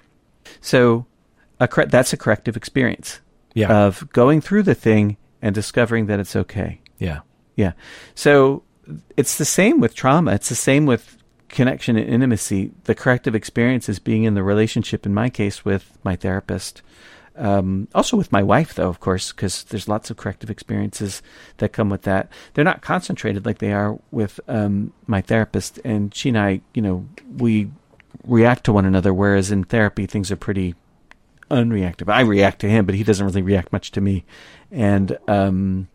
So, 0.63 1.05
a 1.59 1.69
cor- 1.69 1.87
that's 1.87 2.13
a 2.13 2.17
corrective 2.17 2.57
experience 2.57 3.21
Yeah. 3.55 3.85
of 3.85 4.11
going 4.13 4.41
through 4.41 4.63
the 4.63 4.75
thing 4.75 5.17
and 5.43 5.55
discovering 5.55 6.07
that 6.07 6.21
it's 6.21 6.35
okay. 6.37 6.81
yeah. 6.99 7.21
Yeah. 7.61 7.73
So, 8.15 8.63
it's 9.17 9.37
the 9.37 9.45
same 9.45 9.81
with 9.81 9.95
trauma. 9.95 10.33
It's 10.33 10.49
the 10.49 10.55
same 10.55 10.87
with 10.87 11.17
connection 11.49 11.97
and 11.97 12.09
intimacy. 12.09 12.73
The 12.85 12.95
corrective 12.95 13.35
experience 13.35 13.89
is 13.89 13.99
being 13.99 14.25
in 14.25 14.35
the 14.35 14.43
relationship, 14.43 15.05
in 15.05 15.13
my 15.13 15.29
case, 15.29 15.65
with 15.65 15.99
my 16.03 16.17
therapist. 16.17 16.83
Um, 17.37 17.89
also 17.95 18.17
with 18.17 18.33
my 18.33 18.43
wife, 18.43 18.75
though, 18.75 18.89
of 18.89 19.01
course, 19.01 19.33
because 19.33 19.65
there's 19.65 19.89
lots 19.89 20.11
of 20.11 20.17
corrective 20.17 20.51
experiences 20.51 21.23
that 21.59 21.73
come 21.73 21.91
with 21.91 22.03
that. 22.03 22.31
They're 22.55 22.65
not 22.65 22.83
concentrated 22.83 23.47
like 23.47 23.59
they 23.59 23.73
are 23.73 23.99
with 24.11 24.41
um, 24.49 24.93
my 25.07 25.21
therapist, 25.21 25.79
and 25.85 26.15
she 26.15 26.31
and 26.31 26.39
I, 26.39 26.61
you 26.75 26.83
know, 26.83 27.07
we 27.37 27.71
react 28.25 28.65
to 28.65 28.73
one 28.73 28.87
another. 28.87 29.15
Whereas 29.15 29.51
in 29.51 29.65
therapy, 29.65 30.07
things 30.07 30.31
are 30.31 30.37
pretty 30.37 30.75
unreactive. 31.51 32.13
I 32.13 32.21
react 32.23 32.61
to 32.61 32.69
him, 32.69 32.87
but 32.87 32.95
he 32.95 33.05
doesn't 33.05 33.27
really 33.27 33.43
react 33.43 33.73
much 33.73 33.91
to 33.93 34.01
me, 34.01 34.25
and 34.71 35.17
um, 35.29 35.89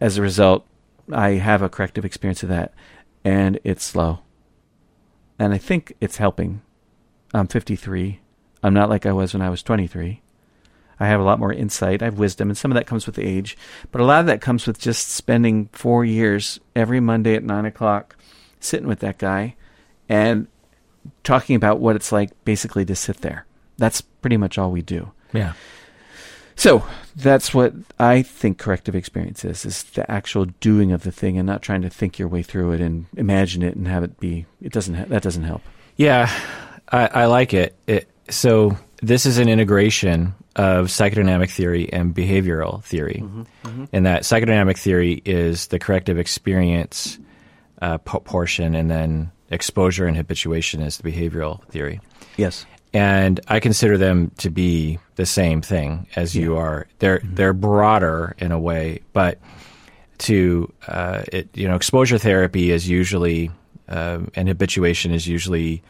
as 0.00 0.18
a 0.18 0.22
result, 0.22 0.66
I 1.12 1.32
have 1.32 1.62
a 1.62 1.68
corrective 1.68 2.04
experience 2.04 2.42
of 2.42 2.48
that, 2.48 2.72
and 3.24 3.58
it's 3.64 3.84
slow. 3.84 4.20
And 5.38 5.52
I 5.52 5.58
think 5.58 5.94
it's 6.00 6.18
helping. 6.18 6.62
I'm 7.32 7.46
53. 7.46 8.20
I'm 8.62 8.74
not 8.74 8.90
like 8.90 9.06
I 9.06 9.12
was 9.12 9.32
when 9.32 9.42
I 9.42 9.50
was 9.50 9.62
23. 9.62 10.20
I 10.98 11.06
have 11.06 11.20
a 11.20 11.24
lot 11.24 11.38
more 11.38 11.52
insight. 11.52 12.02
I 12.02 12.06
have 12.06 12.18
wisdom, 12.18 12.50
and 12.50 12.58
some 12.58 12.70
of 12.70 12.74
that 12.74 12.86
comes 12.86 13.06
with 13.06 13.18
age. 13.18 13.56
But 13.90 14.02
a 14.02 14.04
lot 14.04 14.20
of 14.20 14.26
that 14.26 14.42
comes 14.42 14.66
with 14.66 14.78
just 14.78 15.08
spending 15.08 15.70
four 15.72 16.04
years 16.04 16.60
every 16.76 17.00
Monday 17.00 17.34
at 17.34 17.42
9 17.42 17.64
o'clock 17.64 18.16
sitting 18.60 18.86
with 18.86 19.00
that 19.00 19.16
guy 19.16 19.56
and 20.08 20.46
talking 21.24 21.56
about 21.56 21.80
what 21.80 21.96
it's 21.96 22.12
like 22.12 22.30
basically 22.44 22.84
to 22.84 22.94
sit 22.94 23.22
there. 23.22 23.46
That's 23.78 24.02
pretty 24.02 24.36
much 24.36 24.58
all 24.58 24.70
we 24.70 24.82
do. 24.82 25.12
Yeah. 25.32 25.54
So 26.60 26.84
that's 27.16 27.54
what 27.54 27.72
I 27.98 28.20
think 28.20 28.58
corrective 28.58 28.94
experience 28.94 29.46
is: 29.46 29.64
is 29.64 29.82
the 29.82 30.08
actual 30.10 30.44
doing 30.44 30.92
of 30.92 31.04
the 31.04 31.10
thing, 31.10 31.38
and 31.38 31.46
not 31.46 31.62
trying 31.62 31.80
to 31.80 31.88
think 31.88 32.18
your 32.18 32.28
way 32.28 32.42
through 32.42 32.72
it 32.72 32.82
and 32.82 33.06
imagine 33.16 33.62
it 33.62 33.76
and 33.76 33.88
have 33.88 34.02
it 34.02 34.20
be. 34.20 34.44
It 34.60 34.70
doesn't. 34.70 34.94
Ha- 34.94 35.06
that 35.08 35.22
doesn't 35.22 35.44
help. 35.44 35.62
Yeah, 35.96 36.30
I, 36.92 37.06
I 37.06 37.24
like 37.26 37.54
it. 37.54 37.74
it. 37.86 38.10
So 38.28 38.76
this 39.00 39.24
is 39.24 39.38
an 39.38 39.48
integration 39.48 40.34
of 40.54 40.88
psychodynamic 40.88 41.48
theory 41.48 41.90
and 41.90 42.14
behavioral 42.14 42.84
theory, 42.84 43.22
mm-hmm, 43.24 43.42
mm-hmm. 43.64 43.84
and 43.94 44.04
that 44.04 44.24
psychodynamic 44.24 44.76
theory 44.76 45.22
is 45.24 45.68
the 45.68 45.78
corrective 45.78 46.18
experience 46.18 47.18
uh, 47.80 47.96
portion, 47.96 48.74
and 48.74 48.90
then 48.90 49.32
exposure 49.50 50.04
and 50.04 50.14
habituation 50.14 50.82
is 50.82 50.98
the 50.98 51.10
behavioral 51.10 51.64
theory. 51.68 52.02
Yes 52.36 52.66
and 52.92 53.40
I 53.48 53.60
consider 53.60 53.96
them 53.96 54.32
to 54.38 54.50
be 54.50 54.98
the 55.16 55.26
same 55.26 55.62
thing 55.62 56.06
as 56.16 56.34
yeah. 56.34 56.42
you 56.42 56.56
are. 56.56 56.86
They're 56.98 57.18
mm-hmm. 57.18 57.34
they're 57.34 57.52
broader 57.52 58.34
in 58.38 58.52
a 58.52 58.58
way, 58.58 59.00
but 59.12 59.38
to 60.18 60.72
uh, 60.86 61.22
it, 61.32 61.48
you 61.54 61.68
know, 61.68 61.76
exposure 61.76 62.18
therapy 62.18 62.70
is 62.72 62.88
usually 62.88 63.50
uh, 63.88 64.20
and 64.34 64.48
habituation 64.48 65.12
is 65.12 65.26
usually 65.26 65.82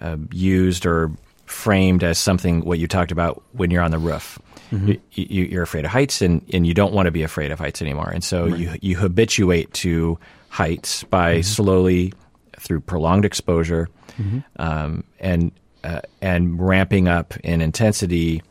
uh, 0.00 0.16
used 0.30 0.86
or 0.86 1.10
framed 1.46 2.02
as 2.02 2.18
something 2.18 2.64
what 2.64 2.78
you 2.78 2.88
talked 2.88 3.12
about 3.12 3.42
when 3.52 3.70
you're 3.70 3.82
on 3.82 3.90
the 3.90 3.98
roof. 3.98 4.38
Mm-hmm. 4.70 4.92
You, 5.12 5.60
are 5.60 5.62
afraid 5.62 5.84
of 5.84 5.90
heights, 5.90 6.22
and, 6.22 6.42
and 6.52 6.66
you 6.66 6.72
don't 6.72 6.94
want 6.94 7.04
to 7.06 7.12
be 7.12 7.22
afraid 7.22 7.50
of 7.50 7.58
heights 7.58 7.82
anymore, 7.82 8.08
and 8.08 8.24
so 8.24 8.48
right. 8.48 8.58
you 8.58 8.74
you 8.80 8.96
habituate 8.96 9.70
to 9.74 10.18
heights 10.48 11.04
by 11.04 11.34
mm-hmm. 11.34 11.42
slowly 11.42 12.14
through 12.58 12.80
prolonged 12.80 13.26
exposure, 13.26 13.90
mm-hmm. 14.16 14.38
um, 14.56 15.04
and 15.20 15.52
uh, 15.84 16.00
and 16.20 16.60
ramping 16.60 17.08
up 17.08 17.36
in 17.38 17.60
intensity 17.60 18.42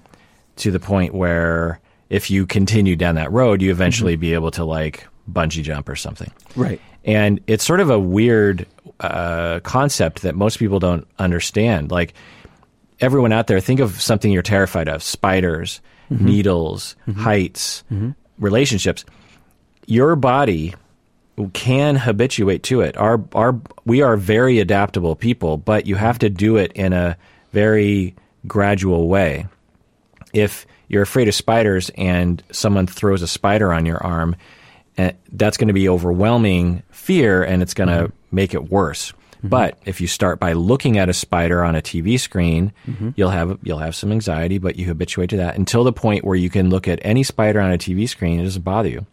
to 0.57 0.71
the 0.71 0.79
point 0.79 1.13
where 1.13 1.79
if 2.09 2.29
you 2.29 2.45
continue 2.45 2.95
down 2.95 3.15
that 3.15 3.31
road, 3.31 3.61
you 3.61 3.71
eventually 3.71 4.13
mm-hmm. 4.13 4.21
be 4.21 4.33
able 4.33 4.51
to 4.51 4.65
like 4.65 5.07
bungee 5.31 5.63
jump 5.63 5.87
or 5.87 5.95
something. 5.95 6.31
Right. 6.55 6.81
And 7.05 7.39
it's 7.47 7.63
sort 7.63 7.79
of 7.79 7.89
a 7.89 7.99
weird 7.99 8.67
uh, 8.99 9.61
concept 9.61 10.21
that 10.21 10.35
most 10.35 10.59
people 10.59 10.79
don't 10.79 11.07
understand. 11.17 11.89
Like 11.89 12.13
everyone 12.99 13.31
out 13.31 13.47
there, 13.47 13.59
think 13.59 13.79
of 13.79 13.99
something 14.01 14.31
you're 14.31 14.43
terrified 14.43 14.87
of: 14.87 15.01
spiders, 15.01 15.81
mm-hmm. 16.11 16.25
needles, 16.25 16.95
mm-hmm. 17.07 17.19
heights, 17.19 17.83
mm-hmm. 17.91 18.11
relationships. 18.39 19.05
Your 19.87 20.15
body 20.15 20.75
can 21.53 21.95
habituate 21.95 22.63
to 22.63 22.81
it. 22.81 22.97
Our 22.97 23.23
our 23.33 23.59
we 23.85 24.01
are 24.01 24.17
very 24.17 24.59
adaptable 24.59 25.15
people, 25.15 25.57
but 25.57 25.87
you 25.87 25.95
have 25.95 26.19
to 26.19 26.29
do 26.29 26.57
it 26.57 26.71
in 26.73 26.93
a 26.93 27.17
very 27.51 28.15
gradual 28.47 29.07
way. 29.07 29.47
If 30.33 30.65
you're 30.87 31.03
afraid 31.03 31.27
of 31.27 31.35
spiders 31.35 31.89
and 31.95 32.43
someone 32.51 32.87
throws 32.87 33.21
a 33.21 33.27
spider 33.27 33.73
on 33.73 33.85
your 33.85 34.03
arm, 34.03 34.35
eh, 34.97 35.11
that's 35.31 35.57
going 35.57 35.67
to 35.67 35.73
be 35.73 35.89
overwhelming 35.89 36.83
fear 36.91 37.43
and 37.43 37.61
it's 37.61 37.73
going 37.73 37.89
to 37.89 38.05
mm-hmm. 38.05 38.35
make 38.35 38.53
it 38.53 38.69
worse. 38.69 39.11
Mm-hmm. 39.11 39.49
But 39.49 39.79
if 39.85 39.99
you 39.99 40.07
start 40.07 40.39
by 40.39 40.53
looking 40.53 40.97
at 40.97 41.09
a 41.09 41.13
spider 41.13 41.63
on 41.63 41.75
a 41.75 41.81
TV 41.81 42.19
screen, 42.19 42.71
mm-hmm. 42.87 43.09
you'll 43.15 43.31
have 43.31 43.57
you'll 43.63 43.79
have 43.79 43.95
some 43.95 44.11
anxiety, 44.11 44.59
but 44.59 44.75
you 44.75 44.85
habituate 44.85 45.31
to 45.31 45.37
that 45.37 45.57
until 45.57 45.83
the 45.83 45.93
point 45.93 46.23
where 46.23 46.35
you 46.35 46.49
can 46.49 46.69
look 46.69 46.87
at 46.87 46.99
any 47.01 47.23
spider 47.23 47.59
on 47.59 47.71
a 47.71 47.77
TV 47.77 48.07
screen, 48.07 48.33
and 48.33 48.41
it 48.41 48.45
doesn't 48.45 48.63
bother 48.63 48.89
you. 48.89 49.05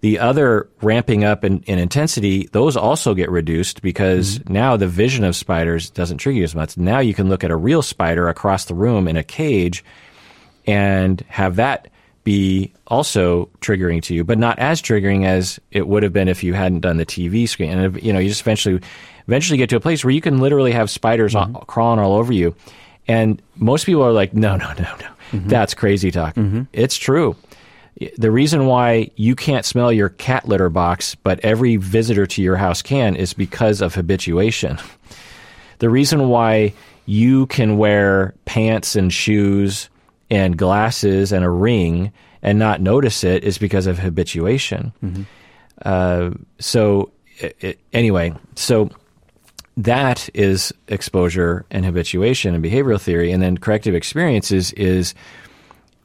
The 0.00 0.20
other 0.20 0.68
ramping 0.80 1.24
up 1.24 1.44
in, 1.44 1.62
in, 1.62 1.78
intensity, 1.78 2.48
those 2.52 2.76
also 2.76 3.14
get 3.14 3.30
reduced 3.30 3.82
because 3.82 4.38
mm-hmm. 4.38 4.52
now 4.52 4.76
the 4.76 4.86
vision 4.86 5.24
of 5.24 5.34
spiders 5.34 5.90
doesn't 5.90 6.18
trigger 6.18 6.38
you 6.38 6.44
as 6.44 6.54
much. 6.54 6.76
Now 6.76 7.00
you 7.00 7.14
can 7.14 7.28
look 7.28 7.42
at 7.42 7.50
a 7.50 7.56
real 7.56 7.82
spider 7.82 8.28
across 8.28 8.66
the 8.66 8.74
room 8.74 9.08
in 9.08 9.16
a 9.16 9.24
cage 9.24 9.84
and 10.66 11.20
have 11.28 11.56
that 11.56 11.88
be 12.22 12.72
also 12.86 13.48
triggering 13.60 14.02
to 14.02 14.14
you, 14.14 14.22
but 14.22 14.38
not 14.38 14.58
as 14.58 14.82
triggering 14.82 15.24
as 15.24 15.58
it 15.72 15.88
would 15.88 16.02
have 16.02 16.12
been 16.12 16.28
if 16.28 16.44
you 16.44 16.52
hadn't 16.52 16.80
done 16.80 16.98
the 16.98 17.06
TV 17.06 17.48
screen. 17.48 17.70
And 17.70 18.02
you 18.02 18.12
know, 18.12 18.18
you 18.18 18.28
just 18.28 18.42
eventually 18.42 18.80
eventually 19.26 19.56
get 19.56 19.70
to 19.70 19.76
a 19.76 19.80
place 19.80 20.04
where 20.04 20.12
you 20.12 20.20
can 20.20 20.38
literally 20.38 20.72
have 20.72 20.90
spiders 20.90 21.34
mm-hmm. 21.34 21.56
all, 21.56 21.62
crawling 21.62 21.98
all 21.98 22.14
over 22.14 22.32
you. 22.32 22.54
And 23.08 23.40
most 23.56 23.86
people 23.86 24.02
are 24.02 24.12
like, 24.12 24.34
no, 24.34 24.56
no, 24.56 24.68
no, 24.74 24.82
no. 24.82 25.08
Mm-hmm. 25.32 25.48
That's 25.48 25.74
crazy 25.74 26.10
talk. 26.10 26.34
Mm-hmm. 26.34 26.62
It's 26.72 26.96
true 26.96 27.34
the 28.16 28.30
reason 28.30 28.66
why 28.66 29.10
you 29.16 29.34
can't 29.34 29.64
smell 29.64 29.92
your 29.92 30.10
cat 30.10 30.46
litter 30.46 30.68
box, 30.68 31.14
but 31.16 31.40
every 31.40 31.76
visitor 31.76 32.26
to 32.26 32.42
your 32.42 32.56
house 32.56 32.82
can, 32.82 33.16
is 33.16 33.32
because 33.32 33.80
of 33.80 33.94
habituation. 33.94 34.78
The 35.78 35.90
reason 35.90 36.28
why 36.28 36.74
you 37.06 37.46
can 37.46 37.76
wear 37.76 38.34
pants 38.44 38.94
and 38.94 39.12
shoes 39.12 39.88
and 40.30 40.56
glasses 40.56 41.32
and 41.32 41.44
a 41.44 41.50
ring 41.50 42.12
and 42.42 42.58
not 42.58 42.80
notice 42.80 43.24
it 43.24 43.42
is 43.44 43.58
because 43.58 43.86
of 43.86 43.98
habituation. 43.98 44.92
Mm-hmm. 45.02 45.22
Uh, 45.82 46.30
so, 46.58 47.10
it, 47.38 47.56
it, 47.60 47.80
anyway, 47.92 48.34
so 48.54 48.90
that 49.76 50.28
is 50.34 50.72
exposure 50.88 51.64
and 51.70 51.84
habituation 51.84 52.54
and 52.54 52.62
behavioral 52.62 53.00
theory. 53.00 53.32
And 53.32 53.42
then 53.42 53.58
corrective 53.58 53.94
experiences 53.94 54.72
is 54.72 55.14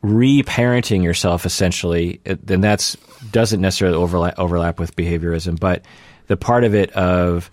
reparenting 0.04 1.04
yourself 1.04 1.46
essentially, 1.46 2.20
then 2.26 2.62
that's 2.62 2.96
doesn't 3.32 3.62
necessarily 3.62 3.98
overlap 3.98 4.38
overlap 4.38 4.80
with 4.80 4.96
behaviorism, 4.96 5.60
but 5.60 5.84
the 6.28 6.38
part 6.38 6.64
of 6.64 6.76
it 6.76 6.92
of 6.92 7.50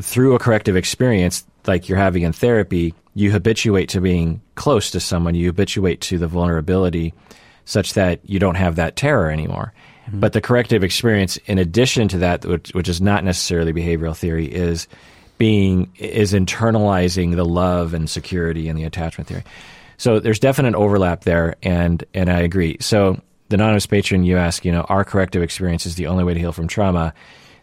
through 0.00 0.34
a 0.34 0.38
corrective 0.38 0.76
experience 0.76 1.44
like 1.66 1.88
you're 1.88 1.98
having 1.98 2.22
in 2.22 2.32
therapy, 2.32 2.94
you 3.14 3.30
habituate 3.30 3.88
to 3.90 4.00
being 4.00 4.40
close 4.54 4.90
to 4.90 5.00
someone, 5.00 5.34
you 5.34 5.46
habituate 5.46 6.00
to 6.00 6.18
the 6.18 6.28
vulnerability 6.28 7.14
such 7.64 7.94
that 7.94 8.20
you 8.24 8.38
don't 8.38 8.54
have 8.54 8.76
that 8.76 8.96
terror 8.96 9.30
anymore. 9.30 9.72
Mm-hmm. 10.06 10.20
But 10.20 10.32
the 10.32 10.40
corrective 10.40 10.82
experience, 10.82 11.36
in 11.46 11.58
addition 11.58 12.08
to 12.08 12.18
that, 12.18 12.44
which, 12.44 12.70
which 12.70 12.88
is 12.88 13.00
not 13.00 13.24
necessarily 13.24 13.72
behavioral 13.72 14.16
theory, 14.16 14.46
is 14.46 14.88
being 15.36 15.92
is 15.96 16.32
internalizing 16.32 17.36
the 17.36 17.44
love 17.44 17.94
and 17.94 18.10
security 18.10 18.68
and 18.68 18.78
the 18.78 18.84
attachment 18.84 19.28
theory. 19.28 19.44
So 19.98 20.20
there's 20.20 20.38
definite 20.38 20.74
overlap 20.74 21.24
there, 21.24 21.56
and 21.62 22.02
and 22.14 22.30
I 22.30 22.40
agree. 22.40 22.78
So 22.80 23.20
the 23.48 23.56
anonymous 23.56 23.86
patron, 23.86 24.24
you 24.24 24.36
ask, 24.36 24.64
you 24.64 24.72
know, 24.72 24.82
are 24.82 25.04
corrective 25.04 25.42
experiences 25.42 25.96
the 25.96 26.06
only 26.06 26.24
way 26.24 26.34
to 26.34 26.40
heal 26.40 26.52
from 26.52 26.68
trauma? 26.68 27.12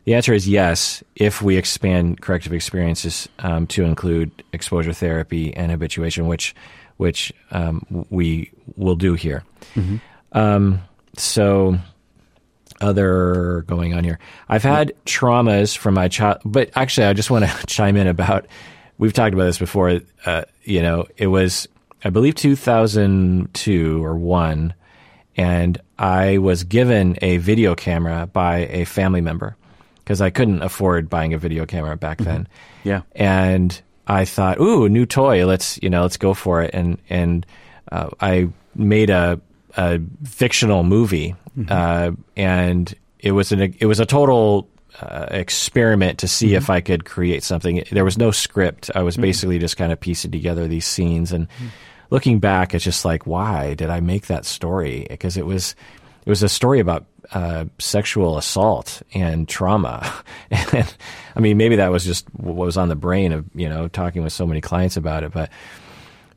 The 0.03 0.13
answer 0.13 0.33
is 0.33 0.47
yes, 0.47 1.03
if 1.15 1.41
we 1.41 1.57
expand 1.57 2.21
corrective 2.21 2.53
experiences 2.53 3.27
um, 3.39 3.65
to 3.67 3.83
include 3.83 4.43
exposure 4.53 4.93
therapy 4.93 5.53
and 5.55 5.71
habituation, 5.71 6.27
which 6.27 6.53
which 6.97 7.33
um, 7.51 8.05
we 8.09 8.51
will 8.75 8.95
do 8.95 9.15
here. 9.15 9.43
Mm-hmm. 9.75 9.97
Um, 10.37 10.81
so 11.17 11.77
other 12.81 13.63
going 13.67 13.93
on 13.93 14.03
here. 14.03 14.19
I've 14.49 14.63
had 14.63 14.93
traumas 15.05 15.77
from 15.77 15.93
my 15.93 16.07
child, 16.07 16.39
but 16.43 16.69
actually, 16.75 17.07
I 17.07 17.13
just 17.13 17.31
want 17.31 17.45
to 17.45 17.65
chime 17.67 17.95
in 17.95 18.07
about. 18.07 18.45
We've 18.97 19.13
talked 19.13 19.33
about 19.33 19.45
this 19.45 19.57
before. 19.57 20.01
Uh, 20.25 20.43
you 20.63 20.81
know, 20.81 21.05
it 21.17 21.27
was 21.27 21.67
I 22.05 22.09
believe 22.11 22.35
2002 22.35 24.05
or 24.05 24.15
1 24.15 24.73
and 25.37 25.81
I 25.97 26.37
was 26.37 26.63
given 26.63 27.17
a 27.21 27.37
video 27.37 27.75
camera 27.75 28.27
by 28.31 28.67
a 28.67 28.85
family 28.85 29.21
member 29.21 29.57
because 29.99 30.21
I 30.21 30.29
couldn't 30.29 30.61
afford 30.61 31.09
buying 31.09 31.33
a 31.33 31.37
video 31.37 31.65
camera 31.65 31.97
back 31.97 32.19
mm-hmm. 32.19 32.29
then. 32.29 32.47
Yeah. 32.83 33.01
And 33.15 33.81
I 34.07 34.25
thought, 34.25 34.59
"Ooh, 34.59 34.87
new 34.87 35.05
toy. 35.05 35.45
Let's, 35.45 35.79
you 35.81 35.89
know, 35.89 36.03
let's 36.03 36.17
go 36.17 36.33
for 36.33 36.61
it." 36.61 36.71
And 36.73 36.99
and 37.09 37.45
uh, 37.91 38.11
I 38.21 38.49
made 38.75 39.09
a 39.09 39.41
a 39.75 39.99
fictional 40.23 40.83
movie. 40.83 41.35
Mm-hmm. 41.57 41.71
Uh, 41.71 42.11
and 42.37 42.93
it 43.19 43.31
was 43.31 43.51
an 43.51 43.75
it 43.79 43.87
was 43.87 43.99
a 43.99 44.05
total 44.05 44.69
uh, 45.01 45.25
experiment 45.31 46.19
to 46.19 46.27
see 46.27 46.53
if 46.53 46.69
I 46.69 46.81
could 46.81 47.03
create 47.03 47.43
something. 47.43 47.83
There 47.91 48.05
was 48.05 48.17
no 48.17 48.31
script. 48.31 48.91
I 48.93 49.01
was 49.01 49.17
basically 49.17 49.59
just 49.59 49.75
kind 49.75 49.91
of 49.91 49.99
piecing 49.99 50.31
together 50.31 50.67
these 50.67 50.85
scenes 50.85 51.31
and 51.31 51.47
looking 52.15 52.39
back, 52.39 52.73
it's 52.73 52.85
just 52.85 53.03
like, 53.03 53.27
why 53.27 53.73
did 53.73 53.89
I 53.89 53.99
make 53.99 54.27
that 54.27 54.45
story? 54.45 55.05
Because 55.09 55.35
it 55.35 55.45
was 55.45 55.75
it 56.25 56.29
was 56.29 56.43
a 56.43 56.47
story 56.47 56.79
about 56.79 57.05
uh, 57.33 57.65
sexual 57.77 58.37
assault 58.37 59.01
and 59.13 59.49
trauma. 59.49 60.09
and 60.71 60.95
I 61.35 61.39
mean, 61.41 61.57
maybe 61.57 61.75
that 61.75 61.91
was 61.91 62.05
just 62.05 62.25
what 62.33 62.55
was 62.55 62.77
on 62.77 62.87
the 62.87 62.95
brain 62.95 63.33
of 63.33 63.43
you 63.53 63.67
know 63.67 63.89
talking 63.89 64.23
with 64.23 64.31
so 64.31 64.47
many 64.47 64.61
clients 64.61 64.95
about 64.95 65.25
it, 65.25 65.33
but 65.33 65.49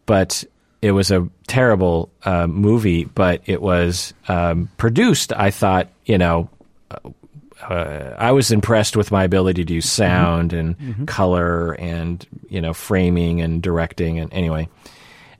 but 0.04 0.42
it 0.82 0.90
was 0.90 1.12
a 1.12 1.28
terrible 1.46 2.10
uh, 2.24 2.48
movie. 2.48 3.04
But 3.04 3.42
it 3.46 3.62
was 3.62 4.12
um, 4.26 4.68
produced. 4.78 5.32
I 5.32 5.52
thought, 5.52 5.88
you 6.04 6.18
know. 6.18 6.50
Uh, 7.60 8.14
I 8.16 8.30
was 8.30 8.52
impressed 8.52 8.96
with 8.96 9.10
my 9.10 9.24
ability 9.24 9.64
to 9.64 9.74
use 9.74 9.90
sound 9.90 10.52
and 10.52 10.78
mm-hmm. 10.78 11.04
color 11.06 11.72
and 11.72 12.24
you 12.48 12.60
know 12.60 12.72
framing 12.72 13.40
and 13.40 13.60
directing 13.60 14.20
and 14.20 14.32
anyway, 14.32 14.68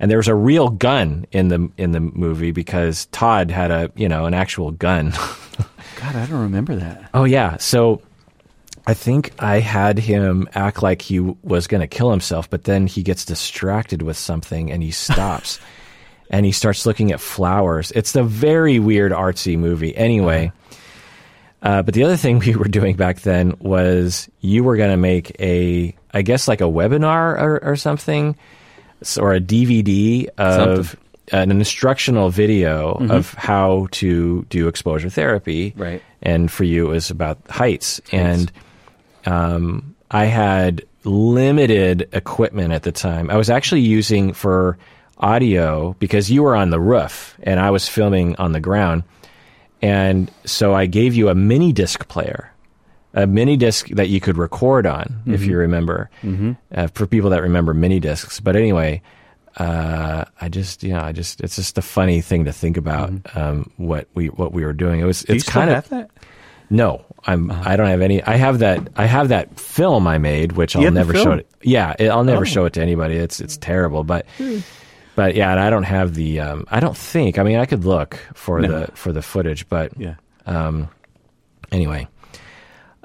and 0.01 0.11
there 0.11 0.19
was 0.19 0.29
a 0.29 0.35
real 0.35 0.69
gun 0.69 1.27
in 1.33 1.49
the 1.49 1.71
in 1.77 1.93
the 1.93 2.01
movie 2.01 2.53
because 2.53 3.07
Todd 3.07 3.51
had 3.51 3.71
a 3.71 3.91
you 3.97 4.09
know 4.09 4.27
an 4.27 4.35
actual 4.35 4.71
gun. 4.71 5.11
God, 6.01 6.15
I 6.15 6.27
don't 6.27 6.43
remember 6.43 6.77
that. 6.77 7.11
Oh 7.15 7.25
yeah, 7.25 7.57
so 7.57 8.03
I 8.87 8.95
think 8.95 9.33
I 9.39 9.59
had 9.61 9.99
him 9.99 10.49
act 10.55 10.83
like 10.83 11.03
he 11.03 11.21
was 11.21 11.67
going 11.67 11.81
to 11.81 11.87
kill 11.87 12.11
himself, 12.11 12.49
but 12.49 12.65
then 12.65 12.87
he 12.87 13.03
gets 13.03 13.25
distracted 13.25 14.03
with 14.03 14.17
something 14.17 14.71
and 14.71 14.83
he 14.83 14.93
stops. 14.93 15.59
and 16.31 16.47
he 16.47 16.53
starts 16.53 16.87
looking 16.87 17.13
at 17.13 17.21
flowers. 17.21 17.91
It's 17.93 18.15
a 18.15 18.23
very 18.23 18.79
weird 18.79 19.13
artsy 19.13 19.59
movie. 19.59 19.97
Anyway, 19.97 20.53
uh, 21.63 21.83
but 21.83 21.95
the 21.95 22.05
other 22.05 22.17
thing 22.17 22.39
we 22.47 22.55
were 22.55 22.69
doing 22.69 22.97
back 22.97 23.21
then 23.21 23.57
was 23.61 24.29
you 24.41 24.65
were 24.65 24.77
going 24.77 24.91
to 24.91 24.97
make 24.97 25.39
a, 25.41 25.95
I 26.13 26.23
guess 26.23 26.49
like 26.49 26.61
a 26.61 26.65
webinar 26.65 27.41
or, 27.41 27.65
or 27.65 27.77
something 27.77 28.37
or 29.19 29.35
a 29.35 29.41
DVD 29.41 30.29
of 30.39 30.89
Something. 30.89 31.41
an 31.41 31.51
instructional 31.51 32.31
video 32.31 32.95
mm-hmm. 32.95 33.11
of 33.11 33.35
how 33.35 33.89
to 33.93 34.45
do 34.51 34.69
exposure 34.69 35.11
therapy. 35.11 35.75
Right. 35.77 36.03
And 36.23 36.51
for 36.51 36.65
you, 36.65 36.87
it 36.87 36.91
was 36.91 37.11
about 37.11 37.39
heights. 37.49 38.01
heights. 38.11 38.13
And 38.13 38.53
um, 39.27 39.95
I 40.11 40.25
had 40.25 40.85
limited 41.05 42.09
equipment 42.13 42.73
at 42.73 42.83
the 42.83 42.93
time. 42.93 43.31
I 43.31 43.37
was 43.37 43.51
actually 43.51 43.83
using 43.83 44.33
for 44.33 44.79
audio 45.19 45.95
because 45.99 46.31
you 46.31 46.43
were 46.43 46.55
on 46.55 46.71
the 46.71 46.81
roof 46.81 47.37
and 47.43 47.59
I 47.61 47.71
was 47.71 47.89
filming 47.89 48.37
on 48.37 48.53
the 48.53 48.61
ground. 48.61 49.03
And 49.83 50.31
so 50.45 50.75
I 50.75 50.87
gave 50.87 51.15
you 51.15 51.29
a 51.29 51.35
mini 51.35 51.73
disc 51.73 52.09
player 52.09 52.53
a 53.15 53.27
mini 53.27 53.57
disc 53.57 53.89
that 53.89 54.09
you 54.09 54.21
could 54.21 54.37
record 54.37 54.87
on, 54.87 55.05
mm-hmm. 55.05 55.35
if 55.35 55.45
you 55.45 55.57
remember, 55.57 56.11
mm-hmm. 56.23 56.53
uh, 56.75 56.89
for 56.89 57.07
people 57.07 57.31
that 57.31 57.43
remember 57.43 57.75
mini 57.75 58.01
discs. 58.01 58.41
But 58.41 58.57
anyway, 58.57 59.03
uh, 59.57 60.25
I 60.41 60.49
just, 60.49 60.83
you 60.83 60.93
know, 60.93 61.01
I 61.01 61.13
just, 61.13 61.41
it's 61.41 61.57
just 61.57 61.79
a 61.79 61.83
funny 61.83 62.21
thing 62.21 62.45
to 62.45 62.53
think 62.53 62.77
about 62.77 63.11
mm-hmm. 63.11 63.39
um, 63.39 63.73
what 63.77 64.09
we 64.15 64.29
what 64.29 64.53
we 64.53 64.65
were 64.65 64.73
doing. 64.73 65.01
It 65.01 65.05
was, 65.05 65.23
Do 65.23 65.33
it's 65.33 65.49
kind 65.49 65.71
of 65.71 65.89
that. 65.89 66.11
No, 66.71 67.05
I'm. 67.25 67.51
Uh-huh. 67.51 67.63
I 67.65 67.77
don't 67.77 67.87
have 67.87 68.03
any. 68.03 68.23
I 68.23 68.37
have 68.37 68.59
that. 68.59 68.89
I 68.95 69.07
have 69.07 69.29
that 69.29 69.59
film 69.59 70.07
I 70.07 70.19
made, 70.19 70.53
which 70.53 70.77
I'll 70.77 70.91
never 70.91 71.15
show 71.15 71.33
it. 71.33 71.49
Yeah, 71.63 71.95
it, 71.99 72.09
I'll 72.09 72.25
never 72.25 72.43
oh. 72.43 72.45
show 72.45 72.67
it 72.67 72.75
to 72.75 72.83
anybody. 72.83 73.17
It's 73.17 73.41
it's 73.41 73.57
terrible, 73.57 74.05
but. 74.05 74.27
Hmm. 74.37 74.59
But 75.17 75.35
yeah, 75.35 75.51
and 75.51 75.59
I 75.59 75.69
don't 75.69 75.83
have 75.83 76.15
the. 76.15 76.39
Um, 76.39 76.65
I 76.71 76.79
don't 76.79 76.97
think. 76.97 77.41
I 77.41 77.43
mean, 77.43 77.59
I 77.59 77.67
could 77.67 77.85
look 77.85 78.21
for 78.35 78.61
no. 78.61 78.69
the 78.69 78.93
for 78.93 79.13
the 79.13 79.21
footage, 79.21 79.69
but 79.69 79.99
yeah. 79.99 80.15
Um, 80.47 80.89
anyway, 81.73 82.07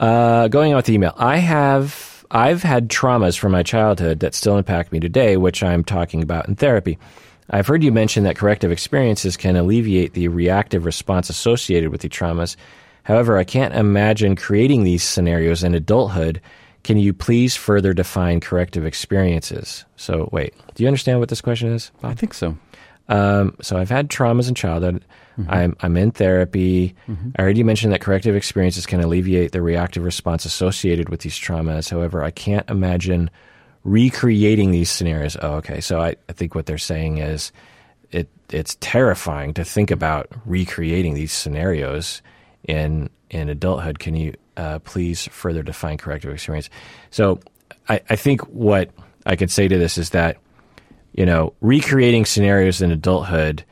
uh, 0.04 0.48
going 0.50 0.74
on 0.74 0.76
with 0.76 0.86
the 0.86 0.94
email, 0.94 1.14
I 1.16 1.38
have 1.38 2.26
I've 2.30 2.62
had 2.62 2.90
traumas 2.90 3.38
from 3.38 3.54
my 3.54 3.64
childhood 3.64 4.20
that 4.20 4.36
still 4.36 4.58
impact 4.58 4.92
me 4.92 5.00
today, 5.00 5.38
which 5.38 5.64
I'm 5.64 5.84
talking 5.84 6.22
about 6.22 6.48
in 6.48 6.56
therapy. 6.56 6.98
I've 7.50 7.68
heard 7.68 7.84
you 7.84 7.92
mention 7.92 8.26
that 8.26 8.36
corrective 8.36 8.70
experiences 8.70 9.38
can 9.38 9.56
alleviate 9.56 10.14
the 10.14 10.28
reactive 10.28 10.84
response 10.84 11.30
associated 11.30 11.90
with 11.90 12.02
the 12.02 12.10
traumas. 12.10 12.58
However, 13.04 13.38
I 13.38 13.46
can't 13.46 13.74
imagine 13.76 14.36
creating 14.36 14.84
these 14.84 15.04
scenarios 15.04 15.64
in 15.64 15.74
adulthood. 15.74 16.42
Can 16.84 16.98
you 16.98 17.14
please 17.14 17.56
further 17.56 17.94
define 17.94 18.42
corrective 18.42 18.86
experiences? 18.86 19.86
So, 19.96 20.28
wait, 20.34 20.54
do 20.76 20.84
you 20.84 20.88
understand 20.88 21.20
what 21.20 21.30
this 21.30 21.42
question 21.42 21.72
is? 21.72 21.92
Bob? 22.02 22.12
I 22.12 22.16
think 22.16 22.34
so. 22.34 22.58
Um, 23.08 23.56
so, 23.62 23.78
I've 23.78 23.90
had 23.90 24.10
traumas 24.10 24.50
in 24.50 24.56
childhood. 24.56 25.06
Mm-hmm. 25.38 25.52
I'm, 25.52 25.76
I'm 25.82 25.98
in 25.98 26.12
therapy. 26.12 26.96
Mm-hmm. 27.08 27.30
I 27.36 27.42
already 27.42 27.64
mentioned 27.64 27.94
that 27.94 28.02
corrective 28.02 28.36
experiences 28.36 28.86
can 28.86 29.02
alleviate 29.02 29.52
the 29.52 29.62
reactive 29.62 30.04
response 30.04 30.46
associated 30.46 31.10
with 31.10 31.22
these 31.22 31.38
traumas. 31.38 31.90
However, 31.90 32.24
I 32.24 32.32
can't 32.32 32.70
imagine 32.70 33.30
recreating 33.84 34.72
these 34.72 34.90
scenarios. 34.90 35.38
Oh, 35.42 35.56
okay. 35.56 35.82
So 35.82 36.02
I, 36.02 36.16
I 36.30 36.34
think 36.34 36.56
what 36.56 36.66
they're 36.66 36.78
saying 36.78 37.18
is 37.18 37.52
it 38.12 38.30
it's 38.50 38.78
terrifying 38.80 39.54
to 39.56 39.64
think 39.64 39.92
about 39.92 40.30
recreating 40.46 41.16
these 41.16 41.32
scenarios 41.32 42.22
in 42.64 43.10
in 43.30 43.50
adulthood. 43.50 44.00
Can 44.00 44.16
you 44.16 44.34
uh, 44.56 44.80
please 44.80 45.28
further 45.28 45.64
define 45.64 45.98
corrective 45.98 46.32
experience? 46.32 46.70
So 47.10 47.40
I, 47.90 48.02
I 48.10 48.16
think 48.16 48.42
what 48.42 48.92
I 49.26 49.36
could 49.36 49.52
say 49.52 49.68
to 49.68 49.78
this 49.78 49.98
is 49.98 50.12
that 50.12 50.38
you 51.14 51.26
know 51.26 51.54
recreating 51.62 52.26
scenarios 52.26 52.82
in 52.82 52.92
adulthood 52.92 53.66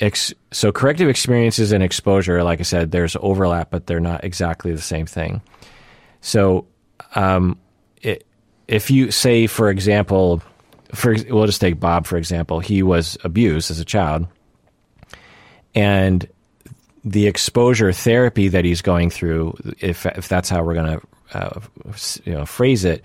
ex- 0.00 0.34
so 0.50 0.72
corrective 0.72 1.08
experiences 1.08 1.72
and 1.72 1.82
exposure, 1.82 2.42
like 2.42 2.60
I 2.60 2.64
said, 2.64 2.90
there's 2.90 3.16
overlap, 3.20 3.70
but 3.70 3.86
they're 3.86 4.00
not 4.00 4.24
exactly 4.24 4.72
the 4.72 4.80
same 4.80 5.06
thing. 5.06 5.42
So, 6.20 6.66
um, 7.14 7.58
it, 8.00 8.26
if 8.68 8.90
you 8.90 9.10
say, 9.10 9.46
for 9.46 9.70
example, 9.70 10.42
for 10.94 11.16
we'll 11.28 11.46
just 11.46 11.60
take 11.60 11.80
Bob 11.80 12.06
for 12.06 12.16
example, 12.16 12.60
he 12.60 12.82
was 12.82 13.16
abused 13.24 13.70
as 13.70 13.80
a 13.80 13.84
child, 13.84 14.26
and 15.74 16.28
the 17.04 17.26
exposure 17.26 17.92
therapy 17.92 18.48
that 18.48 18.64
he's 18.64 18.82
going 18.82 19.10
through, 19.10 19.56
if 19.80 20.06
if 20.06 20.28
that's 20.28 20.48
how 20.48 20.62
we're 20.62 20.74
going 20.74 21.00
to 21.00 21.38
uh, 21.38 21.60
you 22.24 22.32
know 22.32 22.46
phrase 22.46 22.84
it, 22.84 23.04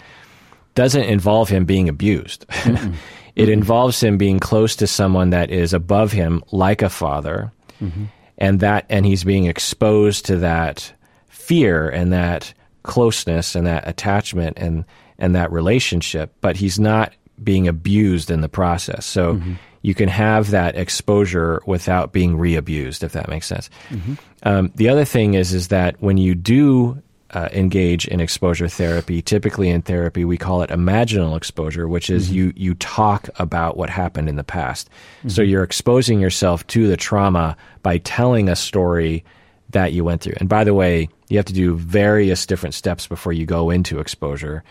doesn't 0.75 1.03
involve 1.03 1.49
him 1.49 1.65
being 1.65 1.89
abused. 1.89 2.45
It 3.37 3.49
involves 3.49 4.01
him 4.01 4.17
being 4.17 4.39
close 4.39 4.75
to 4.77 4.87
someone 4.87 5.29
that 5.29 5.51
is 5.51 5.73
above 5.73 6.11
him, 6.11 6.43
like 6.51 6.81
a 6.81 6.89
father, 6.89 7.51
mm-hmm. 7.81 8.05
and 8.37 8.59
that 8.61 8.85
and 8.89 9.05
he's 9.05 9.23
being 9.23 9.45
exposed 9.45 10.25
to 10.25 10.37
that 10.37 10.91
fear 11.27 11.87
and 11.87 12.11
that 12.13 12.53
closeness 12.83 13.55
and 13.55 13.67
that 13.67 13.87
attachment 13.87 14.57
and 14.57 14.85
and 15.19 15.35
that 15.35 15.51
relationship, 15.51 16.33
but 16.41 16.55
he's 16.55 16.79
not 16.79 17.13
being 17.43 17.67
abused 17.67 18.31
in 18.31 18.41
the 18.41 18.49
process. 18.49 19.05
So 19.05 19.35
mm-hmm. 19.35 19.53
you 19.83 19.93
can 19.93 20.09
have 20.09 20.49
that 20.51 20.75
exposure 20.75 21.61
without 21.67 22.11
being 22.11 22.37
re-abused, 22.37 23.03
if 23.03 23.11
that 23.11 23.29
makes 23.29 23.45
sense. 23.45 23.69
Mm-hmm. 23.89 24.13
Um, 24.43 24.71
the 24.75 24.89
other 24.89 25.05
thing 25.05 25.35
is 25.35 25.53
is 25.53 25.67
that 25.67 26.01
when 26.01 26.17
you 26.17 26.33
do 26.33 27.01
uh, 27.31 27.49
engage 27.51 28.07
in 28.07 28.19
exposure 28.19 28.67
therapy. 28.67 29.21
Typically, 29.21 29.69
in 29.69 29.81
therapy, 29.81 30.23
we 30.23 30.37
call 30.37 30.61
it 30.61 30.69
imaginal 30.69 31.35
exposure, 31.35 31.87
which 31.87 32.09
is 32.09 32.27
mm-hmm. 32.27 32.35
you 32.35 32.53
you 32.55 32.75
talk 32.75 33.29
about 33.35 33.77
what 33.77 33.89
happened 33.89 34.29
in 34.29 34.35
the 34.35 34.43
past. 34.43 34.89
Mm-hmm. 35.19 35.29
So 35.29 35.41
you're 35.41 35.63
exposing 35.63 36.19
yourself 36.19 36.65
to 36.67 36.87
the 36.87 36.97
trauma 36.97 37.57
by 37.83 37.97
telling 37.99 38.49
a 38.49 38.55
story 38.55 39.25
that 39.71 39.91
you 39.91 40.05
went 40.05 40.21
through. 40.21 40.35
And 40.37 40.47
by 40.47 40.63
the 40.63 40.73
way, 40.73 41.09
you 41.27 41.37
have 41.37 41.45
to 41.47 41.53
do 41.53 41.75
various 41.75 42.45
different 42.45 42.73
steps 42.73 43.07
before 43.07 43.33
you 43.33 43.45
go 43.45 43.69
into 43.69 43.99
exposure, 43.99 44.63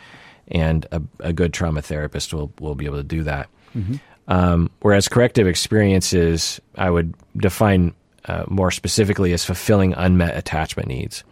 and 0.49 0.87
a, 0.93 1.03
a 1.21 1.33
good 1.33 1.53
trauma 1.53 1.83
therapist 1.83 2.33
will 2.33 2.53
will 2.61 2.75
be 2.75 2.87
able 2.87 2.99
to 2.99 3.03
do 3.03 3.23
that. 3.25 3.49
Mm-hmm. 3.75 3.97
Um, 4.29 4.71
whereas 4.81 5.09
corrective 5.09 5.47
experiences, 5.47 6.61
I 6.77 6.91
would 6.91 7.15
define 7.37 7.95
uh, 8.25 8.45
more 8.49 8.71
specifically 8.71 9.33
as 9.33 9.45
fulfilling 9.45 9.93
unmet 9.93 10.37
attachment 10.37 10.89
needs. 10.89 11.23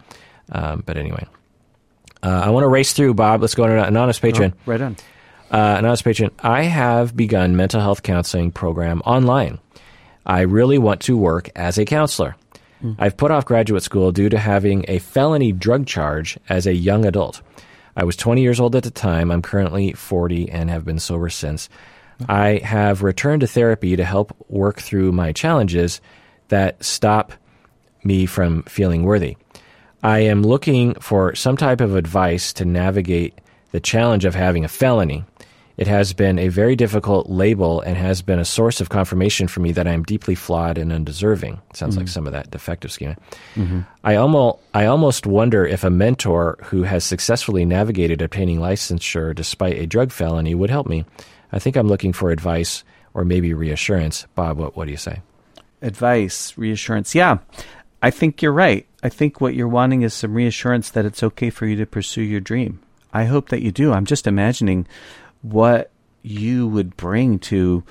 Um, 0.51 0.83
but 0.85 0.97
anyway, 0.97 1.27
uh, 2.23 2.43
I 2.45 2.51
want 2.51 2.65
to 2.65 2.69
race 2.69 2.93
through, 2.93 3.15
Bob. 3.15 3.41
Let's 3.41 3.55
go 3.55 3.67
to 3.67 3.73
an 3.73 3.85
anonymous 3.85 4.19
patron. 4.19 4.55
Oh, 4.55 4.61
right 4.67 4.81
on. 4.81 4.97
Uh, 5.51 5.77
anonymous 5.79 6.03
patron. 6.03 6.31
I 6.41 6.65
have 6.65 7.17
begun 7.17 7.57
mental 7.57 7.81
health 7.81 8.03
counseling 8.03 8.51
program 8.51 9.03
online. 9.05 9.59
I 10.27 10.41
really 10.41 10.79
want 10.79 11.03
to 11.03 11.17
work 11.17 11.51
as 11.55 11.79
a 11.79 11.85
counselor. 11.85 12.37
Mm. 12.83 12.97
I've 12.99 13.17
put 13.17 13.31
off 13.31 13.45
graduate 13.45 13.83
school 13.83 14.11
due 14.13 14.29
to 14.29 14.39
having 14.39 14.85
a 14.89 14.99
felony 14.99 15.53
drug 15.53 15.87
charge 15.87 16.39
as 16.49 16.67
a 16.67 16.75
young 16.75 17.05
adult. 17.05 17.43
I 17.97 18.05
was 18.05 18.17
20 18.17 18.43
years 18.43 18.59
old 18.59 18.75
at 18.75 18.83
the 18.83 18.91
time. 18.91 19.31
I'm 19.31 19.43
currently 19.43 19.93
40 19.93 20.51
and 20.51 20.71
have 20.71 20.85
been 20.85 20.99
sober 20.99 21.29
since. 21.29 21.69
I 22.29 22.61
have 22.65 23.03
returned 23.03 23.41
to 23.41 23.47
therapy 23.47 23.97
to 23.97 24.05
help 24.05 24.35
work 24.49 24.81
through 24.81 25.13
my 25.13 25.33
challenges 25.33 26.01
that 26.49 26.83
stop 26.85 27.33
me 28.03 28.27
from 28.27 28.63
feeling 28.65 29.05
worthy. 29.05 29.37
I 30.05 30.19
am 30.19 30.43
looking 30.43 30.93
for 30.97 31.35
some 31.35 31.57
type 31.57 31.81
of 31.81 31.97
advice 31.97 32.53
to 32.55 32.67
navigate 32.67 33.41
the 33.73 33.81
challenge 33.81 34.27
of 34.27 34.35
having 34.35 34.63
a 34.63 34.69
felony. 34.69 35.25
It 35.79 35.87
has 35.87 36.13
been 36.13 36.39
a 36.39 36.49
very 36.49 36.77
difficult 36.77 37.31
label 37.31 37.81
and 37.81 37.97
has 37.97 38.21
been 38.21 38.39
a 38.39 38.45
source 38.45 38.83
of 38.83 38.91
confirmation 38.91 39.49
for 39.49 39.61
me 39.61 39.73
that 39.73 39.89
I 39.89 39.93
am 39.93 40.03
deeply 40.03 40.35
flawed 40.35 40.77
and 40.77 40.93
undeserving. 40.93 41.59
Sounds 41.73 41.97
like 41.97 42.05
mm-hmm. 42.05 42.13
some 42.13 42.27
of 42.27 42.35
that 42.35 42.51
defective 42.51 42.93
schema. 42.93 43.17
Mm-hmm. 43.55 43.81
I 44.05 44.17
almost 44.17 44.59
I 44.75 44.85
almost 44.85 45.27
wonder 45.27 45.67
if 45.67 45.85
a 45.85 45.91
mentor 45.91 46.59
who 46.65 46.83
has 46.83 47.03
successfully 47.03 47.65
navigated 47.65 48.21
obtaining 48.21 48.59
licensure 48.59 49.35
despite 49.35 49.79
a 49.79 49.87
drug 49.87 50.13
felony 50.13 50.55
would 50.55 50.71
help 50.71 50.87
me. 50.87 51.07
I 51.51 51.59
think 51.59 51.77
I'm 51.77 51.89
looking 51.89 52.13
for 52.13 52.31
advice 52.31 52.85
or 53.15 53.25
maybe 53.25 53.55
reassurance. 53.55 54.27
Bob, 54.35 54.59
what, 54.59 54.77
what 54.77 54.85
do 54.85 54.91
you 54.91 54.99
say? 54.99 55.23
Advice, 55.81 56.57
reassurance. 56.59 57.15
Yeah, 57.15 57.39
I 58.05 58.11
think 58.11 58.43
you're 58.43 58.53
right. 58.53 58.85
I 59.03 59.09
think 59.09 59.41
what 59.41 59.55
you're 59.55 59.67
wanting 59.67 60.03
is 60.03 60.13
some 60.13 60.35
reassurance 60.35 60.91
that 60.91 61.07
it's 61.07 61.23
okay 61.23 61.49
for 61.49 61.65
you 61.65 61.75
to 61.77 61.87
pursue 61.87 62.21
your 62.21 62.39
dream. 62.39 62.81
I 63.15 63.25
hope 63.25 63.49
that 63.49 63.63
you 63.63 63.73
do. 63.73 63.95
I'm 63.95 64.05
just 64.05 64.27
imagining 64.27 64.87
what 65.41 65.91
you 66.21 66.69
would 66.69 66.99
bring 66.99 67.39
to 67.39 67.83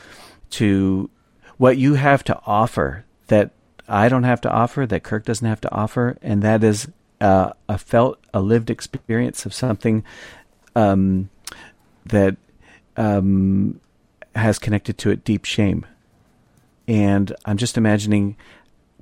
to 0.51 1.09
what 1.57 1.77
you 1.77 1.95
have 1.95 2.23
to 2.25 2.39
offer 2.45 3.05
that 3.25 3.53
I 3.87 4.07
don't 4.07 4.21
have 4.21 4.39
to 4.41 4.51
offer, 4.51 4.85
that 4.85 5.01
Kirk 5.01 5.25
doesn't 5.25 5.47
have 5.47 5.61
to 5.61 5.71
offer, 5.71 6.15
and 6.21 6.43
that 6.43 6.63
is 6.63 6.87
uh, 7.19 7.53
a 7.67 7.79
felt, 7.79 8.19
a 8.35 8.39
lived 8.39 8.69
experience 8.69 9.47
of 9.47 9.53
something 9.55 10.03
um, 10.75 11.31
that 12.05 12.37
um, 12.97 13.79
has 14.35 14.59
connected 14.59 14.99
to 14.99 15.09
it 15.09 15.23
deep 15.23 15.45
shame. 15.45 15.87
And 16.87 17.35
I'm 17.45 17.57
just 17.57 17.77
imagining 17.79 18.35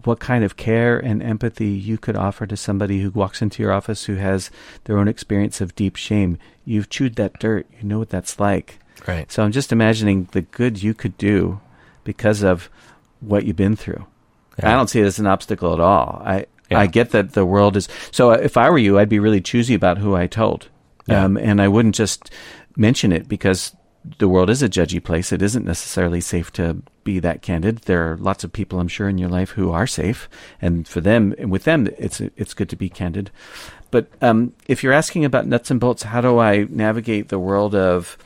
what 0.04 0.20
kind 0.20 0.44
of 0.44 0.58
care 0.58 0.98
and 0.98 1.22
empathy 1.24 1.68
you 1.70 1.98
could 1.98 2.16
offer 2.16 2.46
to 2.48 2.58
somebody 2.58 3.02
who 3.02 3.10
walks 3.12 3.42
into 3.42 3.62
your 3.64 3.72
office 3.72 4.06
who 4.06 4.16
has 4.16 4.50
their 4.86 4.98
own 4.98 5.08
experience 5.08 5.62
of 5.62 5.76
deep 5.76 5.96
shame. 5.96 6.38
You've 6.66 6.90
chewed 6.90 7.16
that 7.16 7.40
dirt, 7.40 7.68
you 7.80 7.88
know 7.88 8.00
what 8.00 8.10
that's 8.10 8.40
like. 8.40 8.80
Right. 9.08 9.32
So 9.32 9.44
I'm 9.44 9.52
just 9.52 9.72
imagining 9.72 10.28
the 10.32 10.42
good 10.42 10.82
you 10.84 10.94
could 10.94 11.18
do 11.18 11.60
because 12.04 12.44
of 12.44 12.70
what 13.20 13.46
you've 13.46 13.56
been 13.56 13.76
through. 13.76 14.06
Yeah. 14.60 14.72
I 14.72 14.76
don't 14.76 14.90
see 14.90 15.00
it 15.02 15.06
as 15.06 15.20
an 15.20 15.28
obstacle 15.28 15.74
at 15.74 15.80
all. 15.80 16.22
I 16.26 16.46
Yeah. 16.70 16.80
I 16.80 16.88
get 16.88 17.10
that 17.12 17.34
the 17.34 17.46
world 17.46 17.76
is 17.76 17.90
so. 18.12 18.32
If 18.32 18.56
I 18.58 18.70
were 18.70 18.78
you, 18.78 18.98
I'd 18.98 19.10
be 19.10 19.20
really 19.20 19.42
choosy 19.42 19.74
about 19.74 19.98
who 19.98 20.16
I 20.16 20.28
told, 20.28 20.70
Yeah. 21.08 21.26
um, 21.26 21.36
and 21.38 21.62
I 21.62 21.68
wouldn't 21.68 21.96
just 21.96 22.32
mention 22.78 23.12
it 23.12 23.28
because 23.28 23.76
the 24.18 24.28
world 24.28 24.50
is 24.50 24.64
a 24.64 24.70
judgy 24.70 25.04
place. 25.04 25.32
It 25.32 25.42
isn't 25.42 25.66
necessarily 25.66 26.22
safe 26.22 26.52
to 26.54 26.82
be 27.04 27.20
that 27.20 27.42
candid. 27.42 27.80
There 27.80 28.12
are 28.12 28.18
lots 28.18 28.44
of 28.44 28.52
people, 28.52 28.80
I'm 28.80 28.88
sure, 28.88 29.08
in 29.08 29.18
your 29.18 29.30
life 29.30 29.52
who 29.52 29.72
are 29.72 29.88
safe, 29.88 30.28
and 30.62 30.88
for 30.88 31.02
them, 31.02 31.36
and 31.38 31.52
with 31.52 31.64
them, 31.64 31.88
it's 31.98 32.20
it's 32.20 32.54
good 32.54 32.70
to 32.70 32.76
be 32.76 32.90
candid. 32.90 33.32
But 33.92 34.08
um, 34.22 34.54
if 34.68 34.84
you're 34.84 34.94
asking 34.94 35.26
about 35.26 35.48
nuts 35.48 35.70
and 35.70 35.80
bolts, 35.80 36.04
how 36.04 36.22
do 36.22 36.40
I 36.40 36.66
navigate 36.70 37.30
the 37.30 37.40
world 37.40 37.76
of 37.76 38.18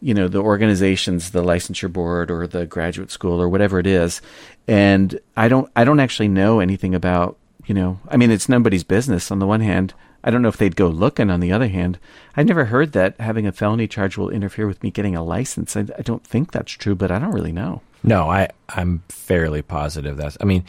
you 0.00 0.12
know 0.12 0.28
the 0.28 0.40
organizations 0.40 1.30
the 1.30 1.42
licensure 1.42 1.90
board 1.90 2.30
or 2.30 2.46
the 2.46 2.66
graduate 2.66 3.10
school 3.10 3.40
or 3.40 3.48
whatever 3.48 3.78
it 3.78 3.86
is 3.86 4.20
and 4.68 5.18
i 5.34 5.48
don't 5.48 5.70
i 5.76 5.82
don't 5.82 6.00
actually 6.00 6.28
know 6.28 6.60
anything 6.60 6.94
about 6.94 7.38
you 7.64 7.74
know 7.74 7.98
i 8.08 8.16
mean 8.16 8.30
it's 8.30 8.48
nobody's 8.48 8.84
business 8.84 9.30
on 9.30 9.38
the 9.38 9.46
one 9.46 9.62
hand 9.62 9.94
i 10.24 10.30
don't 10.30 10.42
know 10.42 10.48
if 10.48 10.56
they'd 10.56 10.74
go 10.76 10.88
looking 10.88 11.30
on 11.30 11.38
the 11.40 11.52
other 11.52 11.68
hand 11.68 11.98
I've 12.36 12.46
never 12.46 12.64
heard 12.64 12.92
that 12.92 13.20
having 13.20 13.46
a 13.46 13.52
felony 13.52 13.86
charge 13.86 14.16
will 14.18 14.30
interfere 14.30 14.66
with 14.66 14.82
me 14.82 14.90
getting 14.90 15.14
a 15.14 15.22
license 15.22 15.76
i, 15.76 15.80
I 15.80 16.02
don't 16.02 16.26
think 16.26 16.50
that's 16.50 16.72
true 16.72 16.96
but 16.96 17.12
i 17.12 17.18
don't 17.20 17.30
really 17.32 17.52
know 17.52 17.80
No, 18.02 18.28
I 18.28 18.48
I'm 18.68 19.02
fairly 19.08 19.62
positive 19.62 20.16
that's. 20.18 20.36
I 20.40 20.44
mean, 20.44 20.64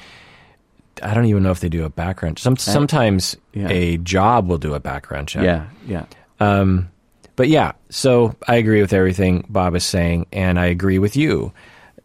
I 1.04 1.14
don't 1.14 1.26
even 1.26 1.44
know 1.44 1.52
if 1.52 1.60
they 1.60 1.68
do 1.70 1.84
a 1.84 1.90
background. 1.90 2.40
Some 2.40 2.56
sometimes 2.56 3.36
yeah. 3.54 3.68
a 3.70 3.98
job 3.98 4.48
will 4.48 4.58
do 4.58 4.74
a 4.74 4.80
background 4.80 5.28
check. 5.28 5.44
yeah 5.44 5.68
yeah 5.86 6.06
Um, 6.40 6.90
but 7.36 7.50
yeah, 7.50 7.74
so 7.90 8.36
I 8.48 8.56
agree 8.56 8.80
with 8.80 8.94
everything 8.94 9.46
Bob 9.50 9.76
is 9.76 9.84
saying, 9.84 10.28
and 10.32 10.58
I 10.58 10.68
agree 10.68 11.00
with 11.00 11.18
you 11.18 11.52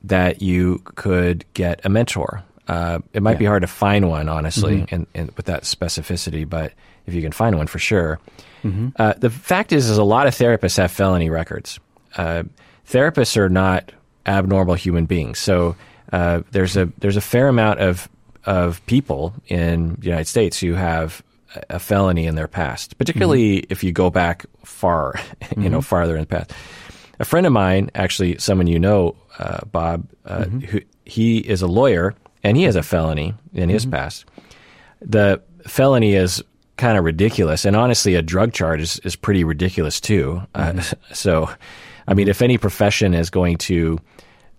that 0.03 0.43
you 0.43 0.81
could 0.85 1.45
get 1.55 1.81
a 1.85 1.89
mentor. 1.89 2.43
Uh, 2.67 2.99
it 3.13 3.23
might 3.23 3.39
be 3.39 3.45
hard 3.45 3.63
to 3.63 3.69
find 3.69 4.09
one, 4.09 4.29
honestly, 4.29 4.87
and, 4.91 5.07
and 5.15 5.31
with 5.37 5.47
that 5.47 5.63
specificity, 5.63 6.49
but 6.49 6.73
if 7.11 7.15
you 7.15 7.23
can 7.23 7.33
find 7.33 7.57
one, 7.57 7.67
for 7.67 7.79
sure. 7.79 8.19
Uh, 8.97 9.15
the 9.17 9.31
fact 9.31 9.73
is, 9.73 9.89
is 9.89 9.99
a 9.99 10.05
lot 10.05 10.27
of 10.27 10.35
therapists 10.35 10.77
have 10.77 10.91
felony 10.91 11.31
records. 11.31 11.81
Uh, 12.17 12.45
therapists 12.89 13.37
are 13.37 13.49
not 13.49 13.93
abnormal 14.27 14.75
human 14.75 15.07
beings, 15.07 15.39
so 15.39 15.77
uh, 16.13 16.43
there's 16.51 16.77
a 16.77 16.87
there's 16.99 17.17
a 17.17 17.23
fair 17.23 17.49
amount 17.49 17.81
of 17.81 18.09
of 18.45 18.85
people 18.87 19.33
in 19.49 19.95
the 19.97 20.07
United 20.07 20.27
States 20.27 20.59
who 20.59 20.75
have 20.75 21.23
a 21.69 21.79
felony 21.79 22.27
in 22.27 22.35
their 22.35 22.49
past, 22.49 22.97
particularly 22.99 23.59
if 23.71 23.83
you 23.83 23.93
go 23.93 24.11
back 24.11 24.47
far, 24.65 25.15
you 25.57 25.69
know, 25.69 25.81
farther 25.81 26.15
in 26.15 26.21
the 26.21 26.27
past. 26.27 26.53
A 27.19 27.25
friend 27.25 27.47
of 27.47 27.53
mine, 27.53 27.91
actually, 27.95 28.39
someone 28.39 28.67
you 28.67 28.79
know, 28.79 29.17
uh, 29.39 29.61
Bob, 29.71 30.07
uh, 30.25 30.45
who 30.45 30.81
he 31.05 31.39
is 31.39 31.61
a 31.61 31.67
lawyer 31.67 32.15
and 32.43 32.57
he 32.57 32.63
has 32.65 32.77
a 32.77 32.83
felony 32.83 33.35
in 33.53 33.69
his 33.69 33.85
past. 33.85 34.25
The 35.03 35.43
felony 35.67 36.15
is 36.15 36.43
kind 36.81 36.99
of 36.99 37.05
ridiculous, 37.05 37.65
and 37.65 37.77
honestly, 37.77 38.15
a 38.17 38.23
drug 38.23 38.53
charge 38.53 38.81
is, 38.81 38.99
is 39.01 39.15
pretty 39.15 39.45
ridiculous 39.45 40.01
too. 40.01 40.43
Uh, 40.55 40.81
so, 41.13 41.49
I 42.09 42.15
mean, 42.15 42.27
if 42.27 42.43
any 42.43 42.59
profession 42.59 43.15
is 43.15 43.31
going 43.31 43.59
to 43.59 43.99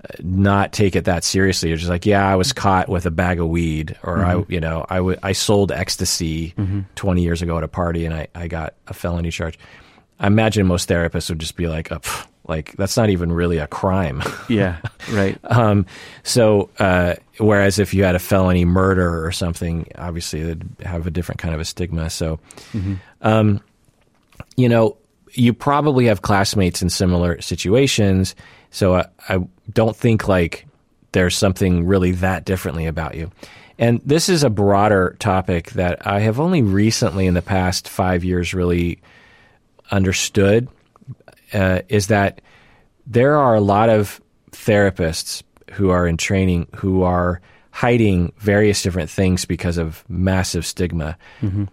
uh, 0.03 0.07
not 0.23 0.73
take 0.73 0.95
it 0.95 1.05
that 1.05 1.23
seriously. 1.23 1.69
You're 1.69 1.77
just 1.77 1.89
like, 1.89 2.07
yeah, 2.07 2.27
I 2.27 2.35
was 2.35 2.53
caught 2.53 2.89
with 2.89 3.05
a 3.05 3.11
bag 3.11 3.39
of 3.39 3.49
weed, 3.49 3.95
or 4.01 4.25
I, 4.25 4.43
you 4.47 4.59
know, 4.59 4.83
I, 4.89 4.95
w- 4.97 5.19
I 5.21 5.33
sold 5.33 5.71
ecstasy 5.71 6.55
20 6.95 7.21
years 7.21 7.43
ago 7.43 7.57
at 7.57 7.63
a 7.63 7.67
party, 7.67 8.05
and 8.05 8.15
I, 8.15 8.27
I 8.33 8.47
got 8.47 8.73
a 8.87 8.95
felony 8.95 9.29
charge. 9.29 9.59
I 10.19 10.25
imagine 10.25 10.65
most 10.65 10.89
therapists 10.89 11.29
would 11.29 11.37
just 11.37 11.55
be 11.55 11.67
like, 11.67 11.91
oh, 11.91 11.99
pff, 11.99 12.27
like 12.47 12.75
that's 12.77 12.97
not 12.97 13.11
even 13.11 13.31
really 13.31 13.59
a 13.59 13.67
crime. 13.67 14.23
yeah 14.49 14.77
right 15.11 15.37
um, 15.43 15.85
so, 16.23 16.71
uh, 16.79 17.15
whereas 17.41 17.79
if 17.79 17.93
you 17.93 18.03
had 18.03 18.15
a 18.15 18.19
felony 18.19 18.65
murder 18.65 19.25
or 19.25 19.31
something, 19.31 19.87
obviously 19.97 20.41
it'd 20.41 20.69
have 20.83 21.07
a 21.07 21.11
different 21.11 21.39
kind 21.39 21.53
of 21.53 21.59
a 21.59 21.65
stigma. 21.65 22.09
So, 22.09 22.39
um, 23.21 23.61
you 24.55 24.69
know, 24.69 24.97
you 25.33 25.53
probably 25.53 26.05
have 26.05 26.21
classmates 26.21 26.81
in 26.81 26.89
similar 26.89 27.41
situations. 27.41 28.35
So 28.69 28.95
I, 28.95 29.05
I 29.29 29.39
don't 29.71 29.95
think 29.95 30.27
like 30.27 30.67
there's 31.13 31.35
something 31.35 31.85
really 31.85 32.11
that 32.11 32.45
differently 32.45 32.85
about 32.85 33.15
you. 33.15 33.31
And 33.77 34.01
this 34.05 34.29
is 34.29 34.43
a 34.43 34.49
broader 34.49 35.15
topic 35.19 35.71
that 35.71 36.05
I 36.05 36.19
have 36.19 36.39
only 36.39 36.61
recently 36.61 37.25
in 37.25 37.33
the 37.33 37.41
past 37.41 37.89
five 37.89 38.23
years 38.23 38.53
really 38.53 39.01
understood 39.89 40.67
uh, 41.53 41.81
is 41.89 42.07
that 42.07 42.41
there 43.07 43.35
are 43.35 43.55
a 43.55 43.61
lot 43.61 43.89
of 43.89 44.21
therapists 44.51 45.43
who 45.71 45.89
are 45.89 46.07
in 46.07 46.17
training 46.17 46.67
who 46.75 47.03
are 47.03 47.41
hiding 47.71 48.33
various 48.37 48.81
different 48.83 49.09
things 49.09 49.45
because 49.45 49.77
of 49.77 50.03
massive 50.09 50.65
stigma, 50.65 51.17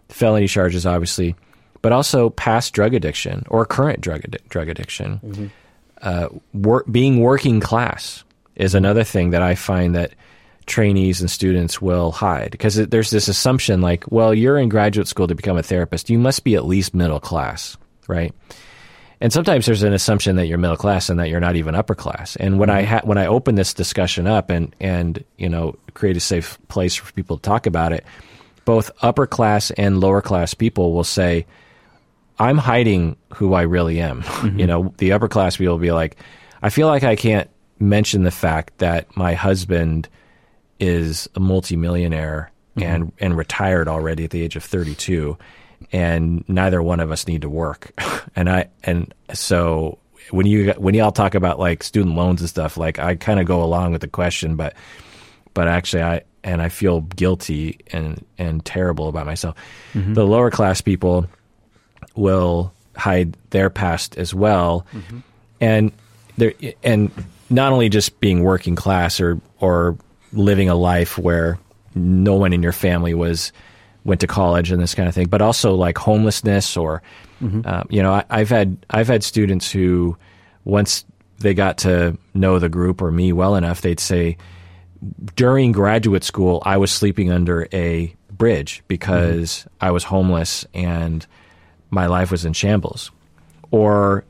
felony 0.09 0.47
charges, 0.47 0.87
obviously, 0.87 1.35
but 1.83 1.93
also 1.93 2.31
past 2.31 2.73
drug 2.73 2.95
addiction 2.95 3.45
or 3.49 3.65
current 3.67 4.01
drug 4.01 4.23
addi- 4.23 4.49
drug 4.49 4.69
addiction. 4.69 5.51
Uh, 6.01 6.29
wor- 6.55 6.85
being 6.91 7.19
working 7.21 7.59
class 7.61 8.23
is 8.55 8.75
another 8.75 9.03
thing 9.03 9.31
that 9.31 9.43
I 9.43 9.57
find 9.57 9.97
that 9.97 10.13
trainees 10.67 11.21
and 11.21 11.31
students 11.31 11.81
will 11.83 12.13
hide 12.13 12.53
because 12.53 12.77
there's 12.77 13.11
this 13.11 13.27
assumption 13.27 13.81
like, 13.81 14.05
well, 14.13 14.33
you're 14.33 14.59
in 14.59 14.69
graduate 14.69 15.09
school 15.09 15.27
to 15.27 15.35
become 15.35 15.57
a 15.57 15.63
therapist, 15.63 16.11
you 16.11 16.19
must 16.19 16.45
be 16.45 16.55
at 16.55 16.67
least 16.67 16.95
middle 16.95 17.19
class, 17.21 17.77
right? 18.07 18.33
And 19.21 19.33
sometimes 19.33 19.67
there's 19.67 19.83
an 19.83 19.93
assumption 19.93 20.37
that 20.37 20.47
you're 20.47 20.59
middle 20.59 20.77
class 20.77 21.09
and 21.09 21.19
that 21.19 21.29
you're 21.29 21.41
not 21.41 21.57
even 21.57 21.75
upper 21.75 21.95
class. 21.95 22.37
And 22.37 22.59
when 22.59 22.71
I 22.71 22.83
mm-hmm. 22.83 22.91
ha- 22.91 23.01
when 23.05 23.19
I 23.19 23.27
open 23.27 23.57
this 23.57 23.75
discussion 23.75 24.27
up 24.27 24.51
and 24.51 24.75
and 24.81 25.25
you 25.37 25.49
know 25.49 25.77
create 25.95 26.17
a 26.17 26.21
safe 26.21 26.59
place 26.69 26.95
for 26.95 27.13
people 27.13 27.37
to 27.37 27.43
talk 27.43 27.67
about 27.67 27.93
it, 27.93 28.05
both 28.65 28.91
upper 29.03 29.27
class 29.27 29.71
and 29.73 30.01
lower 30.01 30.23
class 30.23 30.55
people 30.55 30.93
will 30.93 31.05
say, 31.05 31.47
"I'm 32.39 32.59
hiding 32.59 33.17
who 33.35 33.55
I 33.55 33.63
really 33.63 34.01
am." 34.01 34.19
You 34.23 34.51
mm-hmm. 34.51 34.67
know, 34.67 34.95
the 34.99 35.13
upper 35.13 35.29
class 35.29 35.57
people 35.57 35.75
will 35.75 35.83
be 35.83 35.93
like, 35.93 36.17
"I 36.63 36.71
feel 36.71 36.87
like 36.87 37.03
I 37.03 37.17
can't 37.17 37.51
mention 37.81 38.23
the 38.23 38.31
fact 38.31 38.79
that 38.79 39.17
my 39.17 39.35
husband 39.35 40.09
is 40.79 41.29
a 41.35 41.41
multimillionaire 41.41 42.53
mm-hmm. 42.77 42.89
and 42.89 43.13
and 43.19 43.37
retired 43.37 43.89
already 43.89 44.25
at 44.25 44.31
the 44.31 44.43
age 44.43 44.55
of 44.55 44.63
32." 44.63 45.37
And 45.93 46.47
neither 46.49 46.83
one 46.83 47.01
of 47.01 47.11
us 47.11 47.27
need 47.27 47.43
to 47.43 47.49
work. 47.49 47.93
and 48.37 48.49
I 48.49 48.69
and 48.85 49.13
so 49.33 49.99
when 50.31 50.47
you 50.47 50.73
when 50.73 50.95
y'all 50.95 51.13
talk 51.13 51.35
about 51.35 51.59
like 51.59 51.83
student 51.83 52.17
loans 52.17 52.41
and 52.41 52.49
stuff, 52.49 52.77
like 52.77 52.99
I 52.99 53.17
kind 53.17 53.41
of 53.41 53.47
go 53.47 53.63
along 53.63 53.93
with 53.93 54.01
the 54.01 54.09
question, 54.09 54.57
but 54.57 54.75
but 55.55 55.69
actually 55.69 56.03
I 56.03 56.23
and 56.45 56.63
I 56.63 56.69
feel 56.69 57.03
guilty 57.03 57.81
and 57.93 58.25
and 58.37 58.65
terrible 58.65 59.09
about 59.09 59.27
myself. 59.27 59.57
Mm-hmm. 59.95 60.15
The 60.15 60.27
lower 60.27 60.51
class 60.51 60.81
people 60.81 61.27
will 62.15 62.73
hide 62.97 63.37
their 63.51 63.71
past 63.71 64.17
as 64.19 64.35
well, 64.35 64.87
mm-hmm. 64.93 65.19
and 65.61 65.93
there 66.37 66.53
and 66.83 67.11
not 67.51 67.73
only 67.73 67.89
just 67.89 68.21
being 68.21 68.43
working 68.43 68.77
class 68.77 69.21
or 69.21 69.41
or 69.61 69.97
living 70.33 70.69
a 70.69 70.75
life 70.75 71.17
where 71.17 71.59
no 71.95 72.35
one 72.35 72.53
in 72.53 72.63
your 72.63 72.73
family 72.73 73.15
was 73.15 73.53
went 74.05 74.21
to 74.21 74.27
college 74.27 74.71
and 74.71 74.81
this 74.81 74.95
kind 74.95 75.09
of 75.09 75.15
thing, 75.15 75.29
but 75.29 75.43
also 75.43 75.75
like 75.75 75.99
homelessness 75.99 76.77
or, 76.77 77.03
uh, 77.67 77.85
you 77.91 78.03
know, 78.03 78.13
I, 78.13 78.25
I've 78.31 78.49
had 78.49 78.77
I've 78.91 79.09
had 79.09 79.23
students 79.23 79.71
who 79.71 80.17
once 80.65 81.05
they 81.39 81.55
got 81.55 81.79
to 81.79 82.17
know 82.35 82.59
the 82.59 82.69
group 82.69 83.01
or 83.01 83.11
me 83.11 83.33
well 83.33 83.55
enough, 83.55 83.81
they'd 83.81 84.01
say, 84.01 84.37
during 85.37 85.73
graduate 85.73 86.25
school, 86.25 86.63
I 86.65 86.77
was 86.77 86.91
sleeping 86.91 87.31
under 87.31 87.69
a 87.73 88.15
bridge 88.33 88.83
because 88.89 89.51
mm-hmm. 89.51 89.69
I 89.81 89.91
was 89.93 90.05
homeless 90.05 90.67
and 90.75 91.27
my 91.91 92.07
life 92.07 92.31
was 92.31 92.45
in 92.45 92.53
shambles. 92.53 93.11
Or 93.71 94.25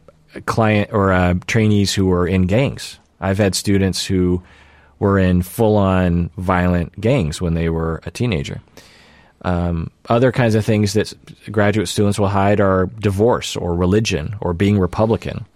client 0.47 0.91
or 0.93 1.13
uh, 1.13 1.35
trainees 1.47 1.95
who 1.95 2.07
were 2.07 2.27
in 2.27 2.43
gangs. 2.47 2.99
I've 3.21 3.39
had 3.39 3.55
students 3.55 4.05
who 4.05 4.43
were 4.99 5.19
in 5.19 5.43
full 5.43 5.77
on 5.77 6.31
violent 6.37 7.01
gangs 7.01 7.41
when 7.41 7.55
they 7.55 7.69
were 7.69 8.01
a 8.05 8.11
teenager. 8.11 8.61
Um, 9.43 9.91
other 10.09 10.33
kinds 10.33 10.55
of 10.55 10.65
things 10.65 10.95
that 10.95 11.15
graduate 11.53 11.89
students 11.89 12.19
will 12.19 12.29
hide 12.29 12.61
are 12.61 12.87
divorce 12.99 13.57
or 13.57 13.75
religion 13.75 14.35
or 14.41 14.53
being 14.53 14.79
Republican. 14.79 15.47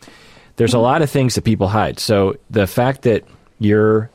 There's 0.56 0.74
a 0.74 0.78
lot 0.78 1.02
of 1.02 1.10
things 1.10 1.34
that 1.34 1.42
people 1.42 1.68
hide. 1.68 1.98
So 1.98 2.36
the 2.50 2.66
fact 2.66 3.02
that 3.02 3.24
you're 3.58 4.10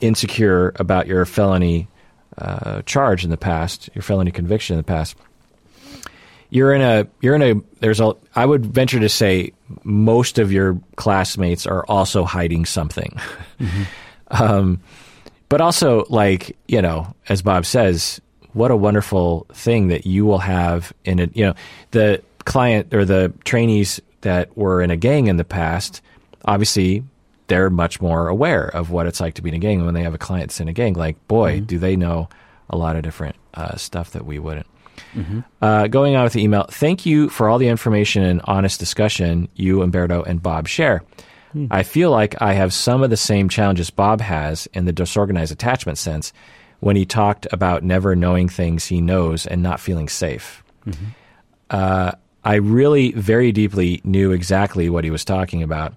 insecure 0.00 0.72
about 0.76 1.06
your 1.06 1.24
felony 1.24 1.88
uh, 2.38 2.82
charge 2.82 3.24
in 3.24 3.30
the 3.30 3.36
past, 3.36 3.88
your 3.94 4.02
felony 4.02 4.30
conviction 4.30 4.74
in 4.74 4.78
the 4.78 4.84
past, 4.84 5.16
you're 6.50 6.72
in 6.74 6.80
a 6.80 7.06
you're 7.20 7.34
in 7.34 7.42
a 7.42 7.54
there's 7.80 8.00
a 8.00 8.14
I 8.34 8.46
would 8.46 8.66
venture 8.66 9.00
to 9.00 9.08
say 9.08 9.52
most 9.82 10.38
of 10.38 10.52
your 10.52 10.78
classmates 10.96 11.66
are 11.66 11.84
also 11.86 12.24
hiding 12.24 12.64
something. 12.64 13.18
Mm-hmm. 13.58 14.42
um, 14.42 14.80
but 15.48 15.62
also 15.62 16.04
like, 16.10 16.54
you 16.68 16.82
know, 16.82 17.14
as 17.30 17.40
Bob 17.40 17.64
says, 17.64 18.20
what 18.56 18.70
a 18.70 18.76
wonderful 18.76 19.46
thing 19.52 19.88
that 19.88 20.06
you 20.06 20.24
will 20.24 20.38
have 20.38 20.90
in 21.04 21.18
it. 21.18 21.36
you 21.36 21.44
know, 21.44 21.54
the 21.90 22.22
client 22.46 22.94
or 22.94 23.04
the 23.04 23.30
trainees 23.44 24.00
that 24.22 24.56
were 24.56 24.80
in 24.80 24.90
a 24.90 24.96
gang 24.96 25.26
in 25.26 25.36
the 25.36 25.44
past, 25.44 26.00
obviously 26.46 27.04
they're 27.48 27.68
much 27.68 28.00
more 28.00 28.28
aware 28.28 28.66
of 28.66 28.90
what 28.90 29.06
it's 29.06 29.20
like 29.20 29.34
to 29.34 29.42
be 29.42 29.50
in 29.50 29.54
a 29.54 29.58
gang 29.58 29.84
when 29.84 29.92
they 29.92 30.02
have 30.02 30.14
a 30.14 30.18
client 30.18 30.48
that's 30.48 30.58
in 30.60 30.68
a 30.68 30.72
gang. 30.72 30.94
Like, 30.94 31.28
boy, 31.28 31.58
mm-hmm. 31.58 31.66
do 31.66 31.78
they 31.78 31.96
know 31.96 32.30
a 32.70 32.78
lot 32.78 32.96
of 32.96 33.02
different 33.02 33.36
uh, 33.52 33.76
stuff 33.76 34.12
that 34.12 34.24
we 34.24 34.38
wouldn't. 34.38 34.66
Mm-hmm. 35.14 35.40
Uh, 35.60 35.88
going 35.88 36.16
on 36.16 36.24
with 36.24 36.32
the 36.32 36.42
email, 36.42 36.64
thank 36.70 37.04
you 37.04 37.28
for 37.28 37.50
all 37.50 37.58
the 37.58 37.68
information 37.68 38.22
and 38.22 38.40
honest 38.44 38.80
discussion 38.80 39.48
you, 39.54 39.82
Umberto, 39.82 40.22
and 40.22 40.42
Bob 40.42 40.66
share. 40.66 41.02
Mm. 41.54 41.68
I 41.70 41.82
feel 41.82 42.10
like 42.10 42.40
I 42.40 42.54
have 42.54 42.72
some 42.72 43.02
of 43.02 43.10
the 43.10 43.18
same 43.18 43.50
challenges 43.50 43.90
Bob 43.90 44.22
has 44.22 44.66
in 44.72 44.86
the 44.86 44.92
disorganized 44.92 45.52
attachment 45.52 45.98
sense 45.98 46.32
when 46.80 46.96
he 46.96 47.04
talked 47.04 47.46
about 47.52 47.82
never 47.82 48.14
knowing 48.14 48.48
things 48.48 48.86
he 48.86 49.00
knows 49.00 49.46
and 49.46 49.62
not 49.62 49.80
feeling 49.80 50.08
safe. 50.08 50.62
Mm-hmm. 50.86 51.04
Uh, 51.70 52.12
I 52.44 52.54
really 52.56 53.12
very 53.12 53.50
deeply 53.50 54.00
knew 54.04 54.30
exactly 54.30 54.88
what 54.88 55.04
he 55.04 55.10
was 55.10 55.24
talking 55.24 55.62
about. 55.62 55.94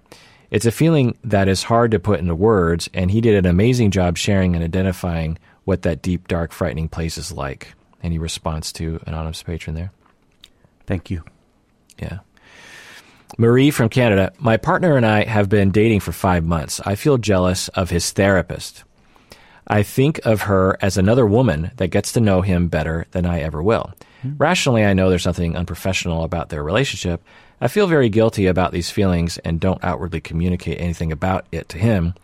It's 0.50 0.66
a 0.66 0.72
feeling 0.72 1.16
that 1.22 1.46
is 1.46 1.62
hard 1.62 1.92
to 1.92 2.00
put 2.00 2.18
into 2.18 2.34
words, 2.34 2.90
and 2.92 3.10
he 3.10 3.20
did 3.20 3.36
an 3.36 3.46
amazing 3.46 3.92
job 3.92 4.18
sharing 4.18 4.56
and 4.56 4.64
identifying 4.64 5.38
what 5.64 5.82
that 5.82 6.02
deep, 6.02 6.26
dark, 6.26 6.50
frightening 6.50 6.88
place 6.88 7.16
is 7.18 7.30
like. 7.30 7.74
Any 8.02 8.18
response 8.18 8.72
to 8.72 9.00
anonymous 9.06 9.44
patron 9.44 9.76
there? 9.76 9.92
Thank 10.86 11.08
you. 11.10 11.22
Yeah. 12.00 12.20
Marie 13.38 13.70
from 13.70 13.88
Canada. 13.88 14.32
My 14.38 14.56
partner 14.56 14.96
and 14.96 15.06
I 15.06 15.22
have 15.24 15.48
been 15.48 15.70
dating 15.70 16.00
for 16.00 16.10
five 16.10 16.44
months. 16.44 16.80
I 16.84 16.96
feel 16.96 17.16
jealous 17.16 17.68
of 17.68 17.90
his 17.90 18.10
therapist. 18.10 18.82
I 19.66 19.82
think 19.82 20.20
of 20.24 20.42
her 20.42 20.76
as 20.80 20.96
another 20.96 21.26
woman 21.26 21.70
that 21.76 21.88
gets 21.88 22.12
to 22.12 22.20
know 22.20 22.42
him 22.42 22.68
better 22.68 23.06
than 23.12 23.26
I 23.26 23.40
ever 23.40 23.62
will. 23.62 23.92
Mm-hmm. 24.22 24.36
Rationally, 24.38 24.84
I 24.84 24.94
know 24.94 25.08
there's 25.08 25.26
nothing 25.26 25.56
unprofessional 25.56 26.24
about 26.24 26.48
their 26.48 26.62
relationship. 26.62 27.22
I 27.60 27.68
feel 27.68 27.86
very 27.86 28.08
guilty 28.08 28.46
about 28.46 28.72
these 28.72 28.90
feelings 28.90 29.38
and 29.38 29.60
don't 29.60 29.82
outwardly 29.84 30.20
communicate 30.20 30.80
anything 30.80 31.12
about 31.12 31.46
it 31.52 31.68
to 31.70 31.78
him. 31.78 32.14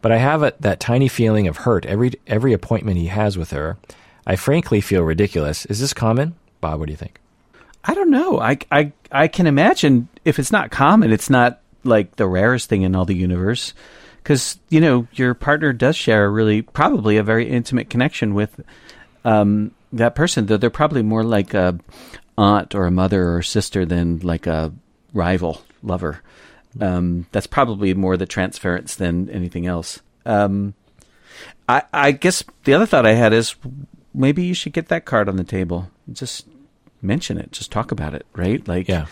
But 0.00 0.12
I 0.12 0.18
have 0.18 0.42
a, 0.42 0.52
that 0.60 0.80
tiny 0.80 1.08
feeling 1.08 1.48
of 1.48 1.58
hurt 1.58 1.86
every 1.86 2.12
every 2.26 2.52
appointment 2.52 2.98
he 2.98 3.06
has 3.06 3.38
with 3.38 3.52
her. 3.52 3.78
I 4.26 4.36
frankly 4.36 4.80
feel 4.80 5.02
ridiculous. 5.02 5.66
Is 5.66 5.80
this 5.80 5.94
common? 5.94 6.34
Bob, 6.60 6.78
what 6.78 6.86
do 6.86 6.92
you 6.92 6.96
think? 6.96 7.20
I 7.84 7.94
don't 7.94 8.10
know. 8.10 8.38
I, 8.40 8.58
I, 8.70 8.92
I 9.10 9.28
can 9.28 9.46
imagine 9.46 10.08
if 10.24 10.38
it's 10.38 10.52
not 10.52 10.70
common, 10.70 11.12
it's 11.12 11.30
not 11.30 11.60
like 11.84 12.16
the 12.16 12.28
rarest 12.28 12.68
thing 12.68 12.82
in 12.82 12.94
all 12.94 13.04
the 13.04 13.16
universe. 13.16 13.74
Because, 14.22 14.58
you 14.68 14.80
know, 14.80 15.08
your 15.14 15.34
partner 15.34 15.72
does 15.72 15.96
share 15.96 16.24
a 16.24 16.30
really, 16.30 16.62
probably 16.62 17.16
a 17.16 17.22
very 17.22 17.48
intimate 17.48 17.90
connection 17.90 18.34
with 18.34 18.60
um, 19.24 19.72
that 19.92 20.14
person, 20.14 20.46
though 20.46 20.56
they're 20.56 20.70
probably 20.70 21.02
more 21.02 21.24
like 21.24 21.54
a 21.54 21.78
aunt 22.38 22.74
or 22.74 22.86
a 22.86 22.90
mother 22.90 23.34
or 23.34 23.42
sister 23.42 23.84
than 23.84 24.20
like 24.20 24.46
a 24.46 24.72
rival 25.12 25.62
lover. 25.82 26.22
Um, 26.80 27.26
that's 27.32 27.46
probably 27.46 27.92
more 27.94 28.16
the 28.16 28.26
transference 28.26 28.94
than 28.94 29.28
anything 29.30 29.66
else. 29.66 30.00
Um, 30.24 30.74
I, 31.68 31.82
I 31.92 32.12
guess 32.12 32.44
the 32.64 32.74
other 32.74 32.86
thought 32.86 33.06
I 33.06 33.12
had 33.12 33.32
is 33.32 33.54
maybe 34.14 34.44
you 34.44 34.54
should 34.54 34.72
get 34.72 34.88
that 34.88 35.04
card 35.04 35.28
on 35.28 35.36
the 35.36 35.44
table. 35.44 35.90
Just 36.12 36.46
mention 37.02 37.38
it. 37.38 37.52
Just 37.52 37.70
talk 37.70 37.92
about 37.92 38.14
it, 38.14 38.24
right? 38.34 38.66
Like, 38.66 38.88
yeah. 38.88 39.06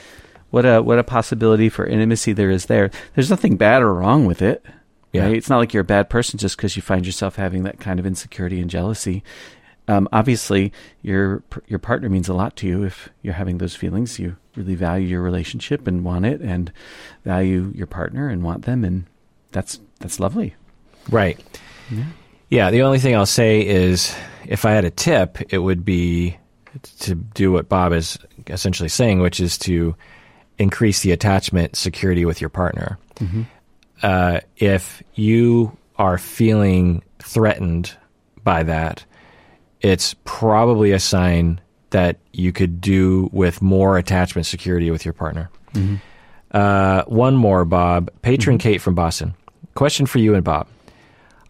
what 0.50 0.64
a 0.64 0.80
what 0.80 0.98
a 0.98 1.04
possibility 1.04 1.68
for 1.68 1.86
intimacy 1.86 2.32
there 2.32 2.50
is 2.50 2.66
there. 2.66 2.90
There's 3.14 3.30
nothing 3.30 3.56
bad 3.56 3.82
or 3.82 3.92
wrong 3.92 4.24
with 4.24 4.40
it. 4.40 4.64
Yeah. 5.12 5.26
Right? 5.26 5.36
It's 5.36 5.48
not 5.48 5.58
like 5.58 5.74
you're 5.74 5.80
a 5.82 5.84
bad 5.84 6.08
person 6.08 6.38
just 6.38 6.56
because 6.56 6.76
you 6.76 6.82
find 6.82 7.04
yourself 7.04 7.36
having 7.36 7.64
that 7.64 7.80
kind 7.80 7.98
of 7.98 8.06
insecurity 8.06 8.60
and 8.60 8.70
jealousy. 8.70 9.22
Um, 9.88 10.08
obviously, 10.12 10.72
your 11.02 11.42
your 11.66 11.80
partner 11.80 12.08
means 12.08 12.28
a 12.28 12.34
lot 12.34 12.54
to 12.56 12.66
you. 12.66 12.84
If 12.84 13.08
you're 13.22 13.34
having 13.34 13.58
those 13.58 13.74
feelings, 13.74 14.18
you 14.18 14.36
really 14.54 14.76
value 14.76 15.08
your 15.08 15.22
relationship 15.22 15.86
and 15.88 16.04
want 16.04 16.26
it, 16.26 16.40
and 16.40 16.72
value 17.24 17.72
your 17.74 17.88
partner 17.88 18.28
and 18.28 18.42
want 18.44 18.66
them, 18.66 18.84
and 18.84 19.06
that's 19.50 19.80
that's 19.98 20.20
lovely. 20.20 20.54
Right. 21.08 21.40
Yeah. 21.90 22.04
Yeah. 22.50 22.70
The 22.70 22.82
only 22.82 23.00
thing 23.00 23.16
I'll 23.16 23.26
say 23.26 23.66
is 23.66 24.14
if 24.46 24.64
I 24.64 24.72
had 24.72 24.84
a 24.84 24.90
tip, 24.90 25.38
it 25.52 25.58
would 25.58 25.84
be 25.84 26.36
to 27.00 27.14
do 27.16 27.50
what 27.50 27.68
Bob 27.68 27.92
is 27.92 28.18
essentially 28.46 28.88
saying, 28.88 29.20
which 29.20 29.40
is 29.40 29.58
to 29.58 29.96
increase 30.58 31.00
the 31.00 31.10
attachment 31.10 31.74
security 31.74 32.24
with 32.24 32.40
your 32.40 32.50
partner. 32.50 32.98
Mm-hmm. 33.16 33.42
Uh, 34.02 34.40
if 34.56 35.02
you 35.14 35.76
are 35.96 36.18
feeling 36.18 37.02
threatened 37.18 37.94
by 38.42 38.62
that, 38.62 39.04
it's 39.80 40.14
probably 40.24 40.92
a 40.92 41.00
sign 41.00 41.60
that 41.90 42.18
you 42.32 42.52
could 42.52 42.80
do 42.80 43.28
with 43.32 43.60
more 43.60 43.98
attachment 43.98 44.46
security 44.46 44.90
with 44.90 45.04
your 45.04 45.14
partner. 45.14 45.50
Mm-hmm. 45.74 45.96
Uh, 46.52 47.04
one 47.04 47.36
more, 47.36 47.64
Bob. 47.64 48.10
Patron 48.22 48.58
mm-hmm. 48.58 48.68
Kate 48.68 48.80
from 48.80 48.94
Boston. 48.94 49.34
Question 49.74 50.06
for 50.06 50.18
you 50.18 50.34
and 50.34 50.44
Bob. 50.44 50.66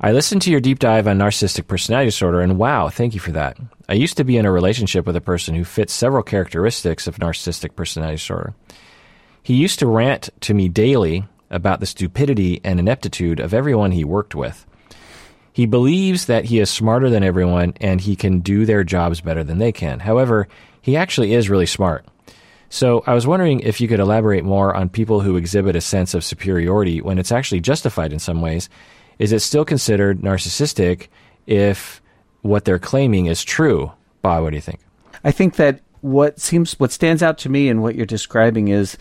I 0.02 0.12
listened 0.12 0.40
to 0.42 0.50
your 0.50 0.60
deep 0.60 0.78
dive 0.78 1.06
on 1.06 1.18
narcissistic 1.18 1.66
personality 1.66 2.08
disorder, 2.08 2.40
and 2.40 2.58
wow, 2.58 2.88
thank 2.88 3.12
you 3.12 3.20
for 3.20 3.32
that. 3.32 3.58
I 3.88 3.94
used 3.94 4.16
to 4.16 4.24
be 4.24 4.38
in 4.38 4.46
a 4.46 4.52
relationship 4.52 5.06
with 5.06 5.16
a 5.16 5.20
person 5.20 5.54
who 5.54 5.64
fits 5.64 5.92
several 5.92 6.22
characteristics 6.22 7.06
of 7.06 7.18
narcissistic 7.18 7.76
personality 7.76 8.16
disorder. 8.16 8.54
He 9.42 9.54
used 9.54 9.78
to 9.80 9.86
rant 9.86 10.30
to 10.40 10.54
me 10.54 10.68
daily 10.68 11.26
about 11.50 11.80
the 11.80 11.86
stupidity 11.86 12.60
and 12.64 12.78
ineptitude 12.78 13.40
of 13.40 13.52
everyone 13.52 13.92
he 13.92 14.04
worked 14.04 14.34
with. 14.34 14.66
He 15.52 15.66
believes 15.66 16.26
that 16.26 16.44
he 16.44 16.60
is 16.60 16.70
smarter 16.70 17.10
than 17.10 17.24
everyone 17.24 17.74
and 17.80 18.00
he 18.00 18.16
can 18.16 18.40
do 18.40 18.64
their 18.64 18.84
jobs 18.84 19.20
better 19.20 19.42
than 19.42 19.58
they 19.58 19.72
can. 19.72 20.00
However, 20.00 20.48
he 20.80 20.96
actually 20.96 21.34
is 21.34 21.50
really 21.50 21.66
smart. 21.66 22.06
So 22.68 23.02
I 23.06 23.14
was 23.14 23.26
wondering 23.26 23.60
if 23.60 23.80
you 23.80 23.88
could 23.88 23.98
elaborate 23.98 24.44
more 24.44 24.74
on 24.74 24.88
people 24.88 25.20
who 25.20 25.36
exhibit 25.36 25.74
a 25.74 25.80
sense 25.80 26.14
of 26.14 26.24
superiority 26.24 27.00
when 27.00 27.18
it's 27.18 27.32
actually 27.32 27.60
justified 27.60 28.12
in 28.12 28.20
some 28.20 28.40
ways 28.40 28.68
is 29.18 29.32
it 29.32 29.40
still 29.40 29.66
considered 29.66 30.22
narcissistic 30.22 31.08
if 31.46 32.00
what 32.40 32.64
they're 32.64 32.78
claiming 32.78 33.26
is 33.26 33.44
true? 33.44 33.92
Bob, 34.22 34.42
what 34.42 34.50
do 34.50 34.56
you 34.56 34.62
think? 34.62 34.80
I 35.22 35.30
think 35.30 35.56
that 35.56 35.80
what 36.00 36.40
seems 36.40 36.78
what 36.80 36.90
stands 36.90 37.22
out 37.22 37.36
to 37.38 37.50
me 37.50 37.68
in 37.68 37.82
what 37.82 37.94
you're 37.94 38.06
describing 38.06 38.68
is 38.68 38.96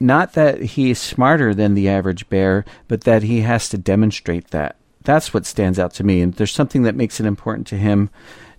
not 0.00 0.34
that 0.34 0.60
he's 0.60 1.00
smarter 1.00 1.54
than 1.54 1.74
the 1.74 1.88
average 1.88 2.28
bear, 2.28 2.64
but 2.88 3.02
that 3.02 3.22
he 3.22 3.40
has 3.40 3.68
to 3.70 3.78
demonstrate 3.78 4.48
that. 4.48 4.76
That's 5.02 5.34
what 5.34 5.46
stands 5.46 5.78
out 5.78 5.92
to 5.94 6.04
me. 6.04 6.20
And 6.20 6.34
there's 6.34 6.52
something 6.52 6.82
that 6.82 6.94
makes 6.94 7.20
it 7.20 7.26
important 7.26 7.66
to 7.68 7.76
him 7.76 8.10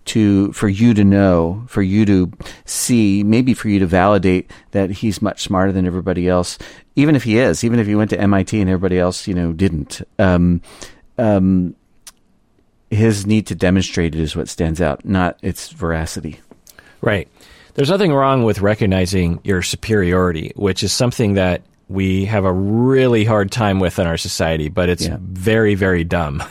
to 0.06 0.52
for 0.53 0.70
you 0.70 0.94
to 0.94 1.03
know, 1.03 1.66
for 1.68 1.82
you 1.82 2.06
to 2.06 2.32
see, 2.64 3.24
maybe 3.24 3.56
for 3.56 3.70
you 3.70 3.80
to 3.80 3.88
validate 3.88 4.52
that 4.72 4.91
he's 4.91 5.22
much 5.22 5.41
smarter 5.41 5.72
than 5.72 5.88
everybody 5.88 6.28
else 6.30 6.60
even 6.95 7.16
if 7.16 7.24
he 7.24 7.38
is, 7.38 7.64
even 7.64 7.80
if 7.80 7.88
he 7.88 7.95
went 7.95 8.10
to 8.12 8.20
MIT 8.20 8.60
and 8.60 8.70
everybody 8.70 8.98
else, 8.98 9.28
you 9.28 9.34
know, 9.34 9.52
didn't, 9.52 10.02
um, 10.18 10.62
um, 11.18 11.76
his 12.90 13.26
need 13.26 13.48
to 13.48 13.56
demonstrate 13.56 14.16
it 14.16 14.22
is 14.22 14.36
what 14.36 14.48
stands 14.48 14.80
out, 14.80 15.03
not 15.03 15.38
its 15.41 15.70
veracity. 15.70 16.40
Right. 17.02 17.28
There's 17.76 17.89
nothing 17.89 18.14
wrong 18.14 18.43
with 18.43 18.61
recognizing 18.61 19.41
your 19.43 19.61
superiority, 19.61 20.53
which 20.56 20.81
is 20.81 20.93
something 20.93 21.34
that 21.34 21.61
we 21.89 22.26
have 22.26 22.45
a 22.45 22.53
really 22.53 23.26
hard 23.26 23.52
time 23.52 23.80
with 23.80 23.99
in 23.99 24.07
our 24.07 24.18
society, 24.18 24.69
but 24.69 24.88
it's 24.88 25.06
yeah. 25.06 25.18
very, 25.19 25.76
very 25.76 26.06
dumb. 26.06 26.41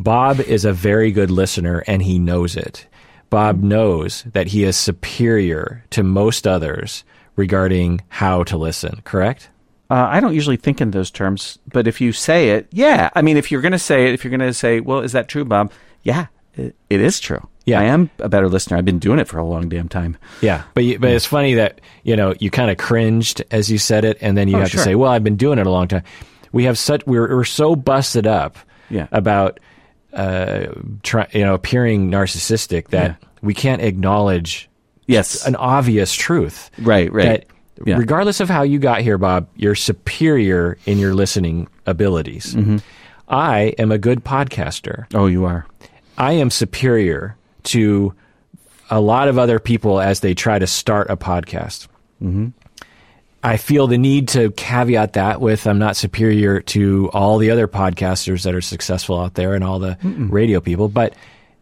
Bob 0.00 0.40
is 0.40 0.64
a 0.64 0.72
very 0.72 1.12
good 1.12 1.30
listener 1.30 1.84
and 1.86 2.02
he 2.02 2.18
knows 2.18 2.56
it. 2.56 2.86
Bob 3.28 3.62
knows 3.62 4.22
that 4.32 4.48
he 4.48 4.64
is 4.64 4.76
superior 4.76 5.84
to 5.90 6.02
most 6.02 6.46
others 6.46 7.04
regarding 7.36 8.00
how 8.08 8.42
to 8.44 8.56
listen, 8.56 9.02
correct? 9.04 9.50
Uh, 9.90 10.06
I 10.10 10.20
don't 10.20 10.34
usually 10.34 10.56
think 10.56 10.80
in 10.80 10.92
those 10.92 11.10
terms, 11.10 11.58
but 11.70 11.86
if 11.86 12.00
you 12.00 12.12
say 12.12 12.50
it, 12.50 12.68
yeah. 12.72 13.10
I 13.14 13.20
mean, 13.20 13.36
if 13.36 13.50
you're 13.50 13.60
going 13.60 13.72
to 13.72 13.78
say 13.78 14.08
it, 14.08 14.14
if 14.14 14.24
you're 14.24 14.30
going 14.30 14.40
to 14.40 14.54
say, 14.54 14.80
well, 14.80 15.00
is 15.00 15.12
that 15.12 15.28
true, 15.28 15.44
Bob? 15.44 15.72
Yeah, 16.02 16.26
it, 16.54 16.74
it 16.88 17.00
is 17.00 17.20
true. 17.20 17.46
Yeah. 17.68 17.80
I 17.80 17.84
am 17.84 18.10
a 18.18 18.28
better 18.28 18.48
listener. 18.48 18.76
I've 18.76 18.84
been 18.84 18.98
doing 18.98 19.18
it 19.18 19.28
for 19.28 19.38
a 19.38 19.44
long 19.44 19.68
damn 19.68 19.88
time. 19.88 20.16
Yeah, 20.40 20.62
but 20.74 20.84
you, 20.84 20.98
but 20.98 21.10
it's 21.10 21.24
funny 21.26 21.54
that 21.54 21.80
you 22.02 22.16
know 22.16 22.34
you 22.40 22.50
kind 22.50 22.70
of 22.70 22.76
cringed 22.78 23.42
as 23.50 23.70
you 23.70 23.78
said 23.78 24.04
it, 24.04 24.18
and 24.20 24.36
then 24.36 24.48
you 24.48 24.56
Oh, 24.56 24.60
have 24.60 24.70
sure. 24.70 24.78
to 24.78 24.84
say, 24.84 24.94
"Well, 24.94 25.10
I've 25.10 25.24
been 25.24 25.36
doing 25.36 25.58
it 25.58 25.66
a 25.66 25.70
long 25.70 25.88
time." 25.88 26.02
We 26.52 26.64
have 26.64 26.78
such 26.78 27.06
we're 27.06 27.28
we're 27.36 27.44
so 27.44 27.76
busted 27.76 28.26
up 28.26 28.56
Yeah. 28.90 29.06
about 29.12 29.60
uh, 30.12 30.66
try, 31.02 31.26
you 31.32 31.44
know 31.44 31.54
appearing 31.54 32.10
narcissistic 32.10 32.88
that 32.88 33.10
Yeah. 33.20 33.28
we 33.42 33.52
can't 33.54 33.82
acknowledge 33.82 34.68
Yes. 35.06 35.46
an 35.46 35.54
obvious 35.56 36.14
truth. 36.14 36.70
right, 36.78 37.12
right. 37.12 37.24
That 37.24 37.46
Yeah. 37.86 37.96
regardless 37.98 38.40
of 38.40 38.48
how 38.48 38.62
you 38.62 38.78
got 38.78 39.02
here, 39.02 39.18
Bob, 39.18 39.46
you're 39.56 39.74
superior 39.74 40.78
in 40.86 40.98
your 40.98 41.14
listening 41.14 41.68
abilities. 41.86 42.54
Mm-hmm. 42.54 42.78
I 43.28 43.74
am 43.78 43.92
a 43.92 43.98
good 43.98 44.24
podcaster. 44.24 45.04
oh, 45.14 45.26
you 45.26 45.44
are. 45.44 45.66
I 46.16 46.32
am 46.32 46.50
superior 46.50 47.36
to 47.68 48.14
a 48.90 49.00
lot 49.00 49.28
of 49.28 49.38
other 49.38 49.58
people 49.58 50.00
as 50.00 50.20
they 50.20 50.34
try 50.34 50.58
to 50.58 50.66
start 50.66 51.10
a 51.10 51.16
podcast. 51.16 51.88
Mm-hmm. 52.22 52.48
I 53.42 53.56
feel 53.56 53.86
the 53.86 53.98
need 53.98 54.28
to 54.28 54.50
caveat 54.52 55.12
that 55.12 55.40
with 55.40 55.66
I'm 55.66 55.78
not 55.78 55.96
superior 55.96 56.60
to 56.60 57.08
all 57.12 57.38
the 57.38 57.50
other 57.50 57.68
podcasters 57.68 58.42
that 58.42 58.54
are 58.54 58.60
successful 58.60 59.18
out 59.20 59.34
there 59.34 59.54
and 59.54 59.62
all 59.62 59.78
the 59.78 59.96
radio 60.02 60.60
people, 60.60 60.88
but 60.88 61.14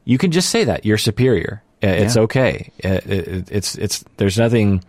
you 0.04 0.16
can 0.18 0.30
just 0.30 0.48
say 0.50 0.64
that 0.64 0.86
you're 0.86 0.96
superior. 0.98 1.62
It's 1.82 2.16
Yeah. 2.16 2.22
okay. 2.22 2.70
Uh, 2.82 3.00
it- 3.04 3.48
It's 3.50 3.74
it's 3.76 4.02
there's 4.16 4.38
nothing. 4.38 4.82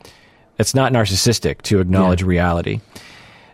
It's 0.58 0.74
not 0.74 0.94
narcissistic 0.94 1.62
to 1.64 1.80
acknowledge 1.82 2.24
reality. 2.24 2.80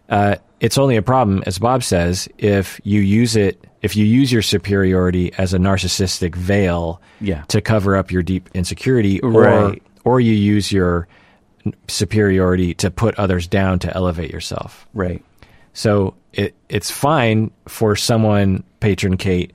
Uh, 0.10 0.36
it's 0.60 0.78
only 0.78 0.96
a 0.96 1.02
problem, 1.02 1.42
as 1.48 1.58
Bob 1.58 1.84
says, 1.84 2.30
if 2.38 2.80
you 2.84 3.02
use 3.02 3.36
it, 3.36 3.66
if 3.84 3.96
you 3.96 4.06
use 4.06 4.32
your 4.32 4.42
superiority 4.42 5.32
as 5.38 5.54
a 5.54 5.58
narcissistic 5.60 6.36
veil 6.36 7.00
Yeah. 7.22 7.44
to 7.50 7.62
cover 7.62 7.96
up 7.96 8.12
your 8.12 8.24
deep 8.24 8.50
insecurity, 8.56 9.20
or 9.22 9.76
or 10.06 10.20
you 10.20 10.34
use 10.34 10.72
your 10.72 11.08
superiority 11.88 12.74
to 12.76 12.92
put 12.92 13.16
others 13.20 13.48
down 13.48 13.80
to 13.80 13.96
elevate 13.96 14.32
yourself. 14.32 14.88
Right. 14.94 15.24
So 15.74 16.16
it 16.34 16.56
it's 16.70 16.92
fine 16.92 17.52
for 17.68 17.96
someone, 17.96 18.64
patron 18.80 19.18
Kate, 19.18 19.54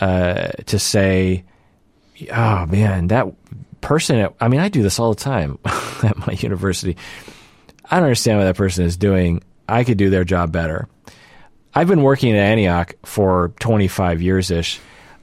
uh, 0.00 0.48
to 0.66 0.78
say, 0.78 1.44
"Oh 2.32 2.66
man, 2.66 3.08
that 3.08 3.26
person." 3.80 4.18
At, 4.18 4.34
I 4.40 4.48
mean, 4.48 4.60
I 4.60 4.68
do 4.68 4.82
this 4.82 4.98
all 4.98 5.12
the 5.14 5.20
time 5.20 5.58
at 6.02 6.16
my 6.26 6.32
university. 6.34 6.96
I 7.90 7.96
don't 7.96 8.04
understand 8.04 8.38
what 8.38 8.44
that 8.44 8.56
person 8.56 8.84
is 8.84 8.96
doing. 8.96 9.42
I 9.68 9.84
could 9.84 9.98
do 9.98 10.10
their 10.10 10.24
job 10.24 10.52
better. 10.52 10.88
I've 11.74 11.88
been 11.88 12.02
working 12.02 12.32
at 12.32 12.38
Antioch 12.38 12.94
for 13.04 13.52
25 13.60 14.22
years 14.22 14.50
ish. 14.50 14.80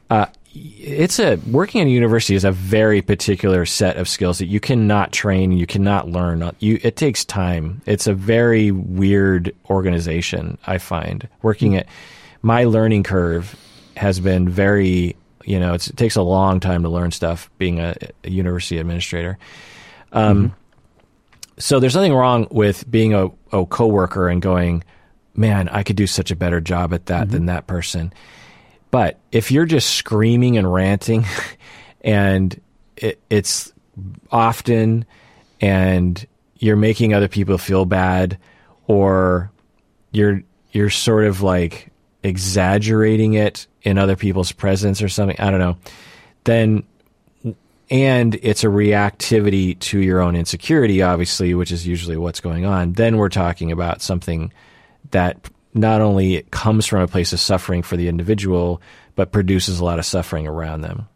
Uh, 0.09 0.25
it's 0.53 1.17
a 1.19 1.37
working 1.47 1.79
at 1.79 1.87
a 1.87 1.89
university 1.89 2.35
is 2.35 2.43
a 2.43 2.51
very 2.51 3.01
particular 3.01 3.65
set 3.65 3.95
of 3.95 4.09
skills 4.09 4.39
that 4.39 4.47
you 4.47 4.59
cannot 4.59 5.13
train, 5.13 5.53
you 5.53 5.65
cannot 5.65 6.09
learn. 6.09 6.51
You 6.59 6.77
it 6.83 6.97
takes 6.97 7.23
time. 7.23 7.81
It's 7.85 8.05
a 8.05 8.13
very 8.13 8.71
weird 8.71 9.55
organization. 9.69 10.57
I 10.67 10.77
find 10.77 11.29
working 11.41 11.77
at 11.77 11.87
my 12.41 12.65
learning 12.65 13.03
curve 13.03 13.55
has 13.95 14.19
been 14.19 14.49
very. 14.49 15.15
You 15.43 15.59
know, 15.59 15.73
it's, 15.73 15.87
it 15.87 15.97
takes 15.97 16.15
a 16.15 16.21
long 16.21 16.59
time 16.59 16.83
to 16.83 16.89
learn 16.89 17.11
stuff. 17.11 17.49
Being 17.57 17.79
a, 17.79 17.95
a 18.23 18.29
university 18.29 18.77
administrator, 18.77 19.39
um, 20.11 20.53
so 21.57 21.79
there's 21.79 21.95
nothing 21.95 22.13
wrong 22.13 22.47
with 22.51 22.89
being 22.89 23.13
a, 23.13 23.29
a 23.51 23.65
coworker 23.65 24.27
and 24.27 24.41
going, 24.41 24.83
man, 25.41 25.67
I 25.69 25.83
could 25.83 25.97
do 25.97 26.07
such 26.07 26.31
a 26.31 26.35
better 26.35 26.61
job 26.61 26.93
at 26.93 27.07
that 27.07 27.29
than 27.29 27.41
mm-hmm. 27.41 27.47
that 27.47 27.67
person. 27.67 28.13
But 28.91 29.19
if 29.31 29.51
you're 29.51 29.65
just 29.65 29.95
screaming 29.95 30.57
and 30.57 30.71
ranting, 30.71 31.25
and 32.01 32.59
it, 32.95 33.19
it's 33.29 33.73
often, 34.31 35.05
and 35.59 36.25
you're 36.57 36.77
making 36.77 37.13
other 37.13 37.27
people 37.27 37.57
feel 37.57 37.85
bad, 37.85 38.37
or 38.87 39.51
you're 40.11 40.43
you're 40.71 40.89
sort 40.89 41.25
of 41.25 41.41
like 41.41 41.91
exaggerating 42.23 43.33
it 43.33 43.67
in 43.81 43.97
other 43.97 44.15
people's 44.15 44.51
presence 44.51 45.01
or 45.01 45.09
something, 45.09 45.35
I 45.39 45.49
don't 45.49 45.59
know, 45.59 45.77
then 46.43 46.83
and 47.89 48.35
it's 48.41 48.63
a 48.63 48.67
reactivity 48.67 49.77
to 49.79 49.99
your 49.99 50.21
own 50.21 50.35
insecurity, 50.37 51.01
obviously, 51.01 51.53
which 51.53 51.71
is 51.71 51.85
usually 51.85 52.15
what's 52.15 52.39
going 52.39 52.65
on, 52.65 52.93
then 52.93 53.17
we're 53.17 53.27
talking 53.27 53.69
about 53.69 54.01
something 54.01 54.53
that 55.09 55.49
not 55.73 56.01
only 56.01 56.43
comes 56.51 56.85
from 56.85 57.01
a 57.01 57.07
place 57.07 57.33
of 57.33 57.39
suffering 57.39 57.81
for 57.81 57.97
the 57.97 58.07
individual, 58.07 58.81
but 59.15 59.31
produces 59.31 59.79
a 59.79 59.85
lot 59.85 59.99
of 59.99 60.05
suffering 60.05 60.47
around 60.47 60.81
them. 60.81 61.07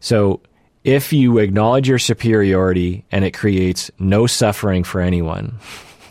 So 0.00 0.40
if 0.84 1.12
you 1.12 1.38
acknowledge 1.38 1.88
your 1.88 1.98
superiority 1.98 3.04
and 3.12 3.24
it 3.24 3.32
creates 3.32 3.90
no 3.98 4.26
suffering 4.26 4.84
for 4.84 5.00
anyone, 5.00 5.58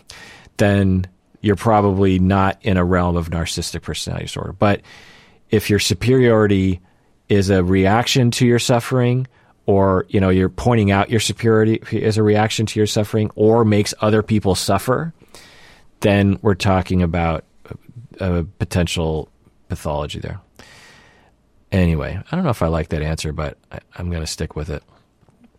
then 0.56 1.06
you're 1.40 1.56
probably 1.56 2.18
not 2.18 2.58
in 2.62 2.76
a 2.76 2.84
realm 2.84 3.16
of 3.16 3.30
narcissistic 3.30 3.82
personality 3.82 4.26
disorder. 4.26 4.52
But 4.52 4.80
if 5.50 5.68
your 5.68 5.78
superiority 5.78 6.80
is 7.28 7.50
a 7.50 7.62
reaction 7.62 8.30
to 8.32 8.46
your 8.46 8.58
suffering, 8.58 9.26
or 9.66 10.06
you 10.08 10.20
know 10.20 10.28
you're 10.28 10.48
pointing 10.48 10.90
out 10.90 11.10
your 11.10 11.20
superiority 11.20 12.04
as 12.04 12.16
a 12.16 12.22
reaction 12.22 12.66
to 12.66 12.80
your 12.80 12.86
suffering, 12.86 13.30
or 13.34 13.64
makes 13.64 13.94
other 14.00 14.22
people 14.22 14.54
suffer, 14.54 15.12
then 16.02 16.38
we're 16.42 16.54
talking 16.54 17.02
about 17.02 17.44
a, 18.20 18.40
a 18.40 18.44
potential 18.44 19.28
pathology 19.68 20.20
there. 20.20 20.40
Anyway, 21.72 22.20
I 22.30 22.36
don't 22.36 22.44
know 22.44 22.50
if 22.50 22.62
I 22.62 22.68
like 22.68 22.90
that 22.90 23.02
answer, 23.02 23.32
but 23.32 23.56
I, 23.72 23.80
I'm 23.96 24.10
going 24.10 24.22
to 24.22 24.26
stick 24.26 24.54
with 24.54 24.68
it. 24.68 24.82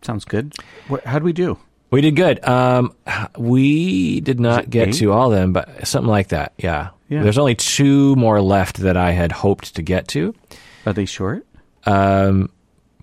Sounds 0.02 0.24
good. 0.24 0.54
What, 0.86 1.04
how'd 1.04 1.24
we 1.24 1.32
do? 1.32 1.58
We 1.90 2.00
did 2.00 2.16
good. 2.16 2.44
Um, 2.46 2.94
we 3.36 4.20
did 4.20 4.38
not 4.38 4.70
get 4.70 4.88
eight? 4.88 4.94
to 4.96 5.12
all 5.12 5.32
of 5.32 5.38
them, 5.38 5.52
but 5.52 5.86
something 5.86 6.10
like 6.10 6.28
that. 6.28 6.52
Yeah. 6.58 6.90
Yeah. 7.08 7.22
There's 7.22 7.38
only 7.38 7.54
two 7.54 8.16
more 8.16 8.40
left 8.40 8.78
that 8.78 8.96
I 8.96 9.12
had 9.12 9.32
hoped 9.32 9.74
to 9.76 9.82
get 9.82 10.08
to. 10.08 10.34
Are 10.86 10.92
they 10.92 11.04
short? 11.04 11.46
Um, 11.86 12.50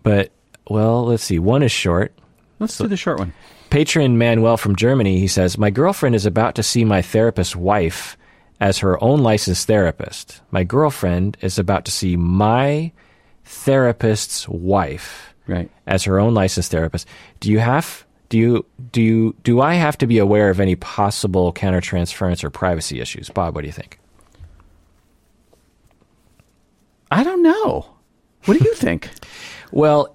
but 0.04 0.32
well, 0.70 1.06
let's 1.06 1.24
see. 1.24 1.40
One 1.40 1.64
is 1.64 1.72
short. 1.72 2.14
Let's 2.60 2.78
do 2.78 2.88
the 2.88 2.98
short 2.98 3.20
one. 3.20 3.34
Patron 3.72 4.18
Manuel 4.18 4.58
from 4.58 4.76
Germany, 4.76 5.18
he 5.18 5.28
says, 5.28 5.58
My 5.58 5.70
girlfriend 5.70 6.14
is 6.14 6.26
about 6.26 6.56
to 6.56 6.64
see 6.64 6.84
my 6.84 7.02
therapist's 7.02 7.56
wife 7.56 8.18
as 8.60 8.80
her 8.80 9.02
own 9.02 9.22
licensed 9.22 9.66
therapist. 9.66 10.42
My 10.52 10.66
girlfriend 10.66 11.38
is 11.42 11.58
about 11.58 11.86
to 11.86 11.92
see 11.92 12.16
my 12.18 12.92
therapist's 13.46 14.48
wife 14.48 15.34
Right. 15.48 15.72
as 15.88 16.04
her 16.04 16.20
own 16.20 16.34
licensed 16.34 16.70
therapist. 16.70 17.08
Do 17.40 17.50
you 17.50 17.60
have 17.60 18.06
do 18.30 18.38
you 18.38 18.66
do 18.92 19.02
you 19.02 19.36
do 19.44 19.62
I 19.62 19.74
have 19.76 19.98
to 20.00 20.08
be 20.08 20.18
aware 20.20 20.50
of 20.50 20.60
any 20.60 20.76
possible 20.76 21.52
countertransference 21.54 22.44
or 22.44 22.50
privacy 22.50 23.00
issues? 23.00 23.30
Bob, 23.30 23.56
what 23.56 23.62
do 23.62 23.68
you 23.68 23.74
think? 23.74 24.00
I 27.10 27.24
don't 27.24 27.42
know. 27.42 27.86
What 28.46 28.60
do 28.60 28.66
you 28.66 28.76
think? 28.76 29.10
Well, 29.74 30.14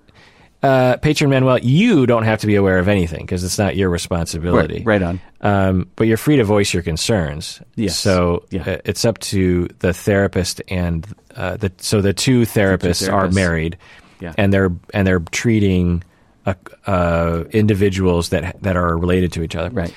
uh, 0.62 0.96
Patron 0.98 1.30
Manuel, 1.30 1.58
you 1.58 2.06
don't 2.06 2.24
have 2.24 2.40
to 2.40 2.46
be 2.46 2.56
aware 2.56 2.78
of 2.78 2.88
anything 2.88 3.20
because 3.24 3.44
it's 3.44 3.58
not 3.58 3.76
your 3.76 3.88
responsibility. 3.90 4.82
right, 4.84 5.00
right 5.00 5.02
on. 5.02 5.20
Um, 5.40 5.90
but 5.96 6.06
you're 6.06 6.16
free 6.16 6.36
to 6.36 6.44
voice 6.44 6.72
your 6.74 6.82
concerns. 6.82 7.60
Yes. 7.76 7.98
So 7.98 8.44
Yeah. 8.50 8.62
uh, 8.66 8.78
it's 8.84 9.04
up 9.04 9.18
to 9.18 9.68
the 9.80 9.92
therapist 9.92 10.62
and 10.68 11.06
uh, 11.36 11.56
the 11.56 11.70
so 11.78 12.00
the 12.00 12.12
two 12.12 12.42
therapists 12.42 13.12
are 13.12 13.28
therapists. 13.28 13.34
married, 13.34 13.78
Yeah. 14.20 14.32
and 14.38 14.52
they're 14.52 14.72
and 14.94 15.06
they're 15.06 15.20
treating 15.30 16.02
uh, 16.46 16.54
uh, 16.86 17.44
individuals 17.50 18.30
that 18.30 18.60
that 18.62 18.76
are 18.76 18.96
related 18.96 19.32
to 19.32 19.42
each 19.42 19.54
other. 19.56 19.70
Right. 19.70 19.94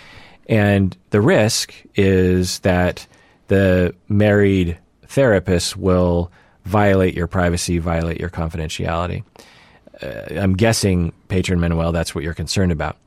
And 0.47 0.95
the 1.11 1.21
risk 1.21 1.73
is 1.95 2.59
that 2.59 3.07
the 3.47 3.93
married 4.09 4.77
therapist 5.07 5.77
will 5.77 6.31
violate 6.65 7.15
your 7.15 7.27
privacy, 7.27 7.77
violate 7.79 8.19
your 8.19 8.29
confidentiality. 8.29 9.23
Uh, 10.01 10.21
I'm 10.31 10.53
guessing, 10.53 11.11
Patron 11.27 11.59
Manuel, 11.59 11.91
that's 11.91 12.15
what 12.15 12.23
you're 12.23 12.33
concerned 12.33 12.71
about. 12.71 12.97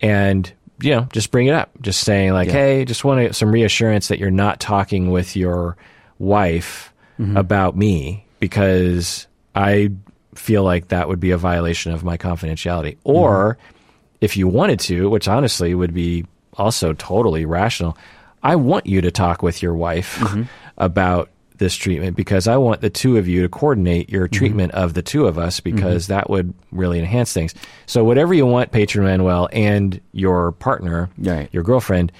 And, 0.00 0.50
you 0.80 0.92
know, 0.92 1.08
just 1.12 1.30
bring 1.30 1.46
it 1.46 1.54
up. 1.54 1.70
Just 1.80 2.00
saying, 2.02 2.32
like, 2.32 2.48
Yeah. 2.48 2.54
hey, 2.54 2.84
just 2.84 3.04
want 3.04 3.34
some 3.34 3.50
reassurance 3.50 4.08
that 4.08 4.18
you're 4.18 4.30
not 4.30 4.60
talking 4.60 5.10
with 5.10 5.36
your 5.36 5.76
wife 6.18 6.92
mm-hmm. 7.18 7.36
about 7.36 7.76
me 7.76 8.26
because 8.40 9.26
I 9.54 9.90
feel 10.34 10.62
like 10.62 10.88
that 10.88 11.08
would 11.08 11.20
be 11.20 11.32
a 11.32 11.38
violation 11.38 11.92
of 11.92 12.04
my 12.04 12.16
confidentiality. 12.16 12.96
Or 13.04 13.54
mm-hmm. 13.54 13.76
if 14.20 14.36
you 14.36 14.46
wanted 14.48 14.80
to, 14.80 15.10
which 15.10 15.28
honestly 15.28 15.74
would 15.74 15.94
be 15.94 16.26
also 16.54 16.92
totally 16.92 17.44
rational, 17.44 17.96
I 18.42 18.56
want 18.56 18.86
you 18.86 19.00
to 19.00 19.10
talk 19.10 19.42
with 19.42 19.62
your 19.62 19.74
wife 19.74 20.18
mm-hmm. 20.18 20.42
about 20.76 21.30
this 21.58 21.76
treatment 21.76 22.16
because 22.16 22.48
I 22.48 22.56
want 22.56 22.80
the 22.80 22.90
two 22.90 23.16
of 23.16 23.28
you 23.28 23.42
to 23.42 23.48
coordinate 23.48 24.08
your 24.08 24.26
mm-hmm. 24.26 24.36
treatment 24.36 24.72
of 24.72 24.94
the 24.94 25.02
two 25.02 25.26
of 25.26 25.38
us 25.38 25.60
mm-hmm. 25.60 25.76
because 25.76 26.06
that 26.06 26.30
would 26.30 26.54
really 26.72 26.98
enhance 26.98 27.32
things. 27.32 27.54
So 27.86 28.04
whatever 28.04 28.34
you 28.34 28.46
want, 28.46 28.72
Patron 28.72 29.04
Manuel 29.04 29.48
and 29.52 30.00
your 30.12 30.52
partner, 30.52 31.10
Right. 31.18 31.48
your 31.52 31.62
girlfriend, 31.62 32.12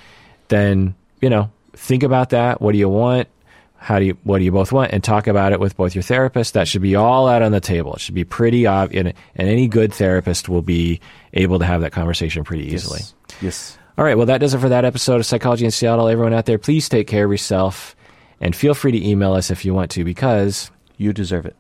then 0.49 0.95
you 1.21 1.31
know, 1.31 1.51
think 1.75 2.03
about 2.03 2.31
that. 2.31 2.61
What 2.61 2.73
do 2.73 2.79
you 2.79 2.89
want? 2.89 3.29
How 3.77 4.01
do 4.01 4.07
you, 4.07 4.19
what 4.25 4.39
do 4.39 4.45
you 4.45 4.51
both 4.51 4.73
want? 4.73 4.93
And 4.93 5.05
talk 5.05 5.29
about 5.29 5.53
it 5.53 5.61
with 5.61 5.77
both 5.77 5.95
your 5.95 6.03
therapists. 6.03 6.53
That 6.53 6.67
should 6.67 6.83
be 6.83 6.97
all 6.97 7.29
out 7.29 7.43
on 7.43 7.53
the 7.53 7.61
table. 7.61 7.95
It 7.95 8.01
should 8.01 8.15
be 8.15 8.25
pretty 8.25 8.67
obvious. 8.67 9.07
And, 9.07 9.15
and 9.37 9.49
any 9.49 9.69
good 9.69 9.93
therapist 9.95 10.49
will 10.49 10.63
be 10.63 11.01
able 11.33 11.61
to 11.61 11.65
have 11.65 11.83
that 11.83 11.93
conversation 11.93 12.43
pretty 12.43 12.67
easily. 12.73 13.01
Yes. 13.01 13.15
yes. 13.41 13.79
All 13.97 14.05
right. 14.05 14.17
Well, 14.17 14.27
that 14.27 14.39
does 14.39 14.55
it 14.55 14.59
for 14.59 14.69
that 14.69 14.85
episode 14.85 15.17
of 15.17 15.27
Psychology 15.27 15.65
in 15.65 15.71
Seattle. 15.71 16.09
Everyone 16.09 16.35
out 16.35 16.47
there, 16.47 16.59
please 16.59 16.89
take 16.89 17.07
care 17.07 17.25
of 17.25 17.31
yourself 17.31 17.95
and 18.41 18.55
feel 18.55 18.75
free 18.75 18.93
to 18.93 19.07
email 19.07 19.33
us 19.35 19.51
if 19.51 19.65
you 19.65 19.75
want 19.75 19.91
to 19.93 20.05
because 20.05 20.71
You 21.01 21.13
deserve 21.13 21.47
it. 21.47 21.55